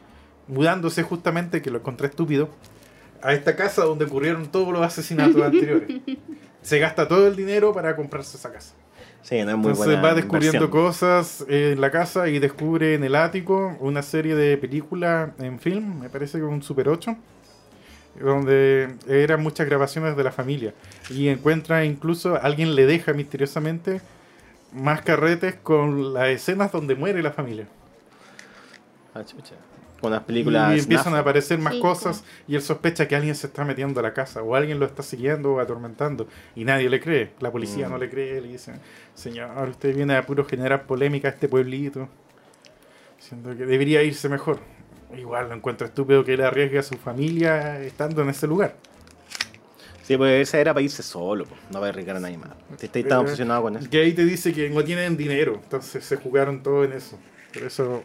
Mudándose 0.46 1.02
justamente, 1.02 1.60
que 1.62 1.70
lo 1.70 1.78
encontré 1.78 2.08
estúpido, 2.08 2.48
a 3.22 3.32
esta 3.32 3.56
casa 3.56 3.84
donde 3.84 4.04
ocurrieron 4.04 4.46
todos 4.46 4.72
los 4.72 4.82
asesinatos 4.82 5.42
anteriores. 5.42 6.00
Se 6.62 6.78
gasta 6.78 7.08
todo 7.08 7.26
el 7.26 7.36
dinero 7.36 7.72
para 7.72 7.96
comprarse 7.96 8.36
esa 8.36 8.52
casa. 8.52 8.74
Sí, 9.22 9.42
no 9.44 9.50
es 9.50 9.56
muy 9.56 9.70
Entonces 9.70 9.86
buena 9.86 10.00
va 10.00 10.14
descubriendo 10.14 10.64
inversión. 10.64 10.84
cosas 10.84 11.44
en 11.48 11.80
la 11.80 11.90
casa 11.90 12.28
y 12.28 12.38
descubre 12.38 12.94
en 12.94 13.04
el 13.04 13.14
ático 13.14 13.76
una 13.80 14.02
serie 14.02 14.34
de 14.34 14.56
películas 14.56 15.30
en 15.38 15.58
film, 15.60 16.00
me 16.00 16.08
parece 16.08 16.38
que 16.38 16.44
un 16.44 16.62
Super 16.62 16.88
8, 16.88 17.16
donde 18.20 18.94
eran 19.06 19.42
muchas 19.42 19.66
grabaciones 19.66 20.16
de 20.16 20.24
la 20.24 20.32
familia. 20.32 20.72
Y 21.10 21.28
encuentra 21.28 21.84
incluso, 21.84 22.40
alguien 22.40 22.74
le 22.74 22.86
deja 22.86 23.12
misteriosamente 23.12 24.00
más 24.72 25.02
carretes 25.02 25.56
con 25.56 26.14
las 26.14 26.28
escenas 26.28 26.72
donde 26.72 26.94
muere 26.94 27.22
la 27.22 27.32
familia. 27.32 27.66
Ah, 29.14 29.24
chucha. 29.24 29.54
Con 30.00 30.12
las 30.12 30.22
películas. 30.22 30.76
y 30.76 30.80
empiezan 30.80 31.14
a 31.14 31.18
aparecer 31.20 31.58
más 31.58 31.74
Sí, 31.74 31.80
cosas 31.80 32.22
y 32.46 32.54
él 32.54 32.62
sospecha 32.62 33.08
que 33.08 33.16
alguien 33.16 33.34
se 33.34 33.48
está 33.48 33.64
metiendo 33.64 33.98
a 33.98 34.02
la 34.04 34.14
casa 34.14 34.42
o 34.42 34.54
alguien 34.54 34.78
lo 34.78 34.86
está 34.86 35.02
siguiendo 35.02 35.54
o 35.54 35.60
atormentando 35.60 36.28
y 36.54 36.64
nadie 36.64 36.88
le 36.88 37.00
cree. 37.00 37.30
La 37.40 37.50
policía 37.50 37.88
Mm. 37.88 37.90
no 37.90 37.98
le 37.98 38.08
cree, 38.08 38.40
le 38.40 38.48
dicen, 38.48 38.80
señor, 39.14 39.68
usted 39.68 39.94
viene 39.96 40.14
a 40.16 40.24
puro 40.24 40.44
generar 40.44 40.84
polémica 40.86 41.26
a 41.28 41.32
este 41.32 41.48
pueblito, 41.48 42.08
diciendo 43.18 43.56
que 43.56 43.66
debería 43.66 44.02
irse 44.02 44.28
mejor. 44.28 44.60
Igual 45.16 45.48
lo 45.48 45.54
encuentro 45.56 45.86
estúpido 45.86 46.24
que 46.24 46.34
él 46.34 46.42
arriesgue 46.42 46.78
a 46.78 46.82
su 46.82 46.94
familia 46.96 47.80
estando 47.80 48.22
en 48.22 48.28
ese 48.28 48.46
lugar. 48.46 48.76
Sí, 50.02 50.16
pues 50.16 50.48
esa 50.48 50.58
era 50.58 50.72
para 50.72 50.82
irse 50.84 51.02
solo, 51.02 51.44
po, 51.44 51.54
no 51.70 51.80
para 51.80 51.88
arriesgar 51.88 52.16
a 52.16 52.20
nadie 52.20 52.38
más. 52.38 52.50
Estáis 52.80 53.06
tan 53.08 53.18
Eh, 53.18 53.22
obsesionado 53.22 53.62
con 53.62 53.76
eso. 53.76 53.90
Que 53.90 54.00
ahí 54.02 54.12
te 54.12 54.24
dice 54.24 54.52
que 54.52 54.70
no 54.70 54.82
tienen 54.84 55.16
dinero, 55.16 55.60
entonces 55.62 56.04
se 56.04 56.16
jugaron 56.16 56.62
todo 56.62 56.84
en 56.84 56.92
eso. 56.92 57.18
Por 57.52 57.62
eso 57.64 58.02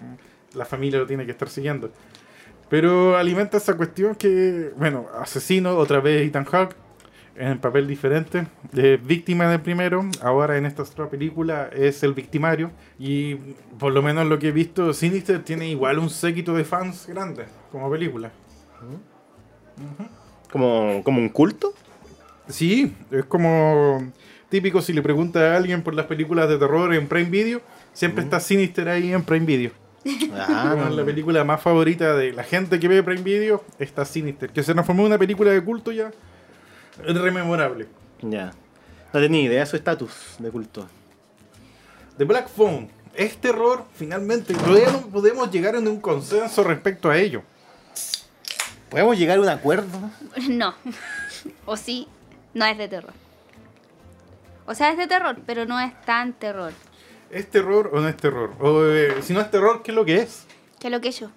la 0.54 0.66
familia 0.66 1.00
lo 1.00 1.08
tiene 1.08 1.26
que 1.26 1.32
estar 1.32 1.50
siguiendo. 1.50 1.92
Pero 2.70 3.18
alimenta 3.18 3.58
esa 3.58 3.76
cuestión 3.76 4.16
que, 4.16 4.72
bueno, 4.78 5.08
asesino, 5.20 5.78
otra 5.78 6.00
vez 6.00 6.28
Ethan 6.28 6.46
Hawke, 6.46 6.76
en 7.36 7.60
papel 7.60 7.88
diferente, 7.88 8.46
de 8.72 8.98
víctima 8.98 9.48
del 9.48 9.62
primero, 9.62 10.06
ahora 10.22 10.58
en 10.58 10.66
esta 10.66 10.84
otra 10.84 11.10
película 11.10 11.70
es 11.74 12.04
el 12.04 12.14
victimario. 12.14 12.72
Y 13.00 13.36
por 13.80 13.92
lo 13.94 14.02
menos 14.02 14.28
lo 14.28 14.40
que 14.40 14.50
he 14.50 14.52
visto, 14.52 14.94
Sinister 14.94 15.44
tiene 15.44 15.68
igual 15.70 16.00
un 16.00 16.10
séquito 16.10 16.54
de 16.54 16.64
fans 16.64 17.08
grande 17.08 17.46
como 17.72 17.90
película. 17.90 18.32
Como, 20.52 21.02
como 21.04 21.20
un 21.20 21.30
culto. 21.30 21.74
Sí, 22.48 22.96
es 23.10 23.26
como 23.26 24.12
típico 24.50 24.82
si 24.82 24.94
le 24.94 25.02
pregunta 25.02 25.54
a 25.54 25.58
alguien 25.58 25.82
por 25.82 25.96
las 25.96 26.06
películas 26.06 26.48
de 26.48 26.58
terror 26.58 26.94
en 26.94 27.08
Prime 27.08 27.30
Video, 27.30 27.62
siempre 27.92 28.24
está 28.24 28.40
Sinister 28.40 28.88
ahí 28.90 29.12
en 29.12 29.24
Prime 29.24 29.46
Video. 29.46 29.83
Ah, 30.34 30.76
Como 30.78 30.90
la 30.96 31.06
película 31.06 31.44
más 31.44 31.62
favorita 31.62 32.16
de 32.16 32.34
la 32.34 32.44
gente 32.44 32.80
que 32.80 32.88
ve 32.88 33.02
Prime 33.04 33.22
Video 33.22 33.64
está 33.80 34.04
Sinister, 34.06 34.50
que 34.52 34.62
se 34.64 34.74
transformó 34.74 35.04
en 35.04 35.08
una 35.08 35.18
película 35.18 35.52
de 35.52 35.64
culto 35.64 35.92
ya 35.92 36.12
rememorable. 36.98 37.88
ya. 38.22 38.52
No 39.14 39.20
tenía 39.20 39.42
idea 39.44 39.60
de 39.60 39.66
su 39.68 39.76
estatus 39.76 40.12
de 40.40 40.50
culto. 40.50 40.88
The 42.18 42.24
Black 42.26 42.50
Phone 42.50 42.90
es 43.14 43.38
terror, 43.38 43.86
finalmente. 43.94 44.54
Todavía 44.56 44.92
no 44.92 45.02
podemos 45.02 45.52
llegar 45.52 45.76
a 45.76 45.80
un 45.80 46.02
consenso 46.02 46.64
respecto 46.64 47.10
a 47.10 47.18
ello. 47.18 47.44
¿Podemos 48.90 49.18
llegar 49.18 49.38
a 49.38 49.42
un 49.42 49.50
acuerdo? 49.50 49.98
No. 50.50 50.74
O 51.66 51.78
sí, 51.78 52.08
no 52.54 52.66
es 52.66 52.78
de 52.78 52.88
terror. 52.88 53.14
O 54.66 54.74
sea, 54.74 54.92
es 54.92 54.98
de 54.98 55.08
terror, 55.08 55.38
pero 55.46 55.66
no 55.66 55.80
es 55.80 55.94
tan 56.06 56.34
terror. 56.34 56.74
¿Es 57.34 57.50
terror 57.50 57.90
o 57.92 58.00
no 58.00 58.08
es 58.08 58.16
terror? 58.16 58.52
O, 58.60 58.86
eh, 58.86 59.24
si 59.24 59.34
no 59.34 59.42
es 59.42 59.50
terror, 59.50 59.82
¿qué 59.82 59.90
es 59.90 59.96
lo 59.96 60.06
que 60.06 60.18
es? 60.18 60.46
Que 60.80 60.92
lo 60.92 61.02
que 61.02 61.12
yo. 61.12 61.32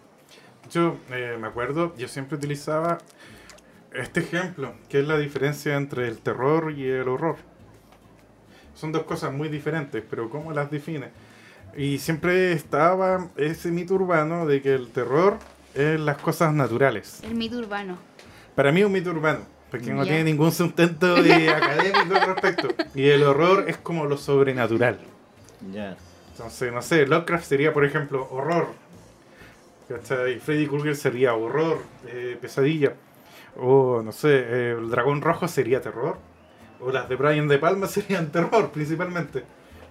Yo 0.70 0.98
eh, 1.10 1.38
me 1.40 1.46
acuerdo, 1.46 1.96
yo 1.96 2.06
siempre 2.06 2.36
utilizaba 2.36 2.98
este 3.94 4.20
ejemplo, 4.20 4.74
que 4.90 5.00
es 5.00 5.08
la 5.08 5.16
diferencia 5.16 5.74
entre 5.74 6.06
el 6.06 6.18
terror 6.18 6.70
y 6.76 6.86
el 6.86 7.08
horror. 7.08 7.36
Son 8.74 8.92
dos 8.92 9.04
cosas 9.04 9.32
muy 9.32 9.48
diferentes, 9.48 10.04
pero 10.08 10.28
¿cómo 10.28 10.52
las 10.52 10.70
define? 10.70 11.08
Y 11.74 11.96
siempre 11.96 12.52
estaba 12.52 13.28
ese 13.36 13.70
mito 13.70 13.94
urbano 13.94 14.44
de 14.44 14.60
que 14.60 14.74
el 14.74 14.88
terror 14.88 15.38
es 15.74 15.98
las 15.98 16.18
cosas 16.18 16.52
naturales. 16.52 17.20
El 17.22 17.36
mito 17.36 17.56
urbano. 17.56 17.96
Para 18.54 18.70
mí 18.70 18.80
es 18.80 18.86
un 18.86 18.92
mito 18.92 19.08
urbano, 19.08 19.46
porque 19.70 19.94
no 19.94 20.04
tiene 20.04 20.24
ningún 20.24 20.52
sustento 20.52 21.22
de 21.22 21.48
académico 21.48 22.16
al 22.16 22.34
respecto. 22.34 22.68
Y 22.94 23.08
el 23.08 23.22
horror 23.22 23.64
es 23.66 23.78
como 23.78 24.04
lo 24.04 24.18
sobrenatural. 24.18 25.15
Ya. 25.72 25.96
Entonces, 26.32 26.72
no 26.72 26.82
sé, 26.82 27.06
Lovecraft 27.06 27.44
sería, 27.44 27.72
por 27.72 27.84
ejemplo, 27.84 28.28
horror. 28.30 28.68
¿Cachai? 29.88 30.38
Freddy 30.40 30.66
Krueger 30.66 30.96
sería 30.96 31.34
horror, 31.34 31.78
eh, 32.08 32.36
pesadilla. 32.40 32.94
O, 33.56 34.02
no 34.02 34.12
sé, 34.12 34.28
eh, 34.38 34.76
el 34.78 34.90
dragón 34.90 35.22
rojo 35.22 35.48
sería 35.48 35.80
terror. 35.80 36.18
O 36.80 36.90
las 36.92 37.08
de 37.08 37.16
Brian 37.16 37.48
De 37.48 37.58
Palma 37.58 37.86
serían 37.88 38.30
terror, 38.32 38.70
principalmente. 38.70 39.44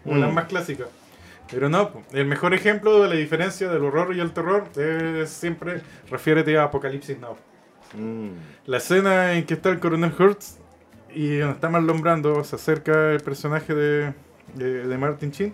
Como 0.03 0.17
las 0.17 0.29
Mm. 0.31 0.33
más 0.33 0.45
clásicas. 0.45 0.87
Pero 1.49 1.69
no, 1.69 1.91
el 2.11 2.25
mejor 2.25 2.53
ejemplo 2.53 3.01
de 3.01 3.09
la 3.09 3.15
diferencia 3.15 3.69
del 3.69 3.83
horror 3.83 4.15
y 4.15 4.19
el 4.19 4.31
terror 4.33 4.65
es 4.75 5.29
siempre, 5.29 5.81
refiérete 6.09 6.57
a 6.57 6.63
Apocalipsis 6.65 7.19
Now. 7.19 7.37
Mm. 7.93 8.29
La 8.65 8.77
escena 8.77 9.33
en 9.33 9.45
que 9.45 9.53
está 9.53 9.69
el 9.69 9.79
coronel 9.79 10.13
Hurts 10.17 10.57
y 11.13 11.37
donde 11.37 11.55
está 11.55 11.69
Marlon 11.69 12.01
Brando, 12.01 12.43
se 12.43 12.55
acerca 12.55 13.11
el 13.11 13.21
personaje 13.21 13.73
de, 13.73 14.13
de, 14.53 14.87
de 14.87 14.97
Martin 14.97 15.31
Chin 15.31 15.53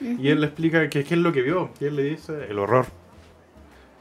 y 0.00 0.28
él 0.28 0.40
le 0.40 0.46
explica 0.48 0.88
que 0.90 1.04
qué 1.04 1.14
es 1.14 1.20
lo 1.20 1.32
que 1.32 1.40
vio. 1.42 1.70
Y 1.80 1.86
él 1.86 1.96
le 1.96 2.02
dice 2.02 2.46
el 2.50 2.58
horror. 2.58 2.86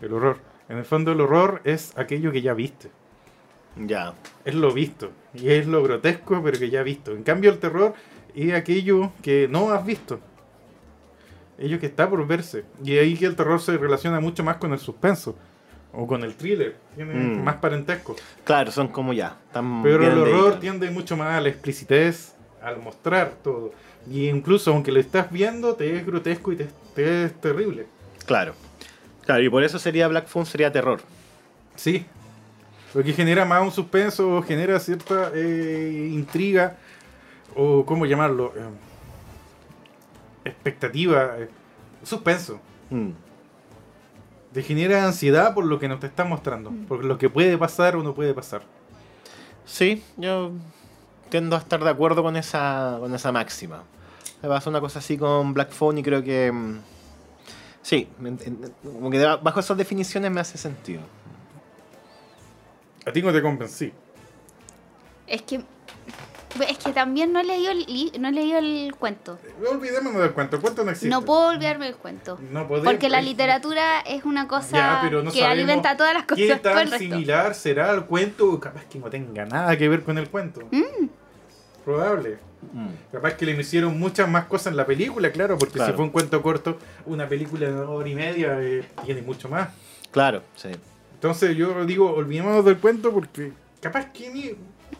El 0.01 0.13
horror. 0.13 0.37
En 0.67 0.77
el 0.77 0.83
fondo 0.85 1.13
el 1.13 1.21
horror 1.21 1.61
es 1.63 1.97
aquello 1.97 2.31
que 2.31 2.41
ya 2.41 2.53
viste. 2.53 2.89
Ya. 3.77 4.13
Es 4.43 4.55
lo 4.55 4.73
visto. 4.73 5.11
Y 5.33 5.49
es 5.49 5.67
lo 5.67 5.81
grotesco, 5.83 6.41
pero 6.43 6.59
que 6.59 6.69
ya 6.69 6.83
visto. 6.83 7.11
En 7.13 7.23
cambio 7.23 7.49
el 7.51 7.59
terror 7.59 7.93
es 8.33 8.53
aquello 8.53 9.11
que 9.21 9.47
no 9.49 9.71
has 9.71 9.85
visto. 9.85 10.19
Ello 11.57 11.79
que 11.79 11.85
está 11.85 12.09
por 12.09 12.25
verse. 12.27 12.65
Y 12.83 12.97
ahí 12.97 13.15
que 13.15 13.25
el 13.25 13.35
terror 13.35 13.61
se 13.61 13.77
relaciona 13.77 14.19
mucho 14.19 14.43
más 14.43 14.57
con 14.57 14.73
el 14.73 14.79
suspenso. 14.79 15.37
O 15.93 16.05
con 16.07 16.23
el 16.25 16.35
thriller. 16.35 16.75
Tiene 16.95 17.13
Mm. 17.13 17.41
más 17.43 17.55
parentesco. 17.55 18.15
Claro, 18.43 18.69
son 18.71 18.89
como 18.89 19.13
ya. 19.13 19.37
Pero 19.53 20.05
el 20.05 20.17
horror 20.17 20.59
tiende 20.59 20.91
mucho 20.91 21.15
más 21.15 21.37
a 21.37 21.41
la 21.41 21.47
explicitez, 21.47 22.34
al 22.65 22.79
mostrar 22.81 23.35
todo. 23.43 23.71
Y 24.09 24.27
incluso 24.27 24.71
aunque 24.71 24.91
lo 24.91 24.99
estás 24.99 25.31
viendo, 25.31 25.75
te 25.75 25.95
es 25.95 26.05
grotesco 26.05 26.51
y 26.51 26.57
te, 26.57 26.67
te 26.95 27.25
es 27.25 27.33
terrible. 27.39 27.85
Claro. 28.25 28.53
Claro, 29.25 29.43
y 29.43 29.49
por 29.49 29.63
eso 29.63 29.79
sería 29.79 30.07
Black 30.07 30.27
Phone, 30.27 30.45
sería 30.45 30.71
terror. 30.71 31.01
Sí. 31.75 32.05
Porque 32.93 33.13
genera 33.13 33.43
más 33.45 33.61
un 33.61 33.71
suspenso, 33.71 34.41
genera 34.43 34.79
cierta 34.79 35.31
eh, 35.33 36.09
intriga, 36.11 36.77
o 37.55 37.85
cómo 37.85 38.05
llamarlo, 38.05 38.53
Eh, 38.55 38.61
expectativa, 40.45 41.35
eh, 41.39 41.49
suspenso. 42.03 42.59
Mm. 42.89 43.09
Te 44.53 44.61
genera 44.61 45.05
ansiedad 45.05 45.53
por 45.53 45.65
lo 45.65 45.79
que 45.79 45.87
nos 45.87 45.99
te 45.99 46.07
está 46.07 46.23
mostrando, 46.23 46.71
por 46.87 47.03
lo 47.03 47.17
que 47.17 47.29
puede 47.29 47.57
pasar 47.57 47.95
o 47.95 48.03
no 48.03 48.13
puede 48.13 48.33
pasar. 48.33 48.61
Sí, 49.65 50.03
yo 50.15 50.51
tiendo 51.29 51.55
a 51.55 51.59
estar 51.59 51.83
de 51.83 51.89
acuerdo 51.89 52.23
con 52.23 52.35
esa, 52.37 52.97
con 52.99 53.13
esa 53.13 53.31
máxima. 53.31 53.83
Me 54.41 54.49
pasó 54.49 54.69
una 54.69 54.81
cosa 54.81 54.99
así 54.99 55.17
con 55.17 55.53
Black 55.53 55.71
Phone 55.71 55.99
y 55.99 56.03
creo 56.03 56.23
que... 56.23 56.51
mm, 56.51 56.79
Sí, 57.85 58.07
como 58.83 59.11
que 59.11 59.23
bajo 59.23 59.59
esas 59.59 59.77
definiciones 59.77 60.31
me 60.31 60.41
hace 60.41 60.57
sentido. 60.57 61.01
A 63.05 63.11
ti 63.11 63.21
no 63.21 63.31
te 63.31 63.43
convencí. 63.43 63.93
Es 65.27 65.43
que. 65.43 65.63
Es 66.67 66.77
que 66.77 66.91
también 66.93 67.33
no 67.33 67.39
he 67.39 67.43
leído 67.43 67.71
el, 67.71 67.79
li- 67.85 68.11
no 68.19 68.27
he 68.29 68.31
leído 68.31 68.59
el 68.59 68.93
cuento. 68.97 69.37
Olvidémonos 69.69 70.21
del 70.21 70.31
cuento, 70.31 70.55
el 70.55 70.61
cuento 70.61 70.83
no 70.83 70.91
existe. 70.91 71.09
No 71.09 71.23
puedo 71.23 71.47
olvidarme 71.49 71.85
del 71.85 71.95
cuento. 71.95 72.39
No 72.51 72.67
podemos. 72.67 72.91
Porque 72.93 73.09
la 73.09 73.21
literatura 73.21 73.99
es 74.01 74.23
una 74.25 74.47
cosa 74.47 74.77
Ya, 74.77 74.99
pero 75.03 75.21
no 75.23 75.31
que 75.31 75.43
alimenta 75.45 75.97
todas 75.97 76.13
las 76.13 76.23
cosas 76.23 76.37
¿Qué 76.37 76.47
por 76.47 76.55
el 76.55 76.61
tan 76.61 76.77
resto. 76.91 76.97
similar 76.97 77.55
será 77.55 77.91
al 77.91 78.05
cuento? 78.05 78.59
Capaz 78.59 78.85
que 78.85 78.99
no 78.99 79.09
tenga 79.09 79.45
nada 79.45 79.77
que 79.77 79.89
ver 79.89 80.03
con 80.03 80.17
el 80.17 80.29
cuento. 80.29 80.61
Mm. 80.71 81.07
Probable. 81.83 82.37
Mm. 82.73 82.87
Capaz 83.11 83.33
que 83.33 83.45
le 83.45 83.51
hicieron 83.59 83.97
muchas 83.99 84.27
más 84.27 84.45
cosas 84.45 84.67
en 84.67 84.77
la 84.77 84.85
película, 84.85 85.31
claro, 85.31 85.57
porque 85.57 85.75
Claro. 85.75 85.91
si 85.91 85.95
fue 85.95 86.05
un 86.05 86.11
cuento 86.11 86.41
corto, 86.41 86.77
una 87.05 87.27
película 87.27 87.67
de 87.67 87.73
una 87.73 87.89
hora 87.89 88.09
y 88.09 88.15
media 88.15 88.57
eh, 88.61 88.83
tiene 89.05 89.21
mucho 89.21 89.49
más. 89.49 89.69
Claro, 90.11 90.41
sí. 90.55 90.69
Entonces 91.13 91.55
yo 91.55 91.85
digo, 91.85 92.11
olvidémonos 92.13 92.65
del 92.65 92.77
cuento 92.77 93.11
porque 93.11 93.51
capaz 93.81 94.05
que 94.11 94.29
ni 94.31 94.51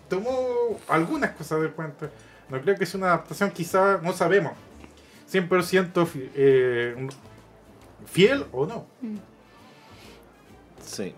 tomó 0.09 0.79
algunas 0.87 1.31
cosas 1.31 1.61
del 1.61 1.71
cuento. 1.71 2.09
No 2.49 2.61
creo 2.61 2.75
que 2.77 2.85
sea 2.85 2.97
una 2.99 3.07
adaptación, 3.07 3.51
quizá 3.51 3.97
no 4.01 4.13
sabemos. 4.13 4.53
100% 5.31 6.05
fi- 6.05 6.29
eh, 6.35 7.07
fiel 8.05 8.45
o 8.51 8.65
no. 8.65 8.85
Sí. 10.81 11.15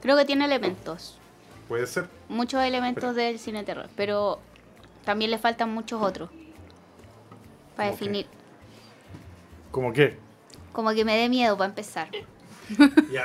Creo 0.00 0.16
que 0.16 0.24
tiene 0.24 0.44
elementos. 0.44 1.18
Puede 1.68 1.86
ser. 1.86 2.08
Muchos 2.28 2.62
elementos 2.64 3.02
Pero- 3.02 3.14
del 3.14 3.38
cine 3.38 3.62
terror. 3.62 3.88
Pero 3.96 4.40
también 5.04 5.30
le 5.30 5.38
faltan 5.38 5.72
muchos 5.72 6.02
otros. 6.02 6.28
Para 7.76 7.88
¿Cómo 7.90 7.98
qué? 7.98 8.04
definir. 8.04 8.26
Como 9.70 9.92
que. 9.92 10.18
Como 10.72 10.90
que 10.92 11.04
me 11.04 11.16
dé 11.16 11.28
miedo 11.28 11.56
para 11.56 11.68
empezar. 11.68 12.08
Ya, 13.10 13.24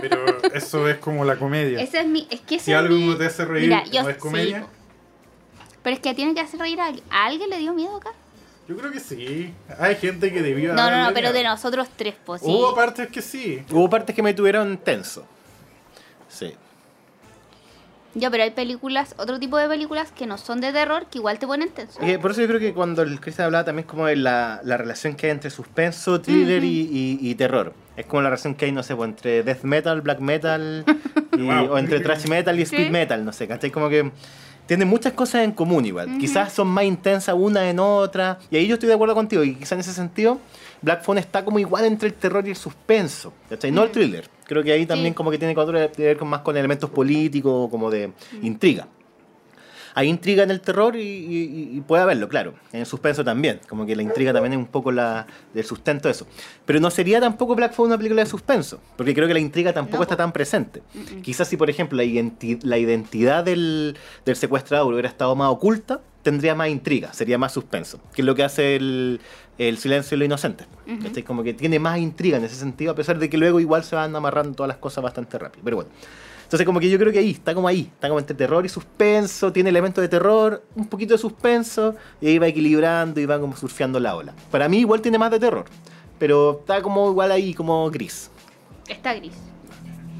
pero 0.00 0.24
eso 0.54 0.88
es 0.88 0.98
como 0.98 1.24
la 1.24 1.36
comedia. 1.36 1.80
Ese 1.80 2.00
es 2.00 2.06
mi. 2.06 2.26
Es 2.30 2.40
que 2.40 2.58
si 2.58 2.72
algo 2.72 2.94
mi- 2.94 3.14
te 3.16 3.26
hace 3.26 3.44
reír, 3.44 3.68
Mira, 3.68 3.84
yo 3.84 4.02
no 4.02 4.08
es 4.08 4.16
comedia. 4.16 4.66
Pero 5.82 5.94
es 5.96 6.00
que 6.02 6.14
tiene 6.14 6.34
que 6.34 6.40
hacer 6.40 6.58
reír 6.60 6.80
a 6.80 6.86
alguien. 6.86 7.04
¿A 7.10 7.26
alguien 7.26 7.48
le 7.50 7.58
dio 7.58 7.72
miedo 7.72 7.96
acá? 7.96 8.10
Yo 8.68 8.76
creo 8.76 8.90
que 8.90 8.98
sí. 9.00 9.54
Hay 9.78 9.94
gente 9.96 10.32
que 10.32 10.42
debió 10.42 10.74
No, 10.74 10.90
no, 10.90 11.04
no, 11.04 11.14
pero 11.14 11.32
de 11.32 11.44
nosotros 11.44 11.88
tres, 11.96 12.14
pues 12.24 12.40
sí. 12.42 12.48
Hubo 12.48 12.74
partes 12.74 13.08
que 13.08 13.22
sí. 13.22 13.62
Hubo 13.70 13.88
partes 13.88 14.14
que 14.16 14.22
me 14.22 14.34
tuvieron 14.34 14.76
tenso. 14.78 15.24
Sí. 16.28 16.52
Ya, 18.18 18.30
pero 18.30 18.44
hay 18.44 18.50
películas, 18.50 19.14
otro 19.18 19.38
tipo 19.38 19.58
de 19.58 19.68
películas 19.68 20.10
que 20.10 20.26
no 20.26 20.38
son 20.38 20.60
de 20.62 20.72
terror 20.72 21.06
que 21.10 21.18
igual 21.18 21.38
te 21.38 21.46
ponen 21.46 21.68
tenso. 21.68 22.00
Eh, 22.00 22.18
por 22.18 22.30
eso 22.30 22.40
yo 22.40 22.48
creo 22.48 22.58
que 22.58 22.72
cuando 22.72 23.02
el 23.02 23.20
Cristian 23.20 23.44
hablaba 23.46 23.64
también 23.66 23.86
como 23.86 24.06
de 24.06 24.16
la, 24.16 24.60
la 24.64 24.78
relación 24.78 25.14
que 25.16 25.26
hay 25.26 25.32
entre 25.32 25.50
suspenso, 25.50 26.20
thriller 26.22 26.64
y, 26.64 26.68
y- 26.90 27.18
y 27.20 27.34
terror. 27.34 27.74
Es 27.94 28.06
como 28.06 28.22
la 28.22 28.30
relación 28.30 28.54
que 28.54 28.64
hay, 28.64 28.72
no 28.72 28.82
sé, 28.82 28.96
pues, 28.96 29.08
entre 29.10 29.42
death 29.42 29.62
metal, 29.64 30.00
black 30.00 30.20
metal, 30.20 30.84
y- 31.36 31.42
Wow. 31.42 31.72
o 31.72 31.78
entre 31.78 32.00
thrash 32.00 32.26
metal 32.26 32.58
y 32.58 32.62
speed 32.62 32.86
Sí. 32.86 32.90
metal, 32.90 33.22
no 33.22 33.32
sé, 33.34 33.46
¿cachai? 33.46 33.70
Como 33.70 33.90
que 33.90 34.10
tienen 34.66 34.88
muchas 34.88 35.12
cosas 35.12 35.42
en 35.44 35.52
común 35.52 35.84
igual. 35.84 36.16
Quizás 36.18 36.52
son 36.52 36.68
más 36.68 36.84
intensas 36.84 37.34
una 37.38 37.68
en 37.70 37.78
otra. 37.78 38.38
Y 38.50 38.56
ahí 38.56 38.66
yo 38.66 38.74
estoy 38.74 38.88
de 38.88 38.94
acuerdo 38.94 39.14
contigo. 39.14 39.44
Y 39.44 39.54
quizás 39.54 39.72
en 39.72 39.80
ese 39.80 39.92
sentido, 39.92 40.40
Black 40.82 41.02
Phone 41.02 41.18
está 41.18 41.44
como 41.44 41.58
igual 41.58 41.84
entre 41.84 42.08
el 42.08 42.14
terror 42.14 42.46
y 42.46 42.50
el 42.50 42.56
suspenso. 42.56 43.32
¿cachai? 43.48 43.70
No 43.72 43.84
el 43.84 43.90
thriller. 43.90 44.28
Creo 44.44 44.62
que 44.62 44.72
ahí 44.72 44.86
también 44.86 45.12
Sí. 45.12 45.16
como 45.16 45.30
que 45.30 45.38
tiene 45.38 45.54
que 45.54 46.02
ver 46.02 46.16
con, 46.16 46.28
más 46.28 46.40
con 46.40 46.56
elementos 46.56 46.90
políticos, 46.90 47.68
como 47.70 47.90
de 47.90 48.12
intriga. 48.42 48.86
Hay 49.98 50.08
intriga 50.08 50.42
en 50.42 50.50
el 50.50 50.60
terror 50.60 50.94
y, 50.94 51.00
y- 51.00 51.70
y 51.78 51.80
puede 51.80 52.02
haberlo, 52.02 52.28
claro. 52.28 52.52
En 52.70 52.80
el 52.80 52.86
suspenso 52.86 53.24
también. 53.24 53.60
Como 53.66 53.86
que 53.86 53.96
la 53.96 54.02
intriga 54.02 54.30
también 54.32 54.52
es 54.52 54.58
un 54.58 54.66
poco 54.66 54.92
la, 54.92 55.26
del 55.54 55.64
sustento 55.64 56.06
de 56.08 56.12
eso. 56.12 56.26
Pero 56.66 56.80
no 56.80 56.90
sería 56.90 57.18
tampoco 57.18 57.54
Black 57.54 57.72
Phone 57.72 57.86
una 57.88 57.96
película 57.96 58.22
de 58.22 58.28
suspenso. 58.28 58.78
Porque 58.96 59.14
creo 59.14 59.26
que 59.26 59.32
la 59.32 59.40
intriga 59.40 59.72
tampoco 59.72 59.96
No, 59.96 60.02
está 60.02 60.16
tan 60.16 60.32
presente. 60.32 60.82
Quizás 61.22 61.48
si, 61.48 61.56
por 61.56 61.70
ejemplo, 61.70 61.96
la, 61.96 62.04
identi- 62.04 62.60
la 62.62 62.76
identidad 62.76 63.42
del, 63.42 63.96
del 64.26 64.36
secuestrador 64.36 64.92
hubiera 64.92 65.08
estado 65.08 65.34
más 65.34 65.48
oculta, 65.50 66.00
tendría 66.22 66.54
más 66.54 66.68
intriga, 66.68 67.14
sería 67.14 67.38
más 67.38 67.52
suspenso. 67.52 67.98
Que 68.14 68.20
es 68.20 68.26
lo 68.26 68.34
que 68.34 68.42
hace 68.44 68.76
el, 68.76 69.18
el 69.56 69.78
silencio 69.78 70.10
de 70.10 70.18
los 70.18 70.26
inocentes. 70.26 70.66
¿cachai? 71.02 71.22
Como 71.22 71.42
que 71.42 71.54
tiene 71.54 71.78
más 71.78 71.98
intriga 72.00 72.36
en 72.36 72.44
ese 72.44 72.56
sentido, 72.56 72.92
a 72.92 72.94
pesar 72.94 73.18
de 73.18 73.30
que 73.30 73.38
luego 73.38 73.60
igual 73.60 73.82
se 73.82 73.96
van 73.96 74.14
amarrando 74.14 74.54
todas 74.54 74.68
las 74.68 74.76
cosas 74.76 75.02
bastante 75.02 75.38
rápido. 75.38 75.62
Pero 75.64 75.76
bueno. 75.76 75.90
Entonces 76.46 76.64
como 76.64 76.78
que 76.78 76.88
yo 76.88 76.96
creo 76.96 77.12
que 77.12 77.18
ahí, 77.18 77.32
está 77.32 77.54
como 77.54 77.66
ahí, 77.66 77.90
está 77.92 78.06
como 78.06 78.20
entre 78.20 78.36
terror 78.36 78.64
y 78.64 78.68
suspenso, 78.68 79.52
tiene 79.52 79.70
elementos 79.70 80.00
de 80.00 80.06
terror, 80.08 80.62
un 80.76 80.86
poquito 80.86 81.14
de 81.14 81.18
suspenso, 81.18 81.96
y 82.20 82.28
ahí 82.28 82.38
va 82.38 82.46
equilibrando 82.46 83.18
y 83.20 83.26
va 83.26 83.40
como 83.40 83.56
surfeando 83.56 83.98
la 83.98 84.14
ola. 84.14 84.32
Para 84.52 84.68
mí 84.68 84.78
igual 84.78 85.00
tiene 85.00 85.18
más 85.18 85.32
de 85.32 85.40
terror, 85.40 85.64
pero 86.20 86.58
está 86.60 86.80
como 86.82 87.10
igual 87.10 87.32
ahí, 87.32 87.52
como 87.52 87.90
gris. 87.90 88.30
Está 88.86 89.12
gris. 89.14 89.32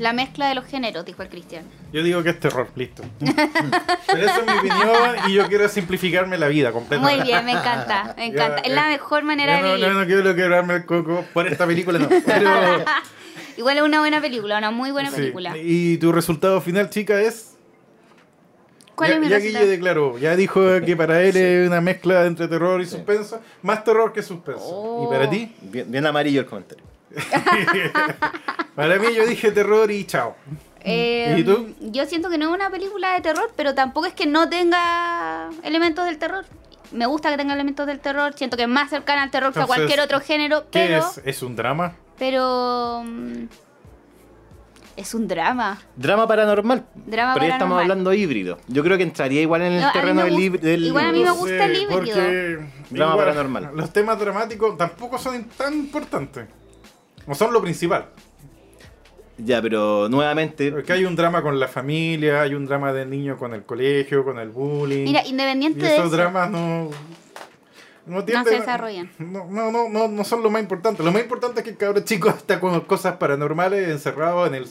La 0.01 0.13
mezcla 0.13 0.49
de 0.49 0.57
los 0.57 0.65
géneros, 0.67 1.05
dijo 1.07 1.23
el 1.23 1.29
Cristian. 1.29 1.65
Yo 1.93 2.03
digo 2.03 2.23
que 2.25 2.31
es 2.31 2.41
terror, 2.41 2.69
listo. 2.75 3.03
Pero 3.19 4.27
esa 4.27 4.41
es 4.41 4.45
mi 4.47 4.53
opinión 4.59 5.17
y 5.29 5.33
yo 5.33 5.47
quiero 5.47 5.69
simplificarme 5.71 6.37
la 6.37 6.49
vida 6.49 6.71
completamente. 6.73 7.17
Muy 7.23 7.27
bien, 7.27 7.45
me 7.47 7.53
encanta, 7.53 8.13
me 8.15 8.27
encanta. 8.33 8.59
Es 8.59 8.75
la 8.75 8.89
mejor 8.89 9.23
manera 9.23 9.59
Yo 9.59 9.63
de 9.63 9.69
no, 9.71 9.75
vivir. 9.77 9.89
no, 9.93 10.01
no 10.01 10.07
quiero 10.07 10.35
quebrarme 10.35 10.75
el 10.75 10.85
coco 10.85 11.25
por 11.33 11.47
esta 11.47 11.67
película, 11.67 11.99
no. 11.99 12.09
Pero, 12.27 12.85
Igual 13.57 13.79
es 13.79 13.83
una 13.83 14.01
buena 14.01 14.21
película, 14.21 14.59
una 14.59 14.71
muy 14.71 14.91
buena 14.91 15.11
sí. 15.11 15.17
película. 15.17 15.57
Y 15.57 15.99
tu 15.99 16.13
resultado 16.13 16.61
final, 16.61 16.91
chica, 16.91 17.21
es. 17.21 17.57
¿Cuál 18.95 19.11
ya, 19.11 19.15
es 19.17 19.21
mi 19.21 19.29
ya 19.29 19.37
resultado? 19.37 19.65
Guille 19.65 19.77
declaró, 19.77 20.19
ya 20.19 20.37
dijo 20.37 20.61
que 20.87 20.97
para 20.97 21.23
él 21.23 21.37
es 21.37 21.67
una 21.67 21.81
mezcla 21.81 22.25
entre 22.25 22.49
terror 22.49 22.81
y 22.81 22.87
suspenso, 22.87 23.41
más 23.63 23.85
terror 23.85 24.13
que 24.13 24.23
suspenso. 24.23 24.65
Oh. 24.65 25.05
¿Y 25.05 25.15
para 25.15 25.29
ti? 25.29 25.55
Bien, 25.63 25.91
bien 25.91 26.07
amarillo 26.07 26.41
el 26.41 26.47
comentario. 26.47 26.85
Para 28.75 28.99
mí 28.99 29.07
yo 29.15 29.27
dije 29.27 29.51
terror 29.53 29.91
y 29.91 30.05
chao. 30.05 30.37
Eh, 30.81 31.37
¿Y 31.39 31.45
tú? 31.45 31.75
Yo 31.81 32.05
siento 32.07 32.29
que 32.29 32.37
no 32.39 32.49
es 32.49 32.55
una 32.55 32.71
película 32.71 33.15
de 33.15 33.21
terror, 33.21 33.51
pero 33.57 33.75
tampoco 33.75 34.07
es 34.07 34.13
que 34.13 34.27
no 34.27 34.49
tenga 34.49 35.49
elementos 35.63 36.05
del 36.05 36.19
terror. 36.19 36.45
Me 36.93 37.07
gusta 37.07 37.31
que 37.31 37.37
tenga 37.37 37.55
elementos 37.55 37.87
del 37.87 38.01
terror. 38.01 38.35
Siento 38.35 38.57
que 38.57 38.65
es 38.65 38.69
más 38.69 38.91
cercana 38.91 39.23
al 39.23 39.31
terror 39.31 39.53
que 39.53 39.61
a 39.61 39.67
cualquier 39.67 40.01
otro 40.01 40.21
género, 40.21 40.67
¿Qué 40.71 40.87
pero. 40.89 40.99
es? 40.99 41.23
¿Es 41.25 41.43
un 41.43 41.57
drama? 41.57 41.95
Pero. 42.19 43.03
mm, 43.05 43.45
Es 44.97 45.13
un 45.15 45.29
drama. 45.29 45.79
Drama 45.95 46.27
paranormal. 46.27 46.87
Drama 46.95 47.35
Pero 47.35 47.47
ya 47.47 47.53
estamos 47.53 47.79
hablando 47.83 48.15
híbrido. 48.15 48.57
Yo 48.67 48.83
creo 48.83 48.97
que 48.97 49.03
entraría 49.03 49.43
igual 49.43 49.61
en 49.63 49.73
el 49.75 49.83
No, 49.83 49.93
terreno 49.93 50.23
del, 50.25 50.33
gust- 50.35 50.41
híbrido- 50.43 50.63
del 50.63 50.85
igual 50.87 51.05
a 51.07 51.13
mí 51.13 51.23
me 51.23 51.31
gusta 51.33 51.65
el 51.67 51.73
híbrido. 51.77 51.91
Porque 51.99 52.59
Drama 52.91 53.13
igual, 53.13 53.27
paranormal. 53.29 53.71
Los 53.77 53.93
temas 53.93 54.19
dramáticos 54.19 54.79
tampoco 54.79 55.19
son 55.19 55.45
tan 55.57 55.75
importantes. 55.75 56.47
No 57.27 57.35
son 57.35 57.53
lo 57.53 57.61
principal. 57.61 58.07
Ya, 59.37 59.61
pero 59.61 60.09
nuevamente. 60.09 60.73
Porque 60.73 60.95
hay 60.95 61.05
un 61.05 61.15
drama 61.15 61.43
con 61.43 61.61
la 61.61 61.69
familia, 61.69 62.41
hay 62.41 62.55
un 62.55 62.65
drama 62.65 62.91
del 62.95 63.11
niño 63.11 63.37
con 63.37 63.53
el 63.53 63.65
colegio, 63.65 64.25
con 64.25 64.39
el 64.39 64.49
bullying. 64.49 65.05
Mira, 65.05 65.27
y 65.27 65.31
independiente 65.31 65.81
de 65.85 65.93
esos 65.95 66.07
eso. 66.07 66.17
dramas 66.17 66.51
no. 66.51 66.89
No, 68.07 68.25
tienden- 68.25 68.45
se 68.55 68.61
desarrollan. 68.61 69.11
No, 69.19 69.45
no, 69.47 69.71
no, 69.73 69.89
no, 69.89 70.09
no 70.09 70.25
son 70.25 70.43
lo 70.43 70.51
más 70.51 70.63
importante. 70.63 71.03
Lo 71.03 71.13
más 71.13 71.23
importante 71.23 71.61
es 71.61 71.65
que 71.65 71.71
el 71.71 71.77
cabrón 71.77 72.05
chico 72.05 72.29
está 72.37 72.61
con 72.61 72.81
cosas 72.83 73.17
paranormales 73.17 73.89
encerrado 73.89 74.47
en 74.47 74.55
el, 74.55 74.69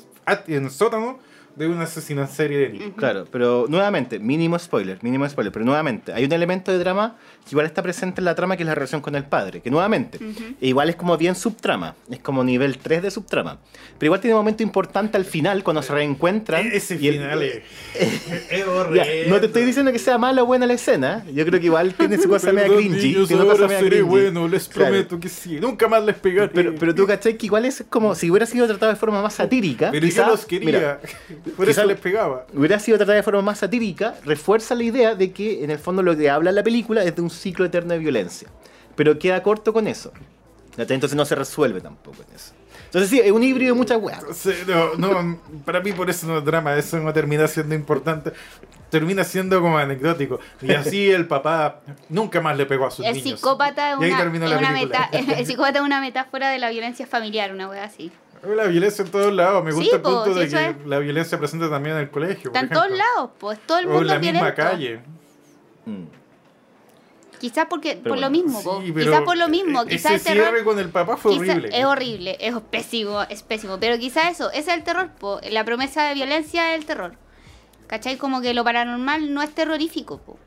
en 0.48 0.66
el 0.66 0.72
sótano 0.72 1.20
de 1.56 1.68
un 1.68 1.80
asesino 1.82 2.22
en 2.22 2.28
serie 2.28 2.58
de 2.58 2.70
niños. 2.70 2.92
Claro, 2.98 3.26
pero 3.32 3.66
nuevamente, 3.70 4.20
mínimo 4.20 4.60
spoiler, 4.60 5.00
mínimo 5.02 5.28
spoiler, 5.30 5.54
pero 5.54 5.64
nuevamente, 5.66 6.12
hay 6.14 6.26
un 6.26 6.32
elemento 6.34 6.72
de 6.72 6.78
drama 6.80 7.16
que 7.44 7.52
igual 7.52 7.66
está 7.66 7.82
presente 7.84 8.20
en 8.22 8.26
la 8.26 8.36
trama 8.36 8.58
que 8.58 8.64
es 8.64 8.68
la 8.68 8.76
relación 8.76 9.02
con 9.02 9.16
el 9.16 9.24
padre, 9.24 9.62
que 9.62 9.70
nuevamente, 9.72 10.20
igual 10.62 10.90
es 10.90 10.96
como 10.96 11.18
bien 11.18 11.36
subtrama, 11.36 11.96
es 12.10 12.20
como 12.20 12.44
nivel 12.44 12.78
3 12.78 13.04
de 13.04 13.12
subtrama, 13.12 13.60
pero 13.98 14.08
igual 14.08 14.20
tiene 14.20 14.34
un 14.34 14.40
momento 14.40 14.64
importante 14.64 15.16
al 15.18 15.26
final 15.26 15.64
cuando 15.64 15.82
se 15.82 15.94
reencuentran. 15.94 16.66
E- 16.68 16.76
Ese 16.78 16.98
y 17.00 17.08
el- 17.08 17.14
final 17.16 17.42
es, 17.44 17.62
es 18.52 18.68
horrible. 18.68 19.26
no 19.28 19.40
te 19.40 19.46
estoy 19.46 19.64
diciendo 19.64 19.92
que 19.92 20.00
sea 20.00 20.18
mala 20.18 20.44
o 20.44 20.46
buena 20.46 20.66
la 20.66 20.74
escena, 20.74 21.24
yo 21.34 21.46
creo 21.46 21.60
que 21.60 21.68
igual 21.68 21.94
tiene 21.94 22.18
su 22.18 22.28
cosa 22.30 22.52
media 22.52 22.76
cringy. 22.76 23.14
niños, 23.14 23.28
tiene 23.28 23.46
cosa 23.46 23.62
media 23.68 23.78
seré 23.80 23.90
cringy. 23.98 24.02
bueno, 24.10 24.48
les 24.48 24.68
Claro. 24.68 24.90
prometo 24.92 25.20
que 25.20 25.30
sí. 25.30 25.60
Nunca 25.62 25.88
más 25.88 26.04
les 26.04 26.16
pegaré. 26.16 26.52
Pero, 26.54 26.76
pero 26.76 26.94
tú 26.96 27.06
cachai 27.08 27.38
que 27.38 27.46
igual 27.46 27.66
es 27.66 27.84
como 27.90 28.14
si 28.16 28.30
hubiera 28.30 28.46
sido 28.46 28.68
tratado 28.68 28.92
de 28.92 28.98
forma 28.98 29.22
más 29.22 29.36
satírica. 29.36 29.90
Pero 29.92 30.06
quizá- 30.06 30.26
yo 30.26 30.32
los 30.32 30.46
quería. 30.46 30.66
mira, 30.66 31.00
Por 31.56 31.70
eso 31.70 31.84
les 31.86 32.00
pegaba. 32.00 32.46
hubiera 32.54 32.80
sido 32.80 32.98
tratada 32.98 33.16
de 33.18 33.24
forma 33.24 33.42
más 33.42 33.60
satírica, 33.60 34.16
refuerza 34.26 34.74
la 34.76 34.84
idea 34.84 35.16
de 35.16 35.32
que 35.32 35.64
en 35.64 35.70
el 35.72 35.80
fondo 35.80 36.02
lo 36.02 36.16
que 36.18 36.30
habla 36.30 36.52
la 36.52 36.64
película 36.64 37.04
es 37.04 37.16
de 37.16 37.22
un 37.22 37.30
ciclo 37.30 37.66
eterno 37.66 37.94
de 37.94 38.00
violencia. 38.00 38.48
Pero 38.96 39.20
queda 39.20 39.44
corto 39.44 39.74
con 39.74 39.88
eso. 39.88 40.12
Entonces 40.78 41.16
no 41.16 41.24
se 41.26 41.36
resuelve 41.36 41.82
tampoco 41.82 42.18
en 42.28 42.36
eso. 42.36 42.54
Entonces 42.86 43.10
sí, 43.10 43.20
es 43.24 43.32
un 43.32 43.44
híbrido 43.44 43.74
de 43.74 43.78
muchas 43.80 44.02
weas. 44.02 44.24
No, 44.68 44.96
no, 44.96 45.40
para 45.66 45.82
mí 45.82 45.92
por 45.94 46.10
eso 46.10 46.28
no 46.28 46.38
es 46.40 46.46
drama, 46.46 46.76
eso 46.76 46.98
no 47.00 47.12
termina 47.14 47.48
siendo 47.48 47.76
importante. 47.76 48.32
Termina 48.90 49.24
siendo 49.24 49.60
como 49.62 49.78
anecdótico. 49.78 50.40
Y 50.62 50.72
así 50.74 51.10
el 51.12 51.28
papá 51.28 51.82
nunca 52.10 52.40
más 52.42 52.56
le 52.58 52.66
pegó 52.66 52.86
a 52.88 52.92
sus 52.92 53.06
El 53.06 53.14
niños. 53.16 53.40
psicópata 53.40 53.92
es 53.92 53.98
una, 53.98 54.08
es 54.08 54.72
meta- 54.72 55.10
el 55.12 55.46
psicópata 55.46 55.80
es 55.80 55.86
una 55.86 56.00
metáfora 56.00 56.50
de 56.50 56.60
la 56.60 56.70
violencia 56.70 57.06
familiar, 57.06 57.54
una 57.54 57.68
wea 57.70 57.84
así. 57.84 58.12
La 58.56 58.66
violencia 58.68 59.04
en 59.06 59.12
todos 59.12 59.34
lados. 59.34 59.64
Me 59.64 59.72
Sí, 59.72 59.78
gusta 59.78 59.96
el 59.98 60.02
po, 60.02 60.10
punto 60.24 60.34
sí, 60.34 60.40
de 60.40 60.48
que 60.50 60.66
es. 60.70 60.86
la 60.86 61.00
violencia 61.00 61.38
presente 61.38 61.68
también 61.70 61.96
en 61.96 62.02
el 62.04 62.10
colegio. 62.10 62.52
Está 62.52 62.60
por 62.60 62.64
en 62.64 62.70
todos 62.70 62.86
ejemplo. 62.86 63.06
lados, 63.16 63.32
pues 63.40 63.60
todo 63.66 63.80
el 63.80 63.86
O 63.86 63.90
mundo 63.90 64.02
en 64.02 64.08
la 64.08 64.20
misma 64.20 64.54
calle. 64.54 65.00
Mm. 65.86 66.04
Quizás 67.40 67.66
porque 67.70 67.96
por 67.98 68.10
bueno, 68.10 68.22
lo 68.22 68.30
mismo. 68.32 68.60
Sí, 68.62 68.92
pero 68.94 69.06
quizás 69.12 69.22
por 69.24 69.38
lo 69.38 69.50
mismo, 69.50 69.86
quizás 69.86 70.14
Ese 70.14 70.16
el 70.32 70.38
terror 70.38 70.50
cierre 70.52 70.64
con 70.64 70.80
el 70.80 70.90
papá 70.90 71.18
fue 71.18 71.34
horrible. 71.36 71.70
es 71.72 71.86
horrible, 71.86 72.38
es 72.40 72.56
pésimo, 72.72 73.22
es 73.30 73.44
pésimo, 73.44 73.78
pero 73.80 73.98
quizás 74.00 74.32
eso, 74.32 74.50
ese 74.52 74.60
es 74.72 74.78
el 74.78 74.84
terror, 74.84 75.10
po. 75.20 75.40
la 75.52 75.64
promesa 75.66 76.04
de 76.08 76.14
violencia 76.14 76.74
es 76.74 76.80
el 76.80 76.86
terror. 76.86 77.14
¿Cachai? 77.88 78.18
Como 78.18 78.42
que 78.42 78.54
lo 78.54 78.64
paranormal 78.64 79.32
no 79.34 79.44
es 79.44 79.54
terrorífico, 79.54 80.18
po. 80.20 80.40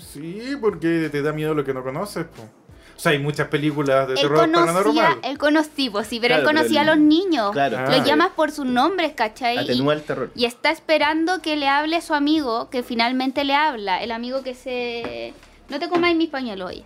Sí, 0.00 0.56
porque 0.60 1.08
te 1.12 1.22
da 1.22 1.32
miedo 1.32 1.54
lo 1.54 1.62
que 1.64 1.72
no 1.74 1.84
conoces. 1.84 2.24
po. 2.24 2.48
O 2.96 3.00
sea, 3.00 3.12
hay 3.12 3.18
muchas 3.18 3.48
películas 3.48 4.06
de 4.08 4.14
Él 4.14 4.20
terror 4.20 4.38
conocía, 4.38 4.66
paranormal. 4.72 5.18
él 5.24 5.38
conocía, 5.38 5.90
pues 5.90 6.06
sí, 6.06 6.20
pero 6.20 6.34
Claro, 6.36 6.42
él 6.42 6.46
pero 6.46 6.58
conocía 6.58 6.82
el- 6.82 6.88
a 6.88 6.94
los 6.94 7.04
niños. 7.04 7.52
Claro, 7.52 7.76
Ah. 7.80 8.04
Llamas 8.04 8.30
por 8.36 8.50
sus 8.52 8.66
nombres, 8.66 9.12
¿cachai? 9.14 9.56
Y- 9.56 9.58
Atenúa 9.58 9.94
el 9.94 10.02
terror. 10.02 10.30
Y 10.34 10.44
está 10.44 10.70
esperando 10.70 11.42
que 11.42 11.56
le 11.56 11.66
hable 11.68 12.00
su 12.00 12.14
amigo, 12.14 12.70
que 12.70 12.82
finalmente 12.82 13.44
le 13.44 13.54
habla. 13.54 14.02
El 14.02 14.12
amigo 14.12 14.42
que 14.42 14.54
se... 14.54 15.34
No 15.68 15.78
te 15.78 15.88
comáis 15.88 16.16
mi 16.16 16.26
pañuelo 16.28 16.66
hoy. 16.66 16.84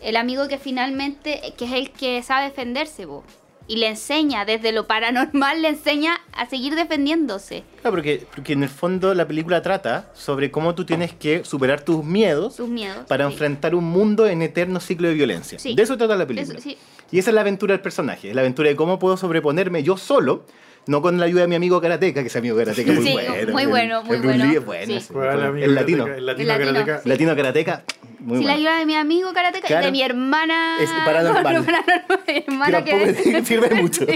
El 0.00 0.16
amigo 0.16 0.48
que 0.48 0.56
finalmente, 0.58 1.52
que 1.58 1.64
es 1.66 1.72
el 1.72 1.90
que 1.90 2.22
sabe 2.22 2.46
defenderse, 2.46 3.04
vos. 3.04 3.24
Y 3.70 3.76
le 3.76 3.86
enseña, 3.86 4.44
desde 4.44 4.72
lo 4.72 4.88
paranormal, 4.88 5.62
le 5.62 5.68
enseña 5.68 6.20
a 6.32 6.46
seguir 6.46 6.74
defendiéndose. 6.74 7.62
Claro, 7.82 7.94
porque, 7.94 8.26
porque 8.34 8.54
en 8.54 8.64
el 8.64 8.68
fondo 8.68 9.14
la 9.14 9.28
película 9.28 9.62
trata 9.62 10.10
sobre 10.12 10.50
cómo 10.50 10.74
tú 10.74 10.84
tienes 10.84 11.12
que 11.12 11.44
superar 11.44 11.80
tus 11.82 12.04
miedos 12.04 12.56
Sus 12.56 12.68
miedos. 12.68 13.06
para 13.06 13.26
sí. 13.28 13.32
enfrentar 13.32 13.76
un 13.76 13.84
mundo 13.84 14.26
en 14.26 14.42
eterno 14.42 14.80
ciclo 14.80 15.06
de 15.06 15.14
violencia. 15.14 15.60
Sí. 15.60 15.76
De 15.76 15.82
eso 15.84 15.96
trata 15.96 16.16
la 16.16 16.26
película. 16.26 16.58
Eso, 16.58 16.62
sí. 16.68 16.76
Y 17.12 17.20
esa 17.20 17.30
es 17.30 17.34
la 17.34 17.42
aventura 17.42 17.72
del 17.74 17.80
personaje, 17.80 18.30
es 18.30 18.34
la 18.34 18.40
aventura 18.40 18.68
de 18.70 18.74
cómo 18.74 18.98
puedo 18.98 19.16
sobreponerme 19.16 19.84
yo 19.84 19.96
solo, 19.96 20.44
no 20.88 21.00
con 21.00 21.20
la 21.20 21.26
ayuda 21.26 21.42
de 21.42 21.46
mi 21.48 21.54
amigo 21.54 21.80
Karateka, 21.80 22.22
que 22.22 22.26
ese 22.26 22.38
amigo 22.38 22.56
Karateka 22.56 22.90
es 22.90 22.98
muy 22.98 23.06
Sí, 23.06 23.12
bueno. 23.12 23.52
muy 23.52 23.62
el- 23.62 23.68
bueno, 23.68 24.02
muy 24.02 24.16
el 24.16 24.22
Bruce 24.22 24.38
bueno. 24.38 24.52
Es 24.58 24.64
bueno, 24.66 24.86
Sí. 24.86 24.92
ese, 24.96 25.12
¿Cuál 25.12 25.42
amigo 25.44 25.64
el 25.64 25.74
latino. 25.76 26.06
El 26.08 26.26
latino, 26.26 26.52
El 26.52 26.58
latino, 26.58 26.72
karateka. 26.72 27.02
sí. 27.04 27.08
Latino 27.08 27.36
Karateka, 27.36 27.84
muy 28.20 28.38
si 28.38 28.44
la 28.44 28.52
ayuda 28.54 28.78
de 28.78 28.86
mi 28.86 28.94
amigo 28.94 29.32
karateka 29.32 29.66
y 29.66 29.68
Claro. 29.68 29.86
de 29.86 29.92
mi 29.92 30.02
hermana... 30.02 30.76
Es 30.80 30.90
paranormal. 30.90 31.42
paranormal, 31.42 31.84
mi 32.26 32.32
Que 32.34 32.44
hermana 32.46 32.84
tampoco 32.84 33.04
que... 33.04 33.44
sirve 33.44 33.74
mucho. 33.82 34.06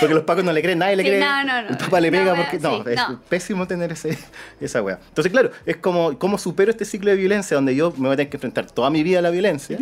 Porque 0.00 0.14
los 0.14 0.24
pacos 0.24 0.44
no 0.44 0.52
le 0.52 0.62
creen, 0.62 0.78
nadie 0.78 0.96
le 0.96 1.02
Sí, 1.02 1.08
cree. 1.08 1.20
no, 1.20 1.44
no, 1.44 1.62
no. 1.62 1.68
El 1.70 1.76
papá 1.76 2.00
le 2.00 2.10
No, 2.10 2.18
pega 2.18 2.34
porque. 2.34 2.58
No, 2.58 2.84
sí, 2.84 2.90
es 2.90 2.96
no. 3.08 3.20
pésimo 3.28 3.66
tener 3.66 3.92
ese, 3.92 4.18
esa 4.60 4.82
wea. 4.82 4.98
Entonces, 5.08 5.32
claro, 5.32 5.50
es 5.64 5.76
como 5.78 6.18
cómo 6.18 6.38
supero 6.38 6.70
este 6.70 6.84
ciclo 6.84 7.10
de 7.10 7.16
violencia 7.16 7.54
donde 7.54 7.74
yo 7.74 7.92
me 7.92 8.08
voy 8.08 8.14
a 8.14 8.16
tener 8.16 8.30
que 8.30 8.36
enfrentar 8.36 8.70
toda 8.70 8.90
mi 8.90 9.02
vida 9.02 9.20
a 9.20 9.22
la 9.22 9.30
violencia, 9.30 9.78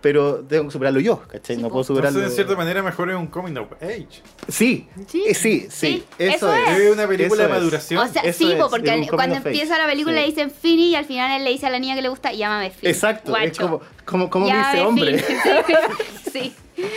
pero 0.00 0.36
tengo 0.48 0.64
que 0.66 0.70
superarlo 0.70 1.00
yo, 1.00 1.20
¿cachai? 1.28 1.56
Sí, 1.56 1.62
no 1.62 1.68
puedo 1.68 1.84
superarlo. 1.84 2.18
Entonces, 2.20 2.38
en 2.38 2.44
cierta 2.46 2.56
manera, 2.58 2.82
mejor 2.82 3.10
es 3.10 3.16
un 3.16 3.26
coming 3.26 3.56
of 3.56 3.72
age. 3.82 4.08
Sí, 4.48 4.88
Sí. 5.06 5.24
eh, 5.26 5.34
sí, 5.34 5.66
sí, 5.68 5.68
Sí, 5.70 6.04
eso, 6.18 6.52
eso 6.52 6.54
es. 6.54 6.78
Es 6.78 6.92
una 6.92 7.06
película 7.06 7.26
Eso 7.26 7.36
de 7.36 7.42
es. 7.44 7.50
maduración. 7.50 7.98
O 8.08 8.12
sea, 8.12 8.22
Eso 8.22 8.38
sí, 8.38 8.52
es, 8.52 8.58
po, 8.58 8.64
es 8.64 8.70
porque 8.70 9.06
cuando 9.10 9.36
empieza 9.36 9.78
la 9.78 9.86
película 9.86 10.14
Sí. 10.16 10.20
le 10.22 10.26
dicen 10.26 10.50
Fini 10.50 10.88
y 10.90 10.94
al 10.96 11.04
final 11.04 11.30
él 11.38 11.44
le 11.44 11.50
dice 11.50 11.66
a 11.66 11.70
la 11.70 11.78
niña 11.78 11.94
que 11.94 12.02
le 12.02 12.08
gusta, 12.08 12.32
llámame 12.32 12.70
Fini. 12.70 12.90
Exacto, 12.92 13.36
es 13.36 13.58
como, 13.58 13.80
como, 14.04 14.30
como 14.30 14.46
me 14.48 14.56
dice 14.56 14.80
hombre. 14.82 15.24
Sí. 16.32 16.54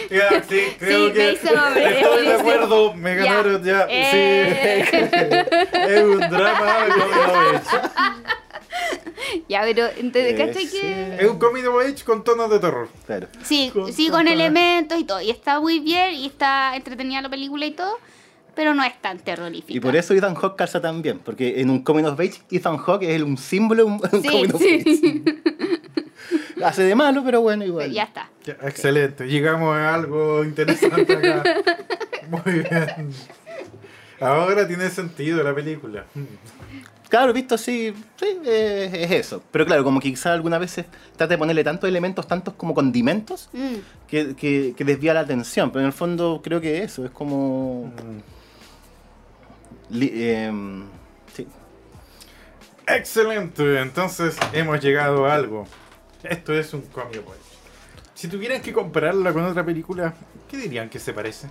Ya, 0.09 0.41
sí, 0.47 0.61
creo 0.79 1.07
Sí, 1.07 1.13
que 1.13 1.35
hombre, 1.57 1.99
estoy 1.99 2.25
de 2.25 2.33
acuerdo, 2.35 2.93
me 2.93 3.15
Ya. 3.17 3.23
ganaron 3.25 3.63
ya. 3.65 3.85
Eh. 3.89 4.85
Sí. 4.89 4.97
es 5.77 6.03
un 6.03 6.19
drama 6.19 6.85
de 6.85 6.91
coming 6.93 7.19
of 7.19 7.67
age. 7.67 9.12
Ya, 9.49 9.61
pero 9.61 9.85
entonces, 9.97 10.33
Eh, 10.33 10.35
¿cachai 10.35 10.67
sí. 10.67 10.79
que...? 10.81 11.17
Es 11.19 11.29
un 11.29 11.39
coming 11.39 11.63
of 11.65 11.81
age 11.83 12.03
con 12.03 12.23
tonos 12.23 12.49
de 12.49 12.59
terror. 12.59 12.89
Claro. 13.05 13.27
Sí, 13.43 13.69
Con- 13.73 13.91
sí, 13.93 14.09
con 14.09 14.19
con 14.19 14.27
elementos 14.27 14.97
y 14.99 15.03
todo. 15.03 15.21
Y 15.21 15.29
está 15.29 15.59
muy 15.59 15.79
bien 15.79 16.13
y 16.15 16.25
está 16.25 16.75
entretenida 16.75 17.21
la 17.21 17.29
película 17.29 17.65
y 17.65 17.71
todo, 17.71 17.97
pero 18.55 18.73
no 18.73 18.83
es 18.83 18.99
tan 19.01 19.19
terrorífica. 19.19 19.75
Y 19.75 19.79
por 19.79 19.95
eso 19.95 20.13
Ethan 20.13 20.35
Hawke 20.35 20.55
calza 20.57 20.79
tan 20.81 21.01
bien, 21.01 21.19
porque 21.19 21.59
en 21.61 21.69
un 21.69 21.83
Coming 21.83 22.05
of 22.05 22.19
Age, 22.19 22.41
Ethan 22.51 22.77
Hawke 22.77 23.03
es 23.03 23.21
un 23.21 23.37
símbolo 23.37 23.85
de 23.85 23.91
un, 23.91 23.99
Sí, 24.21 24.27
Coming 24.29 24.53
of 24.53 24.61
sí. 24.61 25.23
Age. 25.25 26.63
Hace 26.63 26.83
de 26.83 26.95
malo, 26.95 27.23
pero 27.25 27.41
bueno, 27.41 27.65
igual. 27.65 27.91
Ya 27.91 28.03
está. 28.03 28.29
Ya, 28.45 28.53
excelente, 28.61 29.27
llegamos 29.27 29.75
a 29.75 29.93
algo 29.93 30.43
interesante 30.43 31.11
acá. 31.13 31.43
Muy 32.29 32.53
bien. 32.59 33.09
Ahora 34.21 34.65
tiene 34.67 34.89
sentido 34.89 35.43
la 35.43 35.53
película. 35.53 36.05
Claro, 37.13 37.31
visto 37.31 37.53
así, 37.53 37.93
sí, 38.15 38.25
eh, 38.43 38.89
es 38.91 39.11
eso. 39.11 39.43
Pero 39.51 39.67
claro, 39.67 39.83
como 39.83 39.99
que 39.99 40.09
quizás 40.09 40.33
algunas 40.33 40.59
veces 40.59 40.87
trata 41.15 41.27
de 41.27 41.37
ponerle 41.37 41.63
tantos 41.63 41.87
elementos, 41.87 42.25
tantos 42.27 42.55
como 42.55 42.73
condimentos, 42.73 43.49
Mm. 43.53 43.75
que, 44.07 44.35
que- 44.35 44.73
que 44.75 44.83
desvía 44.83 45.13
la 45.13 45.19
atención. 45.19 45.69
Pero 45.69 45.81
en 45.81 45.85
el 45.85 45.93
fondo 45.93 46.41
creo 46.43 46.59
que 46.59 46.81
eso, 46.81 47.05
es 47.05 47.11
como... 47.11 47.93
li- 49.91 50.11
em, 50.27 50.85
sí. 51.35 51.47
Excelente, 52.87 53.79
entonces 53.79 54.35
hemos 54.51 54.79
llegado 54.81 55.27
a 55.27 55.35
algo. 55.35 55.67
Esto 56.23 56.51
es 56.53 56.73
un 56.73 56.83
age. 56.97 57.21
Si 58.15 58.27
tuvieran 58.27 58.59
que 58.59 58.73
compararla 58.73 59.31
con 59.33 59.43
otra 59.45 59.63
película, 59.63 60.15
¿qué 60.49 60.57
dirían 60.57 60.89
que 60.89 60.97
se 60.97 61.13
parece? 61.13 61.47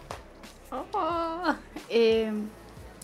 Oh, 0.72 1.54
eh, 1.88 2.32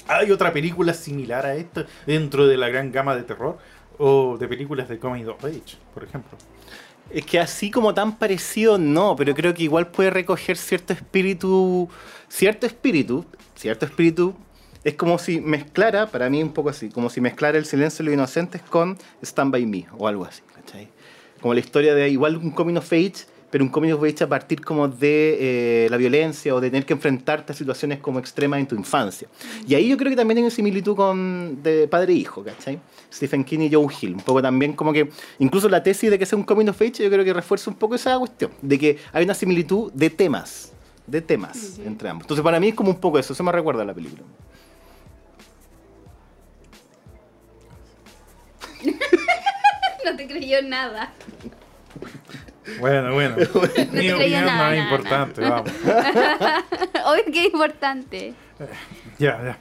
¿Hay 0.08 0.30
otra 0.30 0.52
película 0.52 0.94
similar 0.94 1.44
a 1.44 1.54
esta 1.54 1.86
dentro 2.06 2.46
de 2.46 2.56
la 2.56 2.68
gran 2.70 2.90
gama 2.90 3.14
de 3.14 3.22
terror? 3.22 3.58
¿O 3.98 4.38
de 4.38 4.48
películas 4.48 4.88
de 4.88 4.98
coming 4.98 5.26
of 5.26 5.44
age, 5.44 5.76
por 5.92 6.02
ejemplo? 6.02 6.38
Es 7.10 7.24
que 7.26 7.38
así 7.38 7.70
como 7.70 7.92
tan 7.92 8.16
parecido, 8.16 8.78
no, 8.78 9.16
pero 9.16 9.34
creo 9.34 9.52
que 9.54 9.64
igual 9.64 9.88
puede 9.88 10.10
recoger 10.10 10.56
cierto 10.56 10.92
espíritu, 10.92 11.88
cierto 12.28 12.66
espíritu, 12.66 13.24
cierto 13.54 13.86
espíritu. 13.86 14.34
Es 14.84 14.94
como 14.94 15.18
si 15.18 15.40
mezclara, 15.40 16.06
para 16.06 16.30
mí 16.30 16.42
un 16.42 16.52
poco 16.52 16.70
así, 16.70 16.88
como 16.88 17.10
si 17.10 17.20
mezclara 17.20 17.58
El 17.58 17.66
silencio 17.66 18.02
de 18.02 18.10
los 18.10 18.14
inocentes 18.14 18.62
con 18.62 18.96
Stand 19.22 19.52
By 19.52 19.66
Me 19.66 19.86
o 19.98 20.08
algo 20.08 20.24
así, 20.24 20.42
¿cachai? 20.54 20.88
Como 21.40 21.52
la 21.52 21.60
historia 21.60 21.94
de 21.94 22.08
igual 22.08 22.36
un 22.36 22.50
coming 22.50 22.76
of 22.76 22.92
age, 22.92 23.26
pero 23.50 23.64
un 23.64 23.70
coming 23.70 23.92
of 23.92 24.02
age 24.02 24.24
a 24.24 24.28
partir 24.28 24.62
como 24.62 24.88
de 24.88 25.84
eh, 25.84 25.88
la 25.90 25.96
violencia 25.96 26.54
o 26.54 26.60
de 26.60 26.70
tener 26.70 26.84
que 26.84 26.92
enfrentarte 26.92 27.52
a 27.52 27.54
situaciones 27.54 27.98
como 27.98 28.18
extremas 28.18 28.60
en 28.60 28.66
tu 28.66 28.74
infancia. 28.74 29.28
Y 29.66 29.74
ahí 29.74 29.88
yo 29.88 29.96
creo 29.96 30.10
que 30.10 30.16
también 30.16 30.38
hay 30.38 30.44
una 30.44 30.50
similitud 30.50 30.94
con 30.94 31.62
de 31.62 31.88
padre 31.88 32.12
e 32.12 32.16
hijo, 32.16 32.44
¿cachai? 32.44 32.78
Stephen 33.12 33.44
King 33.44 33.60
y 33.60 33.72
Joe 33.72 33.86
Hill. 34.00 34.14
Un 34.14 34.20
poco 34.20 34.42
también 34.42 34.74
como 34.74 34.92
que, 34.92 35.10
incluso 35.38 35.68
la 35.68 35.82
tesis 35.82 36.10
de 36.10 36.18
que 36.18 36.26
sea 36.26 36.38
un 36.38 36.44
coming 36.44 36.68
of 36.68 36.80
age, 36.80 37.02
yo 37.02 37.10
creo 37.10 37.24
que 37.24 37.32
refuerza 37.32 37.70
un 37.70 37.76
poco 37.76 37.94
esa 37.94 38.18
cuestión, 38.18 38.50
de 38.60 38.78
que 38.78 38.98
hay 39.12 39.24
una 39.24 39.34
similitud 39.34 39.90
de 39.92 40.10
temas, 40.10 40.72
de 41.06 41.22
temas 41.22 41.78
entre 41.84 42.08
ambos. 42.08 42.24
Entonces 42.24 42.44
para 42.44 42.60
mí 42.60 42.68
es 42.68 42.74
como 42.74 42.90
un 42.90 43.00
poco 43.00 43.18
eso, 43.18 43.32
eso 43.32 43.42
me 43.42 43.52
recuerda 43.52 43.82
a 43.82 43.86
la 43.86 43.94
película. 43.94 44.22
no 50.04 50.16
te 50.16 50.26
creyó 50.26 50.62
nada. 50.62 51.12
Bueno, 52.78 53.14
bueno. 53.14 53.36
Mi 53.92 54.10
opinión 54.10 54.44
nada, 54.44 54.68
no 54.68 54.74
es 54.74 54.76
nada, 54.76 54.76
importante, 54.76 55.40
vamos. 55.40 55.70
Obvio 57.06 57.24
que 57.32 57.40
es 57.40 57.46
importante. 57.46 58.34
Ya, 59.18 59.42
ya. 59.42 59.58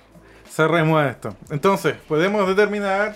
Cerremos 0.50 1.06
esto. 1.06 1.36
Entonces, 1.50 1.96
podemos 2.08 2.48
determinar 2.48 3.16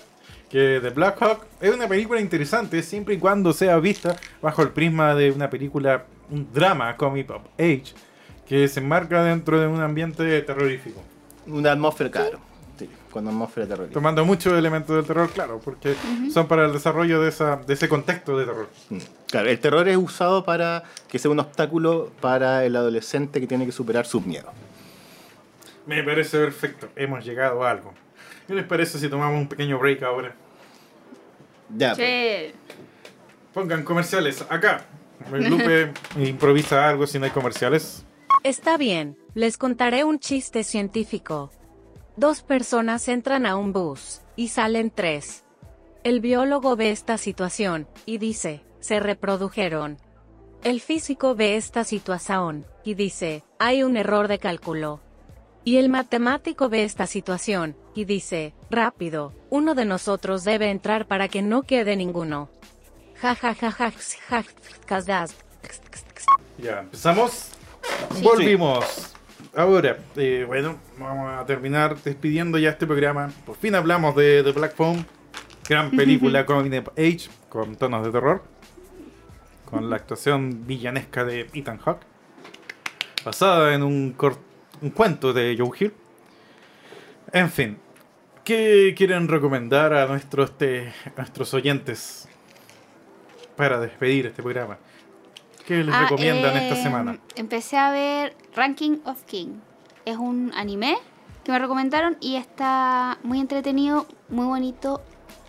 que 0.50 0.80
The 0.82 0.90
Black 0.90 1.22
Hawk 1.22 1.46
es 1.62 1.74
una 1.74 1.88
película 1.88 2.20
interesante 2.20 2.84
siempre 2.84 3.16
y 3.16 3.18
cuando 3.18 3.54
sea 3.54 3.78
vista 3.78 4.16
bajo 4.42 4.62
el 4.62 4.70
prisma 4.70 5.16
de 5.16 5.32
una 5.32 5.50
película, 5.50 6.06
un 6.30 6.52
drama 6.54 6.96
comic 6.98 7.30
of 7.32 7.42
age, 7.58 7.94
que 8.48 8.68
se 8.68 8.82
enmarca 8.82 9.24
dentro 9.24 9.60
de 9.60 9.68
un 9.68 9.82
ambiente 9.82 10.42
terrorífico. 10.42 11.02
Una 11.48 11.72
atmósfera, 11.72 12.12
claro, 12.12 12.40
sí, 12.86 12.90
con 13.12 13.28
atmósfera 13.28 13.68
terrorífica. 13.68 13.94
Tomando 13.94 14.26
muchos 14.26 14.54
elementos 14.54 14.96
del 14.96 15.06
terror, 15.06 15.30
claro, 15.30 15.60
porque 15.64 15.96
son 16.34 16.48
para 16.48 16.66
el 16.66 16.74
desarrollo 16.74 17.22
de, 17.22 17.30
esa, 17.30 17.58
de 17.58 17.74
ese 17.74 17.88
contexto 17.88 18.38
de 18.38 18.46
terror. 18.46 18.70
Mm. 18.90 18.98
Claro, 19.28 19.50
el 19.50 19.60
terror 19.60 19.88
es 19.88 19.98
usado 19.98 20.44
para 20.44 20.84
que 21.08 21.20
sea 21.20 21.32
un 21.32 21.40
obstáculo 21.40 22.12
para 22.20 22.66
el 22.66 22.76
adolescente 22.76 23.40
que 23.40 23.48
tiene 23.48 23.66
que 23.66 23.72
superar 23.72 24.06
sus 24.06 24.26
miedos. 24.26 24.52
Me 25.86 26.04
parece 26.04 26.38
perfecto. 26.38 26.90
Hemos 26.96 27.26
llegado 27.26 27.64
a 27.64 27.72
algo. 27.72 27.94
¿Qué 28.48 28.54
les 28.54 28.66
parece 28.66 29.00
si 29.00 29.10
tomamos 29.10 29.40
un 29.40 29.48
pequeño 29.48 29.80
break 29.80 30.04
ahora? 30.04 30.34
Ya, 31.76 31.96
pues. 31.96 31.98
Che. 31.98 32.54
Pongan 33.54 33.84
comerciales 33.84 34.46
acá. 34.50 34.86
El 35.32 35.50
Lupe 35.50 35.92
improvisa 36.20 36.88
algo 36.88 37.06
si 37.06 37.20
no 37.20 37.26
hay 37.26 37.32
comerciales. 37.32 38.06
Está 38.44 38.78
bien, 38.78 39.18
les 39.36 39.58
contaré 39.58 40.04
un 40.04 40.20
chiste 40.20 40.64
científico. 40.64 41.52
Dos 42.22 42.44
personas 42.44 43.08
entran 43.08 43.48
a 43.48 43.56
un 43.56 43.74
bus, 43.74 44.22
y 44.36 44.50
salen 44.50 44.92
tres. 44.92 45.44
El 46.04 46.20
biólogo 46.20 46.76
ve 46.76 46.92
esta 46.92 47.18
situación, 47.18 47.88
y 48.06 48.20
dice, 48.20 48.64
se 48.80 49.00
reprodujeron. 49.00 49.98
El 50.64 50.82
físico 50.82 51.34
ve 51.34 51.56
esta 51.56 51.84
situación, 51.84 52.68
y 52.84 52.94
dice, 52.94 53.44
hay 53.58 53.82
un 53.82 53.98
error 53.98 54.28
de 54.28 54.38
cálculo. 54.38 55.00
Y 55.64 55.78
el 55.78 55.90
matemático 55.90 56.70
ve 56.70 56.84
esta 56.84 57.08
situación, 57.08 57.76
y 57.96 58.06
dice, 58.06 58.54
rápido, 58.70 59.34
uno 59.50 59.74
de 59.74 59.86
nosotros 59.86 60.44
debe 60.44 60.70
entrar 60.70 61.08
para 61.08 61.28
que 61.28 61.42
no 61.42 61.64
quede 61.64 61.96
ninguno. 61.96 62.52
Ja 63.20 63.34
ja 63.34 63.56
ja 63.56 63.72
ja 63.72 63.92
ja 64.30 65.26
Ya, 66.60 66.80
empezamos. 66.82 67.50
Volvimos. 68.22 69.12
Ahora, 69.56 69.98
eh, 70.16 70.46
bueno, 70.48 70.78
vamos 70.98 71.30
a 71.40 71.46
terminar 71.46 71.98
despidiendo 72.02 72.58
ya 72.58 72.70
este 72.70 72.88
programa. 72.88 73.32
Por 73.46 73.58
fin 73.58 73.76
hablamos 73.76 74.16
de 74.16 74.44
The 74.44 74.52
Black 74.54 74.76
Phone. 74.76 75.06
Gran 75.68 75.92
película 75.98 76.46
Coming 76.46 76.78
of 76.80 76.90
Age 76.98 77.30
con 77.50 77.76
tonos 77.76 78.06
de 78.06 78.12
terror. 78.12 78.44
Con 79.66 79.90
la 79.90 79.98
actuación 79.98 80.66
villanesca 80.66 81.26
de 81.26 81.50
Ethan 81.54 81.78
Hawke. 81.80 82.06
Basada 83.26 83.74
en 83.76 83.84
un, 83.84 84.16
un 84.82 84.90
cuento 84.90 85.34
de 85.34 85.56
Joe 85.58 85.78
Hill. 85.80 85.94
En 87.34 87.50
fin, 87.50 87.78
¿qué 88.44 88.94
quieren 88.98 89.28
recomendar 89.28 89.94
a 89.94 90.06
nuestros, 90.08 90.58
te- 90.58 90.90
a 91.06 91.18
nuestros 91.18 91.54
oyentes 91.54 92.28
para 93.56 93.80
despedir 93.80 94.26
este 94.28 94.42
programa? 94.42 94.78
¿Qué 95.72 95.86
les 95.86 95.96
Ah, 95.96 96.02
recomiendan 96.02 96.58
esta 96.58 96.78
eh, 96.78 96.84
semana? 96.84 97.18
Empecé 97.38 97.78
a 97.78 97.92
ver 97.92 98.36
Ranking 98.54 98.98
of 99.06 99.24
King. 99.24 99.60
Es 100.04 100.18
un 100.18 100.52
anime 100.54 100.98
que 101.46 101.54
me 101.54 101.60
recomendaron 101.60 102.18
y 102.20 102.36
está 102.36 103.20
muy 103.24 103.40
entretenido, 103.40 104.06
muy 104.28 104.48
bonito, 104.48 105.02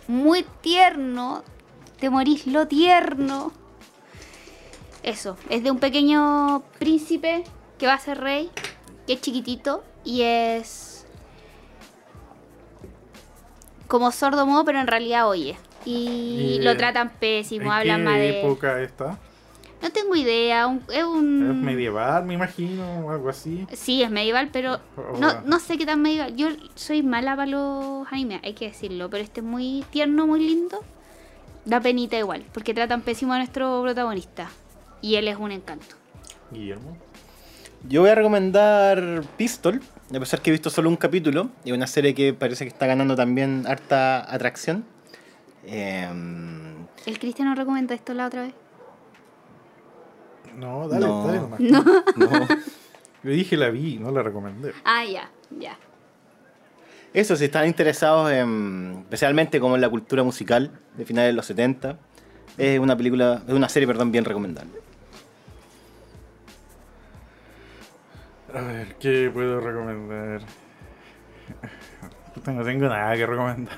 muy 0.07 0.45
tierno. 0.61 1.43
Te 1.99 2.09
morís 2.09 2.47
lo 2.47 2.69
tierno. 2.69 3.51
Eso, 5.03 5.35
es 5.49 5.61
de 5.61 5.71
un 5.71 5.79
pequeño 5.79 6.63
príncipe 6.79 7.43
que 7.77 7.85
va 7.87 7.95
a 7.95 7.99
ser 7.99 8.21
rey, 8.21 8.49
que 9.05 9.13
es 9.15 9.19
chiquitito 9.19 9.83
y 10.05 10.21
es 10.21 11.05
como 13.89 14.09
sordo 14.13 14.45
mudo, 14.45 14.63
pero 14.63 14.79
en 14.79 14.87
realidad 14.87 15.27
oye. 15.27 15.57
Y, 15.83 16.59
Y, 16.59 16.61
lo 16.61 16.77
tratan 16.77 17.09
pésimo, 17.09 17.65
¿En 17.65 17.71
hablan 17.73 17.97
qué 17.99 18.03
más 18.05 18.15
de... 18.19 18.39
época 18.39 18.79
está? 18.81 19.19
No 19.83 19.89
tengo 19.91 20.15
idea, 20.15 20.65
un- 20.67 20.81
es 20.91 21.03
un... 21.03 21.51
¿Es 21.51 21.55
medieval, 21.57 22.23
me 22.25 22.33
imagino, 22.35 23.05
o 23.05 23.11
algo 23.11 23.29
así? 23.29 23.67
Sí, 23.73 24.01
es 24.01 24.09
medieval, 24.09 24.49
pero 24.51 24.79
Oh, 24.95 25.17
no, 25.19 25.41
no 25.41 25.59
sé 25.59 25.77
qué 25.77 25.85
tan 25.85 26.01
medieval. 26.01 26.35
Yo 26.35 26.47
soy 26.75 27.03
mala 27.03 27.35
para 27.35 27.51
los 27.51 28.07
animes, 28.11 28.39
hay 28.43 28.53
que 28.53 28.69
decirlo, 28.69 29.09
pero 29.09 29.23
este 29.23 29.41
es 29.41 29.45
muy 29.45 29.83
tierno, 29.91 30.25
muy 30.25 30.39
lindo. 30.39 30.79
Da 31.65 31.79
penita 31.81 32.17
igual, 32.17 32.43
porque 32.53 32.73
tratan 32.73 33.01
pésimo 33.01 33.33
a 33.33 33.37
nuestro 33.37 33.81
protagonista. 33.81 34.49
Y 35.01 35.15
él 35.15 35.27
es 35.27 35.37
un 35.37 35.51
encanto. 35.51 35.95
Guillermo. 36.51 36.97
Yo 37.87 38.01
voy 38.01 38.09
a 38.11 38.15
recomendar 38.15 39.23
Pistol, 39.35 39.81
a 40.15 40.19
pesar 40.19 40.41
que 40.41 40.49
he 40.49 40.53
visto 40.53 40.69
solo 40.69 40.87
un 40.89 40.95
capítulo, 40.95 41.49
y 41.65 41.73
una 41.73 41.87
serie 41.87 42.13
que 42.15 42.33
parece 42.33 42.63
que 42.63 42.69
está 42.69 42.87
ganando 42.87 43.15
también 43.17 43.65
harta 43.67 44.19
atracción. 44.33 44.85
Em, 45.65 46.85
¿El 47.05 47.19
Cristiano 47.19 47.53
recomendó 47.55 47.93
esto 47.93 48.13
la 48.13 48.27
otra 48.27 48.43
vez? 48.43 48.53
No, 50.55 50.87
dale, 50.87 51.05
No. 51.05 51.25
dale 51.27 51.39
nomás. 51.39 51.59
no. 51.59 52.47
Yo 53.23 53.31
dije 53.31 53.55
la 53.55 53.69
vi, 53.69 53.97
no 53.99 54.11
la 54.11 54.21
recomendé. 54.21 54.73
Ah, 54.83 55.05
ya, 55.05 55.29
ya. 55.57 55.77
Eso, 57.13 57.35
si 57.35 57.45
están 57.45 57.67
interesados 57.67 58.31
en, 58.31 58.97
especialmente 59.03 59.59
como 59.59 59.75
en 59.75 59.81
la 59.81 59.89
cultura 59.89 60.23
musical 60.23 60.71
de 60.97 61.05
finales 61.05 61.29
de 61.29 61.33
los 61.33 61.45
70, 61.45 61.97
es 62.57 62.79
una 62.79 62.97
película, 62.97 63.41
es 63.47 63.53
una 63.53 63.69
serie, 63.69 63.87
perdón, 63.87 64.11
bien 64.11 64.25
recomendable. 64.25 64.73
A 68.53 68.61
ver, 68.61 68.95
¿qué 68.99 69.31
puedo 69.33 69.59
recomendar? 69.59 70.41
No 72.35 72.63
tengo 72.63 72.87
nada 72.87 73.15
que 73.15 73.25
recomendar. 73.25 73.77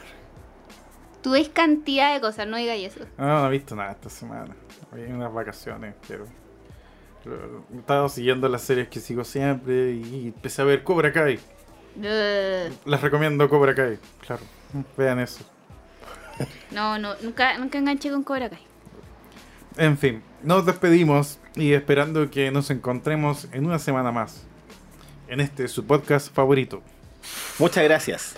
Tú 1.22 1.32
ves 1.32 1.50
cantidad 1.50 2.14
de 2.14 2.22
cosas, 2.22 2.48
no 2.48 2.58
digas 2.58 2.78
eso. 2.78 3.06
No, 3.18 3.26
no 3.42 3.48
he 3.48 3.52
visto 3.52 3.76
nada 3.76 3.92
esta 3.92 4.10
semana. 4.10 4.56
Voy 4.92 5.02
en 5.04 5.16
unas 5.16 5.34
vacaciones, 5.34 5.96
pero. 6.08 6.26
Estado 7.78 8.10
siguiendo 8.10 8.48
las 8.50 8.62
series 8.62 8.88
que 8.88 9.00
sigo 9.00 9.24
siempre 9.24 9.94
y 9.94 10.28
empecé 10.28 10.62
a 10.62 10.66
ver 10.66 10.84
Cobra 10.84 11.12
Kai. 11.12 11.40
Ugh. 11.98 12.74
Les 12.86 13.02
recomiendo 13.02 13.50
Cobra 13.50 13.74
Kai, 13.74 13.98
claro. 14.20 14.44
Vean 14.98 15.20
eso. 15.20 15.44
No, 16.72 17.00
no, 17.00 17.16
nunca, 17.22 17.58
nunca 17.58 17.78
enganché 17.78 18.10
con 18.12 18.24
Cobra 18.24 18.50
Kai. 18.50 18.60
En 19.78 19.98
fin, 19.98 20.24
nos 20.44 20.66
despedimos 20.66 21.40
y 21.56 21.74
esperando 21.74 22.30
que 22.30 22.52
nos 22.52 22.70
encontremos 22.70 23.48
en 23.52 23.66
una 23.66 23.80
semana 23.80 24.12
más. 24.12 24.44
En 25.28 25.40
este 25.40 25.68
su 25.68 25.86
podcast 25.86 26.34
favorito. 26.34 26.82
Muchas 27.60 27.84
gracias. 27.84 28.36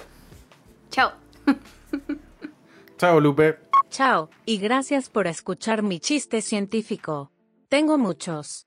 Chao. 0.89 1.11
Chao, 2.97 3.19
Lupe. 3.19 3.59
Chao, 3.89 4.29
y 4.45 4.57
gracias 4.57 5.09
por 5.09 5.27
escuchar 5.27 5.83
mi 5.83 5.99
chiste 5.99 6.41
científico. 6.41 7.31
Tengo 7.69 7.97
muchos. 7.97 8.66